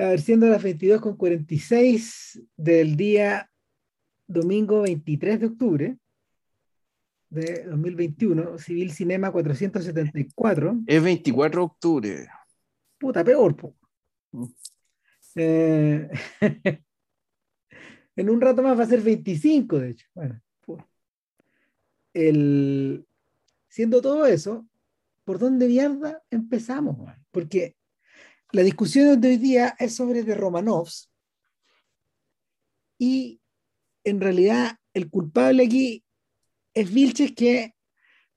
A 0.00 0.08
ver, 0.08 0.20
siendo 0.22 0.48
las 0.48 0.62
22 0.62 0.98
con 1.02 1.14
46 1.14 2.42
del 2.56 2.96
día 2.96 3.50
domingo 4.26 4.80
23 4.80 5.40
de 5.40 5.46
octubre 5.46 5.98
de 7.28 7.64
2021, 7.64 8.56
Civil 8.56 8.92
Cinema 8.92 9.30
474. 9.30 10.80
Es 10.86 11.02
24 11.02 11.60
de 11.60 11.64
octubre. 11.66 12.28
Puta, 12.98 13.22
peor, 13.22 13.54
po. 13.54 13.76
Mm. 14.32 14.44
Eh, 15.34 16.08
en 18.16 18.30
un 18.30 18.40
rato 18.40 18.62
más 18.62 18.78
va 18.78 18.84
a 18.84 18.86
ser 18.86 19.02
25, 19.02 19.80
de 19.80 19.90
hecho. 19.90 20.06
Bueno, 20.14 20.40
el, 22.14 23.06
siendo 23.68 24.00
todo 24.00 24.24
eso, 24.24 24.66
¿por 25.24 25.38
dónde 25.38 25.68
mierda 25.68 26.22
empezamos? 26.30 26.96
man? 26.96 27.22
Porque 27.30 27.76
la 28.52 28.62
discusión 28.62 29.20
de 29.20 29.28
hoy 29.28 29.36
día 29.36 29.76
es 29.78 29.94
sobre 29.94 30.24
The 30.24 30.34
Romanovs. 30.34 31.10
Y 32.98 33.40
en 34.04 34.20
realidad 34.20 34.76
el 34.92 35.08
culpable 35.10 35.64
aquí 35.64 36.04
es 36.74 36.92
Vilches 36.92 37.32
que 37.32 37.74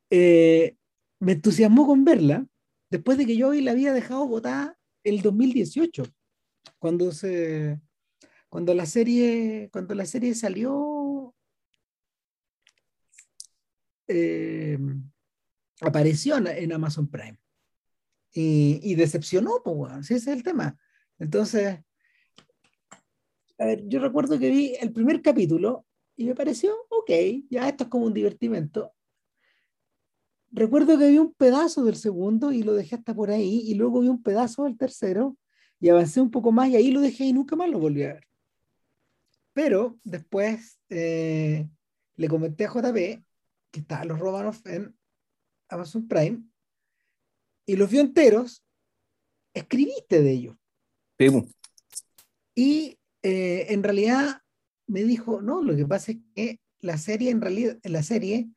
eh, 0.10 0.78
me 1.20 1.34
entusiasmó 1.34 1.88
con 1.88 2.06
verla 2.06 2.46
después 2.90 3.18
de 3.18 3.26
que 3.26 3.36
yo 3.36 3.50
hoy 3.50 3.62
la 3.62 3.72
había 3.72 3.94
dejado 3.94 4.28
botada 4.28 4.78
el 5.04 5.22
2018 5.22 6.04
cuando 6.80 7.12
se 7.12 7.80
cuando 8.50 8.74
la 8.74 8.86
serie 8.86 9.70
cuando 9.72 9.96
la 9.96 10.06
serie 10.06 10.36
salió 10.36 11.34
eh, 14.08 14.78
apareció 15.82 16.38
en 16.38 16.72
Amazon 16.72 17.10
Prime 17.10 17.43
y, 18.34 18.96
decepcionó, 18.96 19.62
pues, 19.64 19.76
weón, 19.76 20.04
si 20.04 20.16
ese 20.16 20.32
es 20.32 20.38
el 20.38 20.44
tema. 20.44 20.78
Entonces, 21.20 21.80
a 23.60 23.66
ver, 23.66 23.88
yo 23.88 24.00
recuerdo 24.00 24.40
que 24.40 24.50
vi 24.50 24.76
el 24.80 24.92
primer 24.92 25.22
capítulo 25.22 25.86
y 26.16 26.26
me 26.26 26.36
pareció, 26.36 26.74
ok, 26.90 27.12
ya 27.50 27.70
esto 27.70 27.84
es 27.86 27.90
como 27.90 28.06
un 28.06 28.14
divertimento. 28.14 28.94
Recuerdo 30.52 30.98
que 30.98 31.10
vi 31.10 31.18
un 31.18 31.34
pedazo 31.34 31.84
del 31.84 31.96
segundo 31.96 32.52
y 32.52 32.64
lo 32.64 32.74
dejé 32.74 32.96
hasta 32.96 33.14
por 33.14 33.32
ahí, 33.32 33.62
y 33.66 33.76
luego 33.76 34.02
vi 34.02 34.08
un 34.08 34.22
pedazo 34.22 34.66
del 34.66 34.78
tercero 34.78 35.38
y 35.80 35.90
avancé 35.90 36.22
un 36.22 36.32
poco 36.32 36.52
más 36.52 36.70
y 36.70 36.76
ahí 36.76 36.92
lo 36.92 37.02
dejé 37.02 37.26
y 37.26 37.34
nunca 37.34 37.56
más 37.56 37.70
lo 37.70 37.80
volví 37.80 38.04
a 38.04 38.14
ver. 38.14 38.28
Pero 39.54 40.00
después 40.04 40.80
eh, 40.90 41.68
le 42.16 42.28
comenté 42.28 42.66
a 42.66 42.72
JP 42.72 42.96
que 43.72 43.80
estaban 43.80 44.08
los 44.08 44.20
Romanov 44.20 44.58
en 44.66 44.96
Amazon 45.70 46.08
Prime 46.08 46.44
y 47.66 47.76
los 47.76 47.90
vio 47.90 48.02
enteros, 48.02 48.64
escribiste 49.54 50.22
de 50.22 50.32
ellos. 50.32 50.58
Sí. 51.20 51.28
Y 52.56 53.00
eh, 53.22 53.68
en 53.70 53.84
realidad 53.84 54.42
me 54.88 55.04
dijo, 55.04 55.42
no, 55.42 55.64
lo 55.64 55.76
que 55.76 55.86
pasa 55.86 56.12
es 56.12 56.18
que 56.36 56.60
la 56.82 56.98
serie, 56.98 57.30
en 57.32 57.42
realidad, 57.42 57.78
la 57.84 58.04
serie 58.04 58.50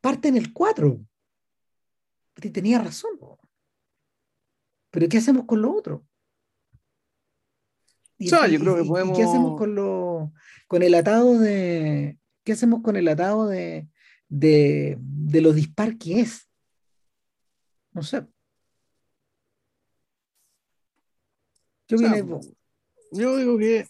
parte 0.00 0.28
en 0.28 0.36
el 0.36 0.52
4. 0.52 1.04
Y 2.42 2.50
tenía 2.50 2.78
razón. 2.78 3.10
Pero 4.90 5.08
¿qué 5.08 5.18
hacemos 5.18 5.44
con 5.46 5.62
lo 5.62 5.72
otro? 5.74 6.06
Y, 8.18 8.26
O 8.26 8.30
sea, 8.30 8.48
y- 8.48 8.52
yo 8.52 8.60
creo 8.60 8.76
que 8.76 8.84
podemos- 8.84 9.16
¿Qué 9.18 9.24
hacemos 9.24 9.58
con 9.58 9.74
lo, 9.74 10.32
con 10.68 10.82
el 10.82 10.94
atado 10.94 11.38
de, 11.38 12.18
qué 12.44 12.52
hacemos 12.52 12.82
con 12.82 12.96
el 12.96 13.08
atado 13.08 13.46
de, 13.48 13.88
de, 14.28 14.96
de 15.00 15.40
lo 15.40 15.52
dispar 15.52 15.98
que 15.98 16.20
es? 16.20 16.48
No 17.92 18.02
sé. 18.02 18.26
¿Qué 21.86 21.94
O 21.96 21.98
sea, 21.98 22.12
opinas? 22.12 22.48
Yo 23.12 23.36
digo 23.36 23.58
que. 23.58 23.80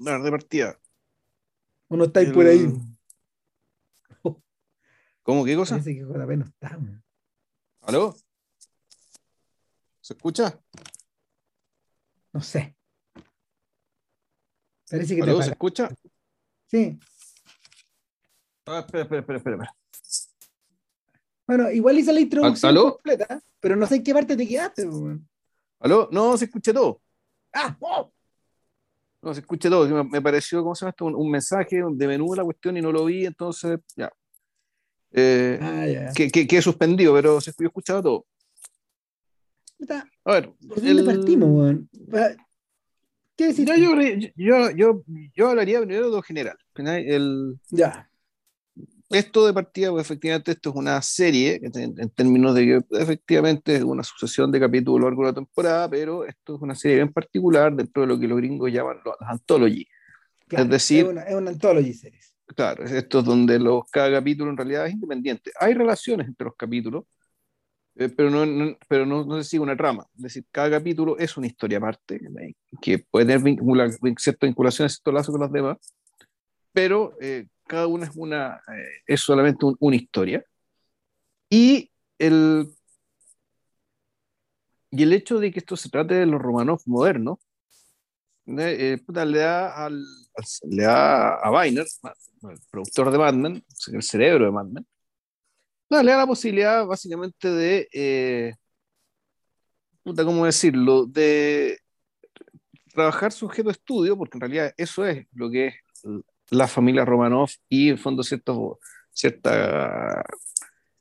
A 0.00 0.04
ver, 0.04 0.22
de 0.22 0.30
partida. 0.30 0.78
¿O 1.88 1.96
no 1.96 2.04
estáis 2.04 2.28
el- 2.28 2.34
por 2.34 2.46
ahí? 2.46 2.66
¿Cómo? 5.22 5.44
¿Qué 5.44 5.56
cosa? 5.56 5.74
Parece 5.76 5.94
que 5.94 6.00
JP 6.04 6.36
no 6.36 6.44
está. 6.44 6.78
man. 6.78 7.02
¿Aló? 7.82 8.14
¿Se 10.00 10.14
escucha? 10.14 10.60
No 12.32 12.40
sé. 12.42 12.76
Parece 14.90 15.14
que 15.16 15.22
te 15.22 15.30
¿Aló? 15.30 15.36
¿Se 15.38 15.42
apaga. 15.42 15.52
escucha? 15.52 15.88
Sí. 16.66 16.98
Ah, 18.66 18.80
espera, 18.80 19.02
espera, 19.04 19.20
espera, 19.20 19.38
espera. 19.38 19.76
Bueno, 21.50 21.68
igual 21.68 21.98
hice 21.98 22.12
la 22.12 22.20
introducción 22.20 22.70
¿Aló? 22.70 22.92
completa, 22.92 23.42
pero 23.58 23.74
no 23.74 23.84
sé 23.84 23.96
en 23.96 24.04
qué 24.04 24.14
parte 24.14 24.36
te 24.36 24.46
quedaste. 24.46 24.88
¿Aló? 25.80 26.08
No, 26.12 26.36
se 26.36 26.44
escucha 26.44 26.72
todo. 26.72 27.02
Ah, 27.52 27.76
oh, 27.80 28.12
No, 29.20 29.34
se 29.34 29.40
escucha 29.40 29.68
todo. 29.68 29.88
Me, 29.88 30.04
me 30.08 30.22
pareció, 30.22 30.62
¿cómo 30.62 30.76
se 30.76 30.82
llama 30.84 30.90
esto? 30.90 31.06
Un, 31.06 31.16
un 31.16 31.28
mensaje 31.28 31.82
de 31.90 32.06
menú 32.06 32.30
de 32.30 32.36
la 32.36 32.44
cuestión 32.44 32.76
y 32.76 32.80
no 32.80 32.92
lo 32.92 33.04
vi, 33.06 33.26
entonces, 33.26 33.80
ya. 33.96 34.12
Eh, 35.10 35.58
ah, 35.60 35.86
ya. 35.88 36.12
que, 36.12 36.30
que, 36.46 36.62
suspendido, 36.62 37.12
pero 37.14 37.40
se, 37.40 37.50
yo 37.50 37.64
he 37.64 37.66
escuchado 37.66 38.00
todo. 38.00 38.26
A 40.24 40.32
ver, 40.34 40.52
¿Por 40.68 40.76
dónde 40.76 40.90
el- 41.00 41.04
partimos, 41.04 41.48
weón? 41.48 41.90
¿Qué? 43.36 43.52
Ya, 43.54 43.74
tú? 43.74 43.80
yo, 43.80 44.00
yo, 44.36 44.70
yo, 44.70 45.02
yo 45.34 45.48
hablaría 45.48 45.80
primero 45.80 46.10
de 46.10 46.16
lo 46.16 46.22
general. 46.22 46.56
El, 46.76 47.58
Ya. 47.70 48.08
Esto 49.10 49.46
de 49.46 49.52
partida, 49.52 49.90
pues 49.90 50.06
efectivamente 50.06 50.52
esto 50.52 50.70
es 50.70 50.76
una 50.76 51.02
serie, 51.02 51.60
en, 51.62 51.98
en 51.98 52.10
términos 52.10 52.54
de 52.54 52.64
que 52.66 52.96
efectivamente 53.00 53.76
es 53.76 53.82
una 53.82 54.02
sucesión 54.04 54.50
de 54.52 54.60
capítulos 54.60 54.98
a 54.98 55.00
lo 55.02 55.06
largo 55.08 55.22
de 55.22 55.28
la 55.30 55.34
temporada, 55.34 55.90
pero 55.90 56.24
esto 56.24 56.56
es 56.56 56.62
una 56.62 56.74
serie 56.74 57.00
en 57.00 57.12
particular 57.12 57.74
dentro 57.74 58.02
de 58.02 58.08
lo 58.08 58.18
que 58.18 58.28
los 58.28 58.38
gringos 58.38 58.70
llaman 58.72 58.98
las 59.04 59.28
anthology. 59.30 59.86
claro, 60.48 60.64
es 60.64 60.70
decir- 60.70 61.04
Es 61.04 61.10
una, 61.10 61.22
es 61.22 61.34
una 61.34 61.50
anthology 61.50 61.92
series. 61.92 62.34
Claro, 62.56 62.84
es 62.84 62.90
esto 62.92 63.20
es 63.20 63.24
donde 63.24 63.58
los, 63.58 63.84
cada 63.92 64.10
capítulo 64.10 64.50
en 64.50 64.56
realidad 64.56 64.86
es 64.86 64.92
independiente. 64.94 65.52
Hay 65.60 65.72
relaciones 65.74 66.26
entre 66.26 66.46
los 66.46 66.56
capítulos, 66.56 67.04
eh, 67.96 68.08
pero, 68.08 68.30
no, 68.30 68.44
no- 68.46 68.76
pero 68.88 69.06
no, 69.06 69.24
no 69.24 69.36
se 69.42 69.48
sigue 69.48 69.62
una 69.62 69.76
trama. 69.76 70.06
Es 70.16 70.22
decir, 70.22 70.44
cada 70.50 70.70
capítulo 70.70 71.18
es 71.18 71.36
una 71.36 71.46
historia 71.46 71.78
aparte, 71.78 72.20
que 72.80 72.98
puede 72.98 73.26
tener 73.26 73.42
vincula, 73.42 73.88
cierta 74.18 74.46
vinculación, 74.46 74.88
cierto 74.88 75.12
lazo 75.12 75.32
con 75.32 75.40
las 75.42 75.52
demás, 75.52 75.76
pero 76.72 77.12
eh, 77.20 77.46
cada 77.70 77.86
una 77.86 78.04
es, 78.06 78.10
una, 78.16 78.56
eh, 78.68 79.02
es 79.06 79.20
solamente 79.20 79.64
un- 79.64 79.76
una 79.78 79.94
historia. 79.96 80.44
Y 81.48 81.90
el, 82.18 82.68
y 84.90 85.02
el 85.04 85.12
hecho 85.12 85.38
de 85.38 85.52
que 85.52 85.60
esto 85.60 85.76
se 85.76 85.88
trate 85.88 86.14
de 86.14 86.26
los 86.26 86.42
romanos 86.42 86.82
modernos, 86.86 87.38
¿eh? 88.46 88.92
Eh, 88.94 88.98
puta, 88.98 89.24
le 89.24 89.38
da, 89.38 89.86
al, 89.86 90.02
le 90.68 90.82
da 90.82 91.34
a 91.36 91.50
Weiner, 91.52 91.86
el 92.42 92.58
productor 92.70 93.12
de 93.12 93.18
Mad 93.18 93.34
Men, 93.34 93.64
el 93.92 94.02
cerebro 94.02 94.46
de 94.46 94.52
no, 95.90 96.02
le 96.02 96.10
da 96.12 96.18
la 96.18 96.26
posibilidad 96.26 96.86
básicamente 96.86 97.48
de, 97.48 97.88
eh, 97.92 98.54
puta, 100.02 100.24
¿cómo 100.24 100.44
decirlo? 100.46 101.06
De 101.06 101.78
trabajar 102.92 103.32
su 103.32 103.46
objeto 103.46 103.68
de 103.68 103.72
estudio, 103.72 104.16
porque 104.16 104.36
en 104.36 104.40
realidad 104.40 104.74
eso 104.76 105.04
es 105.06 105.26
lo 105.32 105.50
que 105.50 105.66
es 105.68 105.74
la 106.50 106.66
familia 106.66 107.04
Romanov 107.04 107.50
y 107.68 107.90
en 107.90 107.98
fondo 107.98 108.22
ciertos, 108.22 108.78
cierta, 109.12 110.22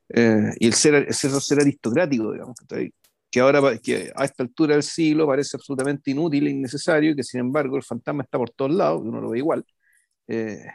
eh, 0.09 0.51
y 0.59 0.67
el 0.67 0.73
ser, 0.73 0.95
el 0.95 1.13
ser, 1.13 1.59
aristocrático, 1.59 2.33
digamos, 2.33 2.57
que 3.31 3.39
ahora 3.39 3.77
que 3.77 4.11
a 4.15 4.25
esta 4.25 4.43
altura 4.43 4.73
del 4.73 4.83
siglo 4.83 5.27
parece 5.27 5.57
absolutamente 5.57 6.11
inútil 6.11 6.47
e 6.47 6.51
innecesario, 6.51 7.11
y 7.11 7.15
que 7.15 7.23
sin 7.23 7.41
embargo 7.41 7.77
el 7.77 7.83
fantasma 7.83 8.23
está 8.23 8.37
por 8.37 8.51
todos 8.51 8.71
lados, 8.71 9.01
que 9.01 9.09
uno 9.09 9.21
lo 9.21 9.29
ve 9.29 9.39
igual, 9.39 9.65
eh, 10.27 10.65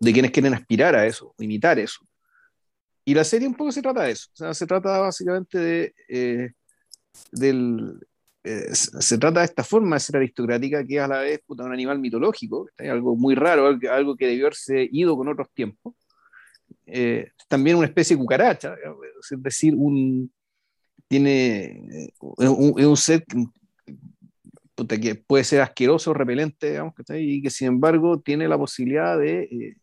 de 0.00 0.12
quienes 0.12 0.30
quieren 0.30 0.54
aspirar 0.54 0.94
a 0.96 1.06
eso, 1.06 1.34
imitar 1.38 1.78
eso. 1.78 2.00
Y 3.04 3.14
la 3.14 3.24
serie 3.24 3.48
un 3.48 3.54
poco 3.54 3.72
se 3.72 3.82
trata 3.82 4.02
de 4.04 4.12
eso, 4.12 4.30
o 4.32 4.36
sea, 4.36 4.54
se 4.54 4.66
trata 4.66 4.98
básicamente 4.98 5.58
de, 5.58 5.94
eh, 6.08 6.52
del, 7.32 7.98
eh, 8.44 8.74
se, 8.74 9.18
trata 9.18 9.40
de 9.40 9.46
esta 9.46 9.62
forma 9.62 9.96
de 9.96 10.00
ser 10.00 10.16
aristocrática 10.16 10.84
que 10.84 10.96
es 10.96 11.02
a 11.02 11.08
la 11.08 11.20
vez 11.20 11.40
puta, 11.46 11.64
un 11.64 11.72
animal 11.72 11.98
mitológico, 12.00 12.66
¿cachai? 12.66 12.88
algo 12.88 13.14
muy 13.14 13.34
raro, 13.34 13.78
algo, 13.90 14.16
que 14.16 14.26
debió 14.26 14.46
haberse 14.46 14.88
ido 14.90 15.16
con 15.16 15.28
otros 15.28 15.48
tiempos. 15.54 15.94
Eh, 16.86 17.30
también 17.48 17.76
una 17.76 17.86
especie 17.86 18.16
de 18.16 18.20
cucaracha, 18.20 18.74
es 18.74 19.42
decir, 19.42 19.74
un, 19.76 20.32
tiene 21.06 22.08
eh, 22.08 22.12
un, 22.18 22.84
un 22.84 22.96
ser 22.96 23.24
puta, 24.74 24.98
que 24.98 25.14
puede 25.14 25.44
ser 25.44 25.60
asqueroso, 25.60 26.12
repelente, 26.12 26.70
digamos, 26.70 26.94
¿cachai? 26.94 27.22
y 27.22 27.42
que 27.42 27.50
sin 27.50 27.68
embargo 27.68 28.20
tiene 28.20 28.48
la 28.48 28.58
posibilidad 28.58 29.18
de, 29.18 29.42
eh, 29.42 29.76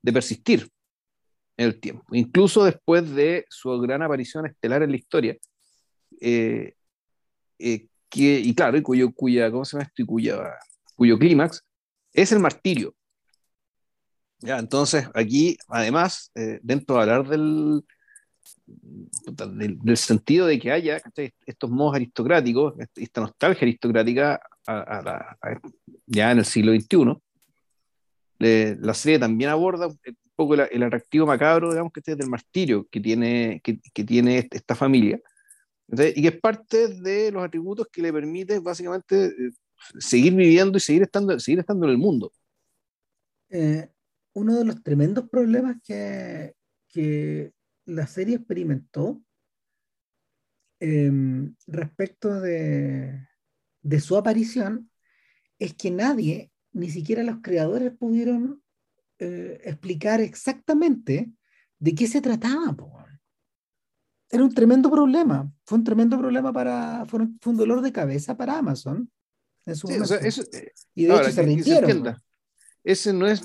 de 0.00 0.12
persistir 0.12 0.68
en 1.56 1.66
el 1.66 1.78
tiempo, 1.78 2.04
incluso 2.12 2.64
después 2.64 3.14
de 3.14 3.44
su 3.48 3.70
gran 3.80 4.02
aparición 4.02 4.46
estelar 4.46 4.82
en 4.82 4.90
la 4.90 4.96
historia. 4.96 5.36
Eh, 6.20 6.74
eh, 7.58 7.86
que, 8.08 8.38
y 8.40 8.54
claro, 8.54 8.82
cuyo, 8.82 9.12
cuya, 9.12 9.50
¿cómo 9.50 9.64
se 9.64 9.76
llama 9.76 9.88
esto? 9.88 10.06
Cuya, 10.06 10.54
cuyo 10.96 11.18
clímax 11.18 11.62
es 12.12 12.32
el 12.32 12.38
martirio. 12.38 12.94
Ya, 14.38 14.58
entonces, 14.58 15.08
aquí, 15.14 15.56
además, 15.68 16.30
eh, 16.34 16.60
dentro 16.62 16.96
de 16.96 17.02
hablar 17.02 17.28
del, 17.28 17.82
del, 19.26 19.96
sentido 19.96 20.46
de 20.46 20.58
que 20.58 20.70
haya 20.70 21.00
estos 21.46 21.70
modos 21.70 21.96
aristocráticos, 21.96 22.74
esta 22.94 23.22
nostalgia 23.22 23.62
aristocrática 23.62 24.40
ya 26.06 26.30
en 26.30 26.38
el 26.38 26.44
siglo 26.44 26.72
XXI. 26.72 27.16
la 28.38 28.94
serie 28.94 29.18
también 29.18 29.50
aborda 29.50 29.88
un 29.88 29.98
poco 30.36 30.54
el 30.54 30.82
atractivo 30.82 31.26
macabro, 31.26 31.70
digamos, 31.70 31.92
que 31.92 32.00
es 32.04 32.18
del 32.18 32.28
martirio 32.28 32.86
que 32.90 33.00
tiene, 33.00 33.60
que, 33.62 33.78
que 33.92 34.04
tiene 34.04 34.46
esta 34.50 34.74
familia, 34.74 35.20
y 35.88 36.22
que 36.22 36.28
es 36.28 36.40
parte 36.40 36.88
de 36.88 37.30
los 37.30 37.44
atributos 37.44 37.86
que 37.92 38.02
le 38.02 38.12
permite 38.12 38.58
básicamente 38.58 39.26
eh, 39.26 39.50
seguir 39.98 40.34
viviendo 40.34 40.78
y 40.78 40.80
seguir 40.80 41.02
estando, 41.02 41.38
seguir 41.38 41.60
estando 41.60 41.86
en 41.86 41.92
el 41.92 41.98
mundo. 41.98 42.32
Eh, 43.50 43.88
uno 44.32 44.58
de 44.58 44.64
los 44.64 44.82
tremendos 44.82 45.28
problemas 45.28 45.76
que, 45.84 46.54
que 46.88 47.52
la 47.84 48.06
serie 48.06 48.36
experimentó 48.36 49.22
em, 50.80 51.54
respecto 51.66 52.40
de, 52.40 53.28
de, 53.82 54.00
su 54.00 54.16
aparición 54.16 54.90
es 55.58 55.74
que 55.74 55.90
nadie, 55.90 56.50
ni 56.72 56.90
siquiera 56.90 57.22
los 57.22 57.40
creadores, 57.42 57.92
pudieron 57.96 58.62
eh, 59.18 59.60
explicar 59.64 60.20
exactamente 60.20 61.30
de 61.78 61.94
qué 61.94 62.06
se 62.08 62.20
trataba. 62.20 62.74
Era 64.34 64.44
un 64.44 64.52
tremendo 64.52 64.90
problema, 64.90 65.48
fue 65.64 65.78
un 65.78 65.84
tremendo 65.84 66.18
problema 66.18 66.52
para, 66.52 67.06
fue 67.06 67.20
un, 67.20 67.56
dolor 67.56 67.80
de 67.82 67.92
cabeza 67.92 68.36
para 68.36 68.58
Amazon. 68.58 69.08
y 69.64 71.04
de 71.06 71.14
hecho 71.14 71.30
se 71.30 71.42
rindieron. 71.42 72.16
ese 72.82 73.12
no 73.12 73.28
es 73.28 73.42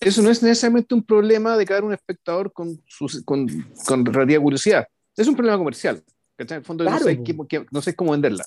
eso 0.00 0.22
no 0.22 0.30
es 0.30 0.42
necesariamente 0.42 0.94
un 0.94 1.02
problema 1.02 1.56
de 1.56 1.64
cada 1.64 1.82
un 1.82 1.92
espectador 1.92 2.52
con, 2.52 2.80
con, 3.24 3.48
con 3.86 4.04
relativa 4.04 4.42
curiosidad. 4.42 4.86
Es 5.16 5.26
un 5.26 5.34
problema 5.34 5.58
comercial. 5.58 6.04
En 6.36 6.52
el 6.52 6.62
fondo 6.62 6.84
no, 6.84 6.98
sé 7.00 7.18
no, 7.72 7.82
sé 7.82 7.96
cómo 7.96 8.12
venderla. 8.12 8.44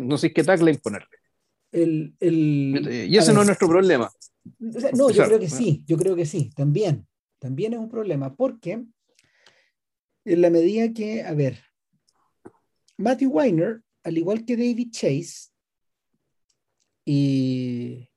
No 0.00 0.16
sé 0.16 0.32
qué 0.32 0.42
tagline 0.42 0.78
ponerle. 0.78 1.08
El, 1.70 2.14
el, 2.20 2.88
eh, 2.88 3.06
y 3.10 3.16
ese 3.18 3.34
no 3.34 3.40
es 3.40 3.46
nuestro 3.46 3.68
problema. 3.68 4.08
no, 4.60 5.10
yo 5.10 5.24
creo 5.24 5.40
que 5.40 5.50
sí, 5.50 5.82
yo 5.86 5.98
creo 5.98 6.16
que 6.16 6.24
sí, 6.24 6.50
también. 6.54 7.06
También 7.38 7.74
es 7.74 7.80
un 7.80 7.90
problema, 7.90 8.34
porque 8.34 8.84
en 10.24 10.40
la 10.40 10.50
medida 10.50 10.92
que, 10.92 11.22
a 11.22 11.34
ver, 11.34 11.58
Matthew 12.96 13.30
Weiner, 13.30 13.82
al 14.02 14.18
igual 14.18 14.44
que 14.44 14.56
David 14.56 14.90
Chase, 14.90 15.50
y, 17.04 18.08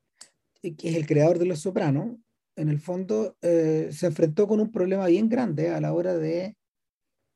que 0.62 0.88
es 0.88 0.96
el 0.96 1.06
creador 1.06 1.38
de 1.38 1.46
Los 1.46 1.60
Sopranos, 1.60 2.16
en 2.56 2.68
el 2.68 2.80
fondo 2.80 3.36
eh, 3.40 3.90
se 3.92 4.06
enfrentó 4.06 4.48
con 4.48 4.60
un 4.60 4.72
problema 4.72 5.06
bien 5.06 5.28
grande 5.28 5.70
a 5.70 5.80
la 5.80 5.92
hora 5.92 6.16
de 6.16 6.56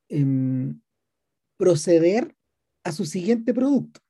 em, 0.09 0.81
proceder 1.57 2.35
a 2.83 2.91
su 2.91 3.05
siguiente 3.05 3.55
producto. 3.55 4.01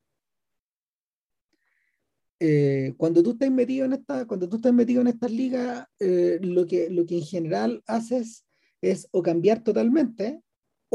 Eh, 2.41 2.95
cuando 2.97 3.23
tú 3.23 3.33
estás 3.33 3.51
metido 3.51 3.85
en 3.85 3.93
esta, 3.93 4.27
cuando 4.27 4.49
tú 4.49 4.57
estás 4.57 4.73
metido 4.73 5.01
en 5.03 5.09
estas 5.09 5.31
ligas, 5.31 5.87
eh, 6.01 6.39
lo, 6.43 6.67
que, 6.67 6.91
lo 6.91 7.05
que 7.05 7.19
en 7.19 7.25
general 7.25 7.83
haces 7.87 8.45
es 8.81 9.07
o 9.13 9.23
cambiar 9.23 9.63
totalmente 9.63 10.43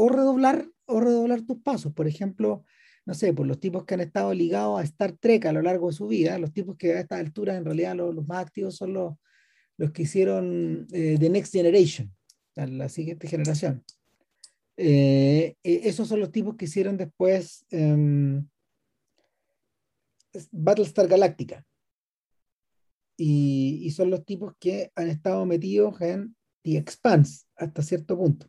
o 0.00 0.08
redoblar, 0.08 0.70
o 0.86 1.00
redoblar 1.00 1.42
tus 1.42 1.60
pasos. 1.60 1.92
Por 1.92 2.06
ejemplo, 2.06 2.64
no 3.04 3.14
sé, 3.14 3.32
por 3.32 3.48
los 3.48 3.58
tipos 3.58 3.84
que 3.84 3.94
han 3.94 4.00
estado 4.00 4.32
ligados 4.32 4.78
a 4.78 4.84
Star 4.84 5.12
Trek 5.12 5.46
a 5.46 5.52
lo 5.52 5.60
largo 5.60 5.88
de 5.88 5.92
su 5.92 6.06
vida, 6.06 6.38
los 6.38 6.52
tipos 6.52 6.76
que 6.76 6.92
a 6.92 7.00
esta 7.00 7.16
altura 7.16 7.56
en 7.56 7.64
realidad 7.64 7.96
los, 7.96 8.14
los 8.14 8.24
más 8.28 8.46
activos 8.46 8.76
son 8.76 8.92
los, 8.92 9.14
los 9.76 9.90
que 9.90 10.02
hicieron 10.02 10.86
eh, 10.92 11.16
The 11.18 11.30
Next 11.30 11.52
Generation, 11.52 12.14
la 12.54 12.88
siguiente 12.88 13.26
generación. 13.26 13.84
Eh, 14.76 15.56
e, 15.64 15.80
esos 15.88 16.06
son 16.06 16.20
los 16.20 16.30
tipos 16.30 16.54
que 16.54 16.66
hicieron 16.66 16.96
después 16.96 17.66
em, 17.70 18.46
Battlestar 20.52 21.08
Galactica. 21.08 21.66
Y, 23.16 23.80
y, 23.82 23.90
son 23.90 24.10
los 24.10 24.24
tipos 24.24 24.54
que 24.60 24.92
han 24.94 25.08
estado 25.08 25.44
metidos 25.44 26.00
en 26.00 26.36
The 26.62 26.76
Expanse 26.76 27.46
hasta 27.56 27.82
cierto 27.82 28.16
punto. 28.16 28.48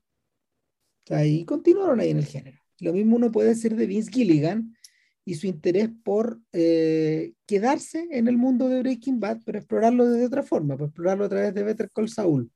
Y 1.10 1.46
continuaron 1.46 2.00
ahí 2.00 2.12
en 2.12 2.18
el 2.18 2.26
género. 2.26 2.60
Lo 2.80 2.94
mismo 2.94 3.18
uno 3.18 3.32
puede 3.32 3.50
decir 3.50 3.76
de 3.76 3.88
Vince 3.88 4.12
Gilligan, 4.12 4.76
y 5.30 5.36
su 5.36 5.46
interés 5.46 5.92
por 6.04 6.42
eh, 6.54 7.34
quedarse 7.46 8.08
en 8.10 8.28
el 8.28 8.36
mundo 8.36 8.68
de 8.68 8.80
Breaking 8.80 9.20
Bad, 9.20 9.42
pero 9.46 9.60
explorarlo 9.60 10.10
de 10.10 10.26
otra 10.26 10.42
forma, 10.42 10.76
pues 10.76 10.88
explorarlo 10.88 11.26
a 11.26 11.30
través 11.30 11.54
de 11.54 11.62
Better 11.62 11.92
Call 11.92 12.10
Saul. 12.10 12.52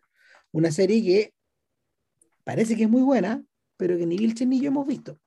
Una 0.52 0.72
serie 0.72 1.04
que 1.04 1.34
parece 2.44 2.76
que 2.76 2.86
es 2.86 2.90
muy 2.90 3.04
buena, 3.04 3.44
pero 3.78 3.96
que 3.96 4.08
ni 4.08 4.18
Vilchen 4.18 4.50
ni 4.50 4.60
yo 4.60 4.70
hemos 4.70 4.88
visto. 4.88 5.20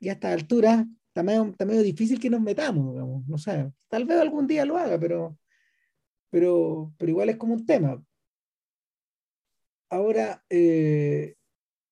Y 0.00 0.08
a 0.08 0.14
esta 0.14 0.32
altura 0.32 0.84
está 1.06 1.22
medio, 1.22 1.82
difícil 1.84 2.18
que 2.18 2.28
nos 2.28 2.40
metamos, 2.40 3.24
no 3.28 3.38
sé, 3.38 3.70
tal 3.88 4.04
vez 4.04 4.18
algún 4.18 4.48
día 4.48 4.64
lo 4.64 4.76
haga, 4.78 4.98
pero, 4.98 5.38
pero, 6.28 6.92
pero 6.98 7.10
igual 7.10 7.28
es 7.28 7.36
como 7.36 7.54
un 7.54 7.64
tema. 7.64 8.02
Ahora, 9.92 10.42
eh, 10.48 11.36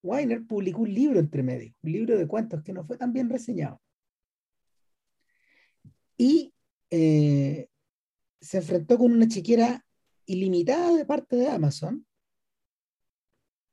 Weiner 0.02 0.46
publicó 0.46 0.80
un 0.80 0.94
libro 0.94 1.20
entre 1.20 1.42
medio, 1.42 1.74
un 1.82 1.92
libro 1.92 2.16
de 2.16 2.26
cuentos 2.26 2.62
que 2.62 2.72
no 2.72 2.82
fue 2.82 2.96
tan 2.96 3.12
bien 3.12 3.28
reseñado. 3.28 3.78
Y 6.16 6.54
eh, 6.88 7.68
se 8.40 8.56
enfrentó 8.56 8.96
con 8.96 9.12
una 9.12 9.28
chequera 9.28 9.84
ilimitada 10.24 10.96
de 10.96 11.04
parte 11.04 11.36
de 11.36 11.48
Amazon 11.48 12.06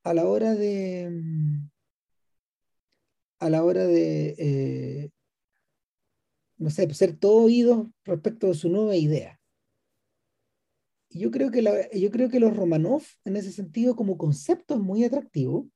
a 0.02 0.12
la 0.12 0.26
hora 0.26 0.54
de 0.54 1.10
a 3.38 3.48
la 3.48 3.64
hora 3.64 3.86
de 3.86 4.34
eh, 4.36 5.10
no 6.58 6.68
sé, 6.68 6.92
ser 6.92 7.16
todo 7.16 7.44
oído 7.44 7.90
respecto 8.04 8.50
a 8.50 8.54
su 8.54 8.68
nueva 8.68 8.94
idea. 8.94 9.37
Yo 11.10 11.30
creo 11.30 11.50
que 11.50 11.62
yo 11.94 12.10
creo 12.10 12.28
que 12.28 12.40
los 12.40 12.56
Romanov 12.56 13.02
en 13.24 13.36
ese 13.36 13.52
sentido 13.52 13.96
como 13.96 14.18
concepto 14.18 14.74
es 14.74 14.80
muy 14.80 15.04
atractivo. 15.04 15.68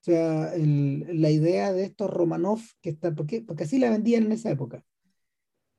O 0.00 0.02
sea, 0.02 0.52
la 0.56 1.30
idea 1.30 1.72
de 1.72 1.84
estos 1.84 2.10
Romanov, 2.10 2.60
que 2.80 2.90
está, 2.90 3.14
porque, 3.14 3.42
porque 3.42 3.64
así 3.64 3.78
la 3.78 3.90
vendían 3.90 4.24
en 4.24 4.32
esa 4.32 4.50
época, 4.50 4.82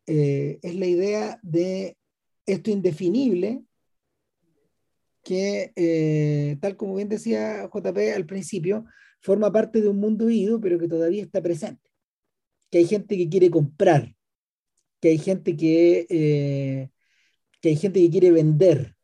eh, 0.06 0.60
es 0.62 0.75
la 0.75 0.86
idea 0.86 1.40
de 1.42 1.98
esto 2.46 2.69
indefinible 2.69 3.63
que, 5.24 5.72
eh, 5.75 6.58
tal 6.62 6.75
como 6.78 6.96
bien 6.96 7.10
decía 7.10 7.69
JP 7.74 7.98
al 8.16 8.25
principio, 8.25 8.86
forma 9.22 9.52
parte 9.52 9.81
de 9.81 9.90
un 9.90 10.00
mundo 10.00 10.30
ido, 10.30 10.60
pero 10.60 10.80
que 10.80 10.88
todavía 10.88 11.24
está 11.24 11.41
presente. 11.41 11.89
Que 12.70 12.80
hay 12.80 12.86
gente 12.86 13.18
que 13.18 13.30
quiere 13.30 13.50
comprar, 13.50 14.15
que 15.00 15.10
hay 15.10 15.18
gente 15.18 15.56
que, 15.56 16.08
eh, 16.10 16.89
que 17.62 17.70
hay 17.70 17.75
gente 17.75 18.00
que 18.00 18.10
quiere 18.10 18.32
vender, 18.32 18.96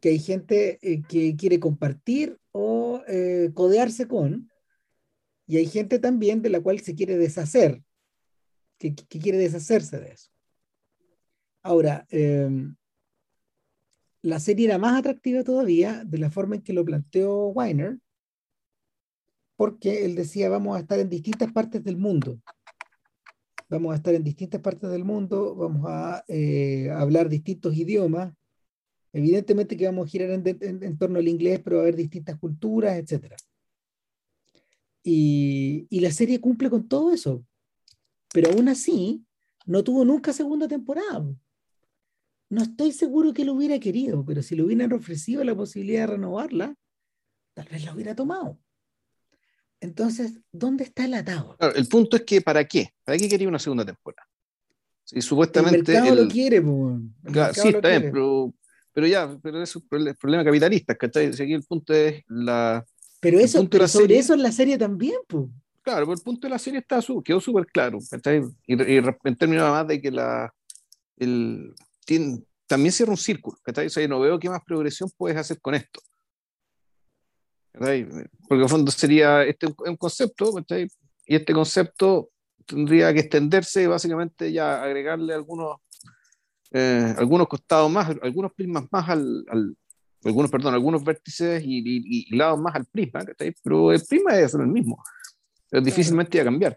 que 0.00 0.10
hay 0.10 0.18
gente 0.18 0.78
que 1.08 1.36
quiere 1.36 1.58
compartir 1.58 2.38
o 2.52 3.02
eh, 3.06 3.50
codearse 3.54 4.06
con, 4.06 4.50
y 5.46 5.56
hay 5.56 5.66
gente 5.66 5.98
también 5.98 6.42
de 6.42 6.50
la 6.50 6.60
cual 6.60 6.80
se 6.80 6.94
quiere 6.94 7.16
deshacer, 7.16 7.82
que, 8.78 8.94
quiere 8.94 9.38
deshacerse 9.38 9.98
de 9.98 10.12
eso. 10.12 10.30
Ahora, 11.62 12.06
em, 12.10 12.76
la 14.22 14.40
serie 14.40 14.66
era 14.66 14.78
más 14.78 14.98
atractiva 14.98 15.42
todavía 15.42 16.04
de 16.04 16.18
la 16.18 16.30
forma 16.30 16.56
en 16.56 16.62
que 16.62 16.72
lo 16.72 16.84
planteó 16.84 17.48
Weiner, 17.48 17.98
porque 19.56 20.04
él 20.04 20.14
decía, 20.14 20.48
vamos 20.48 20.76
a 20.76 20.80
estar 20.80 20.98
en 20.98 21.08
distintas 21.08 21.50
partes 21.50 21.82
del 21.82 21.96
mundo. 21.96 22.38
Vamos 23.68 23.92
a 23.92 23.96
estar 23.96 24.14
en 24.14 24.24
distintas 24.24 24.60
partes 24.60 24.90
del 24.90 25.04
mundo, 25.04 25.54
vamos 25.54 25.84
a 25.88 26.24
eh, 26.28 26.90
hablar 26.90 27.28
distintos 27.28 27.76
idiomas, 27.76 28.32
Evidentemente 29.12 29.76
que 29.76 29.86
vamos 29.86 30.06
a 30.06 30.10
girar 30.10 30.30
en, 30.30 30.98
torno 30.98 31.18
al 31.18 31.28
inglés, 31.28 31.60
pero 31.64 31.76
va 31.76 31.82
a 31.82 31.84
haber 31.84 31.96
distintas 31.96 32.38
culturas, 32.38 32.96
etc. 32.98 33.34
Y, 35.02 35.86
y, 35.88 36.00
la 36.00 36.10
serie 36.12 36.40
cumple 36.40 36.68
con 36.68 36.88
todo 36.88 37.12
eso. 37.12 37.44
Pero 38.32 38.50
aún 38.50 38.68
así, 38.68 39.24
no 39.66 39.82
tuvo 39.82 40.04
nunca 40.04 40.32
segunda 40.32 40.68
temporada. 40.68 41.24
No 42.50 42.62
estoy 42.62 42.92
seguro 42.92 43.32
que 43.32 43.44
lo 43.44 43.54
hubiera 43.54 43.78
querido, 43.78 44.24
pero 44.24 44.42
si 44.42 44.54
le 44.56 44.62
hubieran 44.62 44.92
ofrecido 44.92 45.42
la 45.44 45.54
posibilidad 45.54 46.02
de 46.02 46.14
renovarla, 46.14 46.74
tal 47.54 47.68
vez 47.68 47.84
la 47.84 47.94
hubiera 47.94 48.14
tomado. 48.14 48.58
Entonces, 49.80 50.40
¿dónde 50.50 50.84
está 50.84 51.04
el 51.04 51.14
atado? 51.14 51.56
el 51.74 51.86
punto 51.86 52.16
es 52.16 52.24
que, 52.24 52.40
¿para 52.40 52.64
qué? 52.64 52.94
¿Para 53.04 53.16
qué 53.16 53.28
quería 53.28 53.48
una 53.48 53.58
segunda 53.58 53.84
temporada? 53.84 54.26
Si 55.04 55.22
supuestamente. 55.22 55.92
El 55.92 56.02
mercado 56.02 56.22
lo 56.22 56.28
quiere, 56.28 56.60
pues. 56.60 57.56
sí, 57.56 57.68
está 57.68 57.88
bien, 57.88 58.10
pero 58.12 58.52
pero 58.98 59.06
ya, 59.06 59.38
pero 59.40 59.62
es 59.62 59.76
un 59.76 59.86
problema 59.86 60.44
capitalista, 60.44 60.92
¿cachai? 60.96 61.26
Aquí 61.26 61.52
el 61.52 61.62
punto 61.62 61.94
es 61.94 62.24
la... 62.26 62.84
Pero 63.20 63.38
eso, 63.38 63.64
sobre 63.86 64.18
eso 64.18 64.34
en 64.34 64.42
la 64.42 64.50
serie 64.50 64.76
también, 64.76 65.18
pues. 65.28 65.44
Claro, 65.82 66.04
pero 66.04 66.14
el 66.14 66.24
punto 66.24 66.48
de 66.48 66.50
la 66.50 66.58
serie 66.58 66.80
está, 66.80 66.98
quedó 67.24 67.40
súper 67.40 67.66
claro, 67.66 68.00
¿cachai? 68.10 68.42
Y, 68.66 68.72
en 68.72 69.36
términos 69.36 69.70
más 69.70 69.86
de 69.86 70.00
que 70.00 70.10
la... 70.10 70.52
El, 71.16 71.76
también 72.66 72.90
cierra 72.90 73.12
un 73.12 73.16
círculo, 73.16 73.56
¿cachai? 73.62 73.86
O 73.86 73.90
sea, 73.90 74.08
no 74.08 74.18
veo 74.18 74.36
qué 74.36 74.50
más 74.50 74.64
progresión 74.66 75.08
puedes 75.16 75.38
hacer 75.38 75.60
con 75.60 75.76
esto. 75.76 76.00
Porque 77.78 78.62
en 78.62 78.68
fondo 78.68 78.90
sería 78.90 79.44
este 79.44 79.66
un 79.66 79.96
concepto, 79.96 80.52
y 81.26 81.34
este 81.36 81.52
concepto 81.52 82.30
tendría 82.66 83.12
que 83.12 83.20
extenderse 83.20 83.82
y 83.82 83.86
básicamente 83.86 84.52
ya 84.52 84.82
agregarle 84.82 85.34
algunos, 85.34 85.78
eh, 86.72 87.14
algunos 87.16 87.48
costados 87.48 87.90
más, 87.90 88.14
algunos 88.22 88.52
prismas 88.52 88.84
más 88.90 89.08
al, 89.08 89.44
algunos, 90.24 90.50
perdón, 90.50 90.74
algunos 90.74 91.02
vértices 91.04 91.62
y, 91.64 92.34
lados 92.36 92.60
más 92.60 92.74
al 92.74 92.84
prisma, 92.86 93.24
pero 93.62 93.92
el 93.92 94.02
prisma 94.02 94.38
es 94.38 94.54
el 94.54 94.66
mismo, 94.66 95.02
es 95.70 95.82
difícilmente 95.82 96.40
a 96.40 96.44
cambiar. 96.44 96.76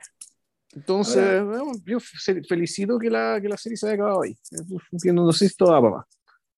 Entonces, 0.74 1.44
yo 1.86 2.00
felicito 2.48 2.98
que 2.98 3.10
la, 3.10 3.40
que 3.42 3.50
la 3.50 3.58
serie 3.58 3.78
se 3.78 3.88
haya 3.88 3.96
acabado 3.96 4.22
ahí. 4.22 4.38
No 5.12 5.32
sé 5.34 5.40
si 5.40 5.46
esto 5.46 5.66
va 5.66 5.82
papá, 5.82 6.08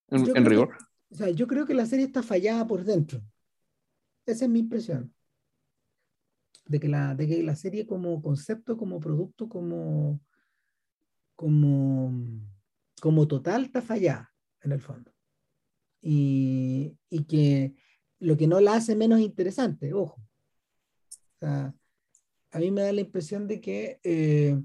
en, 0.09 0.45
rigor. 0.45 0.77
o 1.09 1.15
sea, 1.15 1.29
yo 1.31 1.47
creo 1.47 1.65
que 1.65 1.73
la 1.73 1.87
serie 1.87 2.05
está 2.05 2.21
fallada 2.21 2.67
por 2.67 2.83
dentro. 2.83 3.21
Esa 4.25 4.45
es 4.45 4.51
mi 4.51 4.59
impresión. 4.59 5.13
De 6.65 6.79
que 6.79 6.87
la, 6.87 7.13
de 7.13 7.27
que 7.27 7.43
la 7.43 7.55
serie 7.55 7.85
como 7.85 8.21
concepto, 8.21 8.77
como 8.77 8.99
producto, 8.99 9.49
como, 9.49 10.21
como, 11.35 12.13
como 13.01 13.27
total 13.27 13.65
está 13.65 13.81
fallada, 13.81 14.33
en 14.61 14.71
el 14.71 14.79
fondo. 14.79 15.13
Y, 16.01 16.97
y 17.09 17.25
que 17.25 17.75
lo 18.19 18.37
que 18.37 18.47
no 18.47 18.61
la 18.61 18.75
hace 18.75 18.95
menos 18.95 19.19
interesante, 19.19 19.93
ojo. 19.93 20.21
A 21.41 22.59
mí 22.59 22.71
me 22.71 22.83
da 22.83 22.93
la 22.93 23.01
impresión 23.01 23.47
de 23.47 23.59
que 23.59 23.99
eh, 24.03 24.57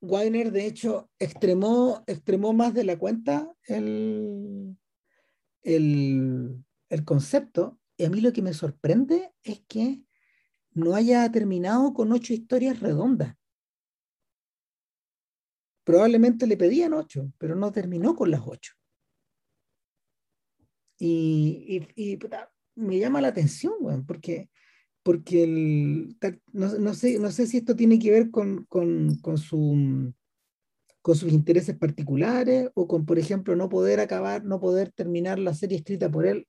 Weiner, 0.00 0.50
de 0.50 0.66
hecho, 0.66 1.10
extremó, 1.18 2.02
extremó 2.06 2.52
más 2.52 2.74
de 2.74 2.84
la 2.84 2.98
cuenta 2.98 3.54
el, 3.66 4.76
el, 5.62 6.64
el 6.88 7.04
concepto 7.04 7.78
y 7.96 8.04
a 8.04 8.10
mí 8.10 8.20
lo 8.20 8.32
que 8.32 8.42
me 8.42 8.52
sorprende 8.52 9.32
es 9.42 9.62
que 9.68 10.02
no 10.72 10.94
haya 10.94 11.30
terminado 11.30 11.94
con 11.94 12.12
ocho 12.12 12.34
historias 12.34 12.80
redondas. 12.80 13.36
Probablemente 15.84 16.46
le 16.46 16.56
pedían 16.56 16.92
ocho, 16.92 17.32
pero 17.38 17.54
no 17.54 17.70
terminó 17.70 18.16
con 18.16 18.30
las 18.30 18.40
ocho. 18.44 18.72
Y, 20.98 21.86
me 22.76 22.98
llama 22.98 23.20
la 23.20 23.28
atención, 23.28 24.04
porque, 24.06 24.50
porque 25.04 25.44
el, 25.44 26.16
no, 26.52 26.94
sé, 26.94 27.18
no 27.20 27.30
sé 27.30 27.46
si 27.46 27.58
esto 27.58 27.76
tiene 27.76 27.98
que 28.00 28.10
ver 28.10 28.30
con, 28.30 28.64
con, 28.64 29.16
con, 29.18 29.38
su, 29.38 30.12
con 31.02 31.14
sus 31.14 31.32
intereses 31.32 31.76
particulares 31.76 32.70
o 32.74 32.88
con, 32.88 33.06
por 33.06 33.18
ejemplo, 33.18 33.54
no 33.54 33.68
poder 33.68 34.00
acabar, 34.00 34.44
no 34.44 34.58
poder 34.58 34.90
terminar 34.90 35.38
la 35.38 35.54
serie 35.54 35.78
escrita 35.78 36.10
por 36.10 36.26
él 36.26 36.48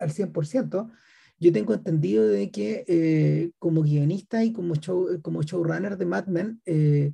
al 0.00 0.12
100%, 0.12 0.90
yo 1.38 1.52
tengo 1.52 1.72
entendido 1.72 2.28
de 2.28 2.50
que 2.50 2.84
eh, 2.86 3.50
como 3.58 3.82
guionista 3.82 4.44
y 4.44 4.52
como, 4.52 4.74
show, 4.76 5.20
como 5.22 5.42
showrunner 5.42 5.96
de 5.96 6.06
Mad 6.06 6.26
Men, 6.26 6.60
eh, 6.66 7.12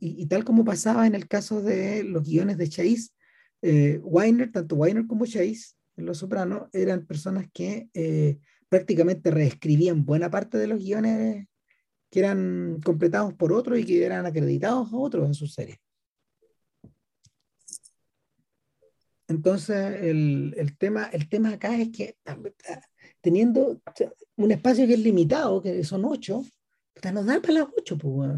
y, 0.00 0.26
tal 0.26 0.44
como 0.44 0.66
pasaba 0.66 1.06
en 1.06 1.14
el 1.14 1.26
caso 1.26 1.62
de 1.62 2.04
los 2.04 2.24
guiones 2.24 2.58
de 2.58 2.68
Chase, 2.68 3.08
eh, 3.62 3.98
Weiner, 4.02 4.52
tanto 4.52 4.76
Weiner 4.76 5.06
como 5.06 5.24
Chase, 5.24 5.76
en 5.96 6.04
Los 6.04 6.18
Sopranos, 6.18 6.68
eran 6.74 7.06
personas 7.06 7.46
que 7.54 7.88
prácticamente 8.68 9.30
reescribían 9.30 10.04
buena 10.04 10.30
parte 10.30 10.58
de 10.58 10.66
los 10.66 10.78
guiones 10.78 11.46
que 12.10 12.18
eran 12.18 12.80
completados 12.84 13.32
por 13.32 13.54
otros 13.54 13.78
y 13.78 13.84
que 13.86 14.04
eran 14.04 14.26
acreditados 14.26 14.92
a 14.92 14.96
otros 14.96 15.26
en 15.26 15.32
sus 15.32 15.54
series. 15.54 15.78
Entonces, 19.28 20.02
el, 20.02 20.54
el, 20.56 20.76
tema, 20.78 21.06
el 21.12 21.28
tema 21.28 21.50
acá 21.50 21.76
es 21.76 21.90
que 21.90 22.16
teniendo 23.20 23.80
un 24.36 24.52
espacio 24.52 24.86
que 24.86 24.94
es 24.94 25.00
limitado, 25.00 25.60
que 25.60 25.82
son 25.82 26.04
ocho, 26.04 26.44
nos 27.12 27.26
da 27.26 27.40
para 27.40 27.54
las 27.54 27.68
ocho, 27.76 27.98
pues. 27.98 28.30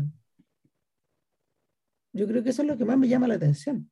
Yo 2.13 2.27
creo 2.27 2.43
que 2.43 2.51
eso 2.51 2.63
es 2.63 2.69
lo 2.69 2.77
que 2.77 2.85
más 2.85 2.99
me 2.99 3.09
llama 3.09 3.29
la 3.29 3.35
atención. 3.35 3.91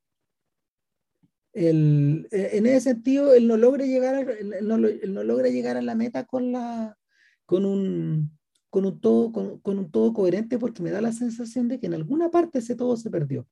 El, 1.53 2.29
e, 2.31 2.57
en 2.57 2.67
ese 2.67 2.93
sentido, 2.93 3.35
él 3.35 3.47
no 3.47 3.57
logra 3.57 3.85
llegar, 3.85 4.29
él 4.31 4.55
no, 4.63 4.77
él 4.77 5.15
no 5.15 5.23
logra 5.23 5.49
llegar 5.49 5.77
a 5.77 5.83
la 5.83 5.95
meta 5.95 6.25
con, 6.25 6.53
la, 6.53 6.97
con, 7.45 7.65
un, 7.65 8.39
con, 8.71 8.87
un 8.87 9.01
todo, 9.01 9.33
con, 9.33 9.61
con 9.61 9.79
un 9.79 9.91
todo 9.91 10.13
coherente 10.13 10.59
porque 10.59 10.83
me 10.83 10.91
da 10.91 11.01
la 11.01 11.13
sensación 11.13 11.69
de 11.69 11.79
que 11.79 11.87
en 11.87 11.95
alguna 11.95 12.31
parte 12.31 12.59
ese 12.59 12.75
todo 12.75 12.97
se 12.97 13.11
perdió. 13.11 13.47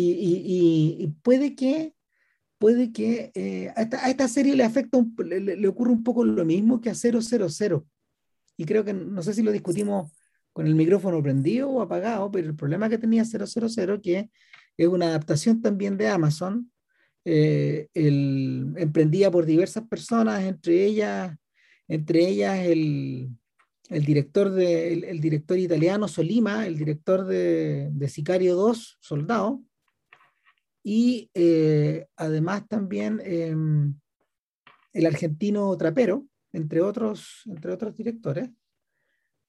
Y, 0.00 1.14
puede 1.22 1.54
que, 1.54 1.94
puede 2.58 2.92
que 2.92 3.32
eh, 3.34 3.72
a, 3.76 4.10
esta, 4.10 4.28
serie 4.28 4.54
le 4.54 4.64
afecta, 4.64 4.98
le, 5.24 5.68
ocurre 5.68 5.90
un 5.90 6.02
poco 6.02 6.24
lo 6.24 6.44
mismo 6.44 6.80
que 6.80 6.90
a 6.90 6.94
000. 6.94 7.86
Y 8.56 8.64
creo 8.64 8.84
que, 8.84 8.92
no 8.92 9.22
sé 9.22 9.34
si 9.34 9.42
lo 9.42 9.52
discutimos 9.52 10.12
con 10.52 10.66
el 10.66 10.74
micrófono 10.74 11.22
prendido 11.22 11.68
o 11.70 11.82
apagado, 11.82 12.30
pero 12.30 12.48
el 12.48 12.56
problema 12.56 12.88
que 12.88 12.98
tenía 12.98 13.24
000, 13.24 14.00
que 14.02 14.30
es 14.76 14.88
una 14.88 15.06
adaptación 15.06 15.60
también 15.62 15.96
de 15.96 16.08
Amazon, 16.08 16.70
eh, 17.24 17.88
el, 17.94 18.74
emprendida 18.76 19.30
por 19.30 19.46
diversas 19.46 19.86
personas, 19.88 20.44
entre 20.44 20.84
ellas, 20.84 21.36
entre 21.88 22.26
ellas 22.26 22.58
el, 22.60 23.30
el 23.90 24.04
director, 24.04 24.50
de, 24.50 24.94
el, 24.94 25.20
director 25.20 25.58
italiano 25.58 26.08
Solima, 26.08 26.66
el 26.66 26.76
director 26.78 27.26
de, 27.26 27.90
de 27.92 28.08
Sicario 28.08 28.54
2, 28.54 28.98
Soldado, 29.00 29.62
y 30.90 31.30
eh, 31.34 32.06
además 32.16 32.66
también 32.66 33.20
em, 33.22 33.94
el 34.94 35.04
argentino 35.04 35.76
Trapero, 35.76 36.26
entre 36.50 36.80
otros, 36.80 37.42
entre 37.44 37.72
otros 37.72 37.94
directores. 37.94 38.48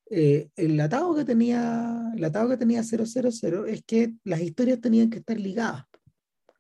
Eh, 0.09 0.49
el 0.57 0.77
atado 0.81 1.15
que 1.15 1.23
tenía 1.23 2.11
el 2.13 2.25
atado 2.25 2.49
que 2.49 2.57
tenía 2.57 2.83
000 2.83 3.67
es 3.67 3.83
que 3.85 4.15
las 4.25 4.41
historias 4.41 4.81
tenían 4.81 5.09
que 5.09 5.19
estar 5.19 5.39
ligadas 5.39 5.85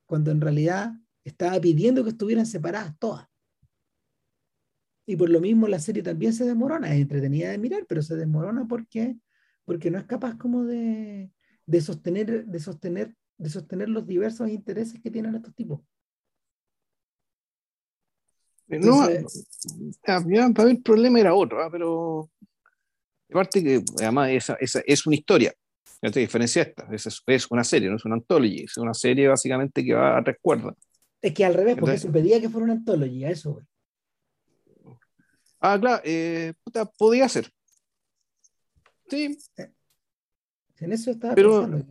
cuando 0.05 0.31
en 0.31 0.39
realidad 0.39 0.93
estaba 1.25 1.59
pidiendo 1.59 2.05
que 2.05 2.11
estuvieran 2.11 2.45
separadas 2.45 2.97
todas 2.99 3.27
y 5.05 5.17
por 5.17 5.29
lo 5.29 5.41
mismo 5.41 5.67
la 5.67 5.79
serie 5.79 6.03
también 6.03 6.31
se 6.31 6.45
desmorona 6.45 6.93
es 6.93 7.01
entretenida 7.01 7.49
de 7.49 7.57
mirar 7.57 7.85
pero 7.89 8.01
se 8.01 8.15
desmorona 8.15 8.65
porque 8.67 9.17
porque 9.65 9.89
no 9.91 9.97
es 9.97 10.05
capaz 10.05 10.37
como 10.37 10.63
de, 10.63 11.31
de 11.65 11.81
sostener 11.81 12.45
de 12.45 12.59
sostener 12.59 13.15
de 13.39 13.49
sostener 13.49 13.89
los 13.89 14.05
diversos 14.05 14.49
intereses 14.49 14.99
que 15.01 15.09
tienen 15.09 15.33
estos 15.33 15.55
tipos. 15.55 15.79
no, 18.67 19.07
para 20.03 20.19
mí 20.19 20.37
el 20.37 20.81
problema 20.83 21.19
era 21.19 21.33
otro, 21.33 21.63
¿ah? 21.63 21.69
pero 21.71 22.29
aparte 23.31 23.63
que 23.63 23.81
además 23.97 24.29
esa, 24.29 24.53
esa 24.59 24.81
es 24.85 25.07
una 25.07 25.15
historia, 25.15 25.53
no 26.01 26.11
te 26.11 26.19
diferencia 26.19 26.63
esta, 26.63 26.87
es, 26.91 27.23
es, 27.25 27.47
una 27.49 27.63
serie, 27.63 27.89
no 27.89 27.95
es 27.95 28.05
una 28.05 28.15
anthology, 28.15 28.63
es 28.63 28.77
una 28.77 28.93
serie 28.93 29.27
básicamente 29.27 29.83
que 29.83 29.93
va 29.93 30.17
a 30.17 30.21
recuerda. 30.21 30.75
Es 31.21 31.33
que 31.33 31.45
al 31.45 31.53
revés, 31.53 31.77
porque 31.79 31.97
se 31.97 32.09
pedía 32.09 32.39
que 32.39 32.49
fuera 32.49 32.65
una 32.65 32.73
anthology, 32.73 33.23
a 33.23 33.31
eso. 33.31 33.61
Ah, 35.61 35.77
claro, 35.79 36.01
eh, 36.05 36.53
puta, 36.63 36.85
podía 36.85 37.27
ser. 37.27 37.49
Sí. 39.09 39.37
Eh, 39.57 39.71
en 40.79 40.93
eso 40.93 41.11
estaba 41.11 41.35
pero, 41.35 41.61
pensando 41.61 41.85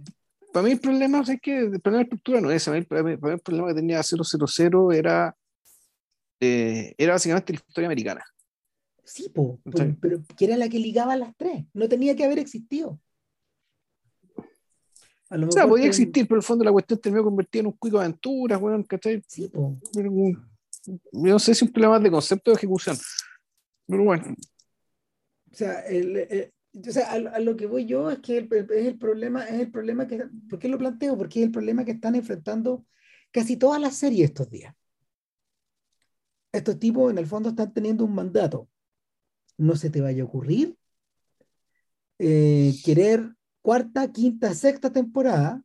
para 0.52 0.64
mí 0.64 0.72
el 0.72 0.80
problema 0.80 1.20
es 1.20 1.40
que 1.40 1.58
el 1.58 1.80
problema 1.80 1.98
de 1.98 2.02
estructura 2.04 2.40
no 2.40 2.50
es 2.50 2.66
ese. 2.66 2.82
Para 2.82 3.02
mí, 3.02 3.12
el 3.12 3.40
problema 3.40 3.68
que 3.68 3.74
tenía 3.74 4.02
000 4.02 4.92
era, 4.92 5.36
eh, 6.40 6.94
era 6.96 7.12
básicamente 7.12 7.52
la 7.52 7.58
historia 7.58 7.88
americana. 7.88 8.24
Sí, 9.04 9.30
pero, 9.32 10.22
que 10.36 10.44
era 10.44 10.56
la 10.56 10.68
que 10.68 10.78
ligaba 10.78 11.14
a 11.14 11.16
las 11.16 11.34
tres. 11.36 11.64
No 11.72 11.88
tenía 11.88 12.14
que 12.14 12.24
haber 12.24 12.38
existido. 12.38 13.00
o 15.30 15.50
sea, 15.50 15.66
podía 15.66 15.86
existir, 15.86 16.26
pero 16.26 16.36
en 16.36 16.40
el 16.40 16.46
fondo 16.46 16.64
la 16.64 16.72
cuestión 16.72 17.00
terminó 17.00 17.24
convertida 17.24 17.60
en 17.60 17.66
un 17.68 17.72
cuico 17.72 17.98
de 17.98 18.04
aventuras, 18.04 18.60
bueno, 18.60 18.84
¿cachai? 18.86 19.22
Sí, 19.26 19.48
po. 19.48 19.78
Yo 19.92 21.32
no 21.32 21.38
sé 21.38 21.46
si 21.46 21.50
es 21.52 21.62
un 21.62 21.72
problema 21.72 21.98
de 21.98 22.10
concepto 22.10 22.50
de 22.50 22.56
ejecución. 22.56 22.96
Pero 23.86 24.04
bueno. 24.04 24.34
O 25.50 25.54
sea, 25.54 25.80
el, 25.86 26.52
o 26.74 26.92
sea, 26.92 27.12
a, 27.12 27.40
lo 27.40 27.56
que 27.56 27.66
voy 27.66 27.86
yo 27.86 28.10
es 28.10 28.18
que 28.20 28.38
es 28.38 28.86
el 28.86 28.98
problema, 28.98 29.44
es 29.44 29.60
el 29.60 29.70
problema 29.70 30.06
que, 30.06 30.28
¿por 30.48 30.58
qué 30.58 30.68
lo 30.68 30.78
planteo? 30.78 31.16
Porque 31.16 31.40
es 31.40 31.46
el 31.46 31.52
problema 31.52 31.84
que 31.84 31.92
están 31.92 32.14
enfrentando 32.14 32.84
casi 33.30 33.56
todas 33.56 33.80
las 33.80 33.96
series 33.96 34.30
estos 34.30 34.50
días. 34.50 34.74
Estos 36.52 36.78
tipos 36.78 37.10
en 37.10 37.18
el 37.18 37.26
fondo 37.26 37.50
están 37.50 37.72
teniendo 37.72 38.04
un 38.04 38.14
mandato. 38.14 38.68
No 39.56 39.76
se 39.76 39.90
te 39.90 40.00
vaya 40.00 40.22
a 40.22 40.26
ocurrir 40.26 40.76
eh, 42.18 42.74
querer 42.84 43.34
cuarta, 43.62 44.10
quinta, 44.12 44.54
sexta 44.54 44.92
temporada 44.92 45.62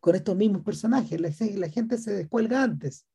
con 0.00 0.14
estos 0.14 0.36
mismos 0.36 0.62
personajes. 0.62 1.20
La, 1.20 1.30
la 1.56 1.68
gente 1.68 1.98
se 1.98 2.12
descuelga 2.12 2.62
antes. 2.62 3.06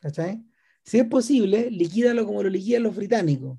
¿Cachai? 0.00 0.44
Si 0.84 0.98
es 0.98 1.06
posible, 1.06 1.70
liquídalo 1.70 2.26
como 2.26 2.42
lo 2.42 2.48
liquidan 2.48 2.84
los 2.84 2.96
británicos. 2.96 3.58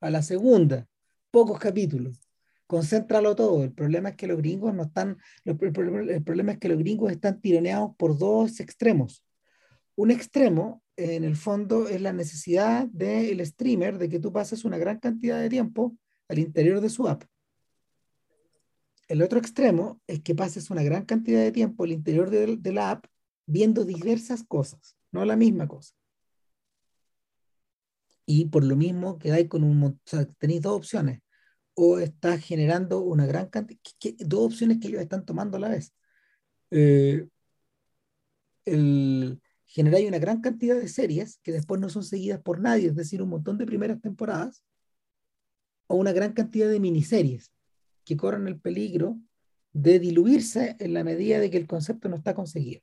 A 0.00 0.10
la 0.10 0.22
segunda 0.22 0.89
pocos 1.30 1.58
capítulos. 1.58 2.20
Concéntralo 2.66 3.34
todo. 3.34 3.64
El 3.64 3.72
problema 3.72 4.10
es 4.10 4.16
que 4.16 4.26
los 4.26 4.38
gringos 4.38 4.74
no 4.74 4.84
están, 4.84 5.18
el, 5.44 5.56
problema 5.56 6.52
es 6.52 6.58
que 6.58 6.68
los 6.68 6.78
gringos 6.78 7.10
están 7.10 7.40
tironeados 7.40 7.96
por 7.96 8.16
dos 8.16 8.60
extremos. 8.60 9.24
un 9.96 10.10
extremo, 10.10 10.82
en 10.96 11.24
el 11.24 11.36
fondo, 11.36 11.88
es 11.88 12.00
la 12.00 12.12
necesidad 12.12 12.86
del 12.86 13.44
streamer 13.44 13.98
de 13.98 14.08
que 14.08 14.20
tú 14.20 14.32
pases 14.32 14.64
una 14.64 14.78
gran 14.78 14.98
cantidad 14.98 15.40
de 15.40 15.48
tiempo 15.48 15.96
al 16.28 16.38
interior 16.38 16.80
de 16.80 16.88
su 16.88 17.08
app. 17.08 17.24
El 19.10 19.22
otro 19.22 19.40
extremo 19.40 20.00
es 20.06 20.20
que 20.20 20.36
pases 20.36 20.70
una 20.70 20.84
gran 20.84 21.04
cantidad 21.04 21.40
de 21.40 21.50
tiempo 21.50 21.82
al 21.82 21.90
interior 21.90 22.30
de, 22.30 22.72
la 22.72 22.92
app 22.92 23.06
viendo 23.44 23.84
diversas 23.84 24.44
cosas, 24.44 24.96
no 25.10 25.24
la 25.24 25.34
misma 25.34 25.66
cosa. 25.66 25.96
Y 28.32 28.44
por 28.44 28.62
lo 28.64 28.76
mismo 28.76 29.18
quedáis 29.18 29.48
con 29.48 29.64
un 29.64 29.82
o 29.82 29.98
sea, 30.04 30.24
tenéis 30.38 30.62
dos 30.62 30.76
opciones. 30.76 31.20
O 31.74 31.98
estás 31.98 32.40
generando 32.44 33.00
una 33.00 33.26
gran 33.26 33.48
cantidad, 33.48 33.80
dos 34.20 34.46
opciones 34.52 34.78
que 34.78 34.86
ellos 34.86 35.00
están 35.00 35.24
tomando 35.24 35.56
a 35.56 35.60
la 35.60 35.68
vez. 35.70 35.92
Eh, 36.70 37.26
generáis 39.66 40.06
una 40.06 40.20
gran 40.20 40.40
cantidad 40.40 40.76
de 40.76 40.86
series 40.86 41.38
que 41.42 41.50
después 41.50 41.80
no 41.80 41.88
son 41.88 42.04
seguidas 42.04 42.40
por 42.40 42.60
nadie, 42.60 42.86
es 42.86 42.94
decir, 42.94 43.20
un 43.20 43.30
montón 43.30 43.58
de 43.58 43.66
primeras 43.66 44.00
temporadas, 44.00 44.62
o 45.88 45.96
una 45.96 46.12
gran 46.12 46.32
cantidad 46.32 46.68
de 46.68 46.78
miniseries 46.78 47.50
que 48.04 48.16
corren 48.16 48.46
el 48.46 48.60
peligro 48.60 49.18
de 49.72 49.98
diluirse 49.98 50.76
en 50.78 50.94
la 50.94 51.02
medida 51.02 51.40
de 51.40 51.50
que 51.50 51.56
el 51.56 51.66
concepto 51.66 52.08
no 52.08 52.14
está 52.14 52.32
conseguido. 52.34 52.82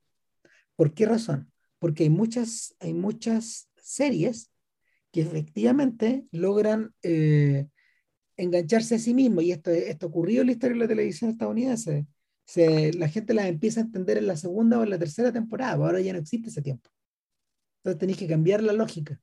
¿Por 0.75 0.93
qué 0.93 1.05
razón? 1.05 1.53
Porque 1.79 2.03
hay 2.03 2.09
muchas, 2.09 2.75
hay 2.81 2.93
muchas 2.93 3.69
series 3.77 4.51
que 5.17 5.23
efectivamente 5.23 6.27
logran 6.31 6.93
eh, 7.01 7.65
engancharse 8.35 8.93
a 8.93 8.99
sí 8.99 9.15
mismos, 9.15 9.45
y 9.45 9.51
esto, 9.51 9.71
esto 9.71 10.05
ocurrió 10.05 10.41
en 10.41 10.45
la 10.45 10.53
historia 10.53 10.75
de 10.75 10.79
la 10.81 10.87
televisión 10.87 11.31
estadounidense. 11.31 12.05
Se, 12.45 12.93
la 12.93 13.09
gente 13.09 13.33
las 13.33 13.47
empieza 13.47 13.79
a 13.79 13.85
entender 13.85 14.19
en 14.19 14.27
la 14.27 14.37
segunda 14.37 14.77
o 14.77 14.83
en 14.83 14.91
la 14.91 14.99
tercera 14.99 15.31
temporada, 15.33 15.73
ahora 15.73 16.01
ya 16.01 16.13
no 16.13 16.19
existe 16.19 16.49
ese 16.49 16.61
tiempo. 16.61 16.91
Entonces 17.79 17.97
tenéis 17.97 18.19
que 18.19 18.27
cambiar 18.27 18.61
la 18.61 18.73
lógica, 18.73 19.19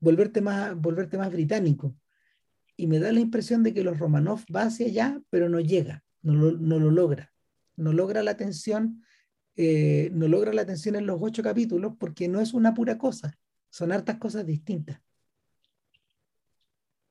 volverte 0.00 0.40
más, 0.40 0.74
volverte 0.74 1.18
más 1.18 1.30
británico. 1.30 1.94
Y 2.78 2.86
me 2.86 3.00
da 3.00 3.12
la 3.12 3.20
impresión 3.20 3.62
de 3.62 3.74
que 3.74 3.84
los 3.84 3.98
Romanov 3.98 4.40
va 4.50 4.62
hacia 4.62 4.86
allá, 4.86 5.20
pero 5.28 5.50
no 5.50 5.60
llega, 5.60 6.02
no 6.22 6.32
lo, 6.32 6.52
no 6.52 6.78
lo 6.78 6.90
logra. 6.90 7.30
No 7.76 7.92
logra 7.92 8.22
la 8.22 8.30
atención, 8.30 9.04
eh, 9.54 10.08
no 10.14 10.28
logra 10.28 10.54
la 10.54 10.62
atención 10.62 10.96
en 10.96 11.04
los 11.04 11.18
ocho 11.20 11.42
capítulos 11.42 11.92
porque 12.00 12.26
no 12.26 12.40
es 12.40 12.54
una 12.54 12.72
pura 12.72 12.96
cosa 12.96 13.38
son 13.78 13.92
hartas 13.92 14.18
cosas 14.18 14.44
distintas. 14.44 15.00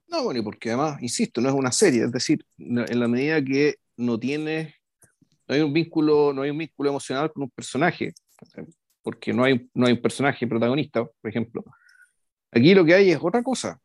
No, 0.09 0.23
bueno, 0.23 0.41
y 0.41 0.43
porque 0.43 0.69
además, 0.69 1.01
insisto, 1.01 1.39
no 1.39 1.47
es 1.47 1.55
una 1.55 1.71
serie, 1.71 2.03
es 2.03 2.11
decir, 2.11 2.45
en 2.57 2.99
la 2.99 3.07
medida 3.07 3.41
que 3.41 3.75
no 3.95 4.19
tiene, 4.19 4.75
no 5.47 5.55
hay 5.55 5.61
un 5.61 5.71
vínculo, 5.71 6.33
no 6.33 6.41
hay 6.41 6.49
un 6.49 6.57
vínculo 6.57 6.89
emocional 6.89 7.31
con 7.31 7.43
un 7.43 7.49
personaje, 7.49 8.13
porque 9.01 9.33
no 9.33 9.45
hay, 9.45 9.69
no 9.73 9.85
hay 9.85 9.93
un 9.93 10.01
personaje 10.01 10.45
protagonista, 10.45 11.05
por 11.05 11.29
ejemplo. 11.29 11.63
Aquí 12.51 12.75
lo 12.75 12.83
que 12.83 12.95
hay 12.95 13.11
es 13.11 13.19
otra 13.21 13.41
cosa, 13.43 13.79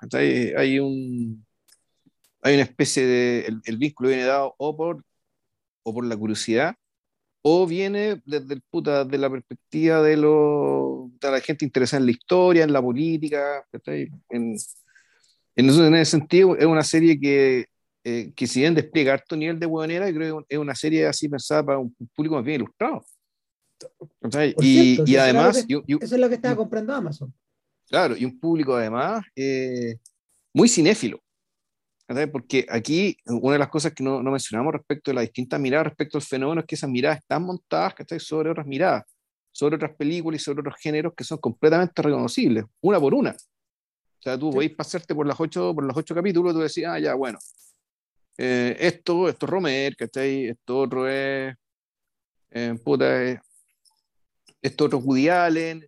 hay 0.56 0.80
un 0.80 1.44
hay 2.42 2.54
una 2.54 2.64
especie 2.64 3.06
de, 3.06 3.60
el, 3.64 3.76
vínculo 3.76 4.08
viene 4.08 4.24
dado 4.24 4.56
o 4.58 4.76
por, 4.76 5.04
o 5.84 5.94
por 5.94 6.04
la 6.04 6.16
curiosidad, 6.16 6.74
o 7.42 7.66
viene 7.66 8.22
desde 8.24 8.54
el 8.54 8.62
puta, 8.62 9.04
de 9.04 9.18
la 9.18 9.28
perspectiva 9.28 10.00
de 10.00 10.16
los 10.16 11.10
la 11.20 11.40
gente 11.40 11.64
interesada 11.64 12.00
en 12.00 12.06
la 12.06 12.12
historia, 12.12 12.64
en 12.64 12.72
la 12.72 12.82
política. 12.82 13.64
En, 14.30 14.56
en, 15.56 15.94
ese 15.94 16.04
sentido, 16.04 16.56
es 16.56 16.66
una 16.66 16.82
serie 16.82 17.18
que, 17.18 17.66
eh, 18.04 18.32
que 18.34 18.46
si 18.46 18.60
bien 18.60 18.74
despliega 18.74 19.14
alto 19.14 19.36
nivel 19.36 19.58
de 19.58 19.66
huevonera, 19.66 20.12
creo 20.12 20.40
que 20.40 20.54
es 20.54 20.58
una 20.58 20.74
serie 20.74 21.06
así 21.06 21.28
pensada 21.28 21.64
para 21.64 21.78
un 21.78 21.94
público 22.14 22.36
más 22.36 22.44
bien 22.44 22.62
ilustrado. 22.62 23.04
Y, 24.60 25.02
y, 25.10 25.16
además... 25.16 25.66
eso 25.68 25.84
es 26.00 26.12
lo 26.12 26.28
que 26.28 26.36
estaba 26.36 26.56
comprando 26.56 26.94
Amazon. 26.94 27.34
Claro, 27.88 28.16
y 28.16 28.24
un 28.24 28.38
público 28.38 28.74
además 28.74 29.24
eh, 29.36 29.96
muy 30.54 30.68
cinéfilo. 30.68 31.20
Porque 32.30 32.66
aquí 32.68 33.16
una 33.26 33.54
de 33.54 33.58
las 33.58 33.68
cosas 33.68 33.92
que 33.92 34.02
no, 34.02 34.22
no, 34.22 34.30
mencionamos 34.30 34.72
respecto 34.72 35.10
de 35.10 35.14
las 35.16 35.24
distintas 35.24 35.60
miradas 35.60 35.88
respecto 35.88 36.18
al 36.18 36.22
fenómeno 36.22 36.60
es 36.60 36.66
que 36.66 36.74
esas 36.74 36.90
miradas 36.90 37.18
están 37.18 37.42
montadas 37.42 37.94
sobre 38.18 38.50
otras 38.50 38.66
miradas 38.66 39.04
sobre 39.52 39.76
otras 39.76 39.94
películas 39.94 40.40
y 40.40 40.44
sobre 40.44 40.60
otros 40.60 40.76
géneros 40.80 41.12
que 41.14 41.24
son 41.24 41.38
completamente 41.38 42.00
reconocibles, 42.00 42.64
una 42.80 42.98
por 42.98 43.14
una. 43.14 43.30
O 43.30 44.22
sea, 44.22 44.38
tú 44.38 44.48
sí. 44.48 44.54
podéis 44.54 44.74
pasarte 44.74 45.14
por 45.14 45.26
las 45.26 45.38
ocho, 45.38 45.74
por 45.74 45.84
los 45.84 45.96
ocho 45.96 46.14
capítulos, 46.14 46.54
tú 46.54 46.60
decís, 46.60 46.84
ah, 46.86 46.98
ya, 46.98 47.14
bueno, 47.14 47.38
eh, 48.38 48.76
esto, 48.80 49.28
esto 49.28 49.46
es 49.46 49.50
Romer, 49.50 49.94
¿cachai? 49.94 50.46
Esto 50.46 50.78
otro 50.78 51.08
es, 51.08 51.54
eh, 52.50 52.74
puta, 52.82 53.24
eh, 53.24 53.40
esto 54.62 54.86
otro 54.86 54.98
es 54.98 55.04
Woody 55.04 55.28
Allen, 55.28 55.86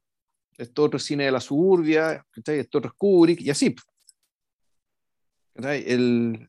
esto 0.58 0.84
otro 0.84 0.98
es 0.98 1.04
cine 1.04 1.24
de 1.24 1.32
la 1.32 1.40
suburbia, 1.40 2.24
¿cachai? 2.30 2.58
Esto 2.58 2.78
otro 2.78 2.90
es 2.90 2.96
Kubrick, 2.96 3.40
y 3.40 3.50
así. 3.50 3.74
El, 5.56 6.48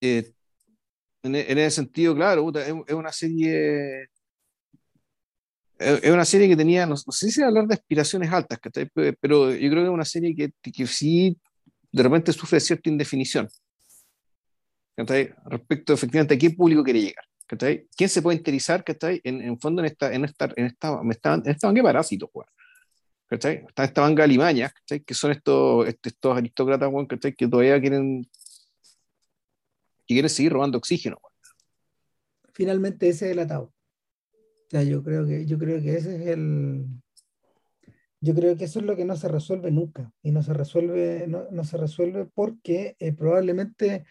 eh, 0.00 0.32
en, 1.22 1.34
en, 1.34 1.58
ese 1.58 1.76
sentido, 1.76 2.14
claro, 2.14 2.42
puta, 2.42 2.62
es, 2.66 2.74
es 2.86 2.94
una 2.94 3.12
serie 3.12 4.08
es 5.82 6.10
una 6.10 6.24
serie 6.24 6.48
que 6.48 6.56
tenía, 6.56 6.86
no, 6.86 6.96
sé 6.96 7.30
si 7.30 7.42
hablar 7.42 7.66
de 7.66 7.74
aspiraciones 7.74 8.32
altas, 8.32 8.58
pero 9.20 9.50
yo 9.50 9.70
creo 9.70 9.82
que 9.82 9.88
es 9.88 9.94
una 9.94 10.04
serie 10.04 10.34
que, 10.34 10.52
que 10.70 10.86
sí 10.86 11.36
de 11.90 12.02
repente 12.02 12.32
sufre 12.32 12.60
cierta 12.60 12.88
indefinición. 12.88 13.48
Respecto 14.96 15.92
efectivamente 15.94 16.34
a 16.34 16.38
qué 16.38 16.50
público 16.50 16.84
quiere 16.84 17.00
llegar. 17.00 17.24
¿Quién 17.96 18.08
se 18.08 18.22
puede 18.22 18.38
interesar 18.38 18.84
en, 19.00 19.42
en 19.42 19.58
fondo 19.58 19.82
en 19.82 19.86
esta, 19.86 20.12
en 20.12 20.24
esta, 20.24 20.48
en 20.56 20.66
esta, 20.66 21.00
en 21.02 21.10
esta, 21.10 21.34
en 21.34 21.50
esta 21.50 21.72
de 21.72 21.82
parásitos? 21.82 22.30
Está 23.34 23.84
esta 23.84 24.00
manga 24.02 24.22
de 24.22 24.24
alimañas, 24.24 24.72
que 24.86 25.14
son 25.14 25.32
estos, 25.32 25.88
estos 25.88 26.36
aristócratas 26.36 26.90
que 27.36 27.48
todavía 27.48 27.80
quieren, 27.80 28.24
que 30.06 30.14
quieren 30.14 30.30
seguir 30.30 30.52
robando 30.52 30.78
oxígeno. 30.78 31.18
Finalmente 32.52 33.08
ese 33.08 33.26
es 33.26 33.32
el 33.32 33.38
atado 33.38 33.72
yo 34.80 35.02
creo 35.02 35.26
que, 35.26 35.44
yo 35.44 35.58
creo 35.58 35.82
que 35.82 35.96
ese 35.96 36.16
es 36.16 36.26
el. 36.28 36.86
Yo 38.20 38.34
creo 38.34 38.56
que 38.56 38.64
eso 38.64 38.78
es 38.78 38.86
lo 38.86 38.96
que 38.96 39.04
no 39.04 39.16
se 39.16 39.28
resuelve 39.28 39.70
nunca. 39.70 40.12
Y 40.22 40.30
no 40.30 40.42
se 40.42 40.54
resuelve, 40.54 41.26
no, 41.28 41.44
no 41.50 41.64
se 41.64 41.76
resuelve 41.76 42.26
porque 42.32 42.96
eh, 42.98 43.12
probablemente, 43.12 44.04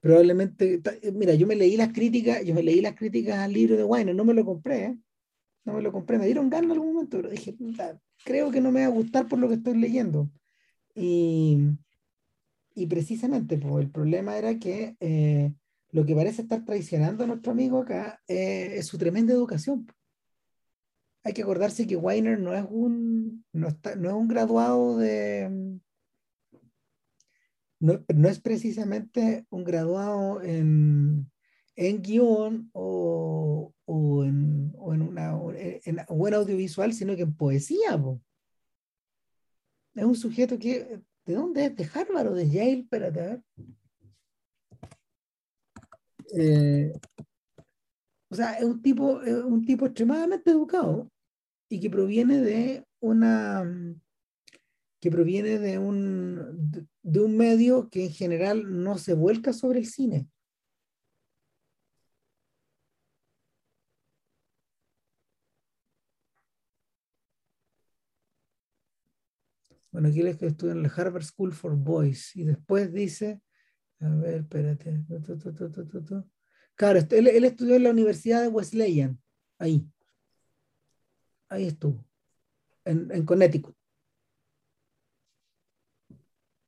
probablemente. 0.00 0.82
Eh, 1.02 1.12
mira, 1.12 1.34
yo 1.34 1.46
me 1.46 1.54
leí 1.54 1.76
las 1.76 1.92
críticas, 1.92 2.44
yo 2.44 2.54
me 2.54 2.62
leí 2.62 2.80
las 2.80 2.94
críticas 2.94 3.38
al 3.38 3.52
libro 3.52 3.76
de 3.76 3.84
Wayne, 3.84 4.14
no 4.14 4.24
me 4.24 4.34
lo 4.34 4.44
compré, 4.44 4.84
¿eh? 4.84 4.98
No 5.64 5.74
me 5.74 5.82
lo 5.82 5.92
compré, 5.92 6.18
me 6.18 6.26
dieron 6.26 6.50
ganas 6.50 6.66
en 6.66 6.72
algún 6.72 6.92
momento, 6.92 7.18
pero 7.18 7.30
dije, 7.30 7.54
creo 8.24 8.50
que 8.50 8.60
no 8.60 8.72
me 8.72 8.80
va 8.80 8.86
a 8.86 8.96
gustar 8.96 9.28
por 9.28 9.38
lo 9.38 9.48
que 9.48 9.54
estoy 9.54 9.76
leyendo. 9.76 10.30
Y, 10.94 11.58
y 12.74 12.86
precisamente, 12.86 13.58
pues, 13.58 13.84
el 13.84 13.90
problema 13.90 14.36
era 14.36 14.58
que 14.58 14.96
lo 15.90 16.06
que 16.06 16.14
parece 16.14 16.42
estar 16.42 16.64
traicionando 16.64 17.24
a 17.24 17.26
nuestro 17.26 17.52
amigo 17.52 17.78
acá 17.78 18.22
es 18.26 18.86
su 18.86 18.98
tremenda 18.98 19.32
educación 19.32 19.86
hay 21.24 21.32
que 21.32 21.42
acordarse 21.42 21.86
que 21.86 21.96
Weiner 21.96 22.38
no 22.38 22.54
es 22.54 22.64
un, 22.68 23.44
no, 23.52 23.68
está, 23.68 23.94
no 23.94 24.08
es 24.08 24.14
un 24.14 24.28
graduado 24.28 24.98
de... 24.98 25.78
No, 27.78 28.04
no, 28.14 28.28
es 28.28 28.40
precisamente 28.40 29.44
un 29.50 29.64
graduado 29.64 30.40
en, 30.42 31.30
en 31.74 32.02
guion 32.02 32.70
o, 32.72 33.71
o, 33.94 34.24
en, 34.24 34.72
o 34.78 34.94
en, 34.94 35.02
una, 35.02 35.38
en, 35.54 35.98
buen 36.08 36.32
audiovisual, 36.32 36.94
sino 36.94 37.14
que 37.14 37.22
en 37.22 37.34
poesía. 37.34 38.02
Es 39.94 40.04
un 40.04 40.14
sujeto 40.14 40.58
que, 40.58 41.00
¿de 41.26 41.34
dónde 41.34 41.66
es? 41.66 41.76
¿De 41.76 41.88
Harvard 41.92 42.28
o 42.28 42.34
de 42.34 42.48
Yale? 42.48 42.80
Espérate, 42.80 43.20
a 43.20 43.26
ver. 43.26 43.42
Eh, 46.34 46.92
o 48.30 48.34
sea, 48.34 48.54
es 48.54 48.64
un 48.64 48.80
tipo, 48.80 49.20
es 49.20 49.34
un 49.44 49.62
tipo 49.66 49.84
extremadamente 49.84 50.50
educado 50.50 51.10
y 51.68 51.78
que 51.78 51.90
proviene 51.90 52.40
de 52.40 52.86
una 53.00 53.62
que 55.00 55.10
proviene 55.10 55.58
de 55.58 55.78
un, 55.78 56.88
de 57.02 57.20
un 57.20 57.36
medio 57.36 57.90
que 57.90 58.04
en 58.04 58.12
general 58.12 58.82
no 58.82 58.96
se 58.98 59.14
vuelca 59.14 59.52
sobre 59.52 59.80
el 59.80 59.86
cine. 59.86 60.28
Bueno, 69.92 70.08
aquí 70.08 70.22
les 70.22 70.36
que 70.36 70.46
estudia 70.46 70.72
en 70.72 70.82
la 70.82 70.88
Harvard 70.88 71.22
School 71.22 71.52
for 71.52 71.76
Boys 71.76 72.34
y 72.34 72.44
después 72.44 72.92
dice, 72.92 73.40
a 74.00 74.08
ver, 74.08 74.40
espérate. 74.40 75.04
Claro, 76.74 76.98
él, 77.10 77.28
él 77.28 77.44
estudió 77.44 77.76
en 77.76 77.84
la 77.84 77.90
Universidad 77.90 78.42
de 78.42 78.48
Wesleyan, 78.48 79.20
ahí 79.58 79.86
ahí 81.52 81.66
estuvo, 81.66 82.04
en, 82.84 83.10
en 83.12 83.24
Connecticut. 83.24 83.76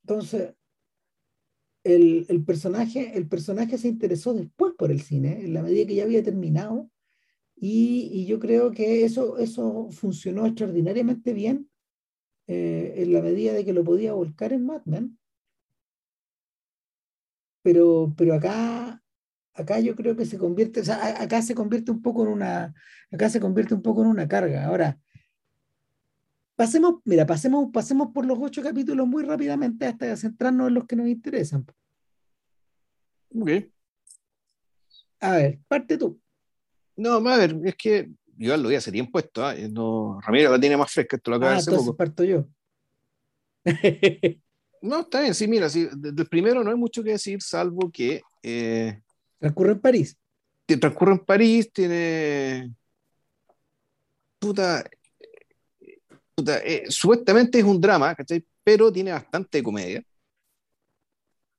Entonces, 0.02 0.54
el, 1.82 2.26
el, 2.28 2.44
personaje, 2.44 3.16
el 3.16 3.26
personaje 3.26 3.78
se 3.78 3.88
interesó 3.88 4.34
después 4.34 4.74
por 4.76 4.90
el 4.90 5.00
cine, 5.00 5.44
en 5.44 5.54
la 5.54 5.62
medida 5.62 5.86
que 5.86 5.94
ya 5.94 6.04
había 6.04 6.22
terminado, 6.22 6.90
Y, 7.56 8.26
yo 8.26 8.38
creo 8.38 8.72
que 8.72 9.04
eso, 9.04 9.38
eso 9.38 9.88
funcionó 9.90 10.46
extraordinariamente 10.46 11.32
bien 11.32 11.70
eh, 12.46 12.94
en 12.96 13.12
la 13.12 13.22
medida 13.22 13.52
de 13.52 13.64
que 13.64 13.72
lo 13.72 13.84
podía 13.84 14.12
volcar 14.12 14.52
en 14.52 14.66
Mad 14.66 14.82
Men. 14.84 15.18
Pero, 17.62 18.12
pero 18.16 18.34
acá, 18.34 19.02
acá 19.54 19.80
yo 19.80 19.96
creo 19.96 20.16
que 20.16 20.26
se 20.26 20.38
convierte, 20.38 20.80
o 20.80 20.84
sea, 20.84 21.22
acá 21.22 21.40
se 21.40 21.54
convierte 21.54 21.90
un 21.90 22.02
poco 22.02 22.22
en 22.22 22.28
una, 22.28 22.74
acá 23.10 23.30
se 23.30 23.40
convierte 23.40 23.74
un 23.74 23.82
poco 23.82 24.02
en 24.02 24.08
una 24.08 24.28
carga. 24.28 24.66
Ahora, 24.66 24.98
pasemos, 26.56 27.00
mira, 27.04 27.26
pasemos, 27.26 27.70
pasemos 27.72 28.08
por 28.12 28.26
los 28.26 28.38
ocho 28.40 28.62
capítulos 28.62 29.06
muy 29.06 29.22
rápidamente 29.22 29.86
hasta 29.86 30.16
centrarnos 30.16 30.68
en 30.68 30.74
los 30.74 30.86
que 30.86 30.96
nos 30.96 31.08
interesan. 31.08 31.64
Ok. 33.34 33.50
A 35.20 35.32
ver, 35.32 35.58
parte 35.66 35.96
tú. 35.96 36.20
No, 36.96 37.14
a 37.14 37.36
ver, 37.38 37.58
es 37.64 37.74
que 37.76 38.10
yo 38.36 38.56
lo 38.56 38.64
voy 38.64 38.74
a 38.74 38.78
hacer 38.78 38.92
bien 38.92 39.10
puesto. 39.10 39.50
¿eh? 39.50 39.68
No, 39.68 40.20
Ramiro 40.20 40.50
la 40.50 40.60
tiene 40.60 40.76
más 40.76 40.92
fresca, 40.92 41.16
esto 41.16 41.30
lo 41.30 41.36
acaba 41.36 41.52
ah, 41.52 41.54
de 41.54 41.60
hacer 41.60 41.72
entonces 41.72 41.94
parto 41.96 42.24
yo. 42.24 42.46
no, 44.82 45.00
está 45.00 45.20
bien, 45.20 45.34
sí, 45.34 45.48
mira, 45.48 45.68
sí, 45.68 45.88
del 45.94 46.26
primero 46.26 46.62
no 46.62 46.70
hay 46.70 46.76
mucho 46.76 47.02
que 47.02 47.10
decir, 47.10 47.40
salvo 47.42 47.90
que. 47.90 48.22
Eh, 48.42 49.00
transcurre 49.38 49.72
en 49.72 49.80
París. 49.80 50.16
Transcurre 50.66 51.12
en 51.12 51.18
París, 51.20 51.72
tiene. 51.72 52.74
Puta. 54.38 54.84
puta 56.34 56.58
eh, 56.58 56.84
supuestamente 56.88 57.58
es 57.58 57.64
un 57.64 57.80
drama, 57.80 58.14
¿cachai? 58.14 58.44
Pero 58.62 58.92
tiene 58.92 59.12
bastante 59.12 59.62
comedia. 59.62 60.02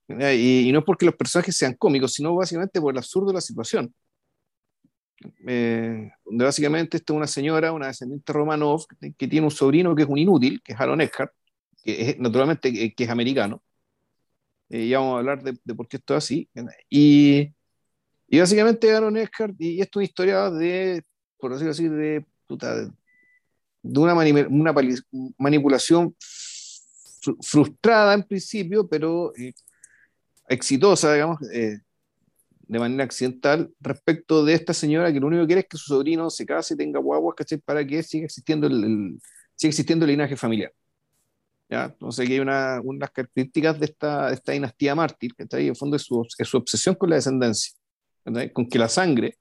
Y, 0.07 0.69
y, 0.69 0.71
no 0.71 0.79
es 0.79 0.85
porque 0.85 1.05
los 1.05 1.15
personajes 1.15 1.57
sean 1.57 1.73
cómicos, 1.73 2.13
sino 2.13 2.35
básicamente 2.35 2.79
por 2.79 2.93
el 2.93 2.97
absurdo 2.99 3.27
de 3.29 3.33
la 3.33 3.41
situación 3.41 3.91
eh, 5.47 6.11
donde 6.25 6.45
básicamente 6.45 6.97
esta 6.97 7.13
es 7.13 7.17
una 7.17 7.27
señora, 7.27 7.71
una 7.71 7.87
descendiente 7.87 8.33
Romanov, 8.33 8.85
que, 9.17 9.27
tiene 9.27 9.45
un 9.45 9.51
sobrino 9.51 9.95
que 9.95 10.03
es 10.03 10.09
un 10.09 10.17
inútil, 10.17 10.61
que 10.61 10.73
es 10.73 10.79
Aaron 10.79 11.01
Eckhart, 11.01 11.31
que 11.83 12.09
es, 12.09 12.19
naturalmente 12.19 12.69
eh, 12.69 12.93
que 12.93 13.03
es 13.03 13.09
americano. 13.09 13.63
Eh, 14.69 14.87
ya 14.87 14.99
vamos 14.99 15.15
a 15.15 15.19
hablar 15.19 15.43
de, 15.43 15.75
por 15.75 15.87
qué 15.87 15.97
esto 15.97 16.15
es 16.15 16.23
así. 16.23 16.49
Y, 16.89 17.53
y 18.27 18.39
básicamente 18.39 18.93
Aaron 18.93 19.17
Eckhart, 19.17 19.55
y, 19.59 19.81
esto 19.81 19.99
es 19.99 20.03
una 20.03 20.05
historia 20.05 20.49
de, 20.49 21.03
por 21.37 21.51
decirlo 21.51 21.71
así, 21.71 21.87
de, 21.87 22.25
de 23.81 23.99
una, 23.99 24.13
una 24.13 24.73
manipulación 25.37 26.15
frustrada 27.41 28.13
en 28.13 28.23
principio, 28.23 28.87
pero 28.87 29.31
exitosa, 30.47 31.13
digamos, 31.13 31.39
de 32.67 32.79
manera 32.79 33.03
accidental 33.03 33.71
respecto 33.79 34.43
de 34.43 34.53
esta 34.53 34.73
señora 34.73 35.11
que 35.11 35.19
lo 35.19 35.27
único 35.27 35.43
que 35.43 35.47
quiere 35.47 35.61
es 35.61 35.67
que 35.67 35.77
su 35.77 35.85
sobrino 35.85 36.29
se 36.29 36.45
case 36.45 36.73
y 36.73 36.77
tenga 36.77 36.99
guaguas, 36.99 37.35
¿cachai? 37.35 37.59
Para 37.59 37.85
que 37.85 38.03
siga 38.03 38.25
existiendo 38.25 38.67
el, 38.67 39.19
siga 39.55 39.69
existiendo 39.69 40.05
el 40.05 40.11
linaje 40.11 40.35
familiar. 40.35 40.71
¿Ya? 41.69 41.85
Entonces 41.85 42.25
aquí 42.25 42.33
hay 42.33 42.39
una, 42.39 42.79
unas 42.83 43.09
características 43.09 43.79
de 43.79 43.85
esta, 43.85 44.31
esta 44.31 44.51
dinastía 44.51 44.93
mártir, 44.93 45.33
que 45.33 45.47
ahí 45.55 45.67
en 45.67 45.75
fondo 45.75 45.95
es 45.95 46.03
su, 46.03 46.25
es 46.37 46.47
su 46.47 46.57
obsesión 46.57 46.95
con 46.95 47.09
la 47.09 47.15
descendencia, 47.15 47.73
con 48.53 48.69
que 48.69 48.77
la 48.77 48.87
sangre, 48.87 49.37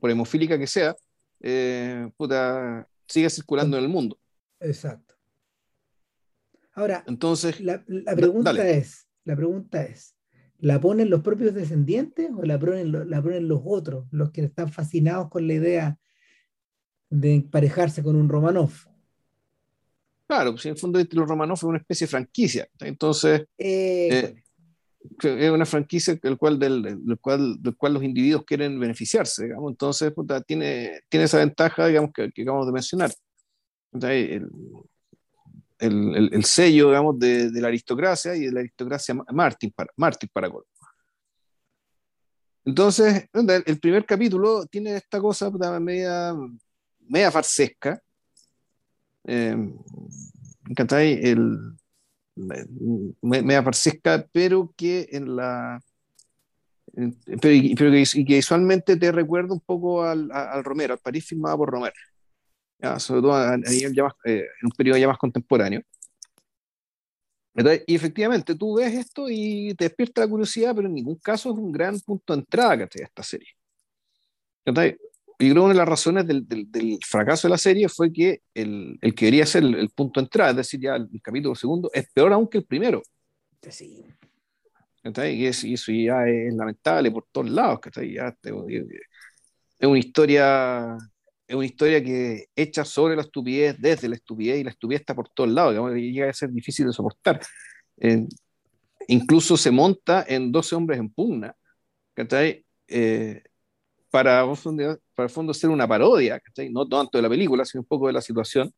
por 0.00 0.10
hemofílica 0.10 0.58
que 0.58 0.66
sea, 0.66 0.96
eh, 1.40 2.08
puta, 2.16 2.88
siga 3.06 3.30
circulando 3.30 3.76
en 3.78 3.84
el 3.84 3.88
mundo. 3.88 4.18
Exacto. 4.58 5.14
Ahora, 6.72 7.04
entonces 7.06 7.60
la, 7.60 7.84
la 7.86 8.16
pregunta 8.16 8.68
es, 8.68 9.06
la 9.24 9.36
pregunta 9.36 9.82
es, 9.82 10.15
¿La 10.58 10.80
ponen 10.80 11.10
los 11.10 11.22
propios 11.22 11.54
descendientes 11.54 12.30
o 12.36 12.42
la 12.42 12.58
ponen, 12.58 13.10
la 13.10 13.22
ponen 13.22 13.48
los 13.48 13.60
otros, 13.64 14.06
los 14.10 14.30
que 14.30 14.42
están 14.42 14.70
fascinados 14.70 15.28
con 15.28 15.46
la 15.46 15.54
idea 15.54 15.98
de 17.10 17.34
emparejarse 17.34 18.02
con 18.02 18.16
un 18.16 18.28
Romanov? 18.28 18.70
Claro, 20.26 20.52
pues 20.52 20.66
en 20.66 20.72
el 20.72 20.78
fondo 20.78 20.98
los 20.98 21.28
Romanov 21.28 21.56
es 21.56 21.62
una 21.62 21.78
especie 21.78 22.06
de 22.06 22.10
franquicia. 22.10 22.68
Entonces, 22.80 23.44
eh, 23.58 24.34
es 25.22 25.50
una 25.50 25.66
franquicia 25.66 26.18
del 26.20 26.36
cual, 26.36 26.58
del, 26.58 26.98
cual, 27.20 27.62
del 27.62 27.76
cual 27.76 27.94
los 27.94 28.02
individuos 28.02 28.44
quieren 28.44 28.78
beneficiarse. 28.80 29.44
Digamos. 29.44 29.70
Entonces, 29.70 30.12
tiene, 30.46 31.00
tiene 31.08 31.24
esa 31.24 31.38
ventaja 31.38 31.86
digamos, 31.86 32.10
que, 32.12 32.30
acabamos 32.42 32.66
de 32.66 32.72
mencionar. 32.72 33.12
el, 34.02 34.48
el, 35.78 36.30
el, 36.32 36.44
sello, 36.44 36.88
digamos, 36.88 37.18
de, 37.18 37.50
de, 37.50 37.60
la 37.60 37.68
aristocracia 37.68 38.34
y 38.34 38.46
de 38.46 38.52
la 38.52 38.60
aristocracia 38.60 39.14
Martín 39.32 39.72
para, 39.74 39.90
Martín 39.96 40.30
para 40.32 40.50
Entonces, 42.64 43.28
el 43.32 43.80
primer 43.80 44.04
capítulo 44.04 44.66
tiene 44.66 44.96
esta 44.96 45.20
cosa 45.20 45.50
media, 45.80 46.34
media 47.00 47.30
farsesca. 47.30 48.00
Eh, 49.24 49.56
el, 51.00 51.58
media 53.22 53.62
farsesca, 53.62 54.26
pero 54.32 54.72
que 54.76 55.08
en 55.12 55.36
la. 55.36 55.80
Pero, 56.94 57.38
pero 57.76 57.90
que, 57.90 58.04
y 58.14 58.24
que, 58.24 58.36
visualmente 58.36 58.96
te 58.96 59.12
recuerda 59.12 59.52
un 59.52 59.60
poco 59.60 60.02
al, 60.04 60.30
al 60.32 60.64
Romero, 60.64 60.94
al 60.94 61.00
París 61.00 61.26
filmado 61.26 61.58
por 61.58 61.70
Romero 61.70 61.94
sobre 62.98 63.22
todo 63.22 63.54
eh, 63.54 63.60
en 64.24 64.66
un 64.66 64.70
periodo 64.76 64.98
ya 64.98 65.08
más 65.08 65.18
contemporáneo. 65.18 65.82
Y 67.86 67.94
efectivamente, 67.94 68.54
tú 68.54 68.76
ves 68.76 68.92
esto 68.94 69.26
y 69.30 69.74
te 69.74 69.84
despierta 69.86 70.20
la 70.20 70.28
curiosidad, 70.28 70.74
pero 70.74 70.88
en 70.88 70.94
ningún 70.94 71.16
caso 71.16 71.50
es 71.50 71.56
un 71.56 71.72
gran 71.72 71.98
punto 72.00 72.34
de 72.34 72.40
entrada 72.40 72.76
de 72.76 72.88
esta 73.02 73.22
serie. 73.22 73.48
Y 74.66 74.72
creo 75.50 75.54
que 75.54 75.60
una 75.60 75.68
de 75.68 75.74
las 75.74 75.88
razones 75.88 76.26
del, 76.26 76.46
del, 76.46 76.98
fracaso 77.06 77.46
de 77.46 77.52
la 77.52 77.58
serie 77.58 77.88
fue 77.88 78.12
que 78.12 78.42
el, 78.54 78.98
el 79.00 79.14
que 79.14 79.26
debería 79.26 79.46
ser 79.46 79.64
el, 79.64 79.90
punto 79.90 80.20
de 80.20 80.24
entrada, 80.24 80.50
es 80.50 80.56
decir, 80.56 80.80
ya 80.80 80.96
el, 80.96 81.08
capítulo 81.22 81.54
segundo, 81.54 81.90
es 81.92 82.10
peor 82.12 82.32
aún 82.32 82.48
que 82.48 82.58
el 82.58 82.64
primero. 82.64 83.02
Sí. 83.70 84.04
Y, 85.04 85.46
eso 85.46 85.92
ya 85.92 86.26
es 86.26 86.54
lamentable 86.54 87.10
por 87.10 87.26
todos 87.30 87.50
lados. 87.50 87.80
Ya, 87.94 88.34
es 88.42 89.88
una 89.88 89.98
historia 89.98 90.96
es 91.46 91.54
una 91.54 91.66
historia 91.66 92.02
que 92.02 92.48
echa 92.56 92.84
sobre 92.84 93.14
la 93.16 93.22
estupidez 93.22 93.76
desde 93.78 94.08
la 94.08 94.16
estupidez 94.16 94.58
y 94.58 94.64
la 94.64 94.70
estupidez 94.70 95.00
está 95.02 95.14
por 95.14 95.28
todos 95.28 95.50
lados, 95.50 95.72
digamos, 95.72 95.92
llega 95.94 96.30
a 96.30 96.32
ser 96.32 96.50
difícil 96.50 96.86
de 96.86 96.92
soportar. 96.92 97.40
Eh, 97.98 98.26
incluso 99.08 99.56
se 99.56 99.70
monta 99.70 100.24
en 100.28 100.50
12 100.50 100.74
hombres 100.74 100.98
en 100.98 101.10
pugna, 101.10 101.54
eh, 102.88 103.42
para, 104.10 104.44
para 105.14 105.26
el 105.26 105.30
fondo 105.30 105.54
ser 105.54 105.70
una 105.70 105.86
parodia, 105.86 106.40
no 106.70 106.88
tanto 106.88 107.18
de 107.18 107.22
la 107.22 107.28
película, 107.28 107.64
sino 107.64 107.82
un 107.82 107.86
poco 107.86 108.06
de 108.08 108.12
la 108.14 108.20
situación, 108.20 108.72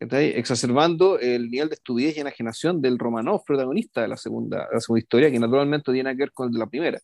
exacerbando 0.00 1.18
el 1.18 1.50
nivel 1.50 1.68
de 1.68 1.74
estupidez 1.74 2.16
y 2.16 2.20
enajenación 2.20 2.80
del 2.80 2.98
Romanov, 2.98 3.44
protagonista 3.44 4.02
de 4.02 4.08
la 4.08 4.16
segunda, 4.16 4.68
la 4.72 4.80
segunda 4.80 5.00
historia, 5.00 5.30
que 5.30 5.38
naturalmente 5.38 5.92
tiene 5.92 6.10
que 6.12 6.18
ver 6.18 6.32
con 6.32 6.52
la 6.52 6.66
primera. 6.66 7.00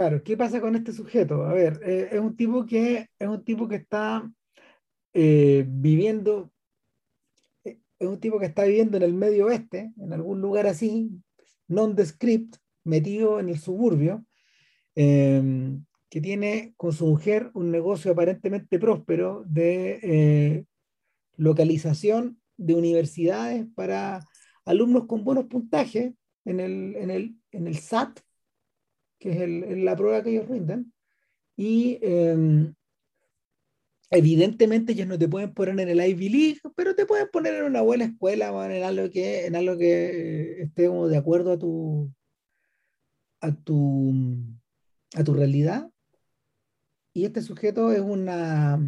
Claro, 0.00 0.22
¿qué 0.24 0.34
pasa 0.34 0.62
con 0.62 0.74
este 0.76 0.94
sujeto? 0.94 1.44
A 1.44 1.52
ver, 1.52 1.78
eh, 1.84 2.08
es 2.12 2.20
un 2.20 2.34
tipo 2.34 2.64
que 2.64 3.08
es 3.18 3.28
un 3.28 3.44
tipo 3.44 3.68
que 3.68 3.74
está 3.76 4.26
eh, 5.12 5.66
viviendo, 5.68 6.50
eh, 7.64 7.78
es 7.98 8.08
un 8.08 8.18
tipo 8.18 8.38
que 8.38 8.46
está 8.46 8.64
viviendo 8.64 8.96
en 8.96 9.02
el 9.02 9.12
medio 9.12 9.44
oeste, 9.44 9.92
en 9.98 10.12
algún 10.14 10.40
lugar 10.40 10.66
así, 10.66 11.10
non-descript, 11.68 12.56
metido 12.82 13.40
en 13.40 13.50
el 13.50 13.58
suburbio, 13.58 14.24
que 14.94 16.20
tiene 16.22 16.72
con 16.78 16.94
su 16.94 17.06
mujer 17.06 17.50
un 17.52 17.70
negocio 17.70 18.12
aparentemente 18.12 18.78
próspero 18.78 19.44
de 19.46 20.64
localización 21.36 22.40
de 22.56 22.74
universidades 22.74 23.66
para 23.74 24.24
alumnos 24.64 25.04
con 25.06 25.24
buenos 25.24 25.44
puntajes 25.44 26.14
en 26.46 26.60
el, 26.60 26.96
en 26.96 27.10
el, 27.10 27.36
en 27.50 27.66
el 27.66 27.76
SAT 27.76 28.20
que 29.20 29.44
es 29.44 29.78
la 29.78 29.94
prueba 29.94 30.22
que 30.22 30.30
ellos 30.30 30.48
rinden, 30.48 30.92
y 31.56 31.98
em, 32.02 32.74
evidentemente 34.10 34.92
ellos 34.92 35.06
no 35.06 35.18
te 35.18 35.28
pueden 35.28 35.54
poner 35.54 35.78
en 35.78 35.88
el 35.90 36.04
Ivy 36.04 36.28
League, 36.30 36.60
pero 36.74 36.94
te 36.94 37.06
pueden 37.06 37.28
poner 37.30 37.54
en 37.54 37.64
una 37.64 37.82
buena 37.82 38.06
escuela, 38.06 38.48
en 38.74 38.82
algo 38.82 39.10
que, 39.10 39.46
en 39.46 39.54
algo 39.54 39.76
que 39.78 40.62
esté 40.62 40.88
de 40.88 41.16
acuerdo 41.16 41.52
a 41.52 41.58
tu, 41.58 42.10
a 43.40 43.54
tu, 43.54 44.12
a 45.14 45.22
tu 45.22 45.34
realidad. 45.34 45.90
Y 47.12 47.24
este 47.24 47.42
sujeto 47.42 47.92
es 47.92 48.00
una, 48.00 48.80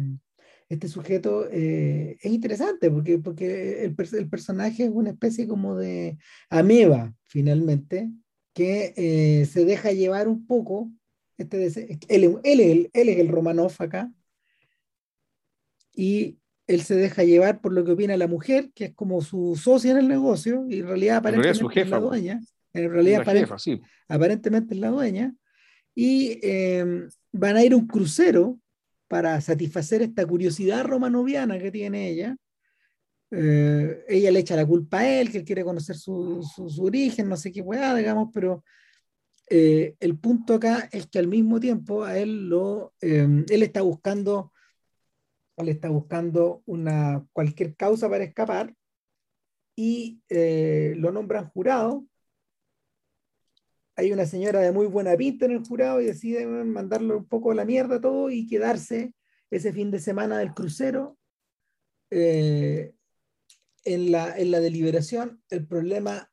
este 0.69 0.87
sujeto 0.87 1.47
eh, 1.51 2.17
es 2.21 2.31
interesante 2.31 2.89
porque, 2.89 3.19
porque 3.19 3.83
el, 3.83 3.95
el, 4.13 4.29
personaje 4.29 4.85
es 4.85 4.91
una 4.91 5.11
especie 5.11 5.47
como 5.47 5.75
de 5.75 6.17
ameba, 6.49 7.13
finalmente, 7.25 8.09
que 8.53 8.93
eh, 8.95 9.45
se 9.45 9.65
deja 9.65 9.91
llevar 9.91 10.27
un 10.27 10.45
poco, 10.45 10.91
este, 11.37 11.65
él, 12.07 12.39
él, 12.43 12.89
él, 12.93 13.09
es 13.09 13.17
el 13.17 13.27
Romanov 13.27 13.73
acá, 13.79 14.11
y 15.95 16.37
él 16.67 16.81
se 16.81 16.95
deja 16.95 17.23
llevar 17.23 17.61
por 17.61 17.73
lo 17.73 17.83
que 17.83 17.91
opina 17.91 18.15
la 18.17 18.27
mujer, 18.27 18.71
que 18.73 18.85
es 18.85 18.93
como 18.93 19.21
su 19.21 19.55
socia 19.55 19.91
en 19.91 19.97
el 19.97 20.07
negocio, 20.07 20.65
y 20.69 20.79
en 20.79 20.87
realidad 20.87 21.17
aparentemente 21.17 21.81
es 21.81 21.89
la 21.89 21.99
dueña. 21.99 22.41
En 22.73 22.91
realidad 22.91 23.23
aparentemente 24.07 24.73
es 24.73 24.79
la 24.79 24.89
dueña. 24.89 25.35
Y 25.93 26.39
em, 26.41 27.07
van 27.31 27.57
a 27.57 27.63
ir 27.63 27.73
a 27.73 27.77
un 27.77 27.85
crucero 27.85 28.59
para 29.07 29.39
satisfacer 29.41 30.01
esta 30.01 30.25
curiosidad 30.25 30.83
romanoviana 30.85 31.59
que 31.59 31.69
tiene 31.69 32.09
ella. 32.09 32.35
Eh, 33.35 34.05
ella 34.07 34.31
le 34.31 34.39
echa 34.39 34.55
la 34.55 34.65
culpa 34.65 34.99
a 34.99 35.09
él, 35.09 35.31
que 35.31 35.39
él 35.39 35.45
quiere 35.45 35.63
conocer 35.63 35.95
su, 35.95 36.43
su, 36.43 36.83
origen, 36.83 37.27
no 37.27 37.35
sé 37.35 37.51
qué 37.51 37.63
pueda, 37.63 37.95
digamos, 37.95 38.29
pero 38.31 38.63
eh, 39.49 39.95
el 39.99 40.19
punto 40.19 40.55
acá 40.55 40.87
es 40.91 41.07
que 41.07 41.17
al 41.19 41.27
mismo 41.27 41.59
tiempo 41.59 42.03
a 42.03 42.17
él 42.17 42.47
lo, 42.47 42.93
él 43.01 43.63
está 43.63 43.81
buscando, 43.81 44.53
él 45.57 45.69
está 45.69 45.89
buscando 45.89 46.61
una, 46.65 47.25
cualquier 47.33 47.75
causa 47.75 48.07
para 48.07 48.23
escapar 48.23 48.75
y 49.75 50.21
lo 50.29 51.11
nombran 51.11 51.49
jurado. 51.49 52.05
Hay 53.95 54.11
una 54.11 54.25
señora 54.25 54.59
de 54.59 54.71
muy 54.71 54.87
buena 54.87 55.15
pinta 55.15 55.45
en 55.45 55.51
el 55.51 55.65
jurado 55.65 56.01
y 56.01 56.05
decide 56.05 56.45
mandarle 56.45 57.15
un 57.15 57.25
poco 57.25 57.51
a 57.51 57.55
la 57.55 57.65
mierda 57.65 57.99
todo 57.99 58.29
y 58.29 58.47
quedarse 58.47 59.13
ese 59.49 59.73
fin 59.73 59.89
de 59.91 59.99
semana 59.99 60.37
del 60.37 60.53
crucero 60.53 61.17
eh, 62.15 62.93
en, 63.83 64.11
la, 64.11 64.37
en 64.37 64.51
la 64.51 64.59
deliberación. 64.59 65.41
El 65.49 65.65
problema 65.67 66.31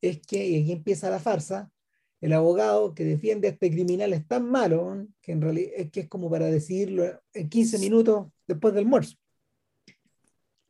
es 0.00 0.20
que, 0.20 0.46
y 0.46 0.62
aquí 0.62 0.72
empieza 0.72 1.10
la 1.10 1.20
farsa, 1.20 1.70
el 2.20 2.32
abogado 2.32 2.94
que 2.94 3.04
defiende 3.04 3.48
a 3.48 3.52
este 3.52 3.70
criminal 3.70 4.12
es 4.12 4.26
tan 4.26 4.50
malo 4.50 5.06
que 5.20 5.32
en 5.32 5.40
realidad 5.40 5.70
es 5.76 5.90
que 5.90 6.00
es 6.00 6.08
como 6.08 6.28
para 6.30 6.46
decidirlo 6.46 7.22
en 7.32 7.48
15 7.48 7.78
minutos 7.78 8.26
después 8.46 8.74
del 8.74 8.84
almuerzo. 8.84 9.16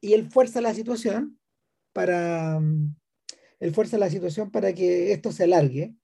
Y 0.00 0.12
él 0.12 0.30
fuerza 0.30 0.60
la 0.60 0.74
situación 0.74 1.38
para, 1.92 2.60
él 3.60 3.74
fuerza 3.74 3.98
la 3.98 4.10
situación 4.10 4.50
para 4.50 4.72
que 4.72 5.12
esto 5.12 5.32
se 5.32 5.44
alargue 5.44 5.94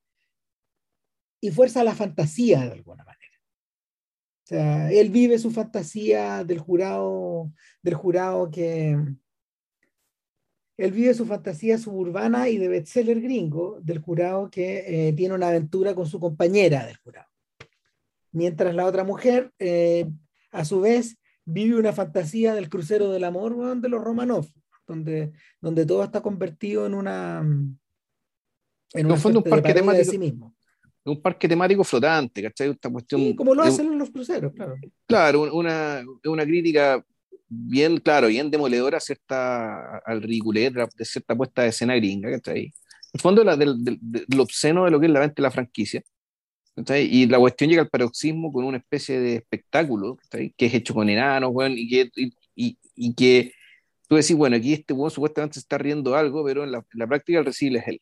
y 1.41 1.51
fuerza 1.51 1.85
la 1.85 1.95
fantasía 1.95 2.61
de 2.63 2.73
alguna 2.73 3.05
manera. 3.05 3.21
O 4.45 4.47
sea, 4.47 4.91
él 4.91 5.11
vive 5.11 5.39
su 5.39 5.51
fantasía 5.51 6.43
del 6.45 6.59
jurado, 6.59 7.53
del 7.83 7.95
jurado 7.95 8.51
que... 8.51 8.97
Él 10.77 10.91
vive 10.91 11.15
su 11.15 11.25
fantasía 11.25 11.79
suburbana 11.79 12.49
y 12.49 12.59
de 12.59 12.69
bestseller 12.69 13.21
gringo 13.21 13.79
del 13.81 13.99
jurado 13.99 14.51
que 14.51 15.09
eh, 15.09 15.13
tiene 15.13 15.35
una 15.35 15.49
aventura 15.49 15.95
con 15.95 16.07
su 16.07 16.19
compañera 16.19 16.85
del 16.87 16.97
jurado. 16.97 17.29
Mientras 18.33 18.75
la 18.75 18.87
otra 18.87 19.05
mujer, 19.05 19.53
eh, 19.59 20.11
a 20.51 20.65
su 20.65 20.81
vez, 20.81 21.17
vive 21.45 21.79
una 21.79 21.93
fantasía 21.93 22.55
del 22.55 22.69
crucero 22.69 23.11
del 23.11 23.25
amor 23.25 23.77
de 23.81 23.89
los 23.89 24.03
Romanov, 24.03 24.47
donde, 24.87 25.33
donde 25.61 25.87
todo 25.87 26.03
está 26.03 26.21
convertido 26.21 26.87
en 26.87 26.95
una... 26.95 27.39
En 28.97 29.11
un 29.11 29.43
parque 29.43 29.75
temático, 29.75 29.99
de 29.99 30.05
sí 30.05 30.19
mismo 30.19 30.55
un 31.05 31.21
parque 31.21 31.49
temático 31.49 31.85
flotante, 31.85 32.43
¿cachai? 32.43 32.71
Esta 32.71 32.91
cuestión, 32.91 33.21
sí, 33.21 33.35
como 33.35 33.55
lo 33.55 33.63
hacen 33.63 33.93
en 33.93 33.99
los 33.99 34.11
cruceros, 34.11 34.53
claro. 34.55 34.77
Claro, 35.07 35.55
una, 35.55 36.03
una 36.25 36.45
crítica 36.45 37.05
bien, 37.69 37.99
claro, 37.99 38.29
bien 38.29 38.51
demoledora 38.51 39.01
cierta, 39.01 39.99
al 39.99 40.23
ridiculez 40.23 40.73
de 40.73 41.05
cierta 41.05 41.37
puesta 41.37 41.63
de 41.63 41.69
escena 41.69 41.95
gringa, 41.97 42.31
¿cachai? 42.31 42.65
En 42.67 42.73
el 43.15 43.21
fondo, 43.21 43.45
la, 43.45 43.57
del, 43.57 43.77
lo 44.29 44.43
obsceno 44.43 44.85
de 44.85 44.91
lo 44.91 45.01
que 45.01 45.07
es 45.07 45.13
la 45.13 45.21
venta 45.21 45.35
de 45.37 45.43
la 45.43 45.51
franquicia. 45.51 46.03
¿cachai? 46.77 47.05
Y 47.11 47.27
la 47.27 47.39
cuestión 47.39 47.71
llega 47.71 47.83
al 47.83 47.89
paroxismo 47.89 48.53
con 48.53 48.65
una 48.65 48.79
especie 48.79 49.21
de 49.21 49.37
espectáculo, 49.37 50.17
¿cachai? 50.17 50.55
Que 50.57 50.67
es 50.67 50.75
hecho 50.75 50.95
con 50.95 51.09
enanos, 51.09 51.53
bueno, 51.53 51.75
y 51.79 51.89
que, 51.89 52.11
y, 52.17 52.79
y, 52.95 53.15
que 53.15 53.53
tú 54.09 54.17
decís, 54.17 54.37
bueno, 54.37 54.57
aquí 54.57 54.73
este 54.73 54.95
weón 54.95 55.11
supuestamente 55.11 55.55
se 55.55 55.61
está 55.61 55.79
riendo 55.79 56.15
algo, 56.17 56.45
pero 56.45 56.65
en 56.65 56.73
la, 56.73 56.79
en 56.79 56.99
la 56.99 57.07
práctica 57.07 57.39
el 57.39 57.45
recibe 57.45 57.79
es 57.79 57.89
él 57.89 58.01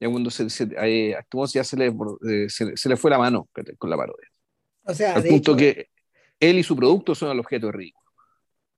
ya 0.00 0.10
cuando 0.10 0.30
se, 0.30 0.50
se, 0.50 0.68
eh, 0.82 1.16
ya 1.54 1.64
se 1.64 1.76
le, 1.76 1.86
eh, 1.86 2.48
se, 2.48 2.88
le 2.88 2.96
fue 2.96 3.10
la 3.10 3.18
mano 3.18 3.48
con 3.78 3.90
la 3.90 3.96
parodia. 3.96 4.28
O 4.84 4.94
sea, 4.94 5.14
al 5.14 5.24
punto 5.24 5.56
que 5.56 5.88
él 6.38 6.58
y 6.58 6.62
su 6.62 6.76
producto 6.76 7.14
son 7.14 7.30
el 7.30 7.40
objeto 7.40 7.66
de 7.66 7.72
ridículo. 7.72 8.05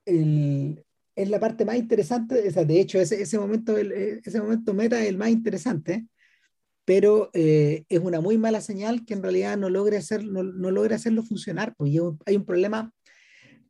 Es 0.08 1.28
la 1.28 1.40
parte 1.40 1.64
más 1.64 1.76
interesante, 1.76 2.48
o 2.48 2.50
sea, 2.50 2.64
de 2.64 2.80
hecho, 2.80 3.00
ese, 3.00 3.20
ese, 3.20 3.38
momento, 3.38 3.76
eh, 3.76 4.20
ese 4.24 4.40
momento 4.40 4.74
meta 4.74 5.00
es 5.00 5.08
el 5.08 5.18
más 5.18 5.30
interesante, 5.30 6.06
pero 6.84 7.30
es 7.34 8.00
una 8.00 8.20
muy 8.22 8.38
mala 8.38 8.62
señal 8.62 9.04
que 9.04 9.12
en 9.12 9.22
realidad 9.22 9.58
no 9.58 9.68
logre, 9.68 9.98
hacer, 9.98 10.24
no, 10.24 10.42
no 10.42 10.70
logre 10.70 10.94
hacerlo 10.94 11.22
funcionar, 11.22 11.74
pues 11.76 11.92
hay 12.24 12.36
un 12.36 12.46
problema, 12.46 12.92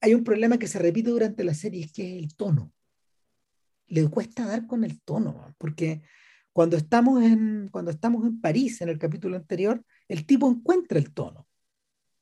hay 0.00 0.14
un 0.14 0.22
problema 0.22 0.58
que 0.58 0.68
se 0.68 0.78
repite 0.78 1.10
durante 1.10 1.42
la 1.42 1.54
serie, 1.54 1.84
es 1.84 1.92
que 1.92 2.16
es 2.16 2.22
el 2.22 2.36
tono. 2.36 2.72
Le 3.88 4.06
cuesta 4.08 4.46
dar 4.46 4.68
con 4.68 4.84
el 4.84 5.00
tono, 5.00 5.52
porque 5.58 6.02
cuando 6.58 6.76
estamos, 6.76 7.22
en, 7.22 7.68
cuando 7.70 7.92
estamos 7.92 8.26
en 8.26 8.40
París, 8.40 8.80
en 8.80 8.88
el 8.88 8.98
capítulo 8.98 9.36
anterior, 9.36 9.80
el 10.08 10.26
tipo 10.26 10.50
encuentra 10.50 10.98
el 10.98 11.12
tono. 11.12 11.46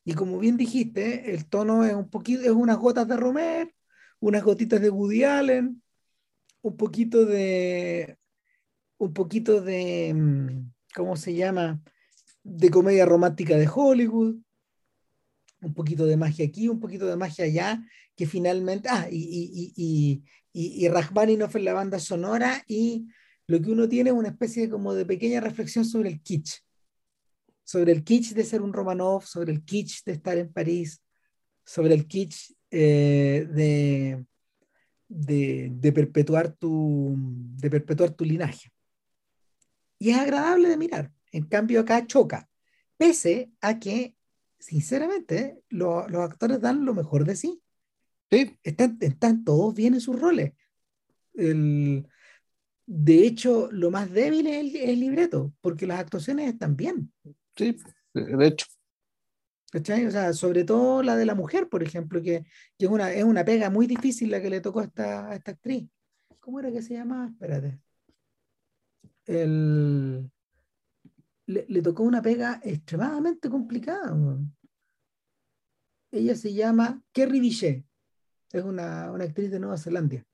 Y 0.05 0.12
como 0.12 0.38
bien 0.38 0.59
dijiste, 0.59 1.35
el 1.35 1.46
tono 1.46 1.85
es 1.85 1.94
un 1.94 2.11
poquito, 2.11 2.42
es 2.42 2.50
unas 2.50 2.76
gotas 2.76 3.09
de 3.09 3.16
Romer, 3.16 3.74
unas 4.20 4.42
gotitas 4.42 4.81
de 4.81 4.90
Woody 4.90 5.24
Allen, 5.24 5.83
un 6.62 6.76
poquito 6.76 7.24
de, 7.24 8.18
un 8.98 9.12
poquito 9.12 9.61
de, 9.61 10.12
mm, 10.14 10.72
¿cómo 10.94 11.16
se 11.16 11.35
llama? 11.35 11.81
De 12.42 12.70
comedia 12.70 13.07
romántica 13.07 13.57
de 13.57 13.68
Hollywood, 13.72 14.37
un 15.61 15.74
poquito 15.74 16.07
de 16.07 16.16
magia 16.16 16.46
aquí, 16.46 16.68
un 16.68 16.81
poquito 16.81 17.07
de 17.07 17.16
magia 17.16 17.44
allá, 17.44 17.83
que 18.14 18.26
finalmente, 18.26 18.88
ah, 18.90 19.09
y, 19.11 19.16
y, 19.16 19.72
y, 19.76 20.22
y, 20.52 20.85
y 20.85 20.88
Rachmaninoff 20.88 21.57
en 21.57 21.64
la 21.64 21.72
banda 21.72 21.98
sonora 21.98 22.62
y 22.66 23.07
lo 23.46 23.61
que 23.61 23.70
uno 23.70 23.88
tiene 23.88 24.11
es 24.11 24.16
una 24.16 24.29
especie 24.29 24.68
como 24.68 24.94
de 24.94 25.07
pequeña 25.07 25.40
reflexión 25.40 25.85
sobre 25.85 26.09
el 26.09 26.20
kitsch, 26.20 26.62
sobre 27.64 27.92
el 27.92 28.02
kitsch 28.02 28.33
de 28.33 28.44
ser 28.44 28.62
un 28.62 28.72
Romanov, 28.72 29.24
sobre 29.24 29.52
el 29.52 29.64
kitsch 29.64 30.05
de 30.05 30.12
estar 30.12 30.37
en 30.37 30.52
París, 30.52 31.02
sobre 31.64 31.94
el 31.94 32.07
kitsch 32.07 32.52
eh, 32.78 33.46
de, 33.48 34.26
de, 35.08 35.92
perpetuar 35.92 36.52
tu, 36.52 37.14
de 37.16 37.70
perpetuar 37.70 38.10
tu 38.10 38.24
linaje. 38.24 38.70
Y 39.98 40.10
es 40.10 40.18
agradable 40.18 40.68
de 40.68 40.76
mirar. 40.76 41.10
En 41.32 41.44
cambio, 41.44 41.80
acá 41.80 42.06
choca, 42.06 42.50
pese 42.98 43.50
a 43.62 43.78
que, 43.78 44.14
sinceramente, 44.58 45.62
los 45.70 46.14
actores 46.16 46.60
dan 46.60 46.84
lo 46.84 46.92
mejor 46.92 47.24
de 47.24 47.36
sí. 47.36 47.62
Sí. 48.30 48.58
Están, 48.62 48.98
están 49.00 49.42
todos 49.44 49.74
bien 49.74 49.94
en 49.94 50.00
sus 50.00 50.20
roles. 50.20 50.52
El, 51.32 52.06
de 52.84 53.26
hecho, 53.26 53.70
lo 53.72 53.90
más 53.90 54.10
débil 54.10 54.46
es 54.46 54.74
el, 54.74 55.00
libreto, 55.00 55.54
porque 55.62 55.86
las 55.86 56.00
actuaciones 56.00 56.52
están 56.52 56.76
bien. 56.76 57.10
Sí, 57.56 57.74
de 58.12 58.46
hecho. 58.46 58.66
O 59.74 59.85
sea, 59.85 60.33
sobre 60.33 60.64
todo 60.64 61.02
la 61.02 61.16
de 61.16 61.26
la 61.26 61.35
mujer, 61.35 61.68
por 61.68 61.83
ejemplo, 61.83 62.22
que, 62.22 62.44
es, 62.79 62.88
una, 62.88 63.12
es 63.12 63.24
una 63.24 63.44
pega 63.44 63.68
muy 63.68 63.87
difícil 63.87 64.31
la 64.31 64.40
que 64.40 64.50
le 64.50 64.61
tocó 64.61 64.81
a 64.81 64.85
esta, 64.85 65.35
esta 65.35 65.50
actriz. 65.52 65.88
¿Cómo 66.40 66.61
era 66.61 66.70
que 66.70 66.83
se 66.83 66.94
llamaba? 66.94 67.26
Espérate. 67.29 67.81
El, 69.26 70.31
le, 71.46 71.83
tocó 71.83 72.05
una 72.05 72.22
pega 72.22 72.61
extremadamente 72.62 73.50
complicada. 73.50 74.16
Ella 76.12 76.37
se 76.37 76.55
llama 76.55 77.02
Kerry 77.12 77.40
Vichet. 77.40 77.85
Es 78.52 78.62
una, 78.62 79.11
una 79.11 79.24
actriz 79.24 79.50
de 79.50 79.59
Nueva 79.59 79.76
Zelanda. 79.76 80.24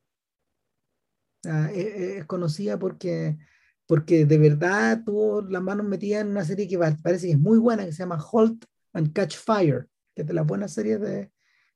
Ah, 1.45 1.71
e, 1.73 1.81
e, 1.81 2.19
es, 2.19 2.27
conocida 2.27 2.79
porque, 2.79 3.39
porque 3.87 4.27
de 4.27 4.39
verdad 4.39 5.03
tuvo 5.05 5.43
las 5.43 5.63
manos 5.63 5.87
metidas 5.87 6.23
en 6.23 6.29
una 6.29 6.45
serie 6.45 6.69
que 6.69 6.79
parece 6.79 7.27
que 7.27 7.33
es 7.33 7.39
muy 7.39 7.59
buena, 7.59 7.85
que 7.85 7.93
se 7.93 7.99
llama 7.99 8.23
Halt 8.33 8.65
and 8.93 9.13
Catch 9.13 9.37
Fire, 9.37 9.89
que 10.15 10.23
es 10.23 10.29
de 10.29 10.35
las 10.35 10.47
buenas 10.47 10.73
series 10.73 11.01
de, 11.01 11.31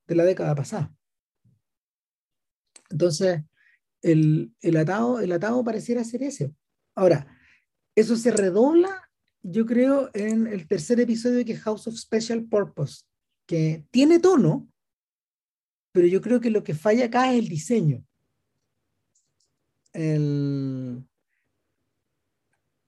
de 0.07 0.14
la 0.14 0.24
década 0.24 0.55
pasada. 0.55 0.94
Entonces, 2.90 3.42
el, 4.02 4.52
el, 4.61 4.76
atado, 4.76 5.20
el 5.20 5.33
atado 5.33 5.64
pareciera 5.64 6.05
ser 6.05 6.22
ese. 6.22 6.52
Ahora, 6.94 7.26
eso 7.94 8.16
se 8.16 8.31
redobla, 8.31 9.11
yo 9.42 9.66
creo, 9.66 10.11
en 10.14 10.46
el 10.46 10.66
tercer 10.68 11.00
episodio 11.00 11.44
que 11.44 11.57
House 11.57 11.87
of 11.87 11.96
Special 11.96 12.44
Purpose, 12.44 13.05
que 13.46 13.87
tiene 13.90 14.18
tono, 14.18 14.68
pero 15.92 16.07
yo 16.07 16.20
creo 16.20 16.40
que 16.40 16.50
lo 16.50 16.62
que 16.62 16.74
falla 16.74 17.07
acá 17.07 17.33
es 17.33 17.38
el 17.38 17.48
diseño 17.48 18.05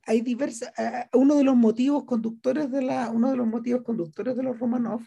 hay 0.09 0.23
diversas, 0.23 0.73
uno 1.13 1.35
de 1.37 1.45
los 1.45 1.55
motivos 1.55 2.05
conductores 2.05 2.71
de 2.71 2.81
la, 2.81 3.11
uno 3.11 3.31
de 3.31 3.37
los 3.37 3.47
motivos 3.47 3.83
conductores 3.83 4.35
de 4.37 4.43
los 4.43 4.59
Romanov 4.59 5.03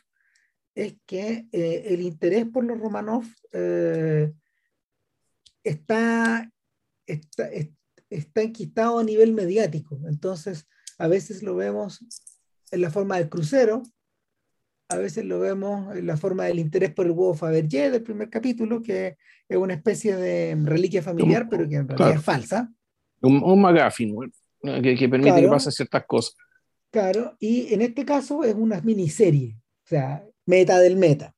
es 0.76 0.96
que 1.08 1.48
eh, 1.52 1.84
el 1.88 2.02
interés 2.02 2.46
por 2.46 2.64
los 2.64 2.80
Romanov 2.80 3.26
eh, 3.52 4.32
está, 5.64 6.52
está, 7.08 7.50
está 8.12 8.42
enquistado 8.44 9.00
a 9.00 9.04
nivel 9.04 9.34
mediático. 9.34 10.00
Entonces, 10.08 10.68
a 11.00 11.08
veces 11.08 11.42
lo 11.42 11.56
vemos 11.56 12.06
en 12.70 12.82
la 12.82 12.92
forma 12.92 13.18
del 13.18 13.28
crucero, 13.28 13.82
a 14.88 14.98
veces 14.98 15.26
lo 15.26 15.40
vemos 15.40 15.96
en 15.96 16.06
la 16.06 16.16
forma 16.16 16.46
del 16.46 16.60
interés 16.60 16.94
por 16.94 17.08
el 17.08 17.14
huevo 17.14 17.34
Fabergé 17.34 17.90
del 17.90 18.04
primer 18.04 18.30
capítulo, 18.30 18.84
que 18.84 19.18
es 19.50 19.58
una 19.58 19.74
especie 19.74 20.16
de 20.16 20.56
reliquia 20.64 21.02
familiar, 21.02 21.48
pero 21.50 21.68
que 21.68 21.78
en 21.78 21.88
realidad 21.88 22.18
es 22.18 22.24
falsa. 22.24 22.72
Un, 23.22 23.42
un 23.44 23.62
McGuffin, 23.62 24.32
que, 24.62 24.96
que, 24.96 25.10
permite 25.10 25.42
que 25.42 25.48
pasen 25.48 25.72
ciertas 25.72 26.06
cosas. 26.06 26.36
Claro, 26.92 27.36
y 27.40 27.74
en 27.74 27.82
este 27.82 28.06
caso 28.06 28.44
es 28.44 28.54
una 28.54 28.82
miniserie, 28.82 29.56
o 29.86 29.88
sea, 29.88 30.26
meta 30.46 30.80
del 30.80 30.98
meta. 30.98 31.34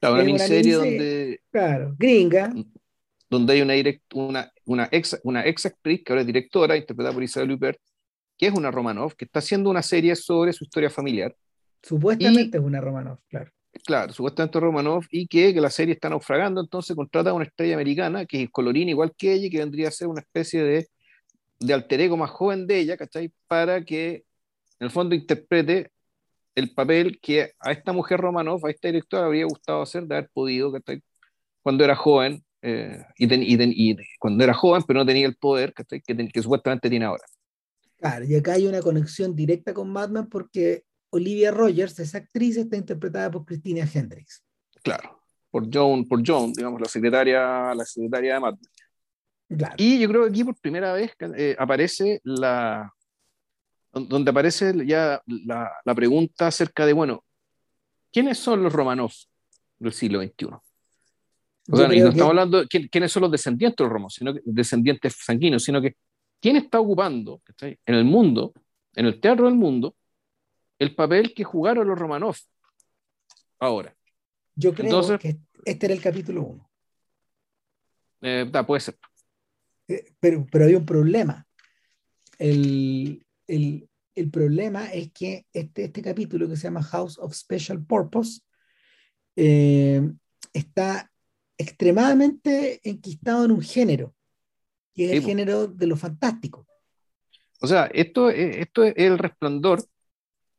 Claro, 0.00 0.14
una 0.14 0.24
miniserie 0.24 0.74
donde. 0.74 1.40
Claro, 1.50 1.94
gringa. 1.98 2.54
Donde 3.28 3.54
hay 3.54 3.62
una, 3.62 3.72
direct, 3.72 4.14
una, 4.14 4.52
una, 4.64 4.88
ex, 4.92 5.18
una 5.24 5.44
ex 5.44 5.66
actriz 5.66 6.02
que 6.04 6.12
ahora 6.12 6.20
es 6.20 6.26
directora, 6.28 6.76
interpretada 6.76 7.12
por 7.12 7.24
Isabel 7.24 7.50
Huppert, 7.50 7.80
que 8.38 8.46
es 8.46 8.54
una 8.54 8.70
Romanov, 8.70 9.16
que 9.16 9.24
está 9.24 9.40
haciendo 9.40 9.68
una 9.68 9.82
serie 9.82 10.14
sobre 10.14 10.52
su 10.52 10.62
historia 10.62 10.90
familiar. 10.90 11.34
Supuestamente 11.82 12.58
es 12.58 12.62
una 12.62 12.80
Romanov, 12.80 13.18
claro. 13.28 13.50
Claro, 13.84 14.12
supuestamente 14.12 14.60
Romanov, 14.60 15.04
y 15.10 15.26
que, 15.26 15.52
que, 15.52 15.60
la 15.60 15.70
serie 15.70 15.94
está 15.94 16.08
naufragando, 16.08 16.60
entonces 16.60 16.94
contrata 16.94 17.30
a 17.30 17.34
una 17.34 17.44
estrella 17.44 17.74
americana, 17.74 18.24
que 18.24 18.44
es 18.44 18.50
colorina 18.50 18.90
igual 18.90 19.12
que 19.16 19.32
ella, 19.32 19.46
y 19.46 19.50
que 19.50 19.58
vendría 19.58 19.88
a 19.88 19.90
ser 19.90 20.06
una 20.06 20.20
especie 20.20 20.62
de, 20.62 20.86
de 21.58 21.74
alter 21.74 22.00
ego 22.00 22.16
más 22.16 22.30
joven 22.30 22.66
de 22.66 22.78
ella, 22.78 22.96
¿cachai? 22.96 23.32
Para 23.46 23.84
que 23.84 24.24
en 24.78 24.86
el 24.86 24.90
fondo 24.90 25.14
interprete 25.14 25.90
el 26.54 26.72
papel 26.74 27.18
que 27.20 27.52
a 27.60 27.72
esta 27.72 27.92
mujer 27.92 28.20
Romanov, 28.20 28.64
a 28.66 28.70
esta 28.70 28.88
directora, 28.88 29.26
habría 29.26 29.44
gustado 29.44 29.82
hacer 29.82 30.06
de 30.06 30.16
haber 30.16 30.30
podido, 30.32 30.72
cuando 31.62 31.84
era 31.84 31.94
joven, 31.94 32.42
eh, 32.62 33.04
y, 33.18 33.92
y, 33.92 33.96
cuando 34.18 34.42
era 34.42 34.54
joven, 34.54 34.82
pero 34.86 35.00
no 35.00 35.06
tenía 35.06 35.26
el 35.26 35.36
poder 35.36 35.74
que, 35.74 36.00
que, 36.00 36.42
supuestamente 36.42 36.88
tiene 36.88 37.04
ahora. 37.04 37.24
Claro, 37.98 38.24
y 38.24 38.34
acá 38.34 38.54
hay 38.54 38.66
una 38.66 38.80
conexión 38.80 39.36
directa 39.36 39.74
con 39.74 39.92
Batman 39.92 40.28
porque 40.28 40.84
Olivia 41.10 41.50
Rogers, 41.50 41.98
esa 41.98 42.18
actriz, 42.18 42.56
está 42.56 42.76
interpretada 42.76 43.30
por 43.30 43.44
Christina 43.44 43.88
Hendricks. 43.92 44.42
Claro, 44.82 45.22
por 45.50 45.72
Joan, 45.72 46.06
por 46.06 46.26
Joan 46.26 46.52
digamos, 46.52 46.80
la 46.80 46.88
secretaria, 46.88 47.74
la 47.74 47.84
secretaria 47.84 48.34
de 48.34 48.40
Batman. 48.40 48.70
Claro. 49.48 49.74
Y 49.78 50.00
yo 50.00 50.08
creo 50.08 50.24
que 50.24 50.30
aquí 50.30 50.44
por 50.44 50.56
primera 50.56 50.92
vez 50.92 51.12
eh, 51.36 51.54
aparece 51.58 52.20
la, 52.24 52.92
donde 53.92 54.30
aparece 54.30 54.74
ya 54.86 55.22
la, 55.26 55.72
la, 55.84 55.94
pregunta 55.94 56.48
acerca 56.48 56.84
de, 56.84 56.92
bueno, 56.92 57.24
¿quiénes 58.12 58.38
son 58.38 58.62
los 58.62 58.72
Romanov 58.72 59.12
del 59.78 59.92
siglo 59.92 60.20
XXI? 60.20 60.46
O 61.68 61.76
sea, 61.76 61.92
y 61.92 62.00
no 62.00 62.08
estamos 62.08 62.30
hablando 62.30 62.64
de 62.64 62.66
quiénes 62.68 63.10
son 63.10 63.22
los 63.22 63.30
descendientes 63.30 63.76
de 63.76 63.84
los 63.84 63.92
Romanov, 63.92 64.10
sino 64.10 64.34
que, 64.34 64.40
descendientes 64.44 65.16
sanguíneos, 65.18 65.62
sino 65.62 65.80
que 65.80 65.96
quién 66.40 66.56
está 66.56 66.80
ocupando 66.80 67.40
en 67.60 67.94
el 67.94 68.04
mundo, 68.04 68.52
en 68.94 69.06
el 69.06 69.20
teatro 69.20 69.46
del 69.46 69.54
mundo, 69.54 69.96
el 70.78 70.94
papel 70.94 71.34
que 71.34 71.44
jugaron 71.44 71.88
los 71.88 71.98
Romanov 71.98 72.36
ahora. 73.58 73.94
Yo 74.54 74.74
creo 74.74 75.18
que 75.18 75.38
este 75.64 75.86
era 75.86 75.94
el 75.94 76.00
capítulo 76.00 76.42
1. 76.42 76.70
Eh, 78.22 78.50
puede 78.66 78.80
ser. 78.80 78.96
Eh, 79.88 80.12
pero, 80.20 80.46
pero 80.50 80.66
hay 80.66 80.74
un 80.74 80.86
problema. 80.86 81.46
El, 82.38 83.24
el, 83.46 83.88
el, 84.14 84.30
problema 84.30 84.92
es 84.92 85.12
que 85.12 85.46
este, 85.52 85.84
este 85.84 86.02
capítulo 86.02 86.48
que 86.48 86.56
se 86.56 86.64
llama 86.64 86.82
House 86.82 87.18
of 87.18 87.34
Special 87.34 87.82
Purpose 87.84 88.40
eh, 89.36 90.02
está 90.52 91.10
extremadamente 91.58 92.80
enquistado 92.82 93.44
en 93.44 93.52
un 93.52 93.62
género, 93.62 94.14
que 94.94 95.06
es 95.06 95.12
el 95.12 95.22
género 95.22 95.66
de 95.66 95.86
lo 95.86 95.96
fantástico. 95.96 96.66
O 97.60 97.66
sea, 97.66 97.86
esto, 97.86 98.28
esto 98.28 98.84
es 98.84 98.94
el 98.96 99.18
resplandor, 99.18 99.82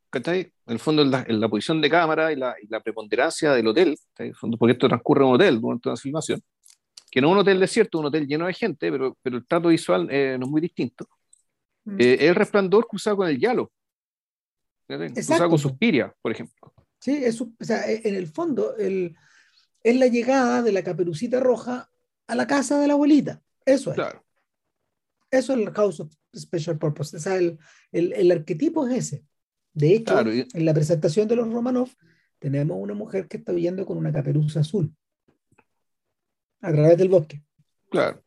¿cachai? 0.10 0.52
En 0.66 0.74
el 0.74 0.80
fondo, 0.80 1.04
en 1.04 1.40
la, 1.40 1.50
posición 1.50 1.80
de 1.80 1.90
cámara 1.90 2.32
y 2.32 2.36
la, 2.36 2.56
y 2.62 2.68
la 2.68 2.82
preponderancia 2.82 3.54
del 3.54 3.68
hotel, 3.68 3.98
porque 4.58 4.74
esto 4.74 4.88
transcurre 4.88 5.22
en 5.22 5.28
un 5.30 5.36
hotel 5.36 5.62
durante 5.62 5.90
la 5.90 5.96
filmación, 5.96 6.42
que 7.10 7.22
no 7.22 7.28
es 7.28 7.34
un 7.34 7.39
hotel 7.39 7.60
desierto, 7.60 8.00
un 8.00 8.06
hotel 8.06 8.28
lleno 8.28 8.48
de 8.48 8.54
gente, 8.54 8.91
pero, 8.91 9.17
pero 9.22 9.38
el 9.38 9.48
trato 9.48 9.70
visual 9.70 10.08
eh, 10.12 10.38
no 10.39 10.46
es 10.46 10.52
muy 10.52 10.62
distinto. 10.62 11.08
Mm. 11.86 11.96
Eh, 12.00 12.28
el 12.28 12.36
resplandor 12.36 12.88
cruzado 12.88 13.17
con 13.17 13.28
el 13.28 13.39
hielo. 13.39 13.72
Cruzado 14.88 15.50
con 15.50 15.60
Suspiria, 15.60 16.13
por 16.22 16.32
ejemplo. 16.32 16.74
Sí, 17.00 17.24
es, 17.24 17.39
o 17.41 17.50
sea, 17.60 17.89
en 17.89 18.15
el 18.15 18.28
fondo 18.28 18.76
el, 18.78 19.15
es 19.84 19.96
la 19.96 20.08
llegada 20.08 20.62
de 20.62 20.72
la 20.72 20.84
caperucita 20.84 21.39
roja 21.39 21.89
a 22.28 22.36
la 22.36 22.48
casa 22.48 22.80
de 22.80 22.88
la 22.88 22.93
abuelita. 22.93 23.41
Eso 23.65 23.91
es. 23.91 23.96
Claro. 23.96 24.24
Eso 25.30 25.54
es 25.54 25.60
el 25.60 25.72
House 25.74 26.00
of 26.00 26.13
Special 26.36 26.78
Purpose. 26.78 27.17
O 27.17 27.20
sea, 27.20 27.36
el, 27.36 27.58
el, 27.91 28.13
el 28.13 28.32
arquetipo 28.32 28.88
es 28.88 28.98
ese. 28.98 29.26
De 29.74 29.93
hecho, 29.93 30.20
en 30.20 30.65
la 30.65 30.74
presentación 30.74 31.28
de 31.28 31.36
los 31.36 31.52
Romanov, 31.52 31.89
tenemos 32.39 32.78
una 32.80 32.93
mujer 32.93 33.28
que 33.28 33.38
está 33.38 33.52
viendo 33.52 33.86
con 33.86 33.98
una 33.98 34.12
caperuza 34.12 34.62
azul 34.62 34.93
a 36.62 36.72
través 36.72 36.98
del 36.98 37.10
bosque. 37.10 37.41
Claro. 37.89 38.24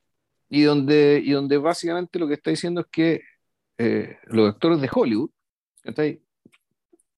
Y 0.49 0.63
donde, 0.63 1.21
y 1.25 1.33
donde 1.33 1.59
básicamente 1.59 2.19
lo 2.19 2.27
que 2.27 2.35
está 2.35 2.51
diciendo 2.51 2.81
es 2.81 2.87
que 2.91 3.23
eh, 3.79 4.19
los 4.25 4.51
actores 4.51 4.81
de 4.81 4.91
Hollywood 4.93 5.31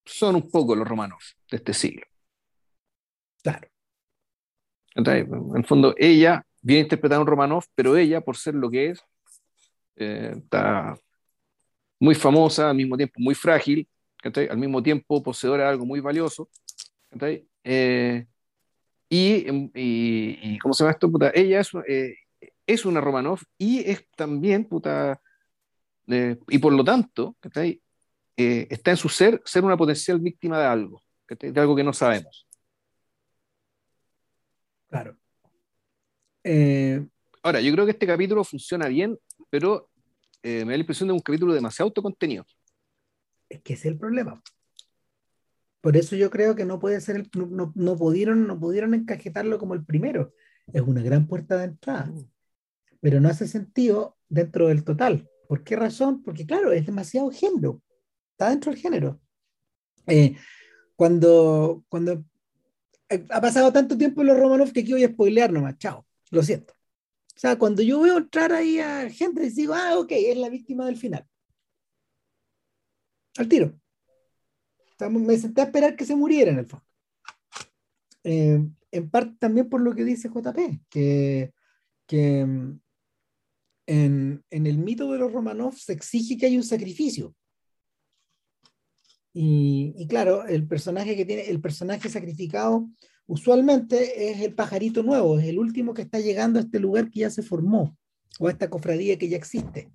son 0.04 0.36
un 0.36 0.50
poco 0.50 0.74
los 0.74 0.86
romanos 0.86 1.36
de 1.50 1.56
este 1.56 1.72
siglo. 1.72 2.06
Claro. 3.42 3.68
En 4.94 5.56
el 5.56 5.64
fondo, 5.64 5.94
ella 5.96 6.44
viene 6.60 6.80
a 6.80 6.84
interpretar 6.84 7.18
a 7.18 7.20
un 7.20 7.26
Romanov, 7.26 7.64
pero 7.74 7.96
ella, 7.96 8.20
por 8.20 8.36
ser 8.36 8.54
lo 8.54 8.70
que 8.70 8.90
es, 8.90 9.02
eh, 9.96 10.34
está 10.36 10.96
muy 11.98 12.14
famosa, 12.14 12.70
al 12.70 12.76
mismo 12.76 12.96
tiempo 12.96 13.14
muy 13.18 13.34
frágil, 13.34 13.88
al 14.22 14.58
mismo 14.58 14.82
tiempo 14.82 15.22
poseedora 15.22 15.64
de 15.64 15.70
algo 15.70 15.86
muy 15.86 16.00
valioso. 16.00 16.48
Eh, 17.64 18.26
y, 19.14 19.70
y, 19.74 20.58
¿cómo 20.58 20.74
se 20.74 20.84
llama 20.84 20.92
esto? 20.92 21.10
ella 21.34 21.60
es, 21.60 21.70
es 22.66 22.84
una 22.84 23.00
Romanov 23.00 23.40
y 23.58 23.80
es 23.80 24.08
también 24.16 24.64
puta, 24.64 25.20
y 26.06 26.58
por 26.58 26.72
lo 26.72 26.84
tanto, 26.84 27.36
eh, 28.36 28.66
está 28.70 28.92
en 28.92 28.96
su 28.96 29.08
ser 29.08 29.42
ser 29.44 29.64
una 29.64 29.76
potencial 29.76 30.18
víctima 30.18 30.58
de 30.58 30.66
algo, 30.66 31.02
de 31.28 31.60
algo 31.60 31.76
que 31.76 31.84
no 31.84 31.92
sabemos. 31.92 32.46
Claro. 34.88 35.16
Eh, 36.44 37.04
Ahora, 37.42 37.60
yo 37.60 37.72
creo 37.72 37.84
que 37.84 37.90
este 37.90 38.06
capítulo 38.06 38.44
funciona 38.44 38.86
bien, 38.86 39.18
pero 39.50 39.90
eh, 40.42 40.64
me 40.64 40.72
da 40.72 40.76
la 40.76 40.82
impresión 40.82 41.08
de 41.08 41.14
un 41.14 41.20
capítulo 41.20 41.52
demasiado 41.52 41.88
autocontenido. 41.88 42.46
Es 43.48 43.60
que 43.62 43.72
ese 43.74 43.88
es 43.88 43.94
el 43.94 43.98
problema. 43.98 44.40
Por 45.82 45.96
eso 45.96 46.14
yo 46.14 46.30
creo 46.30 46.54
que 46.54 46.64
no 46.64 46.78
puede 46.78 47.00
ser, 47.00 47.28
no, 47.34 47.72
no, 47.74 47.96
pudieron, 47.96 48.46
no 48.46 48.58
pudieron 48.58 48.94
encajetarlo 48.94 49.58
como 49.58 49.74
el 49.74 49.84
primero. 49.84 50.32
Es 50.72 50.80
una 50.80 51.02
gran 51.02 51.26
puerta 51.26 51.58
de 51.58 51.64
entrada, 51.64 52.06
mm. 52.06 52.30
pero 53.00 53.20
no 53.20 53.28
hace 53.28 53.48
sentido 53.48 54.16
dentro 54.28 54.68
del 54.68 54.84
total. 54.84 55.28
¿Por 55.48 55.64
qué 55.64 55.74
razón? 55.74 56.22
Porque 56.22 56.46
claro, 56.46 56.72
es 56.72 56.86
demasiado 56.86 57.30
género, 57.32 57.82
está 58.30 58.50
dentro 58.50 58.70
del 58.70 58.80
género. 58.80 59.20
Eh, 60.06 60.36
cuando, 60.94 61.84
cuando 61.88 62.24
eh, 63.08 63.26
ha 63.28 63.40
pasado 63.40 63.72
tanto 63.72 63.98
tiempo 63.98 64.20
en 64.20 64.28
los 64.28 64.38
Romanov 64.38 64.72
que 64.72 64.80
aquí 64.80 64.92
voy 64.92 65.02
a 65.02 65.08
spoilear 65.08 65.52
nomás, 65.52 65.78
chao, 65.78 66.06
lo 66.30 66.44
siento. 66.44 66.74
O 66.74 67.38
sea, 67.42 67.58
cuando 67.58 67.82
yo 67.82 68.00
veo 68.00 68.18
entrar 68.18 68.52
ahí 68.52 68.78
a 68.78 69.10
gente, 69.10 69.50
digo, 69.50 69.74
ah, 69.74 69.98
ok, 69.98 70.12
es 70.12 70.36
la 70.36 70.48
víctima 70.48 70.86
del 70.86 70.96
final. 70.96 71.26
Al 73.36 73.48
tiro. 73.48 73.81
Me 75.10 75.36
senté 75.36 75.60
a 75.60 75.64
esperar 75.64 75.96
que 75.96 76.04
se 76.04 76.16
muriera 76.16 76.50
en 76.50 76.58
el 76.58 76.66
fondo. 76.66 76.86
Eh, 78.24 78.64
en 78.90 79.10
parte 79.10 79.36
también 79.38 79.68
por 79.68 79.80
lo 79.80 79.94
que 79.94 80.04
dice 80.04 80.28
JP, 80.28 80.58
que, 80.88 81.52
que 82.06 82.46
en, 83.86 84.44
el 84.50 84.78
mito 84.78 85.10
de 85.10 85.18
los 85.18 85.32
Romanov 85.32 85.74
se 85.74 85.92
exige 85.92 86.36
que 86.36 86.46
haya 86.46 86.56
un 86.56 86.64
sacrificio. 86.64 87.34
Y, 89.34 90.06
claro, 90.08 90.44
el 90.44 90.66
personaje 90.66 91.16
que 91.16 91.24
tiene, 91.24 91.48
el 91.48 91.60
personaje 91.60 92.10
sacrificado 92.10 92.90
usualmente 93.26 94.30
es 94.30 94.40
el 94.40 94.54
pajarito 94.54 95.02
nuevo, 95.02 95.38
es 95.38 95.46
el 95.46 95.58
último 95.58 95.94
que 95.94 96.02
está 96.02 96.20
llegando 96.20 96.58
a 96.58 96.62
este 96.62 96.78
lugar 96.78 97.10
que 97.10 97.20
ya 97.20 97.30
se 97.30 97.42
formó, 97.42 97.96
o 98.38 98.48
a 98.48 98.50
esta 98.50 98.68
cofradía 98.68 99.16
que 99.16 99.30
ya 99.30 99.38
existe, 99.38 99.90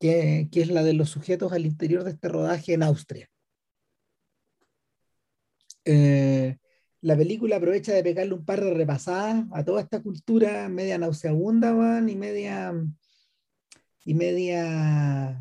que, 0.00 0.48
es 0.50 0.68
la 0.68 0.82
de 0.82 0.94
los 0.94 1.10
sujetos 1.10 1.52
al 1.52 1.66
interior 1.66 2.02
de 2.02 2.10
este 2.10 2.28
rodaje 2.28 2.72
en 2.72 2.82
Austria. 2.82 3.28
Eh, 5.84 6.56
la 7.02 7.16
película 7.16 7.56
aprovecha 7.56 7.92
de 7.92 8.02
pegarle 8.02 8.34
un 8.34 8.44
par 8.44 8.62
de 8.62 8.74
repasadas 8.74 9.46
a 9.52 9.64
toda 9.64 9.80
esta 9.80 10.02
cultura 10.02 10.68
media 10.68 10.98
nauseabunda 10.98 12.02
y 12.06 12.16
media 12.16 12.74
y 14.04 14.14
media, 14.14 15.40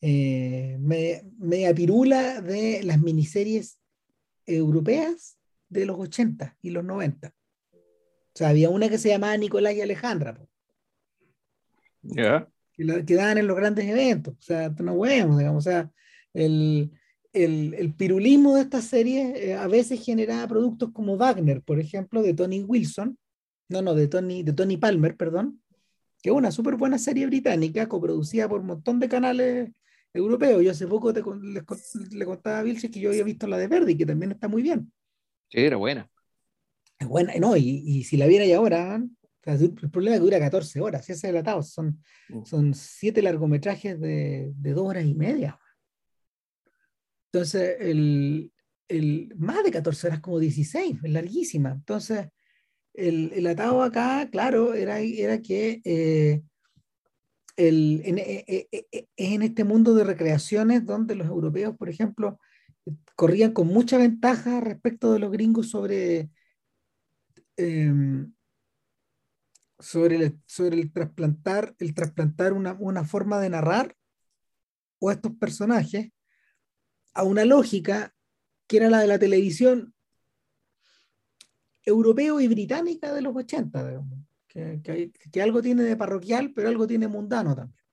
eh, 0.00 0.76
media, 0.80 1.74
pirula 1.74 2.40
de 2.40 2.82
las 2.82 3.00
miniseries 3.00 3.78
europeas 4.46 5.38
de 5.68 5.86
los 5.86 5.98
80 5.98 6.56
y 6.62 6.70
los 6.70 6.84
90. 6.84 7.28
O 7.28 8.36
sea, 8.36 8.48
había 8.48 8.70
una 8.70 8.88
que 8.88 8.98
se 8.98 9.10
llamaba 9.10 9.36
Nicolás 9.36 9.74
y 9.74 9.80
Alejandra. 9.80 10.38
Ya. 12.02 12.48
Que, 12.72 13.14
daban 13.14 13.38
en 13.38 13.46
los 13.46 13.56
grandes 13.56 13.86
eventos. 13.86 14.34
O 14.34 14.42
sea, 14.42 14.70
no 14.70 15.00
digamos. 15.04 15.58
O 15.58 15.60
sea, 15.60 15.90
el, 16.32 16.90
el, 17.34 17.94
pirulismo 17.96 18.54
de 18.54 18.62
esta 18.62 18.80
serie 18.80 19.50
eh, 19.50 19.54
a 19.54 19.66
veces 19.66 20.04
generaba 20.04 20.46
productos 20.48 20.90
como 20.92 21.16
Wagner, 21.16 21.62
por 21.62 21.78
ejemplo, 21.80 22.22
de 22.22 22.34
Tony 22.34 22.62
Wilson. 22.62 23.18
No, 23.68 23.82
no, 23.82 23.94
de 23.94 24.08
Tony, 24.08 24.42
de 24.42 24.52
Tony 24.52 24.76
Palmer, 24.76 25.16
perdón 25.16 25.60
que 26.22 26.30
es 26.30 26.34
una 26.34 26.50
súper 26.50 26.76
buena 26.76 26.96
serie 26.96 27.26
británica, 27.26 27.86
coproducida 27.86 28.48
por 28.48 28.60
un 28.60 28.68
montón 28.68 28.98
de 28.98 29.10
canales 29.10 29.70
europeos. 30.14 30.64
Yo 30.64 30.70
hace 30.70 30.86
poco 30.86 31.12
le, 31.12 32.24
contaba 32.24 32.60
a 32.60 32.62
Vilches 32.62 32.90
que 32.90 32.98
yo 32.98 33.10
había 33.10 33.24
visto 33.24 33.46
la 33.46 33.58
de 33.58 33.68
Verdi, 33.68 33.94
que 33.94 34.06
también 34.06 34.32
está 34.32 34.48
muy 34.48 34.62
bien. 34.62 34.90
Sí, 35.50 35.60
era 35.60 35.76
buena. 35.76 36.10
Es 36.98 37.06
buena, 37.06 37.34
no, 37.38 37.58
y, 37.58 37.82
y 37.84 38.04
si 38.04 38.16
la 38.16 38.26
viera 38.26 38.46
ya 38.46 38.56
ahora, 38.56 39.04
el 39.44 39.74
problema 39.90 40.16
es 40.16 40.20
que 40.20 40.24
dura 40.24 40.38
14 40.38 40.80
horas, 40.80 41.02
ese 41.02 41.12
es 41.12 41.24
el 41.24 41.36
atado, 41.36 41.62
son, 41.62 42.00
Mm. 42.28 42.44
son 42.44 42.74
siete 42.74 43.22
largometrajes 43.22 44.00
de, 44.00 44.52
de 44.54 44.72
dos 44.72 44.86
horas 44.86 45.04
y 45.04 45.14
media. 45.14 45.58
Entonces, 47.34 47.78
el, 47.80 48.52
el, 48.86 49.34
más 49.36 49.64
de 49.64 49.72
14 49.72 50.06
horas, 50.06 50.20
como 50.20 50.38
16, 50.38 50.98
es 51.02 51.10
larguísima. 51.10 51.72
Entonces, 51.72 52.28
el, 52.92 53.32
el 53.32 53.48
atado 53.48 53.82
acá, 53.82 54.28
claro, 54.30 54.72
era, 54.74 55.00
era 55.00 55.42
que 55.42 55.82
eh, 55.84 56.42
el, 57.56 58.02
en, 58.04 58.18
eh, 58.18 58.44
eh, 58.46 58.76
es 58.92 59.06
en 59.16 59.42
este 59.42 59.64
mundo 59.64 59.96
de 59.96 60.04
recreaciones 60.04 60.86
donde 60.86 61.16
los 61.16 61.26
europeos, 61.26 61.76
por 61.76 61.88
ejemplo, 61.88 62.38
corrían 63.16 63.50
con 63.52 63.66
mucha 63.66 63.98
ventaja 63.98 64.60
respecto 64.60 65.12
de 65.12 65.18
los 65.18 65.32
gringos 65.32 65.70
sobre, 65.70 66.30
em, 67.56 68.32
sobre, 69.80 70.16
el, 70.16 70.40
sobre 70.46 70.76
el 70.80 70.92
trasplantar, 70.92 71.74
el 71.80 71.94
trasplantar 71.94 72.52
una, 72.52 72.74
una 72.78 73.02
forma 73.02 73.40
de 73.40 73.50
narrar 73.50 73.96
o 75.00 75.10
estos 75.10 75.32
personajes 75.32 76.13
a 77.14 77.22
una 77.22 77.44
lógica 77.44 78.14
que 78.66 78.78
era 78.78 78.90
la 78.90 79.00
de 79.00 79.06
la 79.06 79.18
televisión 79.18 79.94
europeo 81.84 82.40
y 82.40 82.48
británica 82.48 83.12
de 83.12 83.22
los 83.22 83.36
80, 83.36 83.88
digamos, 83.88 84.18
que, 84.48 84.80
que, 84.82 85.12
que, 85.30 85.42
algo 85.42 85.60
tiene 85.60 85.82
de 85.82 85.96
parroquial, 85.96 86.52
pero 86.54 86.68
algo 86.68 86.86
tiene 86.86 87.08
mundano 87.08 87.54
también. 87.54 87.84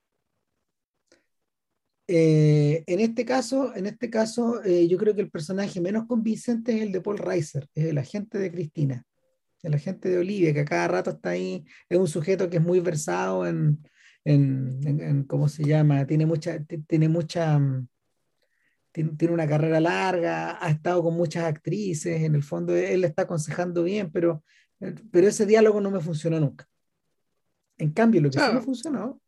Eh, 2.08 2.84
en 2.88 3.00
este 3.00 3.24
caso, 3.24 3.74
en 3.76 3.86
este 3.86 4.10
caso 4.10 4.62
eh, 4.64 4.86
yo 4.88 4.98
creo 4.98 5.16
que 5.16 5.22
el 5.22 5.32
personaje 5.32 5.80
menos 5.80 6.08
convincente 6.08 6.76
es 6.76 6.82
el 6.82 6.92
de 6.92 7.00
Paul 7.00 7.18
Reiser, 7.18 7.70
es 7.74 7.86
el 7.86 7.98
agente 7.98 8.38
de 8.38 8.52
Cristina, 8.52 9.06
el 9.64 9.76
agente 9.76 10.10
de 10.10 10.18
Olivia, 10.18 10.54
que 10.54 10.62
a 10.62 10.66
cada 10.66 10.88
rato 10.90 11.12
está 11.12 11.30
ahí, 11.30 11.64
es 11.88 11.98
un 11.98 12.08
sujeto 12.08 12.50
que 12.50 12.58
es 12.58 12.64
muy 12.64 12.82
versado 12.82 13.48
en, 13.48 13.82
en, 14.26 14.80
en, 14.86 15.00
en 15.02 15.24
¿cómo 15.24 15.48
se 15.48 15.64
llama? 15.64 16.06
Tiene 16.06 16.26
mucha, 16.26 16.62
tiene 16.88 17.08
mucha, 17.08 17.58
tiene, 18.92 19.12
tiene, 19.18 19.34
una 19.34 19.48
carrera 19.48 19.80
larga, 19.80 20.64
ha 20.64 20.70
estado 20.70 21.04
con 21.04 21.16
muchas 21.16 21.46
actrices, 21.46 22.22
en 22.22 22.36
el 22.36 22.44
fondo 22.44 22.76
él 22.76 23.02
le 23.02 23.08
está 23.08 23.24
aconsejando 23.24 23.84
bien, 23.84 24.12
pero, 24.12 24.44
pero 25.12 25.28
ese 25.28 25.46
diálogo 25.46 25.82
no 25.82 25.92
me 25.92 26.00
funcionó 26.00 26.40
nunca. 26.40 26.68
En 27.78 27.92
cambio, 27.92 28.22
lo 28.22 28.30
que 28.30 28.38
claro. 28.38 28.54
sí 28.54 28.60
me 28.60 28.66
funcionó. 28.66 29.22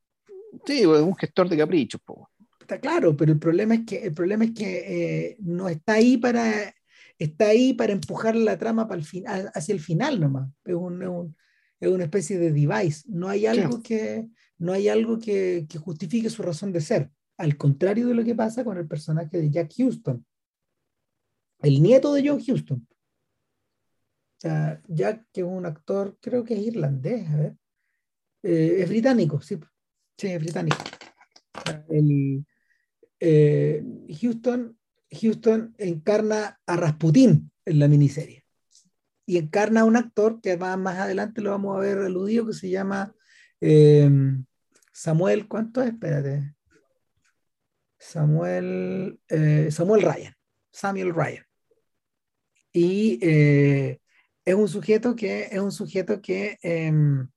Sí, 0.65 0.81
es 0.81 0.85
un 0.85 1.15
gestor 1.15 1.49
de 1.49 1.57
caprichos, 1.57 2.01
po. 2.01 2.29
Está 2.59 2.79
claro, 2.79 3.17
pero 3.17 3.31
el 3.31 3.39
problema 3.39 3.75
es 3.75 3.81
que, 3.85 4.03
el 4.03 4.13
problema 4.13 4.45
es 4.45 4.51
que 4.51 4.77
eh, 4.77 5.37
no 5.39 5.67
está 5.67 5.93
ahí 5.93 6.17
para 6.17 6.73
está 7.17 7.47
ahí 7.47 7.73
para 7.73 7.93
empujar 7.93 8.35
la 8.35 8.57
trama 8.57 8.87
para 8.87 8.99
el 8.99 9.05
fin, 9.05 9.23
hacia 9.27 9.73
el 9.73 9.79
final 9.79 10.19
nomás. 10.19 10.49
Es, 10.65 10.75
un, 10.75 11.01
es, 11.01 11.09
un, 11.09 11.35
es 11.79 11.89
una 11.89 12.03
especie 12.03 12.37
de 12.37 12.51
device. 12.51 13.03
No 13.07 13.29
hay 13.29 13.45
algo, 13.45 13.81
que, 13.81 14.27
no 14.57 14.73
hay 14.73 14.89
algo 14.89 15.19
que, 15.19 15.65
que, 15.69 15.77
justifique 15.77 16.29
su 16.29 16.41
razón 16.43 16.71
de 16.71 16.81
ser. 16.81 17.09
Al 17.37 17.57
contrario 17.57 18.07
de 18.07 18.13
lo 18.13 18.23
que 18.23 18.35
pasa 18.35 18.63
con 18.63 18.77
el 18.77 18.87
personaje 18.87 19.37
de 19.37 19.49
Jack 19.49 19.73
Houston, 19.77 20.25
el 21.61 21.81
nieto 21.81 22.13
de 22.13 22.27
John 22.27 22.43
Houston. 22.43 22.87
O 24.45 24.49
Jack, 24.87 25.27
que 25.31 25.41
es 25.41 25.47
un 25.47 25.65
actor, 25.65 26.17
creo 26.19 26.43
que 26.43 26.55
es 26.55 26.61
irlandés. 26.61 27.25
Eh, 28.43 28.75
es 28.79 28.89
británico, 28.89 29.41
sí, 29.41 29.57
sí, 30.17 30.27
es 30.27 30.39
británico. 30.39 30.77
El, 31.89 32.45
eh, 33.19 33.83
Houston 34.19 34.77
Houston 35.21 35.75
encarna 35.77 36.59
a 36.65 36.75
Rasputín 36.75 37.51
en 37.65 37.79
la 37.79 37.87
miniserie. 37.87 38.45
Y 39.25 39.37
encarna 39.37 39.81
a 39.81 39.85
un 39.85 39.95
actor 39.95 40.41
que 40.41 40.57
más, 40.57 40.77
más 40.77 40.97
adelante 40.99 41.41
lo 41.41 41.51
vamos 41.51 41.77
a 41.77 41.79
ver 41.79 41.99
aludido, 41.99 42.47
que 42.47 42.53
se 42.53 42.69
llama 42.69 43.15
eh, 43.61 44.09
Samuel, 44.91 45.47
¿cuánto 45.47 45.81
es? 45.81 45.91
Espérate. 45.91 46.52
Samuel, 48.03 49.19
eh, 49.29 49.69
Samuel 49.71 50.01
Ryan. 50.01 50.33
Samuel 50.71 51.13
Ryan. 51.13 51.45
Y 52.71 53.19
eh, 53.21 53.99
es 54.45 54.55
un 54.55 54.67
sujeto 54.67 55.15
que 55.15 55.43
es 55.51 55.59
un 55.59 55.71
sujeto 55.71 56.21
que 56.21 56.57
em, 56.61 57.27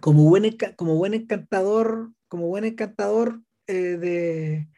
como 0.00 0.24
buen, 0.24 0.56
como 0.76 0.96
buen 0.96 1.14
encantador, 1.14 2.12
como 2.28 2.48
buen 2.48 2.64
encantador 2.64 3.40
de, 3.66 4.68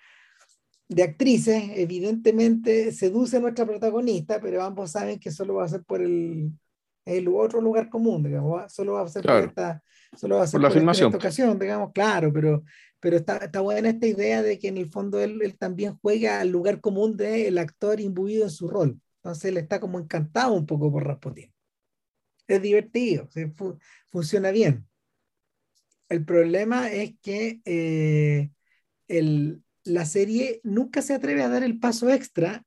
de 0.88 1.03
actrices, 1.03 1.64
evidentemente 1.74 2.92
seduce 2.92 3.38
a 3.38 3.40
nuestra 3.40 3.66
protagonista, 3.66 4.40
pero 4.40 4.62
ambos 4.62 4.92
saben 4.92 5.18
que 5.18 5.30
solo 5.30 5.55
va 5.55 5.64
a 5.64 5.68
ser 5.68 5.82
por 5.82 6.01
el, 6.01 6.53
el 7.05 7.28
otro 7.28 7.61
lugar 7.61 7.88
común, 7.88 8.22
digamos, 8.22 8.72
solo 8.72 8.94
va 8.94 9.03
a 9.03 9.09
ser 9.09 9.22
claro. 9.22 9.40
por 9.40 9.49
esta, 9.49 9.82
solo 10.16 10.36
va 10.36 10.42
a 10.42 10.47
ser 10.47 10.53
por 10.53 10.62
la 10.62 10.68
por 10.68 10.78
filmación. 10.78 11.09
esta 11.09 11.18
ocasión, 11.18 11.59
digamos, 11.59 11.92
claro, 11.92 12.32
pero, 12.32 12.62
pero 13.01 13.16
está, 13.16 13.36
está 13.38 13.61
buena 13.61 13.90
esta 13.90 14.07
idea 14.07 14.42
de 14.42 14.59
que 14.59 14.68
en 14.68 14.78
el 14.78 14.88
fondo 14.88 15.20
él, 15.20 15.40
él 15.42 15.57
también 15.57 15.97
juega 16.01 16.40
al 16.40 16.51
lugar 16.51 16.80
común 16.80 17.16
del 17.16 17.59
actor 17.59 18.01
imbuido 18.01 18.44
en 18.44 18.51
su 18.51 18.68
rol. 18.68 19.01
Entonces 19.18 19.47
él 19.47 19.57
está 19.59 19.80
como 19.80 19.99
encantado 19.99 20.55
un 20.55 20.66
poco 20.66 20.90
por 20.90 21.05
Rasputin. 21.07 21.53
Es 22.47 22.62
divertido, 22.62 23.28
funciona 24.09 24.51
bien. 24.51 24.86
El 26.09 26.24
problema 26.24 26.90
es 26.90 27.14
que 27.20 27.61
eh, 27.64 28.51
el, 29.09 29.62
la 29.84 30.07
serie 30.07 30.61
nunca 30.62 31.03
se 31.03 31.14
atreve 31.14 31.42
a 31.42 31.49
dar 31.49 31.64
el 31.64 31.78
paso 31.78 32.09
extra 32.11 32.64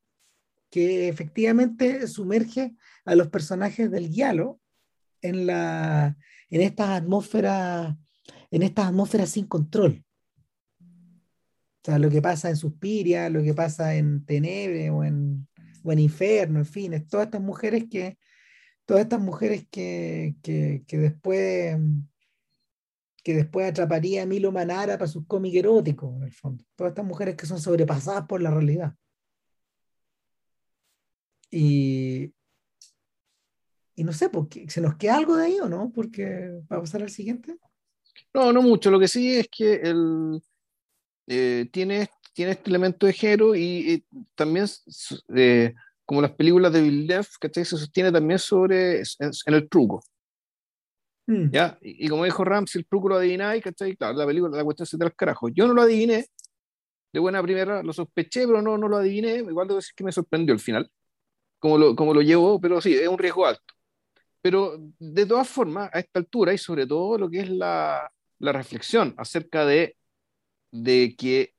que 0.70 1.08
efectivamente 1.08 2.06
sumerge 2.08 2.76
a 3.06 3.16
los 3.16 3.30
personajes 3.30 3.90
del 3.90 4.10
guialo 4.10 4.60
en, 5.22 5.48
la, 5.48 6.18
en 6.50 6.62
estas 6.62 6.90
atmósferas 6.90 7.96
en 8.52 8.64
estas 8.64 8.88
atmósferas 8.88 9.30
sin 9.30 9.46
control. 9.48 10.04
Lo 11.98 12.10
que 12.10 12.22
pasa 12.22 12.50
en 12.50 12.58
Suspiria, 12.58 13.30
lo 13.30 13.42
que 13.42 13.54
pasa 13.54 13.96
en 13.96 14.26
Tenebre 14.26 14.90
o 14.90 15.04
en, 15.04 15.48
o 15.84 15.92
en 15.92 16.00
Inferno, 16.00 16.60
en 16.60 16.66
fin, 16.66 16.94
es 16.94 17.08
todas 17.08 17.28
estas 17.28 17.42
mujeres 17.42 17.86
que 17.90 18.18
todas 18.86 19.04
estas 19.04 19.22
mujeres 19.22 19.68
que, 19.70 20.36
que, 20.42 20.84
que 20.88 20.98
después 20.98 21.78
que 23.24 23.36
después 23.36 23.70
atraparía 23.70 24.24
a 24.24 24.26
Milo 24.26 24.52
Manara 24.52 24.98
para 24.98 25.12
sus 25.12 25.28
cómics 25.28 25.58
eróticos, 25.58 26.16
en 26.16 26.24
el 26.24 26.32
fondo. 26.32 26.64
Todas 26.76 26.92
estas 26.92 27.06
mujeres 27.06 27.36
que 27.36 27.46
son 27.46 27.60
sobrepasadas 27.60 28.26
por 28.26 28.42
la 28.42 28.50
realidad. 28.50 28.96
Y, 31.52 32.34
y 33.96 34.04
no 34.04 34.14
sé, 34.14 34.30
porque 34.30 34.70
¿se 34.70 34.82
nos 34.82 34.96
queda 34.96 35.18
algo 35.18 35.36
de 35.36 35.46
ahí 35.46 35.60
o 35.60 35.68
no? 35.68 35.92
Porque 35.94 36.50
va 36.72 36.78
a 36.78 36.82
pasar 36.82 37.02
al 37.02 37.10
siguiente. 37.10 37.58
No, 38.34 38.54
no 38.54 38.62
mucho. 38.62 38.90
Lo 38.90 39.00
que 39.00 39.08
sí 39.08 39.36
es 39.36 39.48
que 39.50 39.76
el, 39.76 40.42
eh, 41.30 41.70
tiene, 41.72 42.10
tiene 42.34 42.54
este 42.54 42.70
elemento 42.70 43.06
de 43.06 43.14
género 43.14 43.56
y, 43.56 43.62
y 43.94 44.06
también, 44.36 44.66
eh, 45.36 45.76
como 46.06 46.22
las 46.24 46.32
películas 46.32 46.74
de 46.74 46.82
Villeneuve, 46.82 47.28
que 47.40 47.50
se 47.54 47.66
sostiene 47.66 48.12
también 48.12 48.40
sobre 48.40 49.00
en, 49.00 49.32
en 49.46 49.54
el 49.54 49.70
truco. 49.70 50.04
Mm. 51.28 51.52
¿Ya? 51.52 51.78
Y, 51.82 52.08
y, 52.08 52.10
como 52.10 52.26
dijo 52.26 52.44
Ramsey, 52.44 52.80
el 52.80 52.88
truco 52.88 53.10
lo 53.10 53.18
adivináis, 53.18 53.64
¿cachai? 53.64 53.96
Claro, 53.96 54.18
la 54.18 54.26
película, 54.26 54.58
la 54.58 54.64
cuestión 54.64 54.88
se 54.88 54.98
te 54.98 55.04
los 55.04 55.14
carajos. 55.14 55.52
Yo 55.54 55.68
no 55.68 55.76
lo 55.76 55.84
adiviné, 55.84 56.26
de 57.14 57.20
buena 57.20 57.44
primera, 57.44 57.84
lo 57.84 57.94
sospeché, 57.94 58.48
pero 58.48 58.62
no, 58.64 58.76
no 58.78 58.88
lo 58.88 58.98
adiviné. 58.98 59.36
Igual 59.36 59.68
debo 59.68 59.78
decir 59.78 59.94
que 59.96 60.04
me 60.04 60.12
sorprendió 60.12 60.54
al 60.54 60.60
final, 60.60 60.90
como 61.60 61.78
lo, 61.78 61.96
como 61.96 62.16
lo 62.16 62.22
llevo, 62.22 62.60
pero 62.60 62.82
sí, 62.82 62.96
es 62.96 63.08
un 63.08 63.20
riesgo 63.20 63.46
alto. 63.46 63.74
Pero 64.42 64.78
de 64.98 65.26
todas 65.28 65.48
formas, 65.48 65.92
a 65.94 66.00
esta 66.00 66.18
altura, 66.18 66.54
y 66.54 66.58
sobre 66.58 66.88
todo 66.88 67.20
lo 67.20 67.30
que 67.30 67.42
es 67.42 67.50
la, 67.52 68.12
la 68.40 68.52
reflexión 68.52 69.14
acerca 69.18 69.66
de, 69.66 69.96
de 70.72 71.16
que 71.18 71.54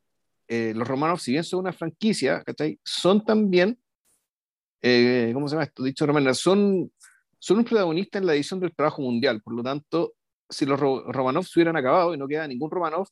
eh, 0.48 0.72
los 0.74 0.86
romanos, 0.86 1.22
si 1.22 1.32
bien 1.32 1.44
son 1.44 1.60
una 1.60 1.72
franquicia, 1.72 2.42
¿cachai? 2.42 2.78
Son 2.84 3.24
también, 3.24 3.78
eh, 4.82 5.30
¿cómo 5.32 5.48
se 5.48 5.54
llama 5.54 5.64
esto? 5.64 5.82
Dicho 5.84 6.06
de 6.06 6.12
manera, 6.12 6.34
son 6.34 6.90
son 7.40 7.58
un 7.58 7.64
protagonista 7.64 8.18
en 8.18 8.26
la 8.26 8.34
edición 8.34 8.60
del 8.60 8.74
trabajo 8.74 9.02
mundial. 9.02 9.40
Por 9.42 9.54
lo 9.54 9.62
tanto, 9.62 10.14
si 10.48 10.66
los 10.66 10.78
Romanov 10.78 11.44
se 11.44 11.58
hubieran 11.58 11.76
acabado 11.76 12.14
y 12.14 12.18
no 12.18 12.28
queda 12.28 12.46
ningún 12.46 12.70
Romanov, 12.70 13.08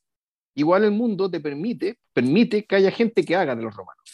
igual 0.55 0.83
el 0.83 0.91
mundo 0.91 1.29
te 1.29 1.39
permite, 1.39 1.97
permite 2.13 2.65
que 2.65 2.75
haya 2.75 2.91
gente 2.91 3.25
que 3.25 3.35
haga 3.35 3.55
de 3.55 3.63
los 3.63 3.75
Romanov. 3.75 4.05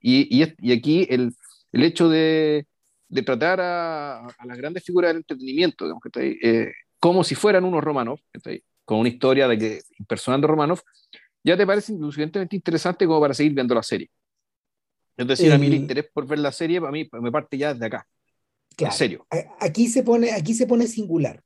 Y, 0.00 0.44
y, 0.60 0.72
aquí 0.72 1.06
el, 1.10 1.34
el 1.72 1.82
hecho 1.82 2.08
de, 2.08 2.66
de 3.08 3.22
tratar 3.22 3.60
a, 3.60 4.26
a, 4.26 4.46
las 4.46 4.56
grandes 4.56 4.84
figuras 4.84 5.10
del 5.10 5.18
entretenimiento, 5.18 5.86
eh, 6.14 6.72
como 7.00 7.24
si 7.24 7.34
fueran 7.34 7.64
unos 7.64 7.82
Romanov, 7.82 8.20
con 8.88 9.00
una 9.00 9.10
historia 9.10 9.46
de 9.46 9.58
que 9.58 9.82
impersonando 9.98 10.46
Romanov, 10.46 10.80
ya 11.44 11.58
te 11.58 11.66
parece 11.66 11.94
suficientemente 11.94 12.56
interesante 12.56 13.06
como 13.06 13.20
para 13.20 13.34
seguir 13.34 13.52
viendo 13.52 13.74
la 13.74 13.82
serie. 13.82 14.10
Es 15.14 15.26
decir, 15.26 15.48
el... 15.48 15.52
a 15.52 15.58
mí 15.58 15.66
el 15.66 15.74
interés 15.74 16.06
por 16.10 16.26
ver 16.26 16.38
la 16.38 16.50
serie, 16.50 16.78
a 16.78 16.90
mí 16.90 17.06
me 17.20 17.30
parte 17.30 17.58
ya 17.58 17.74
desde 17.74 17.84
acá. 17.84 18.08
Claro. 18.74 18.94
En 18.94 18.98
serio. 18.98 19.26
Aquí 19.60 19.88
se 19.88 20.02
pone, 20.02 20.32
aquí 20.32 20.54
se 20.54 20.66
pone 20.66 20.86
singular. 20.86 21.42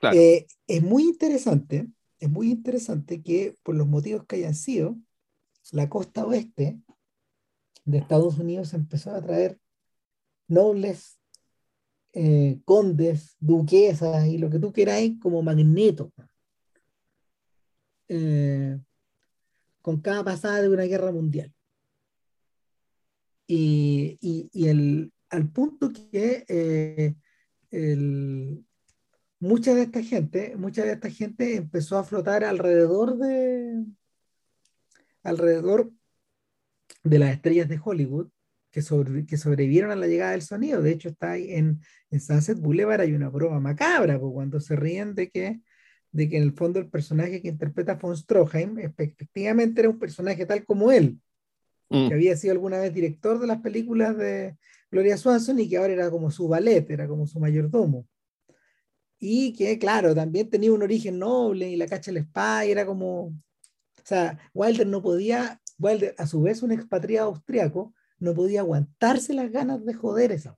Claro. 0.00 0.16
Eh, 0.16 0.48
es 0.66 0.82
muy 0.82 1.04
interesante, 1.04 1.86
es 2.18 2.28
muy 2.28 2.50
interesante 2.50 3.22
que 3.22 3.54
por 3.62 3.76
los 3.76 3.86
motivos 3.86 4.24
que 4.26 4.34
hayan 4.34 4.56
sido, 4.56 4.96
la 5.70 5.88
costa 5.88 6.26
oeste 6.26 6.80
de 7.84 7.98
Estados 7.98 8.38
Unidos 8.38 8.74
empezó 8.74 9.14
a 9.14 9.22
traer 9.22 9.60
nobles 10.48 11.20
eh, 12.12 12.58
condes, 12.64 13.36
duquesas 13.38 14.26
y 14.26 14.38
lo 14.38 14.50
que 14.50 14.58
tú 14.58 14.72
queráis 14.72 15.16
como 15.20 15.42
magneto. 15.42 16.10
Eh, 18.08 18.78
con 19.82 20.00
cada 20.00 20.24
pasada 20.24 20.62
de 20.62 20.68
una 20.68 20.84
guerra 20.84 21.12
mundial. 21.12 21.52
Y, 23.46 24.18
y, 24.20 24.68
el, 24.68 25.12
al 25.30 25.48
punto 25.50 25.92
que 25.92 26.44
eh, 26.48 27.14
mucha 29.38 29.74
de 29.74 29.82
esta 29.82 30.02
gente, 30.02 30.56
mucha 30.56 30.84
de 30.84 30.92
esta 30.92 31.10
gente 31.10 31.56
empezó 31.56 31.98
a 31.98 32.04
flotar 32.04 32.42
alrededor 32.42 33.16
de 33.18 33.84
alrededor 35.22 35.92
de 37.02 37.18
las 37.18 37.30
estrellas 37.30 37.68
de 37.68 37.80
Hollywood 37.82 38.28
que, 38.70 38.82
que 39.26 39.36
sobrevivieron 39.36 39.90
a 39.90 39.96
la 39.96 40.06
llegada 40.06 40.32
del 40.32 40.42
sonido. 40.42 40.82
De 40.82 40.92
hecho, 40.92 41.08
está 41.08 41.32
ahí 41.32 41.52
en, 41.52 41.80
en 42.10 42.20
Sunset 42.20 42.58
Boulevard 42.58 43.00
hay 43.00 43.14
una 43.14 43.28
broma 43.28 43.60
macabra, 43.60 44.18
cuando 44.18 44.60
se 44.60 44.76
ríen 44.76 45.14
de 45.14 45.30
que, 45.30 45.60
de 46.12 46.28
que 46.28 46.36
en 46.36 46.42
el 46.42 46.52
fondo 46.52 46.78
el 46.78 46.88
personaje 46.88 47.42
que 47.42 47.48
interpreta 47.48 47.94
von 47.94 48.16
Stroheim 48.16 48.78
efectivamente 48.78 49.80
era 49.80 49.90
un 49.90 49.98
personaje 49.98 50.46
tal 50.46 50.64
como 50.64 50.90
él, 50.90 51.20
que 51.90 51.96
mm. 51.96 52.12
había 52.12 52.36
sido 52.36 52.52
alguna 52.52 52.78
vez 52.78 52.92
director 52.92 53.38
de 53.38 53.46
las 53.46 53.60
películas 53.60 54.16
de 54.16 54.56
Gloria 54.90 55.16
Swanson 55.16 55.58
y 55.58 55.68
que 55.68 55.76
ahora 55.76 55.92
era 55.92 56.10
como 56.10 56.30
su 56.30 56.48
ballet, 56.48 56.88
era 56.90 57.06
como 57.06 57.26
su 57.26 57.38
mayordomo. 57.38 58.06
Y 59.18 59.52
que, 59.54 59.78
claro, 59.78 60.14
también 60.14 60.50
tenía 60.50 60.72
un 60.72 60.82
origen 60.82 61.18
noble 61.18 61.70
y 61.70 61.76
la 61.76 61.86
cacha 61.86 62.10
el 62.10 62.18
spa 62.18 62.66
y 62.66 62.70
era 62.70 62.84
como... 62.84 63.26
O 63.26 64.08
sea, 64.08 64.38
Wilder 64.54 64.86
no 64.86 65.02
podía, 65.02 65.60
Wilder, 65.78 66.14
a 66.18 66.26
su 66.26 66.42
vez 66.42 66.62
un 66.62 66.70
expatriado 66.70 67.28
austriaco, 67.28 67.92
no 68.18 68.34
podía 68.34 68.60
aguantarse 68.60 69.34
las 69.34 69.50
ganas 69.50 69.84
de 69.84 69.94
joder 69.94 70.32
esa. 70.32 70.56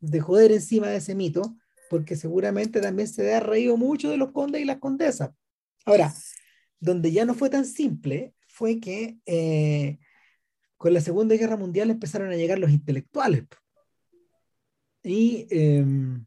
De 0.00 0.20
joder 0.20 0.50
encima 0.52 0.88
de 0.88 0.96
ese 0.96 1.14
mito, 1.14 1.56
porque 1.88 2.16
seguramente 2.16 2.80
también 2.80 3.08
se 3.08 3.34
ha 3.34 3.40
reído 3.40 3.76
mucho 3.76 4.10
de 4.10 4.16
los 4.16 4.32
condes 4.32 4.62
y 4.62 4.64
las 4.64 4.78
condesas. 4.78 5.30
Ahora, 5.84 6.12
donde 6.80 7.12
ya 7.12 7.24
no 7.24 7.34
fue 7.34 7.50
tan 7.50 7.64
simple 7.64 8.34
fue 8.46 8.80
que 8.80 9.18
eh, 9.26 9.98
con 10.76 10.92
la 10.92 11.00
Segunda 11.00 11.34
Guerra 11.36 11.56
Mundial 11.56 11.90
empezaron 11.90 12.30
a 12.30 12.36
llegar 12.36 12.58
los 12.58 12.70
intelectuales. 12.70 13.44
Y, 15.02 15.46
em, 15.50 16.24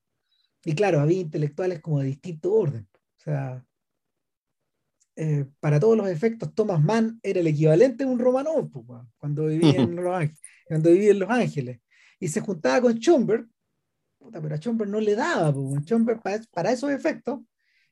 y 0.65 0.73
claro, 0.73 0.99
había 0.99 1.19
intelectuales 1.19 1.81
como 1.81 1.99
de 1.99 2.07
distinto 2.07 2.53
orden. 2.53 2.87
O 2.93 3.23
sea, 3.23 3.65
eh, 5.15 5.45
para 5.59 5.79
todos 5.79 5.97
los 5.97 6.07
efectos, 6.09 6.53
Thomas 6.55 6.81
Mann 6.81 7.19
era 7.21 7.41
el 7.41 7.47
equivalente 7.47 8.03
a 8.03 8.07
un 8.07 8.19
Romanov 8.19 8.71
cuando, 9.17 9.45
vivía 9.47 9.81
en 9.81 9.95
Los 9.95 10.15
Ángeles, 10.15 10.39
cuando 10.65 10.91
vivía 10.91 11.11
en 11.11 11.19
Los 11.19 11.29
Ángeles. 11.29 11.79
Y 12.19 12.27
se 12.27 12.39
juntaba 12.39 12.81
con 12.81 12.99
Schomberg, 14.21 14.43
pero 14.43 14.55
a 14.55 14.57
Schomberg 14.57 14.89
no 14.89 14.99
le 14.99 15.15
daba. 15.15 15.53
Schomberg, 15.81 16.21
para, 16.21 16.41
para 16.51 16.71
esos 16.71 16.91
efectos, 16.91 17.39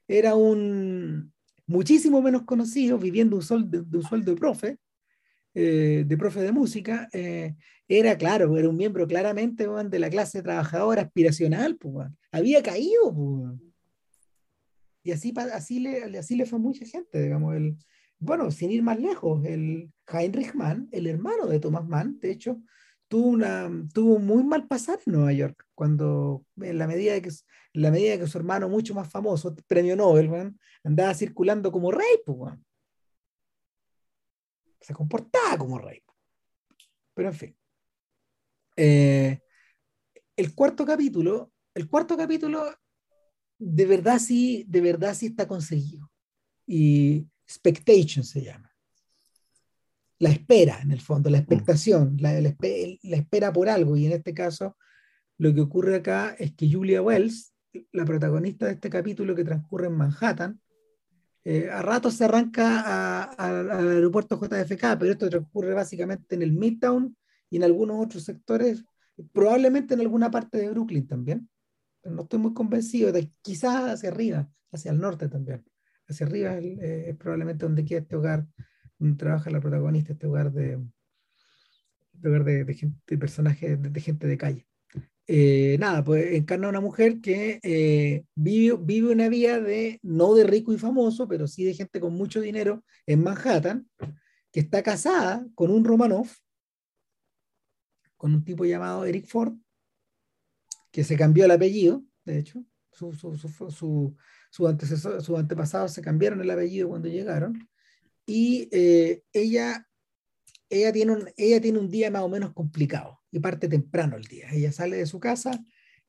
era 0.08 0.36
un, 0.36 1.32
muchísimo 1.68 2.22
menos 2.22 2.44
conocido, 2.44 2.98
viviendo 2.98 3.36
un, 3.36 3.42
sol, 3.42 3.70
de, 3.70 3.80
un 3.80 4.04
sueldo 4.04 4.34
de 4.34 4.40
profe, 4.40 4.78
eh, 5.54 6.04
de 6.06 6.18
profe 6.18 6.42
de 6.42 6.52
música, 6.52 7.10
eh, 7.14 7.56
era 7.88 8.18
claro, 8.18 8.56
era 8.58 8.70
un 8.70 8.78
miembro 8.78 9.08
claramente 9.08 9.68
de 9.68 10.00
la 10.00 10.10
clase 10.10 10.44
trabajadora 10.44 11.04
aspiracional, 11.04 11.78
había 12.32 12.62
caído. 12.62 13.58
Y 15.04 15.12
así, 15.12 15.34
así, 15.54 15.80
le, 15.80 16.18
así 16.18 16.36
le 16.36 16.46
fue 16.46 16.60
a 16.60 16.62
mucha 16.62 16.86
gente, 16.86 17.22
digamos. 17.22 17.56
El, 17.56 17.78
bueno, 18.20 18.52
sin 18.52 18.72
ir 18.72 18.84
más 18.84 19.00
lejos, 19.00 19.44
el 19.46 19.92
Heinrich 20.12 20.54
Mann, 20.54 20.88
el 20.92 21.08
hermano 21.08 21.48
de 21.48 21.60
Thomas 21.60 21.88
Mann, 21.88 22.20
de 22.20 22.32
hecho, 22.32 22.62
tuvo, 23.10 23.28
una, 23.28 23.70
tuvo 23.94 24.20
muy 24.20 24.44
mal 24.44 24.68
pasar 24.68 25.00
en 25.06 25.14
Nueva 25.14 25.34
York, 25.34 25.66
cuando 25.76 26.46
en 26.62 26.78
la 26.78 26.88
medida 26.88 27.14
de 27.14 27.22
que, 27.22 27.32
la 27.74 27.92
medida 27.92 28.18
que 28.18 28.28
su 28.28 28.38
hermano 28.38 28.70
mucho 28.70 28.94
más 28.94 29.10
famoso, 29.10 29.54
premio 29.68 29.96
Nobel, 29.96 30.56
andaba 30.84 31.14
circulando 31.14 31.72
como 31.72 31.92
rey, 31.92 32.24
se 34.80 34.94
comportaba 34.94 35.58
como 35.58 35.80
rey. 35.80 36.02
Pero 37.14 37.30
en 37.30 37.36
fin. 37.36 37.58
Eh, 38.78 39.42
el 40.38 40.56
cuarto 40.56 40.86
capítulo, 40.86 41.52
el 41.74 41.90
cuarto 41.90 42.16
capítulo 42.16 42.74
de 43.58 43.86
verdad 43.86 44.20
sí, 44.20 44.64
de 44.68 44.82
verdad 44.82 45.14
sí 45.14 45.26
está 45.28 45.48
conseguido. 45.48 46.10
Y 46.66 47.28
expectation 47.46 48.24
se 48.24 48.44
llama 48.44 48.69
la 50.20 50.30
espera, 50.30 50.80
en 50.82 50.92
el 50.92 51.00
fondo, 51.00 51.30
la 51.30 51.38
mm. 51.38 51.42
expectación, 51.42 52.18
la, 52.20 52.34
espera 52.38 53.52
por 53.54 53.70
algo. 53.70 53.98
Y 53.98 54.06
en 54.06 54.12
este 54.12 54.34
caso, 54.34 54.78
lo 55.38 55.54
que 55.54 55.62
ocurre 55.62 55.96
acá 55.96 56.36
es 56.38 56.54
que 56.54 56.72
Julia 56.72 57.02
Wells, 57.02 57.54
la 57.92 58.06
protagonista 58.06 58.66
de 58.66 58.74
este 58.74 58.90
capítulo 58.90 59.34
que 59.34 59.46
transcurre 59.46 59.88
en 59.88 59.96
Manhattan, 59.96 60.60
eh, 61.46 61.70
a 61.70 61.82
ratos 61.82 62.16
se 62.16 62.26
arranca 62.26 63.24
al 63.24 63.72
aeropuerto 63.72 64.40
JFK, 64.40 65.00
pero 65.00 65.12
esto 65.12 65.30
transcurre 65.30 65.74
básicamente 65.74 66.36
en 66.36 66.42
el 66.42 66.52
Midtown 66.52 67.16
y 67.50 67.58
en 67.58 67.64
algunos 67.64 68.06
otros 68.06 68.24
sectores, 68.24 68.84
probablemente 69.32 69.94
en 69.94 70.02
alguna 70.02 70.30
parte 70.30 70.58
de 70.58 70.70
Brooklyn 70.70 71.08
también. 71.08 71.50
Pero 72.02 72.16
no 72.16 72.24
estoy 72.24 72.40
muy 72.40 72.54
convencido, 72.54 73.12
de, 73.14 73.32
quizás 73.42 73.94
hacia 73.94 74.10
arriba, 74.10 74.50
hacia 74.72 74.92
el 74.92 75.00
norte 75.00 75.30
también. 75.30 75.64
Hacia 76.08 76.26
arriba 76.26 76.58
es, 76.58 76.66
eh, 76.66 77.10
es 77.10 77.16
probablemente 77.16 77.66
donde 77.66 77.86
queda 77.86 78.00
este 78.00 78.16
hogar 78.18 78.46
trabaja 79.18 79.50
la 79.50 79.62
protagonista, 79.62 80.14
este 80.14 80.28
lugar 80.28 80.52
de, 80.52 80.80
lugar 82.22 82.44
de, 82.44 82.66
de, 82.66 82.74
gente, 82.74 82.98
de 83.08 83.18
personajes, 83.18 83.82
de, 83.82 84.02
gente 84.02 84.28
de 84.28 84.38
calle. 84.38 84.66
Eh, 85.28 85.78
nada, 85.80 86.04
pues 86.04 86.34
encarna 86.34 86.70
una 86.70 86.82
mujer 86.82 87.22
que 87.22 87.60
eh, 87.62 88.26
vive, 88.34 88.78
vive 88.82 89.12
una 89.12 89.30
vida 89.30 89.62
de, 89.62 90.00
no 90.02 90.34
de 90.34 90.44
rico 90.44 90.74
y 90.74 90.78
famoso, 90.78 91.28
pero 91.28 91.48
sí 91.48 91.64
de 91.64 91.76
gente 91.76 92.00
con 92.00 92.14
mucho 92.14 92.42
dinero 92.42 92.84
en 93.06 93.24
Manhattan, 93.24 93.88
que 94.52 94.60
está 94.60 94.82
casada 94.82 95.46
con 95.54 95.70
un 95.70 95.86
Romanov, 95.86 96.28
con 98.18 98.34
un 98.34 98.44
tipo 98.44 98.66
llamado 98.66 99.06
Eric 99.06 99.28
Ford, 99.28 99.54
que 100.92 101.04
se 101.04 101.16
cambió 101.16 101.46
el 101.46 101.52
apellido, 101.52 102.04
de 102.26 102.40
hecho, 102.40 102.66
su, 102.92 103.14
su, 103.14 103.38
su, 103.38 104.16
sus 104.50 105.38
antepasados 105.40 105.94
se 105.94 106.02
cambiaron 106.02 106.42
el 106.42 106.50
apellido 106.50 106.90
cuando 106.90 107.08
llegaron, 107.08 107.70
y 108.30 108.70
eh, 108.72 109.24
ella, 109.34 109.90
ella, 110.70 110.94
tiene 110.94 111.14
un, 111.14 111.30
ella 111.36 111.60
tiene 111.60 111.80
un 111.80 111.90
día 111.90 112.12
más 112.12 112.22
o 112.22 112.30
menos 112.30 112.54
complicado 112.54 113.22
y 113.32 113.40
parte 113.40 113.68
temprano 113.68 114.18
el 114.18 114.26
día. 114.26 114.50
Ella 114.52 114.72
sale 114.72 114.98
de 114.98 115.08
su 115.08 115.20
casa 115.20 115.60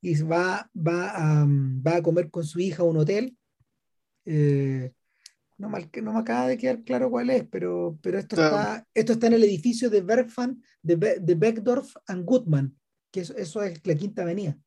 y 0.02 0.20
va, 0.20 0.70
va, 0.76 1.12
a, 1.14 1.46
va 1.46 1.96
a 1.96 2.02
comer 2.02 2.30
con 2.30 2.44
su 2.44 2.60
hija 2.60 2.82
a 2.82 2.86
un 2.86 2.98
hotel. 2.98 3.38
Eh, 4.26 4.92
no, 5.56 5.70
mal, 5.70 5.88
no 6.02 6.12
me 6.12 6.18
acaba 6.18 6.46
de 6.46 6.58
quedar 6.58 6.84
claro 6.84 7.10
cuál 7.10 7.30
es, 7.30 7.46
pero, 7.50 7.98
pero 8.02 8.18
esto, 8.18 8.36
está, 8.36 8.86
esto 8.92 9.14
está 9.14 9.28
en 9.28 9.32
el 9.32 9.44
edificio 9.44 9.88
de 9.88 10.02
Bergfan, 10.02 10.62
de, 10.82 10.96
de 10.96 11.34
Beckdorf 11.34 11.96
and 12.06 12.26
Goodman, 12.26 12.78
que 13.10 13.20
eso, 13.20 13.34
eso, 13.34 13.62
es 13.62 13.80
la 13.86 13.94
quinta 13.94 14.22
avenida. 14.22 14.58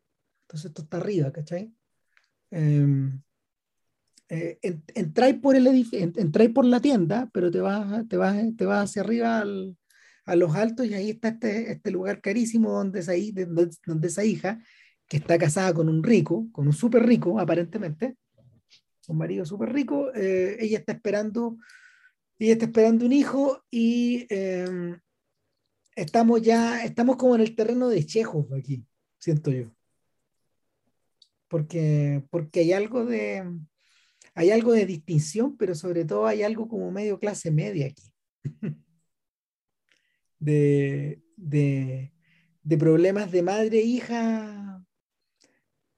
Entonces 0.42 0.70
esto 0.70 0.82
está 0.82 0.98
arriba, 0.98 1.32
¿cachai? 1.32 1.72
Eh, 2.50 3.12
eh, 4.36 4.80
entráis 4.96 5.36
por 5.36 5.56
el 5.56 5.68
entráis 5.68 6.50
por 6.50 6.66
la 6.66 6.80
tienda, 6.80 7.30
pero 7.32 7.52
te 7.52 7.62
vas, 7.62 8.08
te 8.08 8.18
vas, 8.18 8.36
te 8.58 8.66
vas 8.66 8.90
hacia 8.90 9.04
arriba 9.04 9.46
a 10.26 10.36
los 10.36 10.56
altos 10.56 10.88
y 10.88 10.96
ahí 10.96 11.12
está 11.12 11.28
este, 11.30 11.72
este 11.74 11.92
lugar 11.92 12.20
carísimo 12.20 12.72
donde 12.72 13.02
esa, 13.02 13.12
donde, 13.12 13.70
donde 13.86 14.08
esa 14.08 14.26
hija, 14.26 14.60
que 15.08 15.18
está 15.18 15.38
casada 15.38 15.72
con 15.76 15.88
un 15.88 16.02
rico, 16.02 16.48
con 16.52 16.66
un 16.66 16.74
súper 16.74 17.06
rico 17.06 17.40
aparentemente, 17.40 18.18
un 19.08 19.18
marido 19.20 19.46
súper 19.46 19.72
rico, 19.72 20.12
eh, 20.16 20.58
ella 20.60 20.80
está 20.80 20.94
esperando, 20.94 21.58
ella 22.40 22.54
está 22.54 22.66
esperando 22.66 23.06
un 23.06 23.14
hijo 23.14 23.64
y 23.70 24.26
em, 24.30 25.00
estamos 25.96 26.42
ya, 26.42 26.84
estamos 26.84 27.18
como 27.18 27.36
en 27.36 27.42
el 27.42 27.56
terreno 27.56 27.88
de 27.88 28.04
Chejo 28.04 28.48
aquí, 28.58 28.84
siento 29.20 29.52
yo. 29.52 29.76
Porque, 31.48 32.24
porque 32.32 32.62
hay 32.62 32.74
algo 32.74 33.06
de, 33.06 33.44
hay 34.36 34.52
algo 34.52 34.72
de 34.74 34.86
distinción, 34.86 35.58
pero 35.58 35.76
sobre 35.76 36.06
todo 36.06 36.26
hay 36.26 36.44
algo 36.44 36.68
como 36.68 36.92
medio 36.92 37.20
clase 37.20 37.52
media 37.52 37.88
aquí. 37.88 38.04
de, 40.40 41.20
problemas 42.80 43.32
de 43.32 43.42
madre 43.44 43.80
e 43.80 43.84
hija 43.84 44.84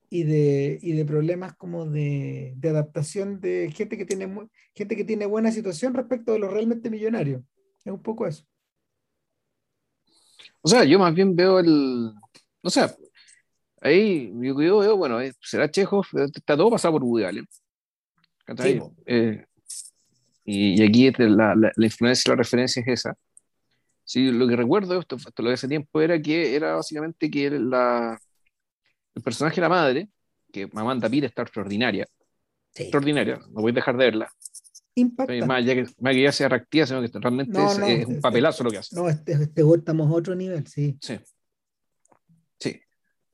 y 0.10 0.24
de, 0.24 0.80
de 0.82 1.06
problemas 1.06 1.56
como 1.56 1.86
de, 1.86 2.58
adaptación 2.64 3.40
de 3.40 3.72
gente 3.72 3.98
que, 3.98 4.06
tiene, 4.06 4.50
gente 4.74 4.96
que 4.96 5.04
tiene 5.04 5.26
buena 5.26 5.52
situación 5.52 5.94
respecto 5.94 6.34
de 6.34 6.40
los 6.40 6.52
realmente 6.52 6.90
millonarios. 6.90 7.42
Es 7.84 7.92
un 7.92 8.02
poco 8.02 8.28
eso. 8.28 8.46
O 10.62 10.68
sea, 10.68 10.84
yo 10.84 10.98
más 10.98 11.14
bien 11.14 11.36
veo 11.36 11.60
el. 11.60 12.12
O 12.62 12.70
sea, 12.70 12.94
ahí 13.82 14.34
yo 14.42 14.56
veo, 14.56 14.98
bueno, 14.98 15.22
eh, 15.22 15.32
será 15.40 15.70
Chejo, 15.70 16.02
está 16.34 16.58
todo 16.58 16.72
pasado 16.72 16.94
por 16.94 17.04
Woody 17.04 17.24
Allen. 17.24 17.48
Eh, 19.06 19.46
y, 20.46 20.84
aquí 20.84 21.12
la, 21.18 21.56
la, 21.56 21.72
la, 21.76 21.86
influencia, 21.86 22.32
la 22.32 22.38
referencia 22.38 22.82
es 22.82 22.88
esa. 22.88 23.18
Sí, 24.04 24.32
lo 24.32 24.48
que 24.48 24.56
recuerdo, 24.56 25.00
esto, 25.00 25.16
esto 25.16 25.42
lo 25.42 25.50
de 25.50 25.56
ese 25.56 25.68
tiempo, 25.68 26.00
era 26.00 26.22
que 26.22 26.56
era 26.56 26.76
básicamente 26.76 27.30
que 27.30 27.50
la, 27.50 28.20
el 29.16 29.24
personaje 29.24 29.56
de 29.56 29.62
la 29.62 29.70
madre, 29.70 30.10
que 30.52 30.70
Amanda 30.74 31.10
Pitt 31.10 31.24
está 31.24 31.42
extraordinaria, 31.42 32.06
extraordinaria, 32.76 33.40
no 33.50 33.62
voy 33.62 33.72
a 33.72 33.76
dejar 33.76 33.98
de 33.98 34.06
verla. 34.06 34.32
Impacta. 34.94 35.46
Más 35.46 35.58
allá 35.58 35.76
que, 35.76 35.86
más 36.00 36.14
que 36.14 36.22
ya 36.22 36.32
sea 36.32 36.48
reactiva, 36.48 36.86
sino 36.86 37.02
que 37.02 37.10
realmente 37.20 37.52
No, 37.52 37.72
es, 37.72 37.80
no, 37.80 37.86
es 37.88 38.06
un 38.06 38.22
papelazo 38.22 38.64
lo 38.64 38.72
que 38.72 38.78
hace. 38.78 38.96
No, 38.96 39.10
este, 39.10 39.34
este 39.34 39.62
estamos 39.76 40.08
a 40.08 40.14
otro 40.14 40.36
nivel, 40.36 40.66
sí. 40.68 40.98
Sí. 41.02 41.20
Sí. 42.60 42.80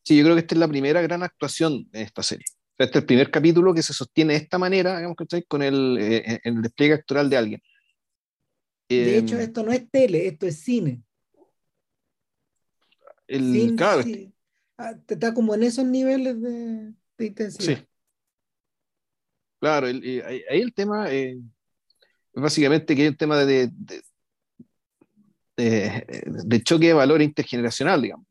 Sí, 0.03 0.18
yo 0.18 0.24
creo 0.24 0.36
que 0.36 0.41
esta 0.41 0.55
es 0.55 0.59
la 0.59 0.68
primera 0.68 1.01
gran 1.01 1.22
actuación 1.22 1.88
de 1.91 2.01
esta 2.01 2.24
serie. 2.24 2.45
Este 2.84 2.97
es 2.97 3.01
el 3.03 3.05
primer 3.05 3.29
capítulo 3.32 3.73
que 3.73 3.84
se 3.84 3.93
sostiene 3.93 4.34
de 4.34 4.39
esta 4.39 4.57
manera, 4.57 4.97
digamos 4.97 5.17
que 5.17 5.43
con 5.43 5.61
el, 5.61 5.97
eh, 5.99 6.39
el 6.43 6.61
despliegue 6.61 6.95
actoral 6.95 7.29
de 7.29 7.38
alguien. 7.38 7.61
De 8.89 9.15
Eh, 9.15 9.19
hecho, 9.19 9.38
esto 9.38 9.63
no 9.63 9.71
es 9.71 9.89
tele, 9.89 10.27
esto 10.27 10.47
es 10.47 10.59
cine. 10.59 11.03
el, 13.27 13.51
Cine, 13.53 13.75
claro, 13.75 14.03
sí. 14.03 14.34
Ah, 14.77 14.95
te- 15.05 15.13
está 15.13 15.34
como 15.34 15.53
en 15.55 15.63
esos 15.63 15.86
niveles 15.86 16.41
de, 16.41 16.93
de 17.17 17.25
intensidad. 17.25 17.77
Sí. 17.77 17.88
Claro, 19.59 19.88
el- 19.88 20.03
eh, 20.03 20.43
ahí 20.49 20.61
el 20.61 20.73
tema 20.73 21.11
eh, 21.11 21.38
es 22.34 22.41
básicamente 22.41 22.95
que 22.95 23.03
hay 23.03 23.07
un 23.09 23.15
tema 23.17 23.38
de, 23.45 23.69
de, 23.71 24.01
de- 25.55 26.23
de 26.43 26.63
choque 26.63 26.88
de 26.88 26.93
valor 26.93 27.21
intergeneracional, 27.21 28.01
digamos. 28.01 28.25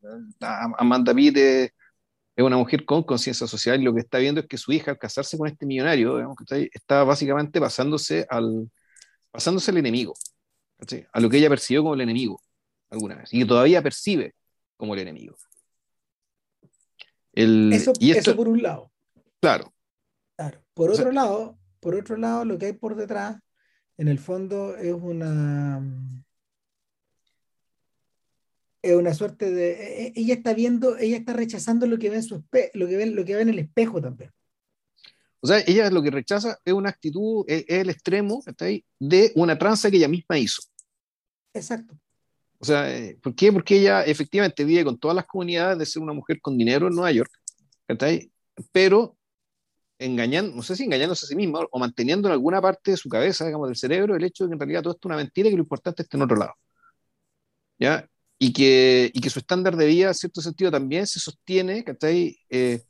Amanda 0.77 1.13
Pitt 1.15 1.37
es, 2.35 2.43
una 2.43 2.57
mujer 2.57 2.85
con 2.85 3.03
conciencia 3.03 3.47
social 3.47 3.79
y 3.81 3.83
lo 3.83 3.93
que 3.93 4.01
está 4.01 4.17
viendo 4.17 4.41
es 4.41 4.47
que 4.47 4.57
su 4.57 4.71
hija, 4.71 4.91
al 4.91 4.97
casarse 4.97 5.37
con 5.37 5.47
este 5.47 5.65
millonario, 5.65 6.19
está 6.73 7.03
básicamente 7.03 7.59
pasándose 7.59 8.25
al, 8.29 8.69
pasándose 9.31 9.71
al 9.71 9.77
enemigo, 9.77 10.13
a 11.11 11.19
lo 11.19 11.29
que 11.29 11.37
ella 11.37 11.49
percibió 11.49 11.83
como 11.83 11.93
el 11.95 12.01
enemigo 12.01 12.41
alguna 12.89 13.15
vez 13.15 13.33
y 13.33 13.39
que 13.39 13.45
todavía 13.45 13.81
percibe 13.81 14.33
como 14.77 14.93
el 14.95 15.01
enemigo. 15.01 15.35
El, 17.33 17.71
Eso, 17.71 17.93
y 17.99 18.11
esto, 18.11 18.31
eso 18.31 18.35
por 18.35 18.47
un 18.49 18.61
lado. 18.61 18.91
claro, 19.39 19.73
Claro. 20.35 20.59
Por 20.73 20.89
O 20.89 20.95
sea- 20.95 21.03
otro 21.03 21.13
lado, 21.13 21.57
por 21.79 21.95
otro 21.95 22.17
lado, 22.17 22.45
lo 22.45 22.57
que 22.57 22.65
hay 22.67 22.73
por 22.73 22.95
detrás, 22.95 23.37
en 23.97 24.07
el 24.07 24.17
fondo, 24.17 24.75
es 24.75 24.93
una 24.93 25.79
es 28.81 28.95
una 28.95 29.13
suerte 29.13 29.51
de 29.51 29.71
e- 29.71 30.07
e- 30.07 30.13
ella 30.15 30.33
está 30.33 30.53
viendo, 30.53 30.97
ella 30.97 31.17
está 31.17 31.33
rechazando 31.33 31.85
lo 31.85 31.97
que 31.97 32.09
ve 32.09 32.17
en 32.17 32.23
su 32.23 32.35
espe- 32.35 32.71
lo 32.73 32.87
que 32.87 32.97
ve, 32.97 33.05
lo 33.07 33.25
que 33.25 33.35
ve 33.35 33.41
en 33.41 33.49
el 33.49 33.59
espejo 33.59 34.01
también. 34.01 34.31
O 35.39 35.47
sea, 35.47 35.59
ella 35.65 35.89
lo 35.89 36.03
que 36.03 36.11
rechaza 36.11 36.59
es 36.63 36.73
una 36.73 36.89
actitud, 36.89 37.45
es, 37.47 37.65
es 37.67 37.79
el 37.79 37.89
extremo 37.89 38.41
¿cachai? 38.43 38.85
de 38.99 39.31
una 39.35 39.57
tranza 39.57 39.89
que 39.89 39.97
ella 39.97 40.07
misma 40.07 40.37
hizo. 40.37 40.61
Exacto. 41.53 41.95
O 42.59 42.65
sea, 42.65 42.95
eh, 42.95 43.17
¿por 43.21 43.33
qué? 43.33 43.51
Porque 43.51 43.79
ella 43.79 44.03
efectivamente 44.03 44.63
vive 44.63 44.83
con 44.83 44.99
todas 44.99 45.15
las 45.15 45.25
comunidades 45.25 45.79
de 45.79 45.85
ser 45.85 46.01
una 46.01 46.13
mujer 46.13 46.39
con 46.39 46.57
dinero 46.57 46.87
en 46.87 46.93
Nueva 46.93 47.11
York, 47.11 47.31
¿cachai? 47.87 48.31
pero 48.71 49.17
engañando, 49.97 50.55
no 50.55 50.63
sé 50.63 50.75
si 50.75 50.83
engañándose 50.83 51.25
a 51.25 51.29
sí 51.29 51.35
misma 51.35 51.61
o 51.71 51.79
manteniendo 51.79 52.27
en 52.27 52.33
alguna 52.33 52.61
parte 52.61 52.91
de 52.91 52.97
su 52.97 53.09
cabeza, 53.09 53.45
digamos, 53.45 53.67
del 53.67 53.77
cerebro, 53.77 54.15
el 54.15 54.23
hecho 54.23 54.43
de 54.43 54.49
que 54.49 54.53
en 54.53 54.59
realidad 54.59 54.81
todo 54.83 54.93
esto 54.93 55.07
es 55.07 55.09
una 55.09 55.17
mentira 55.17 55.47
y 55.47 55.51
que 55.51 55.57
lo 55.57 55.63
importante 55.63 56.03
está 56.03 56.17
en 56.17 56.23
otro 56.23 56.37
lado. 56.37 56.53
¿Ya? 57.79 58.07
Y 58.43 58.53
que, 58.53 59.11
y 59.13 59.21
que 59.21 59.29
su 59.29 59.37
estándar 59.37 59.75
de 59.77 59.85
vida, 59.85 60.07
en 60.07 60.15
cierto 60.15 60.41
sentido, 60.41 60.71
también 60.71 61.05
se 61.05 61.19
sostiene, 61.19 61.83
¿cachai? 61.83 62.39
Eh, 62.49 62.81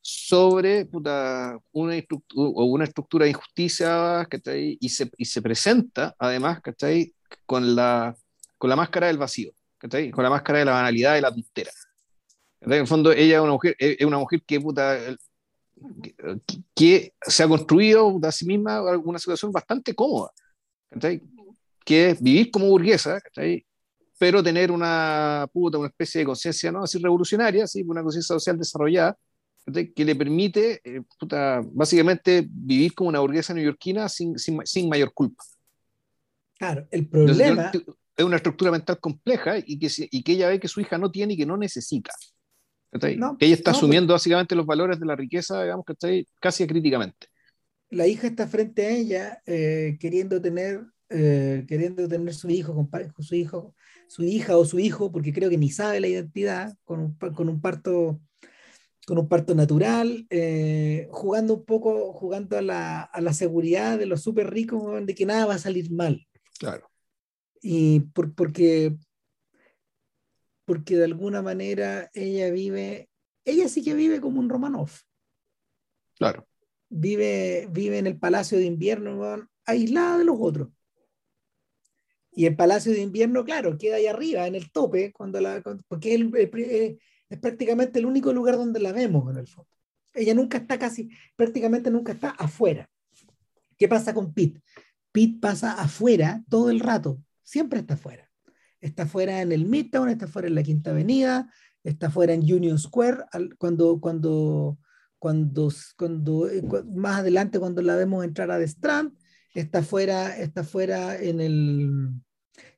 sobre 0.00 0.86
puta, 0.86 1.56
una, 1.72 1.94
estructura, 1.94 2.50
una 2.64 2.84
estructura 2.84 3.24
de 3.24 3.30
injusticia 3.30 4.26
¿cachai? 4.28 4.76
Y, 4.80 4.88
se, 4.88 5.10
y 5.16 5.24
se 5.24 5.42
presenta 5.42 6.14
además 6.18 6.60
¿cachai? 6.62 7.14
Con, 7.46 7.76
la, 7.76 8.16
con 8.56 8.70
la 8.70 8.76
máscara 8.76 9.08
del 9.08 9.18
vacío, 9.18 9.52
¿cachai? 9.76 10.10
con 10.10 10.24
la 10.24 10.30
máscara 10.30 10.60
de 10.60 10.64
la 10.64 10.72
banalidad 10.72 11.16
y 11.16 11.20
la 11.20 11.30
tontera. 11.30 11.70
En 12.60 12.72
el 12.72 12.86
fondo, 12.86 13.12
ella 13.12 13.36
es 13.36 13.42
una 13.42 13.52
mujer, 13.52 13.76
es 13.78 14.04
una 14.04 14.18
mujer 14.18 14.42
que, 14.44 14.60
puta, 14.60 14.98
que, 16.02 16.14
que 16.74 17.14
se 17.20 17.42
ha 17.42 17.48
construido 17.48 18.18
a 18.22 18.32
sí 18.32 18.46
misma 18.46 18.80
una 18.96 19.18
situación 19.18 19.52
bastante 19.52 19.94
cómoda, 19.94 20.32
¿cachai? 20.90 21.22
que 21.84 22.10
es 22.10 22.22
vivir 22.22 22.50
como 22.50 22.66
burguesa, 22.66 23.20
¿cachai? 23.20 23.64
Pero 24.18 24.42
tener 24.42 24.70
una, 24.72 25.48
puta, 25.52 25.78
una 25.78 25.88
especie 25.88 26.20
de 26.20 26.26
conciencia, 26.26 26.72
no 26.72 26.82
así 26.82 26.98
revolucionaria, 26.98 27.66
¿sí? 27.66 27.82
una 27.86 28.02
conciencia 28.02 28.34
social 28.34 28.58
desarrollada, 28.58 29.16
que 29.94 30.04
le 30.04 30.16
permite, 30.16 30.80
eh, 30.82 31.02
puta, 31.18 31.60
básicamente, 31.72 32.46
vivir 32.48 32.94
como 32.94 33.10
una 33.10 33.20
burguesa 33.20 33.54
neoyorquina 33.54 34.08
sin, 34.08 34.38
sin, 34.38 34.60
sin 34.64 34.88
mayor 34.88 35.12
culpa. 35.14 35.44
Claro, 36.58 36.86
el 36.90 37.08
problema... 37.08 37.66
Entonces, 37.66 37.94
es 38.18 38.24
una 38.24 38.34
estructura 38.34 38.72
mental 38.72 38.98
compleja 38.98 39.58
y 39.64 39.78
que, 39.78 39.88
y 40.10 40.24
que 40.24 40.32
ella 40.32 40.48
ve 40.48 40.58
que 40.58 40.66
su 40.66 40.80
hija 40.80 40.98
no 40.98 41.08
tiene 41.08 41.34
y 41.34 41.36
que 41.36 41.46
no 41.46 41.56
necesita. 41.56 42.12
No, 43.16 43.38
que 43.38 43.46
ella 43.46 43.54
está 43.54 43.70
no, 43.70 43.76
asumiendo 43.76 44.12
básicamente 44.12 44.56
los 44.56 44.66
valores 44.66 44.98
de 44.98 45.06
la 45.06 45.14
riqueza, 45.14 45.62
digamos, 45.62 45.86
que 45.86 46.24
casi 46.40 46.66
críticamente. 46.66 47.28
La 47.90 48.08
hija 48.08 48.26
está 48.26 48.48
frente 48.48 48.86
a 48.86 48.90
ella 48.90 49.42
eh, 49.46 49.98
queriendo 50.00 50.42
tener 50.42 50.84
eh, 51.10 51.64
queriendo 51.66 52.06
tener 52.06 52.34
su 52.34 52.50
hijo 52.50 52.74
con, 52.74 52.90
su 53.24 53.34
hijo 53.34 53.74
su 54.08 54.24
hija 54.24 54.56
o 54.56 54.64
su 54.64 54.78
hijo 54.78 55.12
porque 55.12 55.32
creo 55.32 55.50
que 55.50 55.58
ni 55.58 55.70
sabe 55.70 56.00
la 56.00 56.08
identidad 56.08 56.76
con 56.84 57.00
un, 57.00 57.14
con 57.34 57.48
un 57.48 57.60
parto 57.60 58.20
con 59.06 59.18
un 59.18 59.28
parto 59.28 59.54
natural 59.54 60.26
eh, 60.28 61.08
jugando 61.10 61.54
un 61.54 61.64
poco 61.64 62.12
jugando 62.12 62.58
a 62.58 62.62
la, 62.62 63.02
a 63.02 63.20
la 63.20 63.32
seguridad 63.32 63.98
de 63.98 64.06
los 64.06 64.22
súper 64.22 64.50
ricos 64.50 65.06
de 65.06 65.14
que 65.14 65.24
nada 65.24 65.46
va 65.46 65.54
a 65.54 65.58
salir 65.58 65.90
mal. 65.90 66.26
Claro. 66.58 66.90
Y 67.62 68.00
por, 68.00 68.34
porque 68.34 68.96
porque 70.64 70.96
de 70.96 71.04
alguna 71.04 71.40
manera 71.40 72.10
ella 72.12 72.50
vive 72.50 73.08
ella 73.44 73.68
sí 73.68 73.82
que 73.82 73.94
vive 73.94 74.20
como 74.20 74.40
un 74.40 74.48
Romanov 74.48 74.90
claro. 76.18 76.46
Vive, 76.90 77.68
vive 77.70 77.98
en 77.98 78.06
el 78.06 78.18
Palacio 78.18 78.56
de 78.56 78.64
Invierno, 78.64 79.46
aislada 79.66 80.16
de 80.18 80.24
los 80.24 80.36
otros. 80.40 80.68
Y 82.38 82.46
el 82.46 82.54
Palacio 82.54 82.92
de 82.92 83.00
Invierno, 83.00 83.44
claro, 83.44 83.76
queda 83.76 83.96
ahí 83.96 84.06
arriba, 84.06 84.46
en 84.46 84.54
el 84.54 84.70
tope, 84.70 85.12
cuando 85.12 85.40
la, 85.40 85.60
porque 85.88 86.14
el, 86.14 86.30
el, 86.36 87.00
es 87.28 87.38
prácticamente 87.40 87.98
el 87.98 88.06
único 88.06 88.32
lugar 88.32 88.54
donde 88.54 88.78
la 88.78 88.92
vemos 88.92 89.28
en 89.32 89.38
el 89.38 89.48
fondo. 89.48 89.68
Ella 90.14 90.34
nunca 90.34 90.58
está 90.58 90.78
casi, 90.78 91.10
prácticamente 91.34 91.90
nunca 91.90 92.12
está 92.12 92.30
afuera. 92.30 92.88
¿Qué 93.76 93.88
pasa 93.88 94.14
con 94.14 94.32
Pete? 94.32 94.62
Pete 95.10 95.38
pasa 95.40 95.72
afuera 95.72 96.44
todo 96.48 96.70
el 96.70 96.78
rato, 96.78 97.20
siempre 97.42 97.80
está 97.80 97.94
afuera. 97.94 98.30
Está 98.80 99.02
afuera 99.02 99.42
en 99.42 99.50
el 99.50 99.64
Midtown, 99.64 100.08
está 100.08 100.26
afuera 100.26 100.46
en 100.46 100.54
la 100.54 100.62
Quinta 100.62 100.90
Avenida, 100.90 101.52
está 101.82 102.06
afuera 102.06 102.34
en 102.34 102.42
Union 102.42 102.78
Square, 102.78 103.24
cuando, 103.58 103.98
cuando, 103.98 104.78
cuando, 105.18 105.72
cuando 105.96 106.48
más 106.94 107.18
adelante 107.18 107.58
cuando 107.58 107.82
la 107.82 107.96
vemos 107.96 108.24
entrar 108.24 108.48
a 108.52 108.58
The 108.58 108.64
Strand, 108.68 109.18
está 109.54 109.82
fuera, 109.82 110.38
está 110.38 110.62
fuera 110.62 111.20
en 111.20 111.40
el 111.40 112.22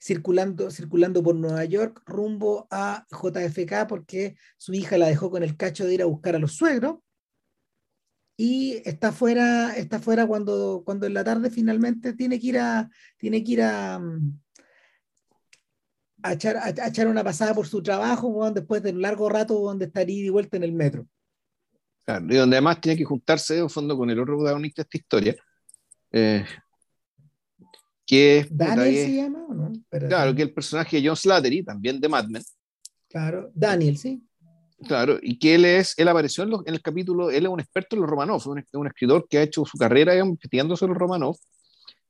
circulando, 0.01 0.71
circulando 0.71 1.23
por 1.23 1.35
Nueva 1.35 1.65
York 1.65 2.03
rumbo 2.07 2.67
a 2.71 3.07
JFK 3.11 3.87
porque 3.89 4.37
su 4.57 4.73
hija 4.75 4.99
la 4.99 5.09
dejó 5.09 5.31
con 5.31 5.43
el 5.43 5.57
cacho 5.57 5.85
de 5.85 5.95
ir 5.95 6.03
a 6.03 6.07
buscar 6.07 6.37
a 6.37 6.39
los 6.39 6.53
suegros 6.53 6.99
y 8.37 8.83
está 8.87 9.13
fuera, 9.13 9.77
está 9.77 10.01
fuera 10.01 10.27
cuando, 10.27 10.83
cuando 10.85 11.07
en 11.07 11.15
la 11.15 11.25
tarde 11.25 11.51
finalmente 11.51 12.15
tiene 12.15 12.41
que 12.41 12.47
ir 12.47 12.59
a, 12.59 12.89
tiene 13.19 13.45
que 13.45 13.53
ir 13.53 13.63
a, 13.63 14.01
a, 16.23 16.33
echar, 16.33 16.57
a, 16.57 16.65
a 16.65 16.89
echar 16.89 17.09
una 17.09 17.23
pasada 17.23 17.55
por 17.55 17.67
su 17.67 17.83
trabajo 17.83 18.31
bueno, 18.31 18.55
después 18.55 18.83
de 18.83 18.93
un 18.93 19.03
largo 19.03 19.29
rato 19.29 19.55
donde 19.61 19.87
estaría 19.87 20.25
de 20.25 20.31
vuelta 20.31 20.57
en 20.57 20.63
el 20.63 20.73
metro. 20.73 21.07
Y 22.29 22.35
donde 22.35 22.57
además 22.57 22.81
tiene 22.81 22.99
que 22.99 23.05
juntarse 23.05 23.59
en 23.59 23.71
fondo 23.71 23.97
con 23.97 24.11
el 24.11 24.19
otro 24.19 24.37
protagonista 24.37 24.83
de 24.83 24.85
esta 24.85 24.99
historia, 24.99 25.37
eh, 26.11 26.45
que 28.11 28.39
es... 28.39 28.49
¿Daniel 28.51 29.07
se 29.07 29.15
llama 29.15 29.47
o 29.49 29.55
no? 29.55 29.73
Espérate. 29.73 30.09
Claro, 30.09 30.35
que 30.35 30.43
el 30.43 30.53
personaje 30.53 30.97
de 31.01 31.07
John 31.07 31.17
Slattery, 31.17 31.63
también 31.63 32.01
de 32.01 32.09
Mad 32.09 32.27
Men. 32.27 32.43
Claro, 33.09 33.53
Daniel, 33.55 33.97
sí. 33.99 34.21
Claro, 34.85 35.21
y 35.23 35.39
que 35.39 35.55
él 35.55 35.65
es, 35.65 35.97
él 35.97 36.09
apareció 36.09 36.43
en, 36.43 36.51
los, 36.51 36.67
en 36.67 36.75
el 36.75 36.83
capítulo, 36.83 37.31
él 37.31 37.45
es 37.45 37.49
un 37.49 37.61
experto 37.61 37.95
en 37.95 38.03
los 38.03 38.11
Romanov, 38.11 38.43
un, 38.49 38.65
un 38.73 38.87
escritor 38.89 39.29
que 39.29 39.39
ha 39.39 39.43
hecho 39.43 39.65
su 39.65 39.79
carrera 39.79 40.13
digamos, 40.13 40.33
investigando 40.33 40.77
sobre 40.77 40.95
los 40.95 40.99
Romanov. 40.99 41.37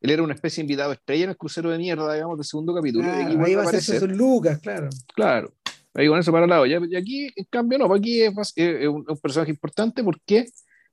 Él 0.01 0.09
era 0.09 0.23
una 0.23 0.33
especie 0.33 0.63
de 0.63 0.71
invitado 0.71 0.93
estrella 0.93 1.25
en 1.25 1.31
el 1.31 1.37
crucero 1.37 1.69
de 1.69 1.77
mierda, 1.77 2.15
digamos, 2.15 2.39
del 2.39 2.47
segundo 2.47 2.75
capítulo. 2.75 3.05
Claro, 3.05 3.33
y 3.33 3.45
ahí 3.45 3.55
va 3.55 3.63
a 3.65 3.67
ser 3.67 4.01
sus 4.01 4.11
Lucas, 4.11 4.59
claro. 4.61 4.89
Claro, 5.15 5.53
ahí 5.93 6.09
con 6.09 6.19
eso 6.19 6.33
para 6.33 6.45
el 6.45 6.51
lado. 6.51 6.65
Y 6.65 6.97
aquí, 6.97 7.31
en 7.37 7.47
cambio, 7.51 7.77
no, 7.77 7.93
aquí 7.93 8.23
es, 8.23 8.33
es, 8.39 8.53
es 8.57 8.89
un, 8.89 9.05
un, 9.07 9.19
personaje 9.19 9.51
importante. 9.51 10.03
¿Por 10.03 10.19
qué? 10.23 10.47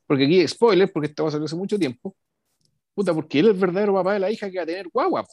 Porque 0.06 0.26
aquí, 0.26 0.46
spoiler, 0.46 0.92
porque 0.92 1.08
esto 1.08 1.24
va 1.24 1.30
a 1.30 1.32
salir 1.32 1.46
hace 1.46 1.56
mucho 1.56 1.80
tiempo. 1.80 2.14
Puta, 2.98 3.14
porque 3.14 3.38
él 3.38 3.46
es 3.46 3.52
el 3.52 3.60
verdadero 3.60 3.94
papá 3.94 4.14
de 4.16 4.20
la 4.20 4.32
hija 4.32 4.50
que 4.50 4.58
va 4.58 4.64
a 4.64 4.66
tener 4.66 4.88
guagua. 4.88 5.24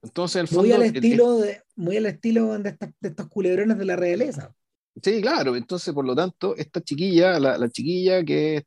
Entonces, 0.00 0.36
el 0.36 0.46
fondo, 0.46 0.62
muy 0.62 0.72
al 0.72 0.82
estilo, 0.84 1.38
de, 1.38 1.60
muy 1.74 1.96
al 1.96 2.06
estilo 2.06 2.58
de, 2.60 2.68
esta, 2.68 2.92
de 3.00 3.08
estos 3.08 3.26
culebrones 3.26 3.76
de 3.76 3.84
la 3.84 3.96
realeza. 3.96 4.54
Sí, 5.02 5.20
claro. 5.20 5.56
Entonces, 5.56 5.92
por 5.92 6.04
lo 6.04 6.14
tanto, 6.14 6.54
esta 6.56 6.80
chiquilla, 6.80 7.40
la, 7.40 7.58
la 7.58 7.68
chiquilla 7.68 8.24
que, 8.24 8.66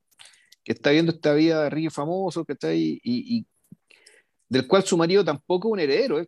que, 0.65 0.73
está 0.73 0.89
viendo 0.89 1.13
esta 1.13 1.33
vida 1.33 1.63
de 1.63 1.69
rico 1.69 1.91
famoso, 1.91 2.43
que 2.43 2.51
está 2.51 2.67
ahí, 2.67 2.99
y, 3.01 3.37
y 3.37 3.47
del 4.49 4.67
cual 4.67 4.83
su 4.83 4.97
marido 4.97 5.23
tampoco 5.23 5.69
es 5.69 5.71
un 5.71 5.79
heredero, 5.79 6.19
es, 6.19 6.27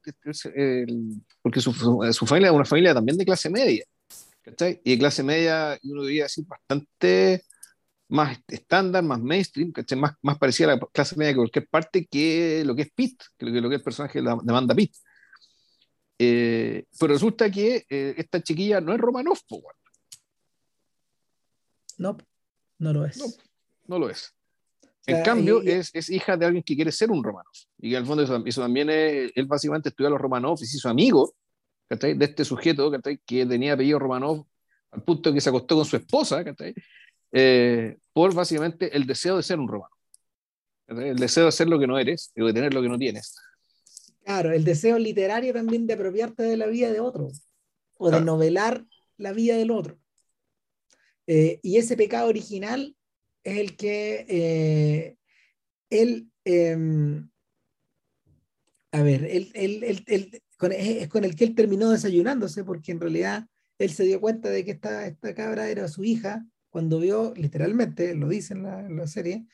porque 1.41 1.59
su, 1.59 1.73
su, 1.73 2.25
familia 2.25 2.51
es 2.51 2.55
una 2.55 2.63
familia 2.63 2.93
también 2.93 3.17
de 3.17 3.25
clase 3.25 3.49
media. 3.49 3.83
¿cachai? 4.43 4.79
Y 4.85 4.91
de 4.91 4.97
clase 4.97 5.23
media, 5.23 5.77
uno 5.83 6.03
diría 6.03 6.23
decir, 6.23 6.45
bastante 6.47 7.43
más 8.11 8.37
estándar, 8.49 9.03
más 9.03 9.21
mainstream, 9.21 9.71
¿cachai? 9.71 9.97
Más, 9.97 10.15
más 10.21 10.37
parecida 10.37 10.73
a 10.73 10.75
la 10.75 10.87
clase 10.91 11.15
media 11.15 11.31
que 11.31 11.37
cualquier 11.37 11.67
parte 11.67 12.05
que 12.05 12.61
lo 12.65 12.75
que 12.75 12.81
es 12.83 12.91
Pete, 12.91 13.25
que 13.37 13.45
lo 13.45 13.53
que, 13.53 13.61
lo 13.61 13.69
que 13.69 13.75
es 13.75 13.79
el 13.79 13.83
personaje 13.85 14.19
de 14.19 14.25
la 14.25 14.37
demanda 14.43 14.75
Pete. 14.75 14.97
Eh, 16.19 16.83
pero 16.99 17.13
resulta 17.13 17.49
que 17.49 17.85
eh, 17.89 18.13
esta 18.17 18.43
chiquilla 18.43 18.81
no 18.81 18.93
es 18.93 18.99
Romanov, 18.99 19.39
po, 19.47 19.63
No, 21.97 22.17
no 22.79 22.93
lo 22.93 23.05
es. 23.05 23.17
No, 23.17 23.25
no 23.87 23.99
lo 23.99 24.09
es. 24.09 24.35
En 25.05 25.23
cambio, 25.23 25.61
es, 25.61 25.89
es, 25.93 26.09
hija 26.09 26.35
de 26.35 26.45
alguien 26.45 26.63
que 26.63 26.75
quiere 26.75 26.91
ser 26.91 27.11
un 27.11 27.23
Romanov. 27.23 27.53
Y 27.79 27.95
el 27.95 28.05
fondo 28.05 28.23
eso, 28.23 28.61
también 28.61 28.89
es, 28.89 29.31
él 29.33 29.45
básicamente 29.45 29.89
estudió 29.89 30.09
a 30.09 30.11
los 30.11 30.21
Romanov 30.21 30.57
y 30.61 30.65
se 30.65 30.77
hizo 30.77 30.89
amigo 30.89 31.33
de 31.89 32.17
este 32.19 32.43
sujeto 32.43 32.91
que 33.25 33.45
tenía 33.45 33.73
apellido 33.73 33.99
Romanov 33.99 34.45
al 34.91 35.03
punto 35.03 35.33
que 35.33 35.41
se 35.41 35.49
acostó 35.49 35.75
con 35.77 35.85
su 35.85 35.95
esposa, 35.95 36.43
eh, 37.31 37.97
por 38.13 38.33
básicamente 38.33 38.95
el 38.95 39.05
deseo 39.05 39.37
de 39.37 39.43
ser 39.43 39.59
un 39.59 39.67
romano. 39.67 39.95
El 40.87 41.17
deseo 41.17 41.45
de 41.45 41.51
ser 41.51 41.69
lo 41.69 41.79
que 41.79 41.87
no 41.87 41.97
eres 41.97 42.31
y 42.35 42.43
de 42.43 42.53
tener 42.53 42.73
lo 42.73 42.81
que 42.81 42.89
no 42.89 42.97
tienes. 42.97 43.35
Claro, 44.23 44.51
el 44.51 44.63
deseo 44.63 44.99
literario 44.99 45.53
también 45.53 45.87
de 45.87 45.93
apropiarte 45.93 46.43
de 46.43 46.57
la 46.57 46.67
vida 46.67 46.91
de 46.91 46.99
otro 46.99 47.29
o 47.97 48.11
de 48.11 48.21
novelar 48.21 48.85
la 49.17 49.31
vida 49.31 49.55
del 49.55 49.71
otro. 49.71 49.97
Eh, 51.27 51.59
y 51.63 51.77
ese 51.77 51.95
pecado 51.95 52.27
original 52.27 52.95
es 53.43 53.57
el 53.57 53.77
que 53.77 54.25
eh, 54.27 55.15
él, 55.89 56.29
em, 56.43 57.29
a 58.91 59.01
ver, 59.01 59.23
él, 59.25 59.51
es 59.55 61.07
con 61.07 61.23
el 61.23 61.35
que 61.35 61.43
él 61.43 61.55
terminó 61.55 61.89
desayunándose 61.89 62.63
porque 62.63 62.91
en 62.91 62.99
realidad 62.99 63.47
él 63.79 63.91
se 63.91 64.03
dio 64.03 64.19
cuenta 64.19 64.49
de 64.49 64.65
que 64.65 64.71
esta, 64.71 65.07
esta 65.07 65.33
cabra 65.33 65.69
era 65.69 65.87
su 65.87 66.03
hija 66.03 66.45
cuando 66.71 66.99
vio, 66.99 67.33
literalmente, 67.35 68.15
lo 68.15 68.29
dice 68.29 68.53
en 68.53 68.63
la, 68.95 69.07
serie, 69.07 69.45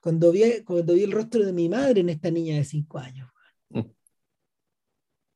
cuando 0.00 0.32
vi, 0.32 0.62
cuando 0.64 0.94
vi 0.94 1.04
el 1.04 1.12
rostro 1.12 1.44
de 1.44 1.52
mi 1.52 1.68
madre 1.68 2.00
en 2.00 2.08
esta 2.08 2.30
niña 2.30 2.56
de 2.56 2.64
cinco 2.64 2.98
años. 2.98 3.30
Mm. 3.68 3.78
O 3.80 3.94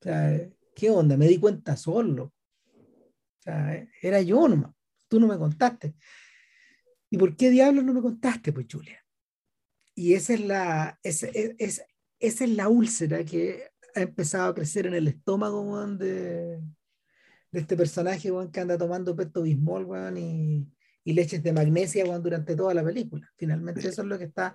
sea, 0.00 0.50
¿qué 0.74 0.90
onda? 0.90 1.16
Me 1.18 1.28
di 1.28 1.38
cuenta 1.38 1.76
solo. 1.76 2.32
O 2.72 3.42
sea, 3.42 3.86
era 4.02 4.22
yo 4.22 4.48
nomás. 4.48 4.72
Tú 5.06 5.20
no 5.20 5.26
me 5.26 5.36
contaste. 5.36 5.94
¿Y 7.10 7.18
por 7.18 7.36
qué 7.36 7.50
diablos 7.50 7.84
no 7.84 7.92
me 7.92 8.02
contaste, 8.02 8.52
pues, 8.52 8.66
Julia? 8.70 9.04
Y 9.94 10.14
esa 10.14 10.32
es 10.32 10.40
la, 10.40 10.98
esa, 11.02 11.28
esa 11.58 12.44
es 12.44 12.50
la 12.50 12.68
úlcera 12.68 13.22
que 13.24 13.64
ha 13.94 14.00
empezado 14.00 14.48
a 14.48 14.54
crecer 14.54 14.86
en 14.86 14.94
el 14.94 15.08
estómago 15.08 15.86
de, 15.88 16.58
de 17.50 17.60
este 17.60 17.76
personaje 17.76 18.30
que 18.50 18.60
anda 18.60 18.78
tomando 18.78 19.14
peto 19.14 19.42
bismol 19.42 20.16
y, 20.16 20.66
y, 21.08 21.12
leches 21.12 21.42
de 21.42 21.52
magnesia 21.52 22.04
durante 22.18 22.54
toda 22.54 22.74
la 22.74 22.84
película. 22.84 23.28
Finalmente 23.36 23.88
eso 23.88 24.02
es 24.02 24.08
lo 24.08 24.18
que 24.18 24.24
está 24.24 24.54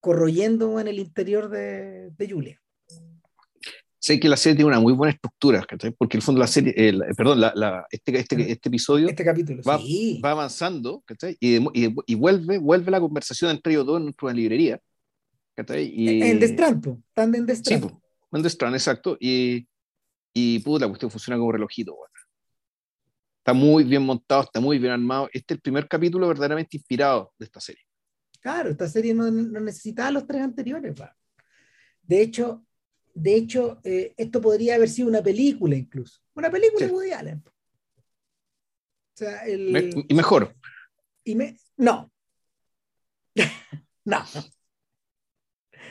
corroyendo 0.00 0.80
en 0.80 0.88
el 0.88 0.98
interior 0.98 1.48
de, 1.48 2.10
de 2.10 2.30
Julia. 2.30 2.60
Sé 3.98 4.18
que 4.18 4.28
la 4.28 4.36
serie 4.36 4.56
tiene 4.56 4.68
una 4.68 4.80
muy 4.80 4.92
buena 4.92 5.12
estructura, 5.12 5.64
porque 5.96 6.16
el 6.16 6.24
fondo 6.24 6.40
la 6.40 6.48
serie, 6.48 6.74
perdón, 7.16 7.40
la, 7.40 7.52
la, 7.54 7.86
este, 7.88 8.18
este, 8.18 8.50
este, 8.50 8.68
episodio 8.68 9.08
este 9.08 9.24
capítulo, 9.24 9.62
va, 9.62 9.78
va 9.78 10.30
avanzando 10.32 11.04
y, 11.38 11.58
y, 11.58 11.94
y, 12.06 12.14
vuelve, 12.16 12.58
vuelve 12.58 12.90
la 12.90 12.98
conversación 12.98 13.52
entre 13.52 13.74
ellos 13.74 13.86
dos 13.86 13.98
en 13.98 14.04
nuestra 14.06 14.32
librería. 14.32 14.80
Y, 15.56 16.22
en 16.22 16.40
Destranto, 16.40 16.98
están 17.08 17.32
en 17.36 17.46
Destranto. 17.46 17.88
Sí, 17.88 17.94
en 18.32 18.42
Destranto, 18.42 18.76
exacto. 18.76 19.16
Y, 19.20 19.68
y 20.34 20.58
puta, 20.60 20.86
la 20.86 20.88
cuestión 20.88 21.10
funciona 21.10 21.38
como 21.38 21.52
relojito. 21.52 21.94
Bueno. 21.94 22.11
Está 23.42 23.54
muy 23.54 23.82
bien 23.82 24.04
montado, 24.04 24.42
está 24.42 24.60
muy 24.60 24.78
bien 24.78 24.92
armado. 24.92 25.28
Este 25.32 25.54
es 25.54 25.56
el 25.56 25.60
primer 25.62 25.88
capítulo 25.88 26.28
verdaderamente 26.28 26.76
inspirado 26.76 27.32
de 27.36 27.46
esta 27.46 27.58
serie. 27.58 27.82
Claro, 28.40 28.70
esta 28.70 28.88
serie 28.88 29.12
no, 29.14 29.28
no 29.32 29.58
necesitaba 29.58 30.12
los 30.12 30.28
tres 30.28 30.42
anteriores. 30.42 30.94
De 32.02 32.22
hecho, 32.22 32.64
de 33.12 33.34
hecho 33.34 33.80
eh, 33.82 34.14
esto 34.16 34.40
podría 34.40 34.76
haber 34.76 34.88
sido 34.88 35.08
una 35.08 35.20
película 35.24 35.74
incluso. 35.74 36.20
Una 36.34 36.52
película 36.52 36.86
de 36.86 36.92
Woody 36.92 37.10
Allen. 37.10 37.42
O 37.44 37.52
sea, 39.16 39.44
el... 39.44 40.04
y 40.08 40.14
mejor. 40.14 40.54
Y 41.24 41.34
me... 41.34 41.56
No. 41.76 42.12
no. 44.04 44.24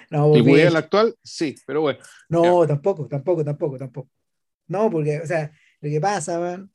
No, 0.09 0.35
¿El 0.35 0.43
Woody 0.43 0.61
Allen 0.61 0.77
actual? 0.77 1.15
Sí, 1.21 1.53
pero 1.67 1.81
bueno. 1.81 1.99
No, 2.29 2.65
tampoco, 2.65 3.09
tampoco, 3.09 3.43
tampoco, 3.43 3.77
tampoco. 3.77 4.09
No, 4.67 4.89
porque, 4.89 5.19
o 5.19 5.27
sea, 5.27 5.51
lo 5.81 5.89
que 5.89 5.99
pasa, 5.99 6.39
man, 6.39 6.71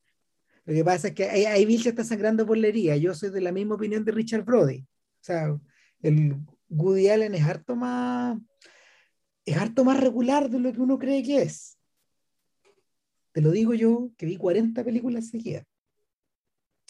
lo 0.67 0.75
que 0.75 0.85
pasa 0.85 1.09
es 1.09 1.15
que 1.15 1.25
ahí, 1.25 1.65
Bill 1.65 1.83
se 1.83 1.91
está 1.91 2.03
sangrando 2.05 2.45
por 2.45 2.59
la 2.59 2.67
herida. 2.67 2.97
Yo 2.97 3.15
soy 3.15 3.31
de 3.31 3.41
la 3.41 3.53
misma 3.53 3.77
opinión 3.77 4.05
de 4.05 4.13
Richard 4.13 4.45
Brody. 4.45 4.81
O 4.81 5.23
sea, 5.23 5.57
el 6.03 6.37
Woody 6.69 7.09
Allen 7.09 7.35
es 7.35 7.45
harto 7.45 7.77
más 7.77 8.37
es 9.47 9.57
harto 9.57 9.85
más 9.85 10.01
regular 10.01 10.51
de 10.51 10.59
lo 10.59 10.73
que 10.73 10.81
uno 10.81 10.99
cree 10.99 11.23
que 11.23 11.43
es. 11.43 11.79
Te 13.33 13.41
lo 13.41 13.53
digo 13.53 13.75
yo, 13.75 14.11
que 14.17 14.27
vi 14.27 14.37
40 14.37 14.83
películas 14.83 15.29
seguidas. 15.29 15.65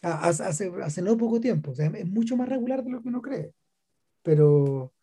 Hace, 0.03 0.73
hace, 0.83 1.03
no 1.03 1.17
poco 1.17 1.39
tiempo. 1.39 1.73
O 1.73 1.75
sea, 1.75 1.87
es 1.87 2.07
mucho 2.07 2.37
más 2.37 2.49
regular 2.49 2.83
de 2.83 2.91
lo 2.91 3.03
que 3.03 3.09
uno 3.09 3.21
cree. 3.21 3.53
Pero, 4.23 4.95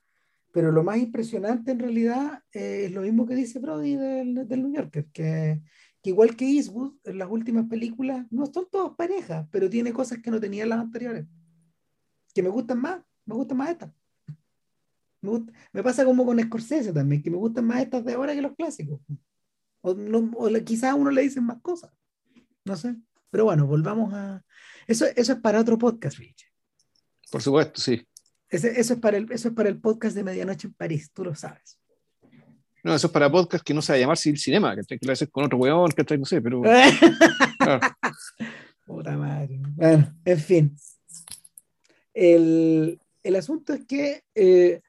pero 0.52 0.72
lo 0.72 0.84
más 0.84 0.98
impresionante 0.98 1.72
en 1.72 1.80
realidad 1.80 2.42
es 2.52 2.92
lo 2.92 3.02
mismo 3.02 3.28
que 3.28 3.36
dice 3.36 3.60
Brody 3.60 3.98
del, 3.98 4.48
del 4.48 4.64
New 4.64 4.74
Yorker, 4.74 5.06
que 5.14 5.62
que 6.04 6.10
igual 6.10 6.36
que 6.36 6.46
Eastwood, 6.46 6.96
en 7.06 7.18
las 7.18 7.30
últimas 7.30 7.66
películas, 7.68 8.28
no 8.30 8.46
son 8.46 8.68
todas 8.70 8.94
parejas, 8.96 9.48
pero 9.50 9.70
tiene 9.70 9.94
cosas 9.94 10.20
que 10.22 10.30
no 10.30 10.40
tenían 10.40 10.68
las 10.68 10.80
anteriores. 10.80 11.26
Que 12.36 12.44
me 12.44 12.50
gustan 12.50 12.82
más, 12.82 13.02
me 13.26 13.36
gustan 13.36 13.58
más 13.58 13.70
estas. 13.70 13.90
Me, 15.72 15.82
pasa 15.82 16.04
como 16.04 16.26
con 16.26 16.42
Scorsese 16.42 16.92
también, 16.92 17.24
que 17.24 17.32
me 17.32 17.38
gustan 17.38 17.66
más 17.66 17.82
estas 17.82 18.04
de 18.04 18.14
ahora 18.14 18.36
que 18.36 18.42
los 18.42 18.54
clásicos. 18.54 19.00
O, 19.80 19.94
no, 19.94 20.30
quizás 20.66 20.92
a 20.92 20.96
uno 20.96 21.10
le 21.10 21.22
dicen 21.22 21.46
más 21.46 21.62
cosas. 21.62 21.92
No 22.66 22.76
sé. 22.76 22.98
Pero 23.30 23.46
bueno, 23.46 23.66
volvamos 23.66 24.14
a. 24.14 24.44
Eso, 24.86 25.06
eso 25.16 25.34
es 25.34 25.40
para 25.40 25.62
otro 25.62 25.78
podcast, 25.78 26.18
Rich. 26.18 26.52
Por 27.32 27.42
supuesto, 27.42 27.80
sí. 27.80 28.06
eso, 28.50 28.68
es 28.68 29.00
para 29.00 29.16
el, 29.16 29.32
eso 29.32 29.48
es 29.48 29.54
para 29.54 29.70
el 29.70 29.80
podcast 29.80 30.16
de 30.16 30.24
Medianoche 30.26 30.68
en 30.68 30.74
París, 30.74 31.12
tú 31.14 31.24
lo 31.24 31.34
sabes. 31.34 31.80
No, 32.84 32.94
eso 32.94 33.08
es 33.08 33.14
para 33.14 33.32
podcast 33.32 33.64
que 33.64 33.74
no 33.74 33.82
se 33.82 33.94
va 33.94 33.96
a 33.96 34.00
llamar 34.00 34.18
Civil 34.18 34.38
Cinema, 34.38 34.76
que 34.76 35.00
lo 35.02 35.14
haces 35.14 35.30
con 35.30 35.46
otro 35.46 35.58
weón, 35.58 35.90
que 35.92 36.18
no 36.18 36.26
sé, 36.26 36.42
pero. 36.42 36.62
Puta 38.86 39.18
madre. 39.18 39.62
Bueno, 39.76 40.14
en 40.26 40.40
fin. 40.40 40.76
El, 42.14 43.00
el 43.24 43.36
asunto 43.38 43.74
es 43.74 43.86
que 43.86 44.26
eh, 44.36 44.82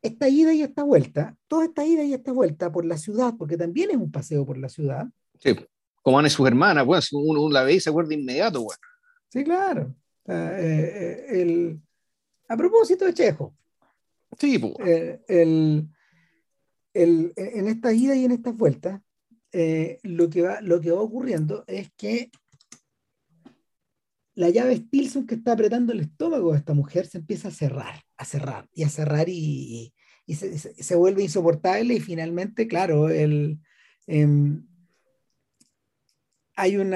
esta 0.00 0.28
ida 0.28 0.54
y 0.54 0.62
esta 0.62 0.84
vuelta, 0.84 1.36
toda 1.48 1.64
esta 1.64 1.84
ida 1.84 2.04
y 2.04 2.14
esta 2.14 2.30
vuelta 2.30 2.70
por 2.70 2.84
la 2.84 2.96
ciudad, 2.96 3.34
porque 3.36 3.56
también 3.56 3.90
es 3.90 3.96
un 3.96 4.12
paseo 4.12 4.46
por 4.46 4.56
la 4.56 4.68
ciudad. 4.68 5.06
Sí, 5.40 5.56
como 6.02 6.18
van 6.18 6.30
sus 6.30 6.46
hermanas, 6.46 6.86
bueno, 6.86 7.02
uno, 7.12 7.42
uno, 7.42 7.52
la 7.52 7.64
ve 7.64 7.74
y 7.74 7.80
se 7.80 7.90
acuerda 7.90 8.14
inmediato, 8.14 8.62
bueno. 8.62 8.80
Sí, 9.28 9.42
claro. 9.42 9.92
Eh, 10.28 11.26
eh, 11.32 11.42
el, 11.42 11.80
a 12.48 12.56
propósito 12.56 13.06
de 13.06 13.14
Chejo. 13.14 13.56
Sí, 14.38 14.60
pues. 14.60 14.74
el, 15.26 15.88
en 16.94 17.68
esta 17.68 17.92
ida 17.92 18.16
y 18.16 18.24
en 18.24 18.32
estas 18.32 18.56
vueltas, 18.56 19.00
eh, 19.52 19.98
lo, 20.04 20.30
que 20.30 20.42
va, 20.42 20.60
ocurriendo 21.00 21.64
es 21.66 21.90
que 21.96 22.30
la 24.34 24.48
llave 24.48 24.76
Stilson 24.76 25.26
que 25.26 25.34
está 25.34 25.52
apretando 25.52 25.92
el 25.92 26.00
estómago 26.00 26.52
de 26.52 26.58
esta 26.58 26.72
mujer 26.72 27.06
se 27.06 27.18
empieza 27.18 27.48
a 27.48 27.52
cerrar, 27.52 28.00
a 28.16 28.24
cerrar 28.24 28.68
y 28.72 28.84
a 28.84 28.88
cerrar 28.88 29.28
y, 29.28 29.92
se, 30.28 30.94
vuelve 30.94 31.24
insoportable 31.24 31.94
y 31.94 32.00
finalmente, 32.00 32.68
claro, 32.68 33.10
em, 33.10 33.58
hay 36.56 36.76
un 36.76 36.92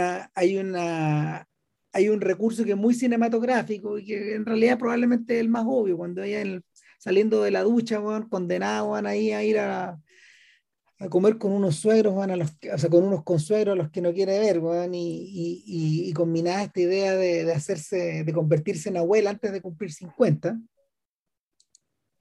recurso 2.21 2.65
que 2.65 2.71
es 2.71 2.77
muy 2.77 2.95
cinematográfico 2.95 3.99
y 3.99 4.05
que 4.05 4.37
en 4.37 4.47
realidad 4.47 4.79
probablemente 4.79 5.35
es 5.35 5.41
el 5.41 5.49
más 5.49 5.65
obvio, 5.67 5.97
cuando 5.97 6.23
ella 6.23 6.41
en 6.41 6.49
el, 6.49 6.65
saliendo 7.05 7.43
de 7.43 7.51
la 7.51 7.63
ducha, 7.63 7.99
bueno, 7.99 8.27
condenados 8.31 8.93
van 8.93 9.07
ahí 9.07 9.31
a 9.31 9.45
ir 9.45 9.59
a, 9.59 10.01
a 10.99 11.09
comer 11.11 11.37
con 11.37 11.53
unos 11.53 11.77
suegros, 11.77 12.15
van 12.15 12.31
a 12.31 12.37
los, 12.37 12.53
o 12.73 12.79
sea, 12.79 12.89
con 12.89 13.05
unos 13.05 13.23
consuegros 13.25 13.75
a 13.75 13.77
los 13.77 13.91
que 13.91 14.01
no 14.01 14.15
quiere 14.15 14.39
ver, 14.39 14.59
bueno, 14.59 14.95
y, 14.95 15.61
y, 15.67 16.09
y, 16.09 16.13
combinada 16.15 16.63
esta 16.63 16.81
idea 16.81 17.15
de, 17.15 17.45
de, 17.45 17.53
hacerse, 17.53 18.25
de 18.25 18.33
convertirse 18.33 18.89
en 18.89 18.97
abuela 18.97 19.29
antes 19.29 19.53
de 19.53 19.61
cumplir 19.61 19.93
50, 19.93 20.59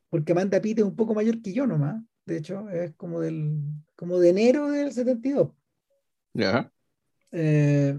porque 0.09 0.33
Amanda 0.33 0.59
Pitt 0.61 0.79
es 0.79 0.83
un 0.83 0.97
poco 0.97 1.13
mayor 1.13 1.41
que 1.41 1.53
yo 1.53 1.65
nomás, 1.65 2.03
de 2.25 2.37
hecho, 2.39 2.69
es 2.69 2.93
como, 2.95 3.21
del, 3.21 3.61
como 3.95 4.19
de 4.19 4.31
enero 4.31 4.69
del 4.69 4.91
72. 4.91 5.49
Ya. 6.33 6.69
Eh, 7.31 7.97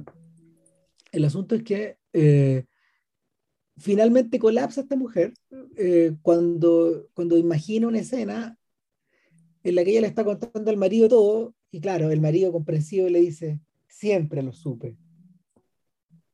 el 1.13 1.25
asunto 1.25 1.55
es 1.55 1.63
que 1.63 1.97
eh, 2.13 2.67
finalmente 3.77 4.39
colapsa 4.39 4.83
esta 4.83 4.97
mujer 4.97 5.35
eh, 5.77 6.15
cuando, 6.23 7.09
cuando 7.15 7.37
imagina 7.37 7.89
una 7.89 7.99
escena 7.99 8.59
en 9.63 9.75
la 9.75 9.85
que 9.85 9.91
ella 9.91 10.03
le 10.03 10.07
está 10.07 10.25
contando 10.25 10.71
al 10.71 10.77
marido 10.77 11.09
todo, 11.09 11.55
y 11.71 11.81
claro, 11.81 12.11
el 12.11 12.21
marido 12.21 12.53
comprensivo 12.53 13.09
le 13.09 13.21
dice, 13.21 13.61
siempre 13.89 14.43
lo 14.43 14.53
supe. 14.53 14.97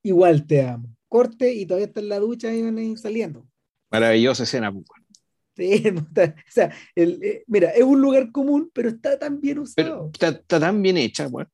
igual 0.03 0.47
te 0.47 0.63
amo. 0.63 0.89
Corte 1.09 1.53
y 1.53 1.67
todavía 1.67 1.87
está 1.87 2.01
en 2.01 2.09
la 2.09 2.19
ducha 2.19 2.53
y 2.53 2.97
saliendo. 2.97 3.47
Maravillosa 3.91 4.45
escena, 4.45 4.73
pues. 4.73 4.85
Sí, 5.57 5.83
o 6.17 6.51
sea, 6.51 6.73
el, 6.95 7.23
eh, 7.23 7.45
mira, 7.47 7.71
es 7.71 7.83
un 7.83 8.01
lugar 8.01 8.31
común, 8.33 8.71
pero 8.73 8.89
está 8.89 9.19
tan 9.19 9.41
bien 9.41 9.59
usado. 9.59 10.11
Pero 10.19 10.33
está, 10.33 10.61
tan 10.61 10.81
bien 10.83 10.97
hecha, 10.97 11.27
bueno. 11.29 11.51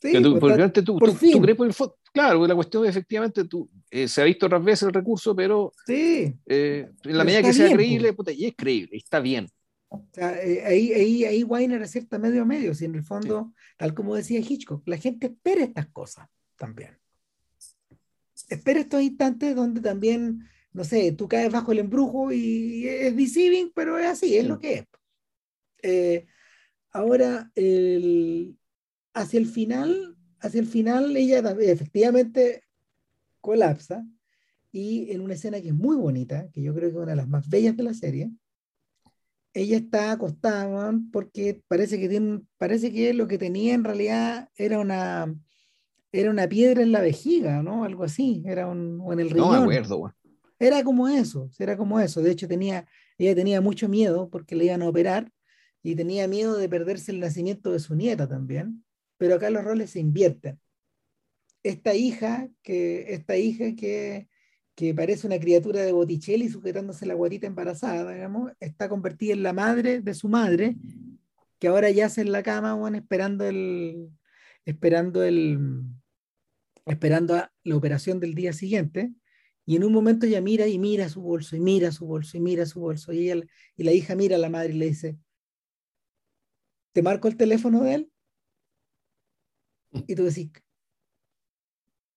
Sí, 0.00 0.12
tú, 0.22 0.38
pues, 0.38 0.72
tú, 0.72 0.82
tú, 0.82 0.98
tú, 0.98 1.40
crees 1.40 1.56
por 1.56 1.66
el 1.66 1.74
Claro, 2.12 2.46
la 2.46 2.54
cuestión 2.54 2.86
efectivamente 2.86 3.44
tú, 3.44 3.70
eh, 3.90 4.08
se 4.08 4.20
ha 4.20 4.24
visto 4.24 4.46
otras 4.46 4.64
veces 4.64 4.84
el 4.84 4.92
recurso, 4.92 5.34
pero 5.34 5.72
sí, 5.86 6.34
eh, 6.46 6.90
en 7.04 7.18
la 7.18 7.24
medida 7.24 7.42
que 7.42 7.52
sea 7.52 7.72
creíble, 7.72 8.12
puta, 8.12 8.32
y 8.32 8.46
es 8.46 8.54
creíble, 8.56 8.96
está 8.96 9.20
bien. 9.20 9.48
O 9.88 10.06
sea, 10.12 10.28
ahí, 10.30 10.92
ahí, 10.92 11.24
ahí 11.24 11.42
Weiner 11.42 11.82
acierta 11.82 12.18
medio 12.18 12.42
a 12.42 12.44
medio, 12.44 12.74
si 12.74 12.84
en 12.84 12.94
el 12.94 13.04
fondo, 13.04 13.52
tal 13.76 13.94
como 13.94 14.14
decía 14.14 14.40
Hitchcock, 14.40 14.86
la 14.86 14.96
gente 14.96 15.28
espera 15.28 15.64
estas 15.64 15.86
cosas 15.88 16.28
también. 16.56 16.98
Espera 18.48 18.80
estos 18.80 19.02
instantes 19.02 19.54
donde 19.54 19.80
también 19.80 20.48
no 20.72 20.84
sé, 20.84 21.12
tú 21.12 21.28
caes 21.28 21.50
bajo 21.50 21.72
el 21.72 21.80
embrujo 21.80 22.32
y 22.32 22.86
es 22.86 23.16
deceiving, 23.16 23.72
pero 23.74 23.98
es 23.98 24.06
así, 24.06 24.36
es 24.36 24.46
lo 24.46 24.58
que 24.58 24.74
es. 24.74 24.84
Eh, 25.82 26.26
ahora, 26.92 27.50
hacia 29.14 29.40
el 29.40 29.46
final, 29.46 30.16
hacia 30.40 30.60
el 30.60 30.66
final, 30.66 31.16
ella 31.16 31.38
efectivamente 31.60 32.62
colapsa 33.40 34.04
y 34.72 35.10
en 35.10 35.20
una 35.20 35.34
escena 35.34 35.60
que 35.60 35.68
es 35.68 35.74
muy 35.74 35.96
bonita, 35.96 36.48
que 36.52 36.62
yo 36.62 36.74
creo 36.74 36.90
que 36.90 36.96
es 36.96 37.02
una 37.02 37.12
de 37.12 37.16
las 37.16 37.28
más 37.28 37.48
bellas 37.48 37.76
de 37.76 37.82
la 37.82 37.94
serie, 37.94 38.30
ella 39.52 39.76
está 39.76 40.12
acostada 40.12 40.94
porque 41.12 41.62
parece 41.66 41.98
que 41.98 42.08
tiene, 42.08 42.42
parece 42.56 42.92
que 42.92 43.12
lo 43.14 43.26
que 43.26 43.38
tenía 43.38 43.74
en 43.74 43.84
realidad 43.84 44.48
era 44.56 44.78
una 44.78 45.34
era 46.12 46.30
una 46.30 46.48
piedra 46.48 46.82
en 46.82 46.92
la 46.92 47.00
vejiga, 47.00 47.62
¿no? 47.62 47.84
Algo 47.84 48.02
así, 48.02 48.42
era 48.44 48.66
un, 48.66 49.00
o 49.00 49.12
en 49.12 49.20
el 49.20 49.30
riñón. 49.30 49.52
No 49.52 49.66
me 49.66 49.76
acuerdo, 49.76 50.12
era 50.60 50.84
como 50.84 51.08
eso, 51.08 51.48
era 51.58 51.76
como 51.76 51.98
eso. 52.00 52.20
De 52.20 52.30
hecho, 52.30 52.46
tenía, 52.46 52.86
ella 53.16 53.34
tenía 53.34 53.60
mucho 53.60 53.88
miedo 53.88 54.28
porque 54.28 54.54
le 54.54 54.66
iban 54.66 54.82
a 54.82 54.88
operar 54.88 55.32
y 55.82 55.94
tenía 55.94 56.28
miedo 56.28 56.56
de 56.56 56.68
perderse 56.68 57.12
el 57.12 57.20
nacimiento 57.20 57.72
de 57.72 57.78
su 57.78 57.94
nieta 57.94 58.28
también. 58.28 58.84
Pero 59.20 59.34
acá 59.34 59.50
los 59.50 59.62
roles 59.62 59.90
se 59.90 60.00
invierten. 60.00 60.58
Esta 61.62 61.94
hija 61.94 62.48
que, 62.62 63.12
esta 63.12 63.36
hija 63.36 63.76
que, 63.76 64.30
que 64.74 64.94
parece 64.94 65.26
una 65.26 65.38
criatura 65.38 65.82
de 65.82 65.92
Botticelli 65.92 66.48
sujetándose 66.48 67.04
la 67.04 67.12
guatita 67.12 67.46
embarazada, 67.46 68.16
está 68.60 68.88
convertida 68.88 69.34
en 69.34 69.42
la 69.42 69.52
madre 69.52 70.00
de 70.00 70.14
su 70.14 70.30
madre, 70.30 70.76
que 71.58 71.68
ahora 71.68 71.90
yace 71.90 72.22
en 72.22 72.32
la 72.32 72.42
cama, 72.42 72.72
bueno, 72.72 72.96
esperando 72.96 73.44
el, 73.44 74.08
esperando 74.64 75.22
el, 75.22 75.82
esperando 76.86 77.44
la 77.62 77.76
operación 77.76 78.20
del 78.20 78.34
día 78.34 78.54
siguiente 78.54 79.12
y 79.66 79.76
en 79.76 79.84
un 79.84 79.92
momento 79.92 80.24
ella 80.24 80.40
mira 80.40 80.66
y 80.66 80.78
mira 80.78 81.10
su 81.10 81.20
bolso 81.20 81.56
y 81.56 81.60
mira 81.60 81.92
su 81.92 82.06
bolso 82.06 82.38
y 82.38 82.40
mira 82.40 82.64
su 82.64 82.80
bolso. 82.80 83.12
Y, 83.12 83.30
ella, 83.30 83.44
y 83.76 83.84
la 83.84 83.92
hija 83.92 84.14
mira 84.14 84.36
a 84.36 84.38
la 84.38 84.48
madre 84.48 84.72
y 84.72 84.78
le 84.78 84.86
dice, 84.86 85.18
¿te 86.92 87.02
marco 87.02 87.28
el 87.28 87.36
teléfono 87.36 87.82
de 87.82 87.96
él? 87.96 88.09
Y 89.92 90.14
tú 90.14 90.24
decís, 90.24 90.50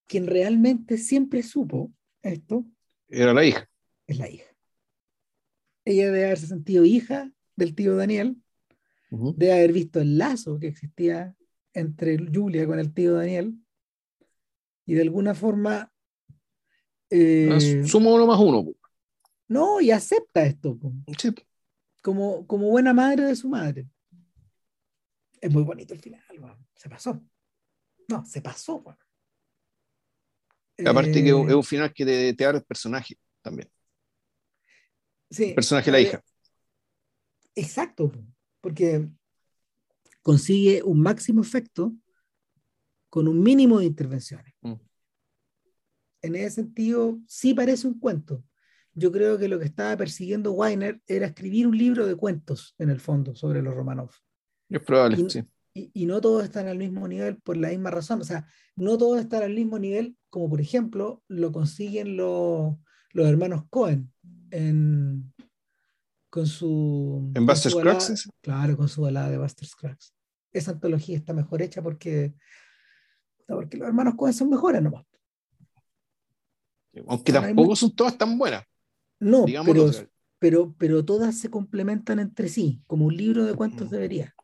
quien 0.07 0.28
realmente 0.28 0.97
siempre 0.97 1.43
supo 1.43 1.91
esto. 2.21 2.65
Era 3.09 3.34
la 3.34 3.45
hija. 3.45 3.69
Es 4.07 4.17
la 4.17 4.30
hija. 4.30 4.45
Ella 5.86 6.05
debe 6.05 6.26
haberse 6.26 6.47
sentido 6.47 6.86
hija 6.86 7.32
del 7.55 7.76
tío 7.76 7.95
Daniel, 7.95 8.38
debe 9.09 9.53
haber 9.53 9.74
visto 9.74 9.99
el 9.99 10.17
lazo 10.17 10.59
que 10.59 10.67
existía 10.67 11.36
entre 11.74 12.17
Julia 12.17 12.65
con 12.65 12.80
el 12.80 12.93
tío 12.93 13.13
Daniel, 13.13 13.55
y 14.86 14.95
de 14.95 15.01
alguna 15.01 15.36
forma 15.36 15.93
eh, 17.09 17.84
Sumo 17.86 18.15
uno 18.15 18.26
más 18.26 18.39
uno. 18.39 18.74
No, 19.47 19.80
y 19.80 19.91
acepta 19.91 20.45
esto. 20.45 20.80
Como, 22.01 22.47
como 22.47 22.69
buena 22.69 22.91
madre 22.91 23.24
de 23.24 23.36
su 23.36 23.49
madre. 23.49 23.88
Es 25.39 25.51
muy 25.51 25.63
bonito 25.63 25.93
el 25.93 25.99
final, 25.99 26.24
se 26.76 26.89
pasó. 26.89 27.21
No, 28.08 28.26
se 28.26 28.41
pasó. 28.41 28.84
Aparte 30.86 31.24
que 31.24 31.30
es 31.30 31.34
un 31.34 31.64
final 31.64 31.93
que 31.93 32.06
te, 32.06 32.34
te 32.34 32.45
abre 32.45 32.58
el 32.60 32.64
personaje 32.64 33.18
también. 33.41 33.70
Sí, 35.30 35.45
el 35.45 35.56
personaje 35.56 35.86
de 35.86 35.91
la 35.91 35.99
hija. 36.01 36.24
Exacto, 37.56 38.12
porque 38.62 39.08
consigue 40.22 40.82
un 40.84 41.01
máximo 41.01 41.41
efecto 41.41 41.93
con 43.10 43.28
un 43.28 43.41
mínimo 43.41 43.80
de 43.80 43.86
intervenciones. 43.86 44.54
Mm 44.62 44.74
en 46.24 46.36
ese 46.36 46.49
sentido 46.51 47.20
sí 47.28 47.54
parece 47.54 47.86
un 47.86 47.99
cuento. 47.99 48.43
Yo 48.95 49.12
creo 49.12 49.38
que 49.38 49.47
lo 49.47 49.60
que 49.60 49.66
estaba 49.66 49.95
persiguiendo 49.97 50.54
Weiner 50.54 51.01
era 51.06 51.28
escribir 51.28 51.68
un 51.68 51.78
libro 51.78 52.06
de 52.06 52.16
cuentos, 52.16 52.76
en 52.78 52.89
el 52.89 52.99
fondo, 52.99 53.36
sobre 53.36 53.62
los 53.62 53.74
Romanov. 53.74 54.12
Es 54.70 54.82
probable, 54.82 55.18
y, 55.20 55.30
sí. 55.30 55.43
Y, 55.76 56.05
no 56.05 56.21
todos 56.21 56.43
están 56.43 56.67
al 56.67 56.78
mismo 56.78 57.07
nivel 57.07 57.38
por 57.38 57.57
la 57.57 57.69
misma 57.69 57.89
razón. 57.89 58.21
O 58.21 58.24
sea, 58.24 58.45
no 58.76 58.97
todos 58.97 59.19
están 59.19 59.41
al 59.41 59.55
mismo 59.55 59.80
nivel, 59.80 60.15
como 60.30 60.47
por 60.49 60.61
ejemplo 60.61 61.24
lo 61.28 61.51
consiguen 61.51 62.15
los, 62.15 62.76
los 63.11 63.28
hermanos 63.28 63.63
Cohen 63.71 64.13
en, 64.51 65.34
con 66.30 66.45
su. 66.45 67.32
¿En 67.34 67.45
Buster 67.45 67.71
Scruggs? 67.71 68.30
Claro, 68.41 68.78
con 68.78 68.88
su 68.88 69.01
balada 69.01 69.32
de 69.32 69.39
Buster 69.39 69.67
Scruggs. 69.67 70.13
Esa 70.51 70.71
antología 70.71 71.17
está 71.17 71.34
mejor 71.34 71.63
hecha 71.63 71.82
porque, 71.82 72.36
porque 73.47 73.78
los 73.78 73.88
hermanos 73.88 74.13
Cohen 74.15 74.34
son 74.34 74.51
mejores 74.51 74.82
nomás. 74.82 75.05
Aunque 77.07 77.34
tampoco 77.34 77.76
son 77.76 77.95
todas 77.95 78.15
tan 78.15 78.38
buenas. 78.38 78.63
No, 79.19 79.45
pero, 79.65 79.89
pero, 80.38 80.76
pero 80.78 81.03
todas 81.03 81.39
se 81.39 81.49
complementan 81.49 82.19
entre 82.19 82.47
sí, 82.49 82.84
como 82.86 83.05
un 83.05 83.17
libro 83.17 83.45
de 83.45 83.55
cuentos 83.55 83.89
debería. 83.89 84.36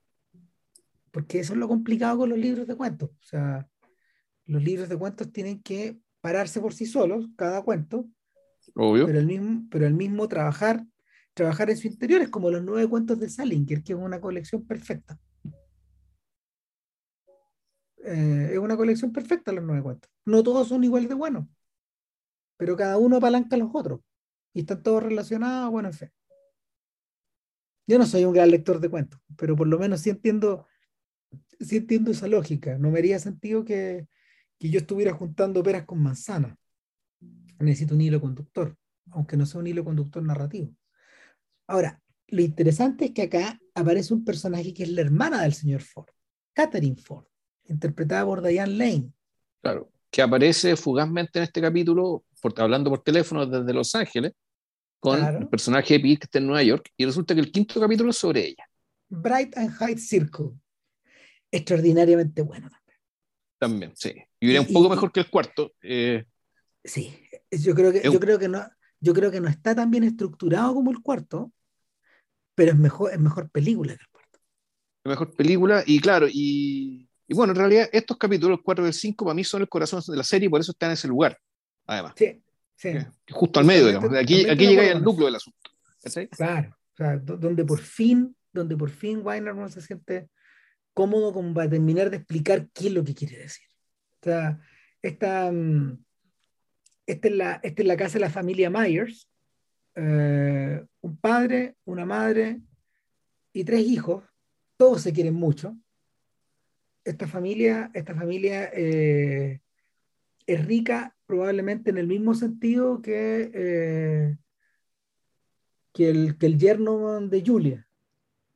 Porque 1.12 1.40
eso 1.40 1.54
es 1.54 1.60
lo 1.60 1.68
complicado 1.68 2.20
con 2.20 2.30
los 2.30 2.38
libros 2.38 2.68
de 2.68 2.76
cuentos. 2.76 3.10
O 3.10 3.24
sea, 3.24 3.68
los 4.46 4.64
libros 4.64 4.90
de 4.90 4.98
cuentos 4.98 5.32
tienen 5.32 5.62
que 5.62 6.00
pararse 6.22 6.60
por 6.60 6.74
sí 6.74 6.86
solos, 6.86 7.28
cada 7.36 7.62
cuento. 7.62 8.06
Obvio. 8.76 9.06
Pero 9.06 9.20
el 9.20 9.26
mismo, 9.26 9.68
pero 9.70 9.88
el 9.88 9.94
mismo 9.94 10.28
trabajar, 10.28 10.86
trabajar 11.34 11.70
en 11.70 11.78
su 11.78 11.88
interior 11.88 12.22
es 12.22 12.30
como 12.30 12.52
los 12.52 12.64
nueve 12.64 12.88
cuentos 12.88 13.20
de 13.20 13.30
Salinger, 13.30 13.84
que 13.84 13.94
es 13.94 14.00
una 14.00 14.22
colección 14.22 14.66
perfecta. 14.66 15.20
Eh, 18.04 18.50
es 18.54 18.58
una 18.58 18.78
colección 18.78 19.12
perfecta 19.12 19.52
los 19.52 19.64
nueve 19.64 19.84
cuentos. 19.84 20.12
No 20.26 20.44
todos 20.44 20.68
son 20.68 20.84
igual 20.84 21.08
de 21.08 21.16
buenos 21.16 21.46
pero 22.60 22.76
cada 22.76 22.98
uno 22.98 23.16
apalanca 23.16 23.56
a 23.56 23.60
los 23.60 23.70
otros 23.74 24.02
y 24.54 24.60
están 24.60 24.84
todos 24.84 25.02
relacionados, 25.02 25.72
bueno, 25.72 25.88
en 25.88 25.94
fin. 25.94 26.12
Yo 27.88 27.98
no 27.98 28.06
soy 28.06 28.26
un 28.26 28.34
gran 28.34 28.52
lector 28.52 28.82
de 28.82 28.90
cuentos, 28.90 29.22
pero 29.38 29.56
por 29.56 29.66
lo 29.66 29.80
menos 29.80 30.02
sí 30.02 30.10
entiendo, 30.10 30.68
sí 31.60 31.78
entiendo 31.78 32.12
esa 32.12 32.28
lógica. 32.28 32.78
No 32.78 32.92
me 32.92 33.00
haría 33.00 33.20
sentido 33.20 33.64
que, 33.64 34.08
que 34.58 34.70
yo 34.70 34.80
estuviera 34.80 35.14
juntando 35.14 35.64
peras 35.64 35.86
con 35.86 36.02
manzanas. 36.02 36.58
Necesito 37.60 37.96
un 37.96 38.02
hilo 38.02 38.22
conductor, 38.22 38.76
aunque 39.12 39.38
no 39.38 39.46
sea 39.46 39.60
un 39.60 39.68
hilo 39.68 39.84
conductor 39.84 40.24
narrativo. 40.24 40.74
Ahora, 41.68 42.02
lo 42.28 42.42
interesante 42.42 43.06
es 43.06 43.12
que 43.12 43.24
acá 43.24 43.60
aparece 43.74 44.14
un 44.14 44.24
personaje 44.24 44.74
que 44.74 44.84
es 44.84 44.90
la 44.90 45.02
hermana 45.02 45.42
del 45.42 45.54
señor 45.54 45.82
Ford, 45.82 46.10
Catherine 46.54 46.96
Ford, 46.96 47.26
interpretada 47.66 48.26
por 48.26 48.42
Diane 48.42 48.74
Lane. 48.74 49.12
Claro, 49.62 49.92
que 50.10 50.22
aparece 50.22 50.76
fugazmente 50.76 51.40
en 51.40 51.44
este 51.44 51.62
capítulo 51.62 52.24
hablando 52.58 52.90
por 52.90 53.04
teléfono 53.04 53.46
desde 53.46 53.74
Los 53.74 53.94
Ángeles 53.96 54.34
con 55.00 55.24
el 55.24 55.48
personaje 55.48 55.96
de 55.96 56.00
Pete 56.00 56.18
que 56.18 56.24
está 56.26 56.40
en 56.40 56.48
Nueva 56.48 56.64
York 56.64 56.90
y 56.98 57.06
resulta 57.06 57.34
que 57.34 57.42
el 57.42 57.52
quinto 57.52 57.80
capítulo 57.80 58.10
es 58.10 58.18
sobre 58.18 58.48
ella. 58.48 58.66
Bright 59.10 59.58
and 59.58 59.72
High 59.72 59.98
Circle. 59.98 60.52
Extraordinariamente 61.52 62.42
bueno 62.42 62.70
también. 62.70 63.00
También, 63.58 63.92
sí. 63.96 64.14
Y 64.40 64.48
iría 64.48 64.62
un 64.62 64.72
poco 64.72 64.90
mejor 64.90 65.12
que 65.12 65.20
el 65.20 65.30
cuarto. 65.30 65.74
Eh. 65.82 66.26
Sí, 66.84 67.14
yo 67.52 67.76
creo 67.76 67.92
que, 67.92 68.02
yo 68.04 68.20
creo 68.20 68.40
que 68.40 68.48
no, 68.48 68.66
yo 69.00 69.14
creo 69.14 69.32
que 69.32 69.42
no 69.42 69.50
está 69.50 69.76
tan 69.76 69.92
bien 69.92 70.04
estructurado 70.04 70.74
como 70.74 70.92
el 70.92 71.02
cuarto, 71.02 71.52
pero 72.56 72.72
es 72.72 72.78
mejor, 72.78 73.12
es 73.12 73.20
mejor 73.20 73.50
película 73.50 73.96
que 73.96 74.02
el 74.02 74.10
cuarto. 74.10 74.40
Es 75.04 75.10
mejor 75.10 75.36
película, 75.36 75.84
y 75.86 76.00
claro, 76.00 76.28
y, 76.30 77.10
y 77.28 77.34
bueno, 77.34 77.52
en 77.52 77.58
realidad 77.58 77.90
estos 77.92 78.18
capítulos, 78.18 78.60
el 78.60 78.64
4 78.64 78.86
y 78.86 78.88
el 78.88 78.94
5, 78.94 79.26
para 79.26 79.36
mí 79.36 79.44
son 79.44 79.62
el 79.62 79.70
corazón 79.70 80.02
de 80.08 80.18
la 80.18 80.24
serie 80.24 80.48
y 80.48 80.50
por 80.50 80.62
eso 80.62 80.72
están 80.72 80.90
en 80.90 80.94
ese 80.94 81.08
lugar 81.08 81.38
además. 81.90 82.14
Sí, 82.16 82.42
sí. 82.76 82.90
Justo 83.32 83.60
al 83.60 83.66
medio, 83.66 83.88
digamos. 83.88 84.14
Aquí, 84.16 84.48
aquí 84.48 84.68
llega 84.68 84.84
el 84.84 85.04
núcleo 85.04 85.26
del 85.26 85.36
asunto. 85.36 85.72
Claro, 86.32 86.78
o 86.94 86.96
sea, 86.96 87.18
donde 87.18 87.66
por 87.66 87.80
fin, 87.80 88.36
donde 88.54 88.78
por 88.78 88.90
fin 88.90 89.22
Weiner 89.24 89.54
no 89.56 89.68
se 89.68 89.82
siente 89.82 90.30
cómodo 90.94 91.34
como 91.34 91.54
para 91.54 91.70
terminar 91.70 92.10
de 92.10 92.18
explicar 92.18 92.68
qué 92.74 92.88
es 92.88 92.94
lo 92.94 93.04
que 93.04 93.16
quiere 93.16 93.38
decir. 93.38 93.66
O 94.22 94.24
sea, 94.24 94.60
esta, 95.02 95.52
mm, 95.52 96.04
esta, 97.06 97.28
es, 97.28 97.36
la, 97.36 97.60
esta 97.64 97.82
es 97.82 97.88
la 97.88 97.98
casa 97.98 98.14
de 98.14 98.20
la 98.20 98.30
familia 98.30 98.70
Myers, 98.70 99.30
eh, 99.96 100.86
un 101.02 101.18
padre, 101.18 101.76
una 101.86 102.06
madre 102.06 102.62
y 103.54 103.64
tres 103.64 103.82
hijos, 103.82 104.24
todos 104.78 105.02
se 105.02 105.14
quieren 105.14 105.34
mucho. 105.34 105.76
Esta 107.04 107.28
familia, 107.28 107.92
esta 107.94 108.14
familia 108.14 108.70
eh, 108.74 109.62
es 110.46 110.66
rica 110.66 111.16
probablemente 111.26 111.90
en 111.90 111.98
el 111.98 112.08
mismo 112.08 112.34
sentido 112.34 113.02
que, 113.02 113.52
eh, 113.54 114.38
que, 115.94 116.10
el, 116.10 116.38
que 116.38 116.46
el 116.46 116.58
yerno 116.58 117.20
de 117.22 117.44
Julia. 117.46 117.89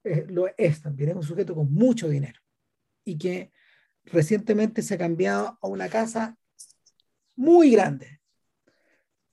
Eh, 0.04 0.26
lo 0.30 0.48
es 0.58 0.82
también, 0.82 1.12
es 1.12 1.16
un 1.16 1.24
sujeto 1.24 1.56
con 1.56 1.74
mucho 1.74 2.10
dinero 2.10 2.40
y 3.06 3.18
que 3.18 3.52
recientemente 4.06 4.82
se 4.82 4.96
ha 4.96 4.98
cambiado 4.98 5.58
a 5.62 5.68
una 5.68 5.88
casa 5.90 6.38
muy 7.36 7.72
grande. 7.72 8.20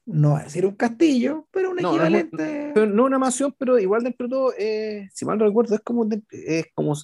No 0.07 0.33
va 0.33 0.41
a 0.41 0.45
decir 0.45 0.67
un 0.67 0.75
castillo, 0.75 1.47
pero 1.51 1.71
un 1.71 1.79
equivalente. 1.79 2.73
No, 2.75 2.87
no, 2.87 3.05
una 3.05 3.19
mansión, 3.19 3.55
pero 3.59 3.79
igual 3.79 4.03
dentro 4.03 4.27
de 4.27 4.31
todo, 4.31 4.53
eh, 4.59 5.09
si 5.13 5.25
mal 5.25 5.39
no 5.39 5.45
recuerdo, 5.45 5.75
es 5.75 5.83
como, 5.83 6.09
es 6.31 6.67
como 6.75 6.95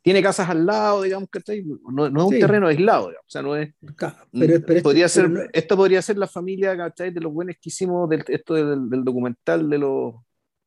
tiene 0.00 0.22
casas 0.22 0.48
al 0.48 0.64
lado, 0.64 1.02
digamos 1.02 1.28
que 1.30 1.62
no, 1.90 2.08
no 2.08 2.20
es 2.20 2.32
un 2.32 2.38
terreno 2.38 2.68
aislado, 2.68 3.08
o 3.08 3.12
sea, 3.26 3.42
no 3.42 3.56
es. 3.56 3.74
pero, 4.32 4.82
podría 4.82 5.08
ser, 5.08 5.50
esto 5.52 5.76
podría 5.76 6.00
ser 6.00 6.16
la 6.16 6.26
familia 6.26 6.74
de 6.74 7.20
los 7.20 7.32
buenos 7.32 7.56
que 7.60 7.68
hicimos 7.68 8.08
del, 8.08 8.24
esto 8.28 8.54
del, 8.54 8.88
del, 8.88 9.04
documental 9.04 9.68
de 9.68 9.78
los 9.78 10.14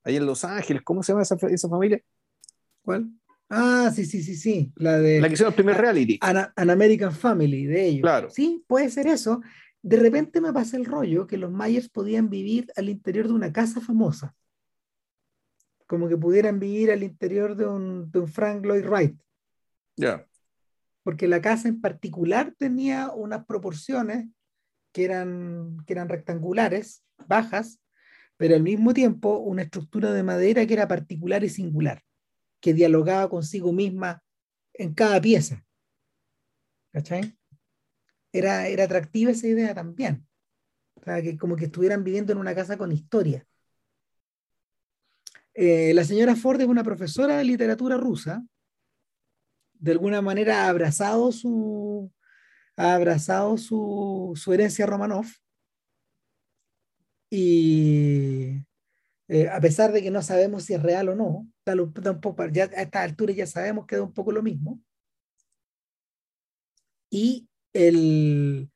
ahí 0.03 0.17
en 0.17 0.25
Los 0.25 0.43
Ángeles, 0.43 0.83
¿cómo 0.83 1.01
se 1.01 1.13
llama 1.13 1.23
esa, 1.23 1.35
esa 1.47 1.69
familia? 1.69 2.01
¿Cuál? 2.81 3.11
Ah, 3.53 3.91
sí, 3.93 4.05
sí, 4.05 4.23
sí, 4.23 4.35
sí. 4.35 4.71
La 4.77 4.97
de. 4.97 5.19
La 5.19 5.27
que 5.27 5.33
hicieron 5.33 5.51
el 5.51 5.55
primer 5.55 5.77
reality. 5.77 6.17
An, 6.21 6.69
American 6.69 7.11
Family, 7.11 7.65
de 7.65 7.85
ellos. 7.85 8.01
Claro. 8.01 8.29
Sí, 8.29 8.63
puede 8.65 8.89
ser 8.89 9.07
eso. 9.07 9.41
De 9.81 9.97
repente 9.97 10.39
me 10.39 10.53
pasa 10.53 10.77
el 10.77 10.85
rollo 10.85 11.27
que 11.27 11.37
los 11.37 11.51
Myers 11.51 11.89
podían 11.89 12.29
vivir 12.29 12.71
al 12.77 12.87
interior 12.87 13.27
de 13.27 13.33
una 13.33 13.51
casa 13.51 13.81
famosa. 13.81 14.33
Como 15.85 16.07
que 16.07 16.15
pudieran 16.15 16.59
vivir 16.59 16.91
al 16.91 17.03
interior 17.03 17.57
de 17.57 17.67
un, 17.67 18.09
de 18.09 18.19
un 18.19 18.27
Frank 18.29 18.65
Lloyd 18.65 18.85
Wright. 18.85 19.19
Ya. 19.97 20.25
Porque 21.03 21.27
la 21.27 21.41
casa 21.41 21.67
en 21.67 21.81
particular 21.81 22.53
tenía 22.57 23.11
unas 23.11 23.45
proporciones 23.45 24.27
que 24.93 25.03
eran, 25.03 25.77
que 25.85 25.91
eran 25.91 26.07
rectangulares, 26.07 27.03
bajas, 27.27 27.81
pero 28.37 28.55
al 28.55 28.63
mismo 28.63 28.93
tiempo 28.93 29.39
una 29.39 29.63
estructura 29.63 30.13
de 30.13 30.23
madera 30.23 30.65
que 30.65 30.73
era 30.73 30.87
particular 30.87 31.43
y 31.43 31.49
singular 31.49 32.01
que 32.61 32.73
dialogaba 32.73 33.29
consigo 33.29 33.73
misma 33.73 34.23
en 34.73 34.93
cada 34.93 35.19
pieza. 35.19 35.65
¿Cachai? 36.93 37.37
Era, 38.31 38.67
era 38.67 38.85
atractiva 38.85 39.31
esa 39.31 39.47
idea 39.47 39.73
también. 39.73 40.27
O 40.95 41.03
sea, 41.03 41.21
que 41.21 41.37
como 41.37 41.55
que 41.55 41.65
estuvieran 41.65 42.03
viviendo 42.03 42.31
en 42.31 42.37
una 42.37 42.55
casa 42.55 42.77
con 42.77 42.91
historia. 42.91 43.45
Eh, 45.53 45.93
la 45.93 46.03
señora 46.03 46.35
Ford 46.35 46.61
es 46.61 46.67
una 46.67 46.83
profesora 46.83 47.37
de 47.37 47.43
literatura 47.43 47.97
rusa. 47.97 48.45
De 49.73 49.91
alguna 49.91 50.21
manera 50.21 50.65
ha 50.65 50.69
abrazado 50.69 51.31
su, 51.31 52.11
ha 52.77 52.93
abrazado 52.93 53.57
su, 53.57 54.33
su 54.35 54.53
herencia 54.53 54.85
Romanov. 54.85 55.25
Y 57.29 58.63
eh, 59.33 59.47
a 59.47 59.61
pesar 59.61 59.93
de 59.93 60.03
que 60.03 60.11
no 60.11 60.21
sabemos 60.21 60.65
si 60.65 60.73
es 60.73 60.83
real 60.83 61.07
o 61.07 61.15
no, 61.15 61.47
a 61.65 62.81
esta 62.81 63.01
altura 63.01 63.31
ya 63.31 63.47
sabemos 63.47 63.85
que 63.85 63.95
es 63.95 64.01
un 64.01 64.13
poco 64.13 64.33
lo 64.33 64.43
mismo. 64.43 64.81
Y 67.09 67.47
el, 67.71 68.69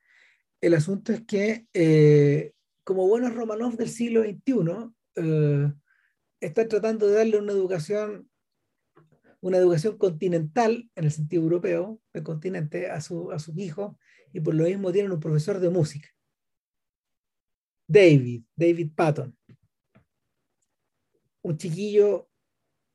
el 0.62 0.74
asunto 0.74 1.12
es 1.12 1.26
que, 1.26 1.68
eh, 1.74 2.54
como 2.86 3.06
buenos 3.06 3.36
Romanov 3.36 3.76
del 3.76 3.90
siglo 3.90 4.24
XXI, 4.24 4.94
eh, 5.18 5.74
están 6.40 6.70
tratando 6.70 7.08
de 7.08 7.16
darle 7.16 7.38
una 7.38 7.52
educación, 7.52 8.30
una 9.42 9.58
educación 9.58 9.98
continental, 9.98 10.90
en 10.96 11.04
el 11.04 11.12
sentido 11.12 11.44
europeo, 11.44 12.00
del 12.14 12.24
continente, 12.24 12.90
a, 12.90 13.02
su, 13.02 13.30
a 13.34 13.40
sus 13.40 13.58
hijos, 13.58 13.98
y 14.32 14.40
por 14.40 14.56
lo 14.56 14.64
mismo 14.64 14.94
tienen 14.94 15.12
un 15.12 15.20
profesor 15.20 15.60
de 15.60 15.70
música. 15.70 16.08
David, 17.90 18.44
David 18.56 18.92
Patton 18.96 19.36
un 21.46 21.58
chiquillo, 21.58 22.28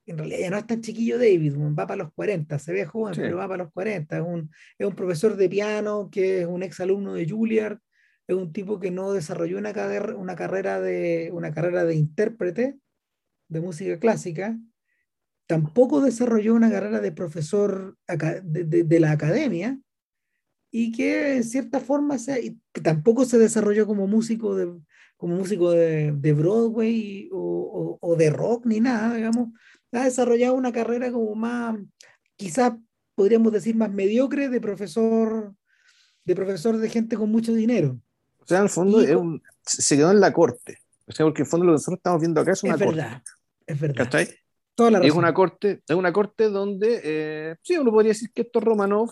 en 0.07 0.19
realidad 0.19 0.41
ya 0.41 0.51
no 0.51 0.59
es 0.59 0.67
tan 0.67 0.81
chiquillo 0.81 1.19
David, 1.19 1.55
va 1.57 1.87
para 1.87 2.03
los 2.05 2.13
40, 2.13 2.59
se 2.59 2.73
ve 2.73 2.85
joven, 2.85 3.15
pero 3.17 3.37
va 3.37 3.47
para 3.47 3.65
los 3.65 3.73
40, 3.73 4.17
es 4.17 4.23
un, 4.23 4.51
es 4.77 4.87
un 4.87 4.95
profesor 4.95 5.37
de 5.37 5.49
piano 5.49 6.09
que 6.11 6.41
es 6.41 6.47
un 6.47 6.63
ex 6.65 6.81
alumno 6.81 7.15
de 7.15 7.29
Juilliard, 7.29 7.79
es 8.27 8.37
un 8.37 8.53
tipo 8.53 8.81
que 8.81 8.91
no 8.91 9.13
desarrolló 9.13 9.57
una, 9.59 9.73
carrera, 9.73 10.17
una, 10.17 10.35
carrera, 10.35 10.81
de, 10.81 11.31
una 11.33 11.53
carrera 11.53 11.85
de 11.85 11.95
intérprete 11.95 12.79
de 13.49 13.61
música 13.61 13.99
clásica, 14.01 14.59
tampoco 15.47 16.01
desarrolló 16.01 16.55
una 16.55 16.71
carrera 16.71 17.01
de 17.01 17.13
profesor 17.13 17.97
de, 18.09 18.65
de, 18.65 18.83
de 18.85 19.01
la 19.01 19.13
academia, 19.13 19.81
y 20.73 20.93
que 20.93 21.37
en 21.37 21.45
cierta 21.45 21.81
forma 21.81 22.19
se, 22.19 22.57
tampoco 22.83 23.25
se 23.25 23.39
desarrolló 23.39 23.87
como 23.87 24.07
músico 24.07 24.55
de, 24.55 24.73
como 25.21 25.37
músico 25.37 25.71
de, 25.73 26.13
de 26.13 26.33
Broadway 26.33 27.29
o, 27.31 27.99
o, 28.01 28.17
de 28.17 28.31
rock 28.31 28.65
ni 28.65 28.81
nada, 28.81 29.15
digamos, 29.15 29.51
ha 29.93 30.05
desarrollado 30.05 30.55
una 30.55 30.73
carrera 30.73 31.13
como 31.13 31.35
más, 31.35 31.79
quizás 32.37 32.73
podríamos 33.15 33.53
decir 33.53 33.77
más 33.77 33.93
mediocre 33.93 34.49
de 34.49 34.63
profesor, 34.63 35.55
de 36.25 36.35
profesor 36.35 36.79
de 36.79 36.89
gente 36.89 37.19
con 37.19 37.31
mucho 37.31 37.53
dinero. 37.53 38.01
O 38.39 38.47
sea, 38.47 38.59
en 38.59 38.65
el 38.65 38.71
fondo 38.71 39.03
es 39.03 39.15
un, 39.15 39.43
se 39.63 39.95
quedó 39.95 40.11
en 40.11 40.21
la 40.21 40.33
corte. 40.33 40.79
O 41.07 41.13
sea, 41.13 41.27
porque 41.27 41.43
en 41.43 41.47
el 41.47 41.51
fondo 41.51 41.67
lo 41.67 41.73
que 41.73 41.75
nosotros 41.75 41.99
estamos 41.99 42.21
viendo 42.23 42.41
acá 42.41 42.53
es 42.53 42.63
una 42.63 42.75
es 42.77 42.81
corte. 42.81 42.97
Verdad, 42.97 43.23
es 43.67 43.81
verdad. 43.81 44.05
¿Cachai? 44.05 44.29
Toda 44.75 44.91
la 44.91 44.99
es 45.01 45.13
una 45.13 45.35
corte, 45.35 45.83
es 45.87 45.97
una 45.97 46.15
corte 46.15 46.45
donde, 46.45 47.01
eh, 47.05 47.57
sí, 47.61 47.77
uno 47.77 47.91
podría 47.91 48.13
decir 48.13 48.31
que 48.33 48.41
estos 48.41 48.65
Romanov 48.65 49.11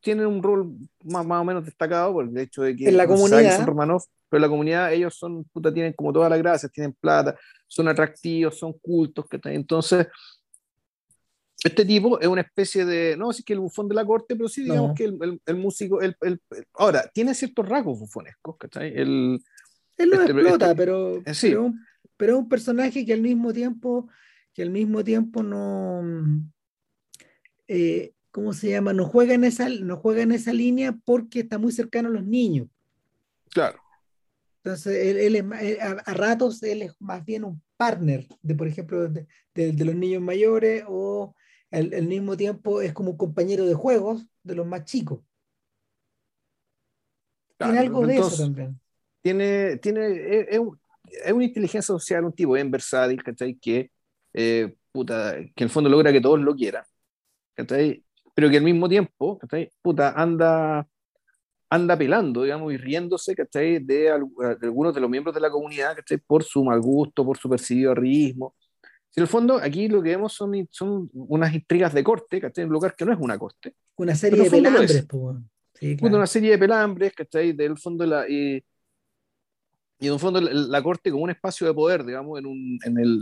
tienen 0.00 0.26
un 0.26 0.42
rol 0.42 0.72
más, 1.04 1.26
más 1.26 1.40
o 1.40 1.44
menos 1.44 1.64
destacado 1.64 2.12
por 2.12 2.28
el 2.28 2.36
hecho 2.38 2.62
de 2.62 2.76
que 2.76 2.88
en 2.88 2.96
la 2.96 3.06
comunidad. 3.06 3.56
son 3.56 3.66
Romanov, 3.66 4.02
pero 4.28 4.38
en 4.38 4.42
la 4.42 4.48
comunidad 4.48 4.92
ellos 4.92 5.14
son, 5.16 5.44
puta, 5.44 5.72
tienen 5.72 5.92
como 5.92 6.12
todas 6.12 6.30
las 6.30 6.38
gracias, 6.38 6.72
tienen 6.72 6.92
plata, 6.92 7.36
son 7.66 7.88
atractivos, 7.88 8.58
son 8.58 8.74
cultos, 8.74 9.26
que 9.28 9.40
entonces 9.44 10.06
este 11.64 11.84
tipo 11.84 12.20
es 12.20 12.28
una 12.28 12.42
especie 12.42 12.84
de, 12.84 13.16
no 13.16 13.32
sé 13.32 13.38
si 13.38 13.42
que 13.44 13.52
el 13.52 13.60
bufón 13.60 13.88
de 13.88 13.94
la 13.94 14.04
corte, 14.04 14.36
pero 14.36 14.48
sí 14.48 14.62
digamos 14.62 14.94
que 14.94 15.04
el, 15.04 15.40
el, 15.44 15.56
músico, 15.56 16.00
el, 16.00 16.16
ahora, 16.74 17.10
tiene 17.12 17.34
ciertos 17.34 17.68
rasgos 17.68 17.98
bufonescos, 17.98 18.56
¿cachai? 18.56 18.92
Él 18.94 19.42
lo 19.98 20.20
este, 20.20 20.32
explota, 20.32 20.66
este, 20.66 20.76
pero, 20.76 21.16
eh, 21.16 21.22
pero, 21.24 21.72
pero, 22.16 22.32
es 22.34 22.38
un 22.38 22.48
personaje 22.48 23.04
que 23.04 23.12
al 23.12 23.22
mismo 23.22 23.52
tiempo, 23.52 24.08
que 24.54 24.62
al 24.62 24.70
mismo 24.70 25.02
tiempo 25.02 25.42
no, 25.42 26.02
eh, 27.66 28.12
¿cómo 28.38 28.52
se 28.52 28.70
llama? 28.70 28.92
No 28.92 29.04
juega, 29.04 29.34
en 29.34 29.42
esa, 29.42 29.68
no 29.68 29.96
juega 29.96 30.22
en 30.22 30.30
esa 30.30 30.52
línea 30.52 30.96
porque 31.04 31.40
está 31.40 31.58
muy 31.58 31.72
cercano 31.72 32.08
a 32.08 32.12
los 32.12 32.24
niños. 32.24 32.68
Claro. 33.50 33.80
Entonces, 34.62 35.16
él, 35.16 35.34
es, 35.34 35.80
a, 35.80 36.14
ratos 36.14 36.62
él 36.62 36.82
es 36.82 36.92
más 37.00 37.24
bien 37.24 37.42
un 37.42 37.60
partner 37.76 38.28
de, 38.40 38.54
por 38.54 38.68
ejemplo, 38.68 39.08
de, 39.08 39.26
los 39.84 39.94
niños 39.96 40.22
mayores 40.22 40.84
o 40.86 41.34
al, 41.72 42.06
mismo 42.06 42.36
tiempo 42.36 42.80
es 42.80 42.92
como 42.92 43.10
un 43.10 43.16
compañero 43.16 43.66
de 43.66 43.74
juegos 43.74 44.24
de 44.44 44.54
los 44.54 44.68
más 44.68 44.84
chicos. 44.84 45.18
tiene 47.58 47.78
algo 47.80 48.06
de 48.06 48.18
eso 48.18 48.36
también. 48.36 48.80
Tiene, 49.20 49.78
tiene, 49.78 50.46
es, 50.48 50.60
una 51.32 51.44
inteligencia 51.44 51.82
social, 51.82 52.24
un 52.24 52.32
tipo 52.32 52.52
bien 52.52 52.70
versátil, 52.70 53.20
¿cachai? 53.20 53.56
Que, 53.56 53.90
eh, 54.32 54.76
puta, 54.92 55.34
que 55.34 55.64
en 55.64 55.64
el 55.64 55.70
fondo 55.70 55.90
logra 55.90 56.12
que 56.12 56.20
todos 56.20 56.38
lo 56.38 56.54
quieran, 56.54 56.84
¿cachai? 57.56 58.04
Pero 58.38 58.50
que 58.50 58.58
al 58.58 58.62
mismo 58.62 58.88
tiempo, 58.88 59.36
¿cachai? 59.36 59.68
Puta, 59.82 60.12
anda, 60.12 60.86
anda 61.68 61.98
pelando, 61.98 62.44
digamos, 62.44 62.72
y 62.72 62.76
riéndose, 62.76 63.34
¿cachai? 63.34 63.80
De, 63.80 64.12
algunos 64.12 64.94
de 64.94 65.00
los 65.00 65.10
miembros 65.10 65.34
de 65.34 65.40
la 65.40 65.50
comunidad, 65.50 65.96
¿cachai? 65.96 66.18
Por 66.18 66.44
su 66.44 66.62
mal 66.62 66.80
gusto, 66.80 67.24
por 67.24 67.36
su 67.36 67.50
percibido 67.50 67.96
ritmo. 67.96 68.54
En 69.16 69.22
el 69.22 69.26
fondo, 69.26 69.56
aquí 69.56 69.88
lo 69.88 70.00
que 70.00 70.10
vemos 70.10 70.34
son, 70.34 70.68
son 70.70 71.10
unas 71.14 71.52
intrigas 71.52 71.92
de 71.92 72.04
corte, 72.04 72.40
¿cachai? 72.40 72.62
En 72.62 72.68
un 72.68 72.74
lugar 72.74 72.94
que 72.94 73.04
no 73.04 73.12
es 73.12 73.18
una 73.18 73.36
corte. 73.36 73.74
Una 73.96 74.14
serie 74.14 74.44
de 74.44 74.50
pelambres, 74.50 75.06
sí, 75.74 75.96
Una 76.00 76.26
serie 76.28 76.52
de 76.52 76.58
pelambres, 76.58 77.12
¿cachai? 77.14 77.54
Del 77.54 77.76
fondo 77.76 78.06
la... 78.06 78.28
y 78.28 78.62
en 79.98 80.12
un 80.12 80.20
fondo 80.20 80.40
la, 80.40 80.80
corte 80.80 81.10
como 81.10 81.24
un 81.24 81.30
espacio 81.30 81.66
de 81.66 81.74
poder, 81.74 82.04
digamos, 82.04 82.38
en, 82.38 82.46
un, 82.46 82.78
en, 82.84 82.98
el, 82.98 83.20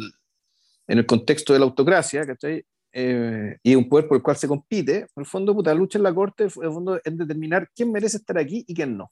en 0.88 0.98
el 0.98 1.06
contexto 1.06 1.54
de 1.54 1.60
la 1.60 1.64
autocracia, 1.64 2.26
¿cachai? 2.26 2.62
Eh, 2.98 3.58
y 3.62 3.74
un 3.74 3.90
poder 3.90 4.08
por 4.08 4.16
el 4.16 4.22
cual 4.22 4.38
se 4.38 4.48
compite, 4.48 5.00
en 5.00 5.08
el 5.16 5.26
fondo, 5.26 5.54
puta, 5.54 5.74
la 5.74 5.78
lucha 5.78 5.98
en 5.98 6.02
la 6.04 6.14
corte, 6.14 6.44
en 6.44 6.64
el 6.64 6.72
fondo, 6.72 6.96
es 6.96 7.18
determinar 7.18 7.68
quién 7.76 7.92
merece 7.92 8.16
estar 8.16 8.38
aquí 8.38 8.64
y 8.66 8.72
quién 8.72 8.96
no. 8.96 9.10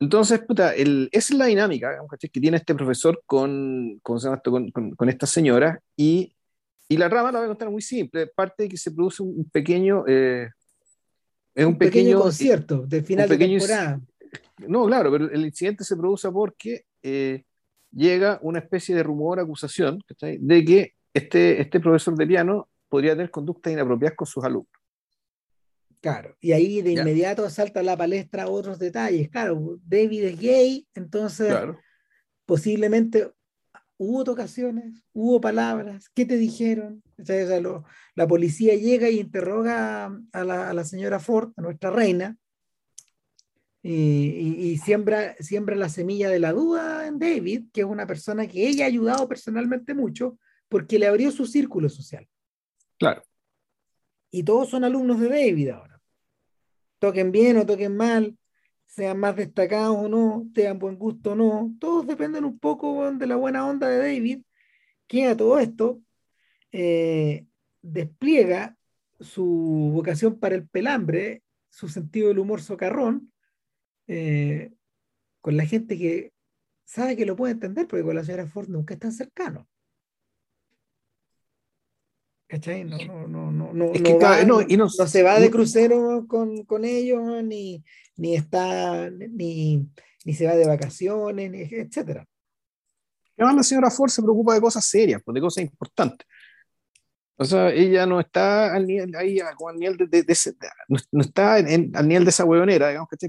Entonces, 0.00 0.40
puta, 0.40 0.74
el, 0.74 1.08
esa 1.12 1.32
es 1.32 1.38
la 1.38 1.46
dinámica 1.46 1.96
que 2.20 2.40
tiene 2.40 2.56
este 2.56 2.74
profesor 2.74 3.22
con, 3.26 4.00
con, 4.02 4.18
con, 4.96 5.08
esta 5.08 5.24
señora 5.28 5.80
y, 5.96 6.34
y, 6.88 6.96
la 6.96 7.08
rama 7.08 7.30
la 7.30 7.38
voy 7.38 7.44
a 7.44 7.50
contar 7.50 7.70
muy 7.70 7.80
simple. 7.80 8.26
Parte 8.26 8.64
de 8.64 8.70
que 8.70 8.76
se 8.76 8.90
produce 8.90 9.22
un, 9.22 9.48
pequeño... 9.52 10.02
Eh, 10.08 10.48
es 11.54 11.64
un, 11.64 11.78
pequeño, 11.78 12.18
concierto 12.18 12.84
de 12.88 13.04
final 13.04 13.28
de 13.28 13.38
temporada. 13.38 14.00
No, 14.66 14.84
claro, 14.86 15.12
pero 15.12 15.30
el 15.30 15.46
incidente 15.46 15.84
se 15.84 15.94
produce 15.94 16.28
porque 16.32 16.86
eh, 17.04 17.44
llega 17.92 18.40
una 18.42 18.58
especie 18.58 18.96
de 18.96 19.04
rumor, 19.04 19.38
acusación, 19.38 20.02
de 20.20 20.64
que 20.64 20.94
este, 21.14 21.60
este 21.60 21.80
profesor 21.80 22.16
de 22.16 22.26
piano 22.26 22.68
podría 22.88 23.12
tener 23.12 23.30
conductas 23.30 23.72
inapropiadas 23.72 24.16
con 24.16 24.26
sus 24.26 24.44
alumnos. 24.44 24.72
Claro, 26.00 26.36
y 26.38 26.52
ahí 26.52 26.82
de 26.82 26.92
inmediato 26.92 27.48
salta 27.48 27.80
a 27.80 27.82
la 27.82 27.96
palestra 27.96 28.48
otros 28.48 28.78
detalles. 28.78 29.30
Claro, 29.30 29.78
David 29.86 30.24
es 30.24 30.38
gay, 30.38 30.86
entonces 30.94 31.56
posiblemente 32.44 33.32
hubo 33.96 34.20
ocasiones, 34.30 35.02
hubo 35.14 35.40
palabras, 35.40 36.10
¿qué 36.14 36.26
te 36.26 36.36
dijeron? 36.36 37.02
O 37.18 37.24
sea, 37.24 37.60
la 38.14 38.28
policía 38.28 38.74
llega 38.74 39.08
y 39.08 39.18
interroga 39.20 40.06
a 40.32 40.44
la, 40.44 40.68
a 40.68 40.74
la, 40.74 40.84
señora 40.84 41.20
Ford, 41.20 41.52
a 41.56 41.62
nuestra 41.62 41.90
reina, 41.90 42.36
y, 43.82 44.72
y, 44.72 44.78
siembra, 44.78 45.36
siembra 45.40 45.76
la 45.76 45.88
semilla 45.88 46.28
de 46.28 46.38
la 46.38 46.52
duda 46.52 47.06
en 47.06 47.18
David, 47.18 47.66
que 47.72 47.82
es 47.82 47.86
una 47.86 48.06
persona 48.06 48.46
que 48.46 48.66
ella 48.66 48.84
ha 48.84 48.88
ayudado 48.88 49.28
personalmente 49.28 49.94
mucho 49.94 50.38
porque 50.74 50.98
le 50.98 51.06
abrió 51.06 51.30
su 51.30 51.46
círculo 51.46 51.88
social. 51.88 52.28
Claro. 52.98 53.22
Y 54.32 54.42
todos 54.42 54.70
son 54.70 54.82
alumnos 54.82 55.20
de 55.20 55.28
David 55.28 55.68
ahora. 55.68 56.02
Toquen 56.98 57.30
bien 57.30 57.58
o 57.58 57.64
toquen 57.64 57.96
mal, 57.96 58.36
sean 58.84 59.20
más 59.20 59.36
destacados 59.36 59.96
o 59.96 60.08
no, 60.08 60.48
tengan 60.52 60.80
buen 60.80 60.98
gusto 60.98 61.30
o 61.30 61.34
no, 61.36 61.72
todos 61.78 62.08
dependen 62.08 62.44
un 62.44 62.58
poco 62.58 63.08
de 63.12 63.24
la 63.24 63.36
buena 63.36 63.64
onda 63.64 63.86
de 63.86 63.98
David, 63.98 64.42
que 65.06 65.26
a 65.26 65.36
todo 65.36 65.60
esto 65.60 66.02
eh, 66.72 67.46
despliega 67.80 68.76
su 69.20 69.92
vocación 69.94 70.40
para 70.40 70.56
el 70.56 70.66
pelambre, 70.66 71.44
su 71.70 71.88
sentido 71.88 72.30
del 72.30 72.40
humor 72.40 72.60
socarrón, 72.60 73.32
eh, 74.08 74.72
con 75.40 75.56
la 75.56 75.66
gente 75.66 75.96
que 75.96 76.32
sabe 76.84 77.16
que 77.16 77.26
lo 77.26 77.36
puede 77.36 77.52
entender, 77.52 77.86
porque 77.86 78.02
con 78.02 78.16
la 78.16 78.24
señora 78.24 78.48
Ford 78.48 78.68
nunca 78.68 78.94
es 78.94 78.98
tan 78.98 79.12
cercano. 79.12 79.68
¿Cachai? 82.46 82.84
No, 82.84 82.98
no, 82.98 83.26
no, 83.26 83.50
no, 83.50 83.72
no, 83.72 83.92
no, 84.76 84.88
se 84.88 85.22
va 85.22 85.40
de 85.40 85.50
crucero 85.50 86.26
con, 86.28 86.64
con 86.64 86.84
ellos, 86.84 87.42
ni, 87.42 87.82
ni 88.16 88.34
está, 88.34 89.10
ni, 89.10 89.88
ni 90.24 90.34
se 90.34 90.46
va 90.46 90.54
de 90.54 90.66
vacaciones, 90.66 91.72
etcétera. 91.72 92.26
Además, 93.36 93.56
la 93.56 93.62
señora 93.62 93.90
Ford 93.90 94.10
se 94.10 94.22
preocupa 94.22 94.54
de 94.54 94.60
cosas 94.60 94.84
serias, 94.84 95.20
pues, 95.24 95.34
de 95.34 95.40
cosas 95.40 95.64
importantes. 95.64 96.26
O 97.36 97.44
sea, 97.44 97.70
ella 97.70 98.06
no 98.06 98.20
está 98.20 98.72
al 98.72 98.86
nivel, 98.86 99.14
ahí, 99.16 99.40
al 99.40 99.76
nivel 99.76 99.96
de, 99.96 100.22
de, 100.22 100.36
no, 101.10 101.20
está 101.20 101.58
en, 101.58 101.90
al 101.96 102.06
nivel 102.06 102.24
de 102.24 102.30
esa 102.30 102.44
huevonera, 102.44 102.88
digamos 102.88 103.08
que 103.08 103.26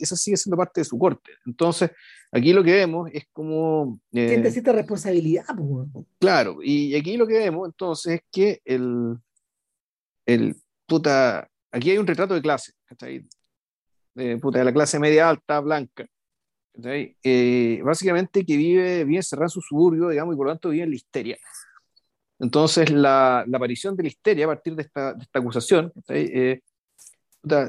eso 0.00 0.16
sigue 0.16 0.38
siendo 0.38 0.56
parte 0.56 0.80
de 0.80 0.86
su 0.86 0.98
corte. 0.98 1.32
Entonces, 1.44 1.90
aquí 2.32 2.54
lo 2.54 2.64
que 2.64 2.72
vemos 2.72 3.10
es 3.12 3.24
como... 3.32 4.00
Eh, 4.12 4.28
¿Quién 4.28 4.42
necesita 4.42 4.72
responsabilidad? 4.72 5.44
Claro, 6.18 6.58
y 6.62 6.94
aquí 6.94 7.18
lo 7.18 7.26
que 7.26 7.34
vemos 7.34 7.68
entonces 7.68 8.14
es 8.14 8.20
que 8.32 8.62
el, 8.64 9.18
el 10.24 10.56
puta, 10.86 11.46
aquí 11.70 11.90
hay 11.90 11.98
un 11.98 12.06
retrato 12.06 12.32
de 12.32 12.40
clase, 12.40 12.72
¿cachai? 12.86 13.26
De, 14.14 14.38
puta, 14.38 14.60
de 14.60 14.64
la 14.64 14.72
clase 14.72 14.98
media 14.98 15.28
alta, 15.28 15.60
blanca, 15.60 16.06
eh, 16.82 17.80
básicamente 17.84 18.44
que 18.44 18.56
vive 18.56 19.04
bien 19.04 19.22
cerrado 19.22 19.46
en 19.46 19.50
su 19.50 19.60
suburbio, 19.60 20.08
digamos, 20.08 20.34
y 20.34 20.36
por 20.38 20.46
lo 20.46 20.52
tanto 20.52 20.70
vive 20.70 20.84
en 20.84 20.90
la 20.90 20.96
histeria. 20.96 21.38
Entonces, 22.44 22.90
la, 22.90 23.42
la, 23.48 23.56
aparición 23.56 23.96
de 23.96 24.02
la 24.02 24.08
histeria 24.08 24.44
a 24.44 24.48
partir 24.48 24.74
de 24.74 24.82
esta, 24.82 25.16
acusación 25.32 25.90
eh, 26.08 26.60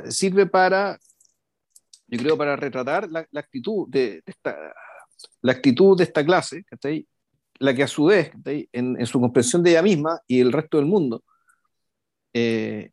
sirve 0.10 0.48
para, 0.48 1.00
yo 2.08 2.20
creo, 2.20 2.38
para 2.38 2.58
retratar 2.58 3.10
la, 3.10 3.26
la 3.32 3.40
actitud 3.40 3.88
de, 3.88 4.22
la 5.42 5.54
de 5.54 6.04
esta 6.04 6.26
clase, 6.26 6.66
la 7.60 7.74
que 7.74 7.84
a 7.84 7.88
su 7.88 8.04
vez, 8.04 8.32
en, 8.44 9.06
su 9.06 9.22
comprensión 9.22 9.64
de 9.64 9.72
ella 9.72 9.82
misma 9.82 10.20
y 10.28 10.42
el 10.42 10.52
resto 10.52 10.76
del 10.76 10.88
mundo, 10.88 11.24
eh, 12.34 12.92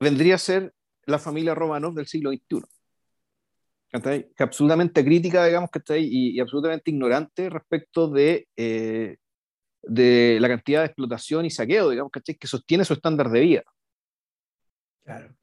vendría 0.00 0.34
a 0.34 0.38
ser 0.38 0.74
la 1.06 1.20
familia 1.20 1.54
Romanov 1.54 1.94
del 1.94 2.08
siglo 2.08 2.32
XXI. 2.32 2.64
Que 3.92 4.42
absolutamente 4.42 5.04
crítica, 5.04 5.44
digamos, 5.44 5.70
que 5.70 5.78
está 5.78 5.96
y, 5.96 6.08
y, 6.10 6.40
absolutamente 6.40 6.90
ignorante 6.90 7.48
respecto 7.48 8.08
de 8.08 8.48
eh, 8.56 9.18
de 9.82 10.38
la 10.40 10.48
cantidad 10.48 10.80
de 10.80 10.86
explotación 10.86 11.44
y 11.44 11.50
saqueo, 11.50 11.90
digamos, 11.90 12.12
¿cachai? 12.12 12.36
que 12.36 12.46
sostiene 12.46 12.84
su 12.84 12.94
estándar 12.94 13.30
de 13.30 13.40
vida. 13.40 13.62
Claro. 15.04 15.34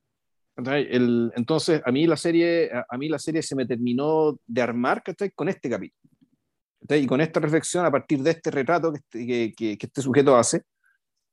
El, 0.57 1.31
entonces, 1.35 1.81
a 1.85 1.91
mí, 1.91 2.07
la 2.07 2.17
serie, 2.17 2.71
a, 2.71 2.97
mí 2.97 3.09
la 3.09 3.19
serie 3.19 3.43
se 3.43 3.55
me 3.55 3.65
terminó 3.65 4.39
de 4.45 4.61
armar 4.61 5.03
¿cachai? 5.03 5.31
con 5.31 5.49
este 5.49 5.69
capítulo. 5.69 6.11
¿cachai? 6.81 7.03
Y 7.03 7.07
con 7.07 7.21
esta 7.21 7.39
reflexión 7.39 7.85
a 7.85 7.91
partir 7.91 8.19
de 8.19 8.31
este 8.31 8.49
retrato 8.49 8.91
que 8.91 8.97
este, 8.97 9.53
que, 9.55 9.77
que, 9.77 9.85
este 9.85 10.01
sujeto 10.01 10.35
hace. 10.35 10.63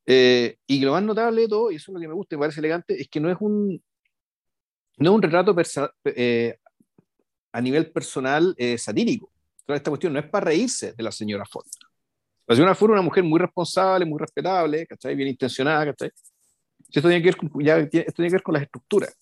Eh, 0.07 0.59
y 0.67 0.81
lo 0.81 0.93
más 0.93 1.03
notable 1.03 1.43
de 1.43 1.49
todo, 1.49 1.71
y 1.71 1.77
eso 1.77 1.91
es 1.91 1.95
lo 1.95 2.01
que 2.01 2.09
me 2.09 2.15
gusta 2.15 2.35
y 2.35 2.39
me 2.39 2.43
parece 2.43 2.61
elegante, 2.61 3.01
es 3.01 3.09
que 3.09 3.21
no 3.21 3.31
es 3.31 3.37
un, 3.41 3.83
no 4.99 5.11
es 5.11 5.15
un 5.15 5.23
retrato 5.23 5.57
eh, 6.05 6.59
a 7.53 7.61
nivel 7.61 7.91
personal 7.91 8.55
eh, 8.59 8.77
satírico. 8.77 9.31
Esta 9.67 9.91
cuestión 9.91 10.13
no 10.13 10.19
es 10.19 10.29
para 10.29 10.47
reírse 10.47 10.93
de 10.93 11.03
la 11.03 11.11
señora 11.11 11.45
Ford. 11.47 11.67
La 12.47 12.55
señora 12.55 12.75
fue 12.75 12.91
una 12.91 13.03
mujer 13.03 13.25
muy 13.25 13.41
responsable, 13.41 14.05
muy 14.05 14.19
respetable, 14.19 14.87
¿cachai? 14.87 15.15
Bien 15.15 15.29
intencionada, 15.29 15.87
¿cachai? 15.87 16.11
Esto 16.89 17.09
tiene 17.09 17.23
que 17.23 17.29
ver 17.29 17.37
con, 17.37 17.51
ya, 17.65 17.79
esto 17.79 18.13
tiene 18.13 18.29
que 18.29 18.35
ver 18.35 18.43
con 18.43 18.55
las 18.55 18.63
estructuras. 18.63 19.17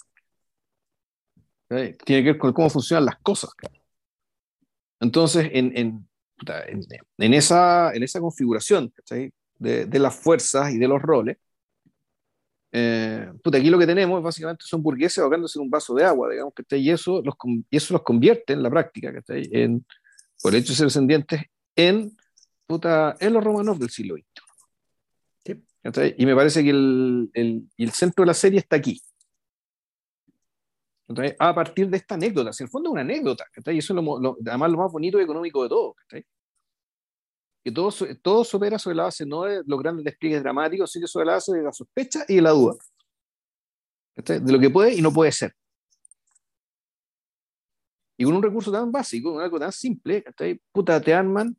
Tiene 1.68 1.96
que 2.04 2.22
ver 2.22 2.38
con 2.38 2.52
cómo 2.52 2.68
funcionan 2.68 3.06
las 3.06 3.16
cosas. 3.18 3.50
Entonces, 5.00 5.48
en, 5.52 5.76
en, 5.76 6.08
en, 7.18 7.34
esa, 7.34 7.92
en 7.94 8.02
esa 8.02 8.20
configuración 8.20 8.88
¿cachai? 8.90 9.32
De, 9.58 9.86
de, 9.86 9.98
las 9.98 10.14
fuerzas 10.14 10.72
y 10.72 10.78
de 10.78 10.88
los 10.88 11.00
roles, 11.00 11.38
eh, 12.72 13.30
puta, 13.42 13.58
aquí 13.58 13.68
lo 13.68 13.78
que 13.78 13.86
tenemos 13.86 14.22
básicamente 14.22 14.64
son 14.66 14.82
burgueses 14.82 15.18
ahogándose 15.18 15.58
en 15.58 15.64
un 15.64 15.70
vaso 15.70 15.94
de 15.94 16.04
agua, 16.04 16.30
digamos, 16.30 16.54
que 16.54 16.76
y 16.78 16.90
eso 16.90 17.22
los, 17.22 17.34
y 17.70 17.76
eso 17.76 17.94
los 17.94 18.02
convierte 18.02 18.54
en 18.54 18.62
la 18.62 18.70
práctica, 18.70 19.12
¿cachai? 19.12 19.48
En, 19.52 19.84
por 20.42 20.54
el 20.54 20.60
hecho 20.60 20.72
de 20.72 20.76
ser 20.76 20.86
descendientes, 20.86 21.42
en 21.76 22.16
en 23.20 23.32
los 23.32 23.44
romanos 23.44 23.78
del 23.78 23.90
siglo 23.90 24.16
XX. 24.16 24.42
Y 26.16 26.26
me 26.26 26.34
parece 26.34 26.62
que 26.62 26.70
el, 26.70 27.30
el, 27.34 27.68
el, 27.76 27.90
centro 27.90 28.22
de 28.22 28.26
la 28.28 28.34
serie 28.34 28.60
está 28.60 28.76
aquí. 28.76 29.02
A 31.38 31.54
partir 31.54 31.88
de 31.90 31.96
esta 31.96 32.14
anécdota, 32.14 32.52
si 32.52 32.62
en 32.62 32.66
el 32.66 32.70
fondo 32.70 32.90
es 32.90 32.92
una 32.92 33.00
anécdota, 33.00 33.44
y 33.66 33.78
eso 33.78 33.98
es 33.98 34.04
lo, 34.04 34.36
además 34.46 34.70
lo 34.70 34.78
más 34.78 34.92
bonito 34.92 35.20
y 35.20 35.24
económico 35.24 35.62
de 35.64 35.68
todo. 35.68 35.96
Que 37.64 37.70
todo, 37.72 37.92
todo 38.22 38.44
se 38.44 38.56
opera 38.56 38.78
sobre 38.78 38.96
la 38.96 39.04
base 39.04 39.26
no 39.26 39.42
de 39.42 39.62
los 39.66 39.80
grandes 39.80 40.04
despliegues 40.04 40.42
dramáticos, 40.42 40.90
sino 40.90 41.06
sobre 41.06 41.26
la 41.26 41.32
base 41.34 41.52
de 41.52 41.62
la 41.62 41.72
sospecha 41.72 42.24
y 42.28 42.36
de 42.36 42.42
la 42.42 42.50
duda. 42.50 42.76
De 44.14 44.52
lo 44.52 44.58
que 44.58 44.70
puede 44.70 44.94
y 44.94 45.02
no 45.02 45.12
puede 45.12 45.32
ser. 45.32 45.54
Y 48.16 48.24
con 48.24 48.34
un 48.34 48.42
recurso 48.42 48.70
tan 48.70 48.92
básico, 48.92 49.40
algo 49.40 49.58
tan 49.58 49.72
simple, 49.72 50.24
puta, 50.70 51.00
te 51.00 51.12
arman 51.12 51.56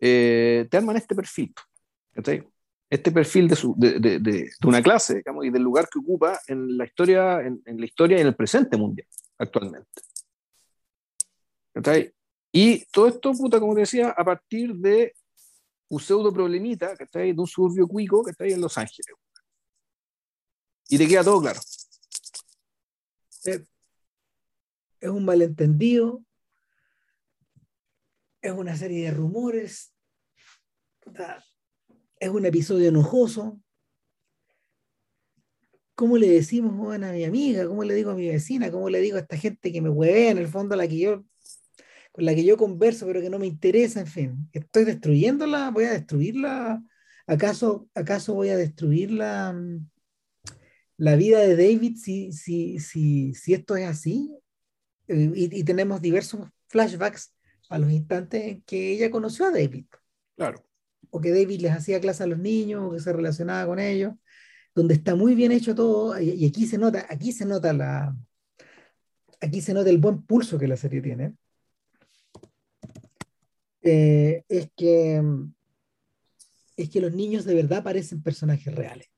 eh, 0.00 0.66
te 0.70 0.76
arman 0.76 0.96
este 0.96 1.14
perfil. 1.14 1.54
Este 2.88 3.10
perfil 3.10 3.48
de, 3.48 3.56
su, 3.56 3.74
de, 3.76 3.98
de, 3.98 4.18
de, 4.20 4.50
una 4.64 4.80
clase 4.82 5.16
digamos, 5.16 5.44
y 5.44 5.50
del 5.50 5.62
lugar 5.62 5.88
que 5.88 5.98
ocupa 5.98 6.38
en 6.46 6.76
la 6.78 6.84
historia, 6.84 7.40
en, 7.40 7.60
en, 7.66 7.80
la 7.80 7.86
historia 7.86 8.16
y 8.16 8.20
en 8.20 8.28
el 8.28 8.36
presente 8.36 8.76
mundial 8.76 9.08
actualmente. 9.38 9.88
Y 12.52 12.84
todo 12.86 13.08
esto, 13.08 13.32
puta, 13.32 13.60
como 13.60 13.74
te 13.74 13.80
decía, 13.80 14.10
a 14.10 14.24
partir 14.24 14.74
de 14.76 15.14
un 15.88 16.00
pseudo 16.00 16.32
problemita 16.32 16.94
de 16.94 17.34
un 17.36 17.46
suburbio 17.46 17.86
cuico 17.86 18.24
que 18.24 18.30
está 18.30 18.44
ahí 18.44 18.52
en 18.52 18.60
Los 18.60 18.78
Ángeles. 18.78 19.14
Y 20.88 20.98
te 20.98 21.06
queda 21.06 21.24
todo 21.24 21.40
claro. 21.40 21.60
Eh, 23.44 23.64
es 25.00 25.10
un 25.10 25.24
malentendido 25.24 26.22
es 28.48 28.54
una 28.54 28.76
serie 28.76 29.06
de 29.06 29.10
rumores, 29.10 29.94
es 32.18 32.28
un 32.28 32.46
episodio 32.46 32.88
enojoso. 32.88 33.60
¿Cómo 35.94 36.18
le 36.18 36.28
decimos 36.28 36.94
a 36.94 36.98
mi 36.98 37.24
amiga? 37.24 37.66
¿Cómo 37.66 37.82
le 37.84 37.94
digo 37.94 38.10
a 38.10 38.14
mi 38.14 38.28
vecina? 38.28 38.70
¿Cómo 38.70 38.90
le 38.90 39.00
digo 39.00 39.16
a 39.16 39.20
esta 39.20 39.36
gente 39.36 39.72
que 39.72 39.80
me 39.80 39.88
hueve 39.88 40.28
en 40.28 40.38
el 40.38 40.48
fondo 40.48 40.74
a 40.74 40.76
la 40.76 40.86
que 40.86 40.98
yo 40.98 41.24
con 42.16 42.24
la 42.24 42.34
que 42.34 42.44
yo 42.44 42.56
converso 42.56 43.06
pero 43.06 43.20
que 43.20 43.28
no 43.28 43.38
me 43.38 43.46
interesa, 43.46 44.00
en 44.00 44.06
fin, 44.06 44.48
estoy 44.50 44.84
destruyéndola, 44.84 45.70
voy 45.70 45.84
a 45.84 45.90
destruirla, 45.90 46.82
¿acaso, 47.26 47.90
acaso 47.94 48.32
voy 48.32 48.48
a 48.48 48.56
destruir 48.56 49.10
la, 49.10 49.54
la 50.96 51.16
vida 51.16 51.40
de 51.40 51.56
David 51.56 51.98
si, 51.98 52.32
si, 52.32 52.78
si, 52.78 53.34
si 53.34 53.52
esto 53.52 53.76
es 53.76 53.86
así? 53.86 54.34
Eh, 55.08 55.30
y, 55.34 55.62
tenemos 55.64 56.00
diversos 56.00 56.48
flashbacks 56.68 57.34
a 57.68 57.78
los 57.78 57.90
instantes 57.90 58.44
en 58.44 58.62
que 58.62 58.92
ella 58.92 59.10
conoció 59.10 59.46
a 59.46 59.50
David. 59.50 59.86
Claro. 60.36 60.64
O 61.10 61.20
que 61.20 61.30
David 61.30 61.60
les 61.60 61.72
hacía 61.72 62.00
clase 62.00 62.22
a 62.22 62.26
los 62.26 62.38
niños, 62.38 62.84
o 62.84 62.92
que 62.92 63.00
se 63.00 63.12
relacionaba 63.12 63.66
con 63.66 63.78
ellos, 63.78 64.14
donde 64.74 64.94
está 64.94 65.14
muy 65.14 65.34
bien 65.34 65.52
hecho 65.52 65.74
todo, 65.74 66.20
y, 66.20 66.46
aquí 66.46 66.66
se 66.66 66.78
nota, 66.78 67.06
aquí 67.08 67.32
se 67.32 67.44
nota 67.46 67.72
la, 67.72 68.16
aquí 69.40 69.60
se 69.60 69.74
nota 69.74 69.90
el 69.90 69.98
buen 69.98 70.22
pulso 70.22 70.58
que 70.58 70.68
la 70.68 70.76
serie 70.76 71.00
tiene. 71.00 71.34
Eh, 73.82 74.44
es 74.48 74.68
que 74.76 75.22
es 76.76 76.90
que 76.90 77.00
los 77.00 77.14
niños 77.14 77.44
de 77.44 77.54
verdad 77.54 77.82
parecen 77.82 78.22
personajes 78.22 78.74
reales. 78.74 79.08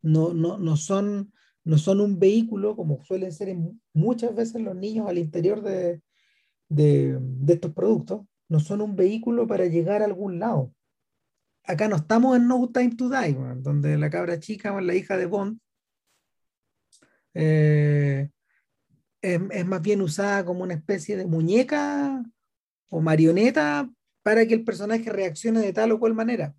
no, 0.00 0.32
no, 0.32 0.56
no, 0.58 0.76
son, 0.76 1.32
no 1.62 1.78
son 1.78 2.00
un 2.00 2.18
vehículo 2.18 2.74
como 2.74 3.04
suelen 3.04 3.32
ser 3.32 3.54
muchas 3.92 4.34
veces 4.34 4.62
los 4.62 4.74
niños 4.74 5.08
al 5.08 5.18
interior 5.18 5.62
de, 5.62 6.00
de, 6.74 7.18
de, 7.20 7.54
estos 7.54 7.72
productos, 7.72 8.22
no 8.48 8.60
son 8.60 8.80
un 8.80 8.96
vehículo 8.96 9.46
para 9.46 9.66
llegar 9.66 10.02
a 10.02 10.06
algún 10.06 10.38
lado. 10.38 10.72
Acá 11.64 11.88
no 11.88 11.96
estamos 11.96 12.36
en 12.36 12.48
No 12.48 12.68
Time 12.70 12.96
to 12.96 13.08
Die, 13.08 13.36
donde 13.58 13.96
la 13.96 14.10
cabra 14.10 14.38
chica, 14.40 14.78
la 14.80 14.94
hija 14.94 15.16
de 15.16 15.26
Bond, 15.26 15.58
eh, 17.34 18.30
es, 19.22 19.40
es, 19.50 19.66
más 19.66 19.80
bien 19.80 20.02
usada 20.02 20.44
como 20.44 20.64
una 20.64 20.74
especie 20.74 21.16
de 21.16 21.26
muñeca 21.26 22.22
o 22.88 23.00
marioneta 23.00 23.88
para 24.22 24.46
que 24.46 24.54
el 24.54 24.64
personaje 24.64 25.10
reaccione 25.10 25.60
de 25.60 25.72
tal 25.72 25.92
o 25.92 26.00
cual 26.00 26.14
manera. 26.14 26.54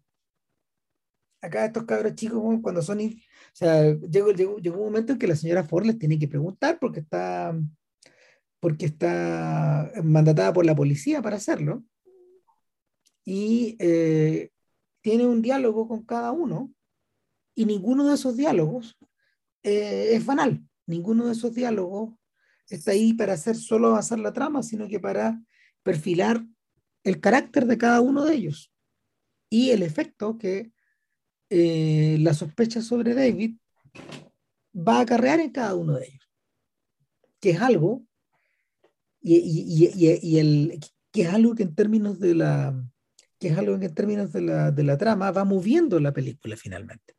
Acá 1.42 1.66
estos 1.66 1.84
cabros 1.84 2.16
chicos, 2.16 2.42
cuando 2.62 2.82
son... 2.82 3.00
O 3.00 3.12
sea, 3.52 3.94
llegó, 3.94 4.32
llegó, 4.32 4.58
llegó, 4.58 4.78
un 4.78 4.86
momento 4.86 5.14
en 5.14 5.20
que 5.20 5.28
la 5.28 5.36
señora 5.36 5.64
Ford 5.64 5.86
les 5.86 6.00
tiene 6.00 6.18
que 6.18 6.28
preguntar 6.28 6.80
porque 6.80 7.02
está, 7.02 7.54
porque 8.64 8.86
está 8.86 9.92
mandatada 10.06 10.54
por 10.54 10.66
la 10.66 10.74
policía 10.74 11.22
para 11.22 11.36
hacerlo. 11.36 11.84
Y 13.26 13.76
eh, 13.78 14.52
tiene 15.02 15.26
un 15.26 15.42
diálogo 15.42 15.86
con 15.86 16.06
cada 16.06 16.32
uno 16.32 16.74
y 17.56 17.66
ninguno 17.66 18.08
de 18.08 18.16
esos 18.16 18.38
diálogos 18.38 18.98
eh, 19.64 20.12
es 20.14 20.26
banal. 20.26 20.66
Ninguno 20.86 21.26
de 21.26 21.34
esos 21.34 21.54
diálogos 21.54 22.14
está 22.70 22.92
ahí 22.92 23.12
para 23.12 23.34
hacer 23.34 23.58
solo 23.58 23.90
avanzar 23.90 24.20
la 24.20 24.32
trama, 24.32 24.64
sino 24.64 24.88
que 24.88 25.02
para 25.02 25.38
perfilar 25.84 26.42
el 27.04 27.20
carácter 27.20 27.66
de 27.66 27.78
cada 27.78 28.00
uno 28.00 28.24
de 28.24 28.34
ellos 28.34 28.74
y 29.50 29.72
el 29.72 29.84
efecto 29.84 30.38
que 30.38 30.72
eh, 31.50 32.16
la 32.22 32.34
sospecha 32.34 32.82
sobre 32.82 33.14
David 33.14 33.58
va 34.74 35.00
a 35.00 35.02
acarrear 35.02 35.42
en 35.42 35.52
cada 35.52 35.76
uno 35.76 35.96
de 35.96 36.06
ellos, 36.06 36.32
que 37.42 37.50
es 37.50 37.62
algo 37.62 38.06
y, 39.24 39.36
y, 39.38 39.90
y, 39.96 40.20
y, 40.22 40.40
el, 40.40 40.80
que 41.12 41.22
es 41.24 41.30
algo 41.30 41.56
que 41.56 41.64
en 41.64 41.74
términos 41.74 42.20
de 42.20 42.36
la 42.36 42.76
que 43.40 43.48
es 43.50 43.58
algo 43.58 43.80
que 43.80 43.88
en 43.88 43.96
términos 43.96 44.32
de 44.32 44.42
la, 44.42 44.72
de 44.72 44.84
la 44.84 44.98
trama 44.98 45.32
va 45.32 45.44
moviendo 45.44 46.00
la 46.00 46.14
película 46.14 46.56
finalmente. 46.56 47.16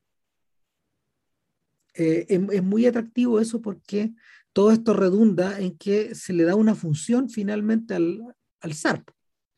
Eh, 1.94 2.26
es, 2.28 2.40
es, 2.51 2.62
muy 2.62 2.86
atractivo 2.86 3.40
eso 3.40 3.60
porque 3.60 4.14
todo 4.52 4.72
esto 4.72 4.94
redunda 4.94 5.60
en 5.60 5.76
que 5.76 6.14
se 6.14 6.32
le 6.32 6.44
da 6.44 6.55
una 6.55 6.74
función 6.74 7.28
finalmente 7.28 7.94
al, 7.94 8.22
al 8.60 8.72
Sarp, 8.72 9.10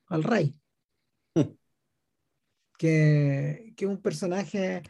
al 0.07 0.25
rey. 0.25 0.57
que, 2.79 3.73
que 3.77 3.87
un 3.87 4.03
personaje 4.03 4.83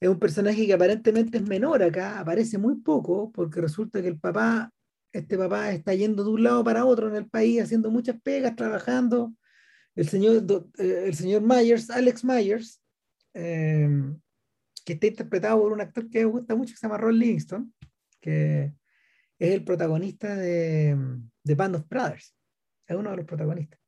es 0.00 0.08
un 0.08 0.18
personaje 0.18 0.66
que 0.66 0.74
aparentemente 0.74 1.38
es 1.38 1.44
menor 1.44 1.82
acá, 1.82 2.18
aparece 2.20 2.58
muy 2.58 2.76
poco, 2.76 3.32
porque 3.32 3.60
resulta 3.60 4.02
que 4.02 4.08
el 4.08 4.18
papá, 4.18 4.70
este 5.18 5.38
papá 5.38 5.72
está 5.72 5.94
yendo 5.94 6.24
de 6.24 6.30
un 6.30 6.42
lado 6.42 6.62
para 6.62 6.84
otro 6.84 7.08
en 7.08 7.16
el 7.16 7.28
país, 7.28 7.62
haciendo 7.62 7.90
muchas 7.90 8.20
pegas, 8.20 8.54
trabajando. 8.54 9.32
El 9.94 10.08
señor, 10.08 10.44
eh, 10.78 11.04
el 11.06 11.14
señor 11.14 11.42
Myers, 11.42 11.90
Alex 11.90 12.24
Myers, 12.24 12.82
eh, 13.34 13.88
que 14.84 14.92
está 14.92 15.06
interpretado 15.06 15.60
por 15.60 15.72
un 15.72 15.80
actor 15.80 16.08
que 16.10 16.20
me 16.20 16.26
gusta 16.26 16.54
mucho, 16.54 16.72
que 16.74 16.78
se 16.78 16.86
llama 16.86 16.98
Ron 16.98 17.18
Livingston, 17.18 17.74
que 18.20 18.74
es 19.38 19.52
el 19.52 19.64
protagonista 19.64 20.36
de, 20.36 20.96
de 21.42 21.54
Band 21.54 21.76
of 21.76 21.88
Brothers, 21.88 22.34
es 22.86 22.96
uno 22.96 23.10
de 23.10 23.16
los 23.16 23.26
protagonistas. 23.26 23.80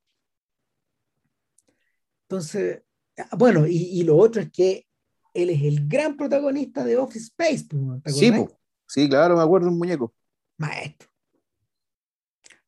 Entonces, 2.23 2.83
ah, 3.19 3.37
bueno, 3.37 3.67
y, 3.67 3.77
y, 3.77 4.03
lo 4.03 4.17
otro 4.17 4.43
es 4.43 4.51
que 4.51 4.87
él 5.33 5.51
es 5.51 5.63
el 5.63 5.89
gran 5.89 6.17
protagonista 6.17 6.85
de 6.85 6.97
Office 6.97 7.27
Space. 7.27 7.67
sí, 8.07 8.33
sí, 8.87 9.09
claro, 9.09 9.37
me 9.37 9.43
acuerdo 9.43 9.69
un 9.69 9.79
muñeco. 9.79 10.15
Maestro. 10.59 11.08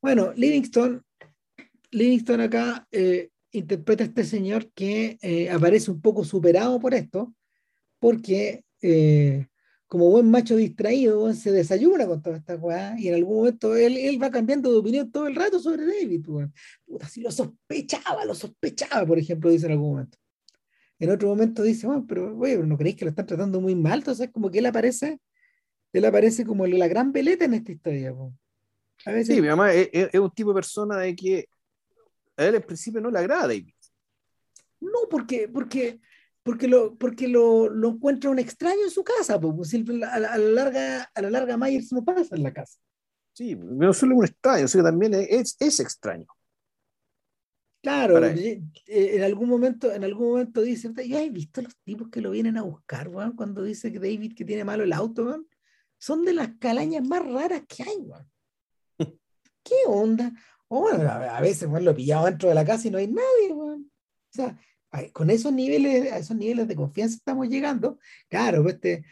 Bueno, 0.03 0.33
Livingston, 0.35 1.05
Livingston 1.91 2.41
acá 2.41 2.87
eh, 2.91 3.29
interpreta 3.53 4.05
a 4.05 4.07
este 4.07 4.25
señor 4.25 4.73
que 4.73 5.19
eh, 5.21 5.51
aparece 5.51 5.91
un 5.91 6.01
poco 6.01 6.25
superado 6.25 6.81
por 6.81 6.95
esto, 6.95 7.35
porque 7.99 8.65
eh, 8.81 9.47
como 9.87 10.09
buen 10.09 10.31
macho 10.31 10.57
distraído, 10.57 11.33
se 11.35 11.53
desayuna 11.53 12.07
con 12.07 12.23
toda 12.23 12.37
esta 12.37 12.57
weá 12.57 12.95
y 12.99 13.09
en 13.09 13.15
algún 13.17 13.39
momento 13.39 13.77
él, 13.77 13.97
él, 13.97 14.23
va 14.23 14.31
cambiando 14.31 14.71
de 14.71 14.79
opinión 14.79 15.11
todo 15.11 15.27
el 15.27 15.35
rato 15.35 15.59
sobre 15.59 15.85
David. 15.85 16.25
Puta, 16.87 17.09
si 17.09 17.21
lo 17.21 17.31
sospechaba, 17.31 18.25
lo 18.25 18.35
sospechaba, 18.35 19.05
por 19.05 19.19
ejemplo, 19.19 19.51
dice 19.51 19.67
en 19.67 19.73
algún 19.73 19.91
momento. 19.91 20.17
En 21.01 21.11
otro 21.11 21.29
momento 21.29 21.63
dice, 21.63 21.87
bueno, 21.87 22.07
pero 22.07 22.37
¿no 22.67 22.79
creéis 22.79 22.97
que 22.97 23.05
lo 23.05 23.11
están 23.11 23.27
tratando 23.27 23.61
muy 23.61 23.75
mal? 23.75 23.99
Entonces, 23.99 24.31
como 24.31 24.51
que 24.51 24.61
él 24.61 24.67
aparece, 24.67 25.19
él 25.93 26.05
aparece 26.05 26.45
como 26.45 26.67
la 26.67 26.89
gran 26.89 27.11
veleta 27.13 27.47
en 27.47 27.55
esta 27.55 27.73
historia. 27.73 28.15
A 29.07 29.13
veces... 29.13 29.35
Sí, 29.35 29.41
mi 29.41 29.49
mamá 29.49 29.73
es, 29.73 29.89
es, 29.93 30.21
un 30.21 30.31
tipo 30.31 30.51
de 30.51 30.55
persona 30.55 30.99
de 30.99 31.15
que 31.15 31.49
a 32.37 32.45
él 32.45 32.55
en 32.57 32.63
principio 32.63 33.01
no 33.01 33.11
le 33.11 33.19
agrada 33.19 33.43
David. 33.43 33.75
No, 34.81 35.09
porque, 35.09 35.49
porque 35.49 36.01
porque 36.43 36.69
lo, 36.69 36.97
porque 36.97 37.29
lo, 37.29 37.69
lo 37.69 37.91
encuentra 37.91 38.31
un 38.31 38.39
extraño 38.39 38.83
en 38.85 38.91
su 38.91 39.05
casa, 39.05 39.39
pues, 39.39 39.75
a, 39.75 39.79
la, 39.93 40.09
a, 40.15 40.19
la 40.19 40.39
larga, 40.39 41.11
a 41.15 41.23
la 41.23 41.31
larga 41.31 41.57
Myers 41.57 41.93
no 41.93 42.05
pasa 42.05 42.35
en 42.35 42.43
la 42.43 42.53
casa. 42.53 42.79
Sí, 43.33 43.55
no 43.57 43.93
solo 43.93 44.17
un 44.17 44.25
extraño, 44.25 44.67
sino 44.67 44.85
también 44.85 45.15
es, 45.15 45.57
es 45.61 45.81
extraño. 45.81 46.27
Claro, 47.83 48.21
en 48.27 49.23
algún 49.23 49.49
momento, 49.49 49.91
en 49.91 50.05
algún 50.05 50.29
momento 50.33 50.61
dice, 50.61 50.93
¿ya 51.07 51.23
he 51.23 51.31
visto 51.31 51.63
los 51.63 51.75
tipos 51.79 52.11
que 52.11 52.21
lo 52.21 52.31
vienen 52.31 52.59
a 52.59 52.63
buscar, 52.63 53.09
weón? 53.09 53.35
Cuando 53.37 53.63
dice 53.63 53.91
que 53.91 53.99
David 53.99 54.35
que 54.37 54.45
tiene 54.45 54.65
malo 54.65 54.85
el 54.85 54.93
auto, 54.93 55.25
weón? 55.25 55.49
Son 55.99 56.25
de 56.25 56.35
las 56.35 56.51
calañas 56.59 57.07
más 57.07 57.25
raras 57.25 57.63
que 57.67 57.83
hay, 57.83 57.97
weón. 58.01 58.31
¿Qué 59.63 59.75
onda? 59.87 60.33
O 60.69 60.81
bueno, 60.83 61.09
a 61.11 61.41
veces, 61.41 61.69
weón, 61.69 61.85
lo 61.85 61.95
pillado 61.95 62.27
dentro 62.27 62.49
de 62.49 62.55
la 62.55 62.65
casa 62.65 62.89
y 62.89 62.91
no 62.91 62.99
hay 62.99 63.09
nadie. 63.09 63.53
O 63.53 63.79
sea, 64.31 64.57
con 65.13 65.31
esos 65.31 65.53
niveles, 65.53 66.13
a 66.13 66.19
esos 66.19 66.37
niveles 66.37 66.69
de 66.69 66.77
confianza 66.77 67.17
estamos 67.17 67.49
llegando. 67.49 67.99
Claro, 68.29 68.63
pues, 68.63 68.77
este, 68.77 69.05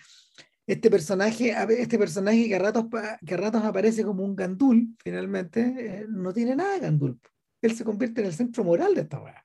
este 0.66 0.90
personaje, 0.90 1.54
este 1.80 1.98
personaje 1.98 2.46
que 2.46 2.54
a 2.54 2.58
ratos, 2.58 3.64
aparece 3.64 4.04
como 4.04 4.24
un 4.24 4.36
gandul, 4.36 4.94
finalmente, 5.02 5.60
eh, 5.78 6.06
no 6.08 6.32
tiene 6.32 6.54
nada 6.56 6.74
de 6.74 6.80
gandul. 6.80 7.20
Él 7.62 7.74
se 7.74 7.84
convierte 7.84 8.20
en 8.20 8.28
el 8.28 8.34
centro 8.34 8.64
moral 8.64 8.94
de 8.94 9.00
esta 9.02 9.20
obra. 9.20 9.44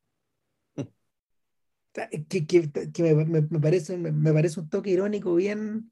Que, 2.28 2.46
que, 2.48 3.14
me, 3.16 3.42
me, 3.42 3.60
parece, 3.60 3.98
me, 3.98 4.34
parece 4.34 4.60
un 4.60 4.68
toque 4.68 4.90
irónico 4.90 5.36
bien, 5.36 5.92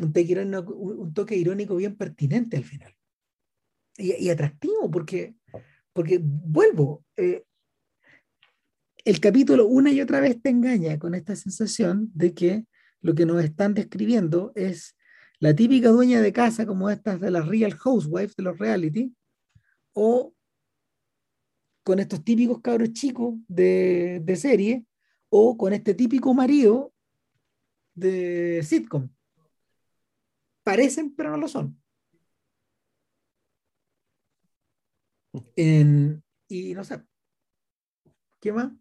un 0.00 1.12
toque 1.14 1.36
irónico 1.36 1.76
bien 1.76 1.96
pertinente 1.96 2.56
al 2.56 2.64
final. 2.64 2.97
Y, 4.00 4.30
atractivo, 4.30 4.88
porque, 4.90 5.34
porque 5.92 6.20
vuelvo, 6.22 7.04
eh, 7.16 7.44
el 9.04 9.20
capítulo 9.20 9.66
una 9.66 9.90
y 9.90 10.00
otra 10.00 10.20
vez 10.20 10.40
te 10.40 10.50
engaña 10.50 10.98
con 10.98 11.14
esta 11.14 11.34
sensación 11.34 12.08
de 12.14 12.32
que 12.32 12.66
lo 13.00 13.14
que 13.14 13.26
nos 13.26 13.42
están 13.42 13.74
describiendo 13.74 14.52
es 14.54 14.96
la 15.40 15.54
típica 15.54 15.88
dueña 15.88 16.20
de 16.20 16.32
casa 16.32 16.64
como 16.64 16.90
estas 16.90 17.20
de 17.20 17.30
las 17.32 17.46
Real 17.46 17.74
Housewives, 17.74 18.36
de 18.36 18.42
los 18.44 18.58
reality, 18.58 19.14
o 19.92 20.32
con 21.82 21.98
estos 21.98 22.22
típicos 22.22 22.60
cabros 22.60 22.92
chicos 22.92 23.34
de, 23.48 24.20
de 24.22 24.36
serie, 24.36 24.84
o 25.30 25.56
con 25.56 25.72
este 25.72 25.94
típico 25.94 26.32
marido 26.34 26.92
de 27.94 28.62
sitcom. 28.62 29.08
Parecen, 30.62 31.14
pero 31.14 31.30
no 31.30 31.38
lo 31.38 31.48
son. 31.48 31.80
En, 35.56 36.22
y 36.48 36.74
no 36.74 36.84
sé. 36.84 37.02
¿Qué 38.40 38.52
más? 38.52 38.72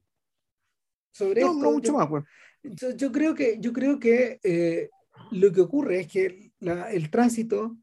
sobre 1.18 1.42
no, 1.42 1.54
esto. 1.54 1.72
mucho 1.72 1.92
yo, 1.92 1.98
más, 1.98 2.24
yo, 2.64 2.92
yo, 2.92 3.12
creo 3.12 3.34
que, 3.34 3.58
yo 3.60 3.74
creo 3.74 4.00
que 4.00 4.40
eh, 4.44 4.90
lo 5.32 5.52
que 5.52 5.62
ocurre 5.62 6.02
es 6.02 6.08
que 6.08 6.52
la, 6.60 6.92
el 6.92 7.10
tránsito, 7.10 7.78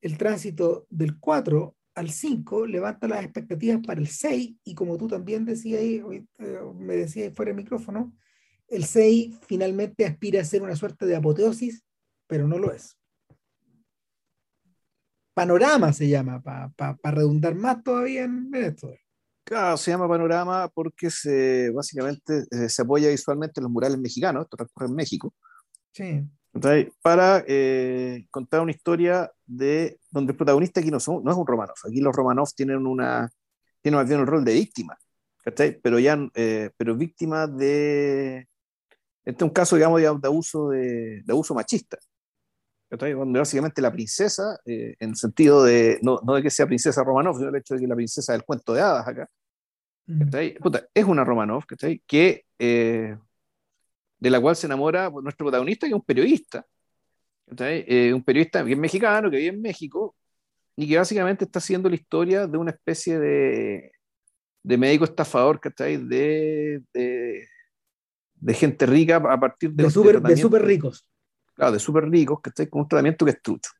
el 0.00 0.16
tránsito 0.16 0.86
del 0.88 1.18
4 1.18 1.76
al 1.94 2.10
5 2.10 2.66
levanta 2.66 3.08
las 3.08 3.24
expectativas 3.24 3.80
para 3.86 4.00
el 4.00 4.08
6 4.08 4.56
y 4.64 4.74
como 4.74 4.96
tú 4.96 5.06
también 5.06 5.44
decías, 5.44 5.82
eh, 5.82 6.02
me 6.78 6.96
decías 6.96 7.32
fuera 7.34 7.50
del 7.50 7.56
micrófono, 7.56 8.14
el 8.68 8.84
6 8.84 9.36
finalmente 9.46 10.06
aspira 10.06 10.40
a 10.40 10.44
ser 10.44 10.62
una 10.62 10.76
suerte 10.76 11.06
de 11.06 11.16
apoteosis, 11.16 11.84
pero 12.26 12.48
no 12.48 12.58
lo 12.58 12.72
es. 12.72 12.97
Panorama 15.38 15.92
se 15.92 16.08
llama, 16.08 16.40
para 16.42 16.68
pa, 16.70 16.96
pa 16.96 17.10
redundar 17.10 17.54
más 17.54 17.82
todavía 17.82 18.24
en, 18.24 18.50
en 18.52 18.64
esto. 18.64 18.92
Claro, 19.44 19.76
se 19.76 19.90
llama 19.90 20.08
Panorama 20.08 20.68
porque 20.68 21.10
se, 21.10 21.70
básicamente 21.70 22.44
eh, 22.50 22.68
se 22.68 22.82
apoya 22.82 23.08
visualmente 23.08 23.60
en 23.60 23.64
los 23.64 23.72
murales 23.72 23.98
mexicanos, 23.98 24.44
esto 24.44 24.56
transcurre 24.56 24.88
en 24.88 24.94
México. 24.94 25.34
Sí. 25.92 26.22
Entonces, 26.52 26.92
para 27.02 27.44
eh, 27.46 28.26
contar 28.30 28.60
una 28.60 28.72
historia 28.72 29.30
de 29.46 29.98
donde 30.10 30.32
el 30.32 30.36
protagonista 30.36 30.80
aquí 30.80 30.90
no, 30.90 31.00
son, 31.00 31.22
no 31.24 31.30
es 31.30 31.36
un 31.36 31.46
Romanov, 31.46 31.76
aquí 31.86 32.00
los 32.00 32.14
Romanov 32.14 32.48
tienen 32.54 32.86
una 32.86 33.30
tienen 33.80 34.00
más 34.00 34.08
bien 34.08 34.20
el 34.20 34.26
rol 34.26 34.44
de 34.44 34.54
víctima, 34.54 34.98
¿cachai? 35.42 35.80
Pero 35.80 35.98
ya, 35.98 36.18
eh, 36.34 36.70
pero 36.76 36.96
víctima 36.96 37.46
de 37.46 38.48
Este 39.24 39.44
es 39.44 39.48
un 39.48 39.50
caso, 39.50 39.76
digamos, 39.76 40.00
de, 40.00 40.06
abuso, 40.06 40.70
de, 40.70 41.22
abuso 41.28 41.54
machista. 41.54 41.98
Donde 42.90 43.38
básicamente 43.38 43.82
la 43.82 43.92
princesa, 43.92 44.58
eh, 44.64 44.96
en 44.98 45.10
el 45.10 45.16
sentido 45.16 45.62
de, 45.62 45.98
no, 46.00 46.18
de 46.18 46.42
que 46.42 46.50
sea 46.50 46.66
princesa 46.66 47.04
Romanov, 47.04 47.36
sino 47.36 47.50
el 47.50 47.56
hecho 47.56 47.74
de 47.74 47.80
que 47.80 47.86
la 47.86 47.94
princesa 47.94 48.32
del 48.32 48.44
cuento 48.44 48.72
de 48.72 48.80
hadas 48.80 49.06
acá, 49.06 49.28
mm. 50.06 50.22
es 50.94 51.04
una 51.04 51.22
Romanov, 51.22 51.64
que, 52.06 52.44
eh, 52.58 53.16
de 54.18 54.30
la 54.30 54.40
cual 54.40 54.56
se 54.56 54.66
enamora 54.66 55.10
nuestro 55.10 55.44
protagonista, 55.44 55.86
que 55.86 55.90
es 55.90 55.96
un 55.96 56.04
periodista, 56.04 56.66
eh, 57.58 58.12
un 58.14 58.24
periodista 58.24 58.62
bien 58.62 58.80
mexicano, 58.80 59.30
que 59.30 59.36
vive 59.36 59.54
en 59.54 59.60
México, 59.60 60.16
y 60.74 60.88
que 60.88 60.96
básicamente 60.96 61.44
está 61.44 61.58
haciendo 61.58 61.90
la 61.90 61.96
historia 61.96 62.46
de 62.46 62.56
una 62.56 62.70
especie 62.70 63.18
de, 63.18 63.92
de 64.62 64.78
médico 64.78 65.04
estafador, 65.04 65.60
¿cachai? 65.60 65.98
De, 65.98 66.82
de, 66.94 67.48
de 68.36 68.54
gente 68.54 68.86
rica 68.86 69.16
a 69.16 69.40
partir 69.40 69.72
de... 69.72 69.84
De 69.84 70.36
súper 70.36 70.64
ricos. 70.64 71.06
Claro, 71.58 71.72
de 71.72 71.80
súper 71.80 72.08
ricos, 72.08 72.38
que 72.40 72.50
está 72.50 72.64
con 72.68 72.82
un 72.82 72.88
tratamiento 72.88 73.24
que 73.24 73.32
es 73.32 73.42
trucho. 73.42 73.72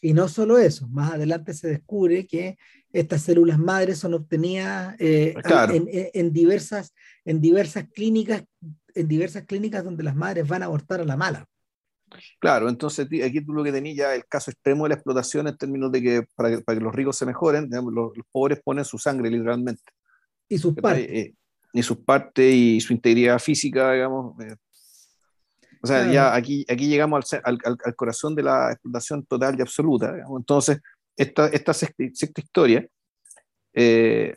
Y 0.00 0.14
no 0.14 0.26
solo 0.26 0.56
eso, 0.56 0.88
más 0.88 1.12
adelante 1.12 1.52
se 1.52 1.68
descubre 1.68 2.26
que 2.26 2.56
estas 2.90 3.20
células 3.20 3.58
madres 3.58 3.98
son 3.98 4.14
obtenidas 4.14 4.96
eh, 4.98 5.34
en, 6.14 6.32
diversas, 6.32 6.94
en 7.26 7.42
diversas 7.42 7.88
clínicas, 7.90 8.42
en 8.94 9.06
diversas 9.06 9.44
clínicas 9.44 9.84
donde 9.84 10.02
las 10.02 10.16
madres 10.16 10.48
van 10.48 10.62
a 10.62 10.66
abortar 10.66 11.02
a 11.02 11.04
la 11.04 11.18
mala. 11.18 11.44
Claro, 12.38 12.70
entonces 12.70 13.06
aquí 13.22 13.44
tú 13.44 13.52
lo 13.52 13.62
que 13.62 13.72
tenías 13.72 13.96
ya 13.98 14.14
el 14.14 14.24
caso 14.24 14.50
extremo 14.50 14.84
de 14.84 14.90
la 14.90 14.94
explotación 14.94 15.46
en 15.46 15.58
términos 15.58 15.92
de 15.92 16.00
que 16.00 16.22
para 16.34 16.48
que, 16.48 16.62
para 16.62 16.78
que 16.78 16.84
los 16.84 16.94
ricos 16.94 17.18
se 17.18 17.26
mejoren, 17.26 17.68
los, 17.70 18.16
los, 18.16 18.26
pobres 18.32 18.62
ponen 18.64 18.86
su 18.86 18.96
sangre 18.96 19.28
literalmente. 19.28 19.82
Y 20.48 20.56
sus 20.56 20.74
partes. 20.74 21.06
Eh, 21.06 21.34
y 21.74 21.82
sus 21.82 21.98
partes 21.98 22.54
y 22.54 22.80
su 22.80 22.94
integridad 22.94 23.38
física, 23.38 23.92
digamos. 23.92 24.40
Eh. 24.40 24.56
O 25.82 25.86
sea, 25.86 26.10
ya 26.10 26.34
aquí, 26.34 26.64
aquí 26.68 26.88
llegamos 26.88 27.32
al, 27.32 27.58
al, 27.64 27.76
al, 27.84 27.94
corazón 27.94 28.34
de 28.34 28.42
la 28.42 28.72
explotación 28.72 29.24
total 29.24 29.58
y 29.58 29.62
absoluta. 29.62 30.14
Entonces, 30.36 30.80
esta, 31.16 31.48
esta 31.48 31.74
sexta, 31.74 32.04
historia, 32.04 32.86
eh, 33.74 34.36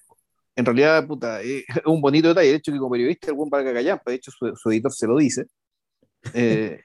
en 0.55 0.65
realidad, 0.65 1.05
puta, 1.07 1.41
es 1.41 1.63
un 1.85 2.01
bonito 2.01 2.29
detalle. 2.29 2.49
De 2.49 2.55
hecho, 2.55 2.71
que 2.71 2.77
como 2.77 2.91
periodista, 2.91 3.27
el 3.27 3.33
buen 3.33 3.49
Vargas 3.49 3.73
Callampa, 3.73 4.11
de 4.11 4.15
hecho, 4.15 4.31
su, 4.31 4.55
su, 4.55 4.71
editor 4.71 4.91
se 4.91 5.07
lo 5.07 5.17
dice. 5.17 5.45
Eh, 6.33 6.81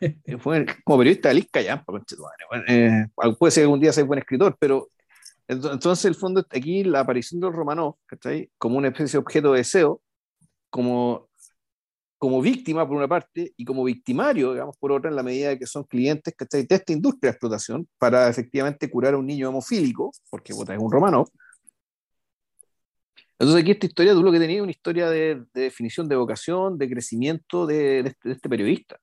fue 0.38 0.66
como 0.84 0.98
periodista 0.98 1.32
Liz 1.32 1.48
Callampa, 1.50 1.92
eh, 2.68 3.06
puede 3.38 3.50
ser 3.50 3.62
que 3.62 3.64
algún 3.64 3.80
día 3.80 3.92
sea 3.92 4.04
buen 4.04 4.18
escritor, 4.18 4.56
pero 4.58 4.88
entonces, 5.48 6.04
el 6.04 6.14
fondo, 6.14 6.46
aquí 6.50 6.84
la 6.84 7.00
aparición 7.00 7.40
de 7.40 7.46
los 7.48 7.56
romanos, 7.56 7.94
Como 8.58 8.78
una 8.78 8.88
especie 8.88 9.12
de 9.12 9.18
objeto 9.18 9.52
de 9.52 9.58
deseo, 9.58 10.00
como, 10.70 11.28
como 12.22 12.40
víctima 12.40 12.86
por 12.86 12.96
una 12.96 13.08
parte 13.08 13.52
y 13.56 13.64
como 13.64 13.82
victimario, 13.82 14.52
digamos, 14.52 14.76
por 14.76 14.92
otra, 14.92 15.10
en 15.10 15.16
la 15.16 15.24
medida 15.24 15.48
de 15.48 15.58
que 15.58 15.66
son 15.66 15.82
clientes, 15.82 16.32
¿cachai? 16.36 16.64
De 16.64 16.76
esta 16.76 16.92
industria 16.92 17.30
de 17.30 17.32
explotación 17.32 17.88
para 17.98 18.28
efectivamente 18.28 18.88
curar 18.88 19.14
a 19.14 19.18
un 19.18 19.26
niño 19.26 19.48
hemofílico, 19.48 20.12
porque 20.30 20.52
es 20.52 20.58
un 20.78 20.92
romano. 20.92 21.24
Entonces 23.36 23.60
aquí 23.60 23.72
esta 23.72 23.86
historia, 23.86 24.12
tú 24.12 24.22
lo 24.22 24.30
que 24.30 24.38
tenías 24.38 24.58
es 24.58 24.62
una 24.62 24.70
historia 24.70 25.10
de, 25.10 25.44
definición 25.52 26.06
de 26.06 26.14
vocación, 26.14 26.78
de 26.78 26.88
crecimiento 26.88 27.66
de, 27.66 27.98
este, 27.98 28.28
de 28.28 28.34
este 28.36 28.48
periodista. 28.48 29.00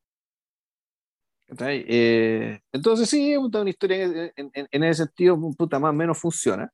Eh, 1.59 2.57
entonces 2.71 3.09
sí, 3.09 3.33
es 3.33 3.37
una 3.37 3.69
historia 3.69 4.31
en, 4.33 4.49
en, 4.53 4.83
ese 4.85 5.03
sentido, 5.03 5.37
puta 5.57 5.77
más 5.77 5.89
o 5.89 5.93
menos 5.93 6.17
funciona. 6.17 6.71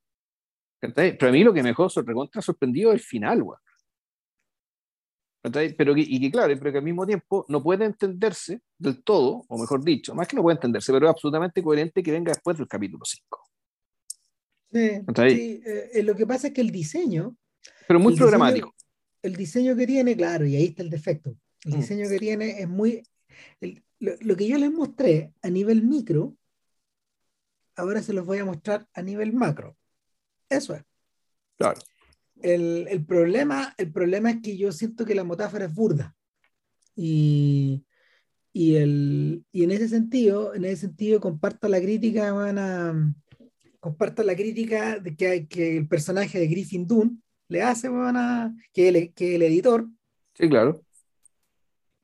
Pero 0.79 1.27
a 1.27 1.31
mí 1.31 1.43
lo 1.43 1.55
que 1.55 1.63
mejor 1.63 1.91
recontra 2.05 2.39
sorprendido 2.43 2.91
es 2.91 3.01
el 3.01 3.03
final, 3.03 3.43
Pero 5.51 5.93
que, 5.93 6.01
y 6.01 6.19
que 6.19 6.31
claro, 6.31 6.53
pero 6.57 6.71
que 6.71 6.77
al 6.79 6.83
mismo 6.83 7.05
tiempo 7.05 7.45
no 7.49 7.61
puede 7.61 7.85
entenderse 7.85 8.61
del 8.77 9.03
todo, 9.03 9.45
o 9.47 9.57
mejor 9.59 9.83
dicho, 9.83 10.15
más 10.15 10.27
que 10.27 10.35
no 10.35 10.41
puede 10.41 10.55
entenderse, 10.55 10.91
pero 10.91 11.07
es 11.07 11.11
absolutamente 11.11 11.61
coherente 11.61 12.01
que 12.01 12.11
venga 12.11 12.31
después 12.31 12.57
del 12.57 12.67
capítulo 12.67 13.05
5. 13.05 13.39
Sí, 14.71 15.61
eh, 15.65 16.01
lo 16.03 16.15
que 16.15 16.25
pasa 16.25 16.47
es 16.47 16.53
que 16.53 16.61
el 16.61 16.71
diseño... 16.71 17.35
Pero 17.87 17.99
muy 17.99 18.15
programático. 18.15 18.73
el 19.21 19.35
diseño 19.35 19.75
que 19.75 19.87
tiene, 19.87 20.15
claro, 20.15 20.45
y 20.45 20.55
ahí 20.55 20.65
está 20.65 20.83
el 20.83 20.89
defecto. 20.89 21.35
El 21.63 21.73
mm. 21.73 21.77
diseño 21.77 22.09
que 22.09 22.19
tiene 22.19 22.59
es 22.59 22.67
muy 22.67 23.03
lo, 23.99 24.35
que 24.35 24.47
yo 24.47 24.57
les 24.57 24.71
mostré 24.71 25.33
a 25.41 25.49
nivel 25.49 25.83
micro, 25.83 26.35
ahora 27.75 28.01
se 28.01 28.13
los 28.13 28.25
voy 28.25 28.39
a 28.39 28.45
mostrar 28.45 28.87
a 28.93 29.01
nivel 29.01 29.33
macro. 29.33 29.77
Eso 30.49 30.75
es. 30.75 30.83
Claro. 31.57 31.79
El, 32.41 33.05
problema, 33.05 33.73
el 33.77 33.91
problema 33.91 34.31
es 34.31 34.41
que 34.41 34.57
yo 34.57 34.71
siento 34.71 35.05
que 35.05 35.15
la 35.15 35.23
metáfora 35.23 35.65
es 35.65 35.73
burda. 35.73 36.15
Y, 36.95 37.85
y, 38.53 38.75
el, 38.75 39.45
y 39.51 39.63
en 39.63 39.71
ese 39.71 39.87
sentido, 39.89 40.53
en 40.53 40.65
ese 40.65 40.87
sentido 40.87 41.19
comparto 41.19 41.67
la 41.67 41.81
crítica, 41.81 42.31
van 42.31 42.57
a, 42.57 43.15
comparto 43.79 44.23
la 44.23 44.35
crítica 44.35 44.99
de 44.99 45.15
que, 45.15 45.47
que 45.47 45.77
el 45.77 45.87
personaje 45.87 46.39
de 46.39 46.47
Griffin 46.47 46.87
Dunn 46.87 47.23
le 47.47 47.61
hace, 47.61 47.89
van 47.89 48.17
a, 48.17 48.55
que, 48.73 48.89
el, 48.89 49.13
que 49.13 49.35
el 49.35 49.41
editor. 49.41 49.87
Sí, 50.33 50.49
claro 50.49 50.85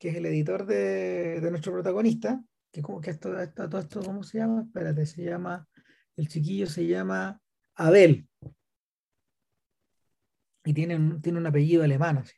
que 0.01 0.09
es 0.09 0.15
el 0.15 0.25
editor 0.25 0.65
de, 0.65 1.39
de 1.39 1.51
nuestro 1.51 1.71
protagonista, 1.73 2.43
que, 2.71 2.81
como 2.81 2.99
que 2.99 3.11
esto, 3.11 3.39
esto, 3.39 3.69
todo 3.69 3.79
esto, 3.79 4.01
¿cómo 4.01 4.23
se 4.23 4.39
llama? 4.39 4.63
Espérate, 4.63 5.05
se 5.05 5.23
llama, 5.23 5.67
el 6.17 6.27
chiquillo 6.27 6.65
se 6.65 6.87
llama 6.87 7.39
Abel. 7.75 8.27
Y 10.63 10.73
tiene 10.73 10.95
un, 10.95 11.21
tiene 11.21 11.39
un 11.39 11.47
apellido 11.47 11.83
alemán, 11.83 12.19
así. 12.19 12.35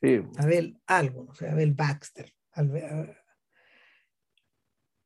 Sí. 0.00 0.20
Abel 0.36 0.78
algo, 0.86 1.26
o 1.28 1.34
sea, 1.34 1.52
Abel 1.52 1.74
Baxter. 1.74 2.32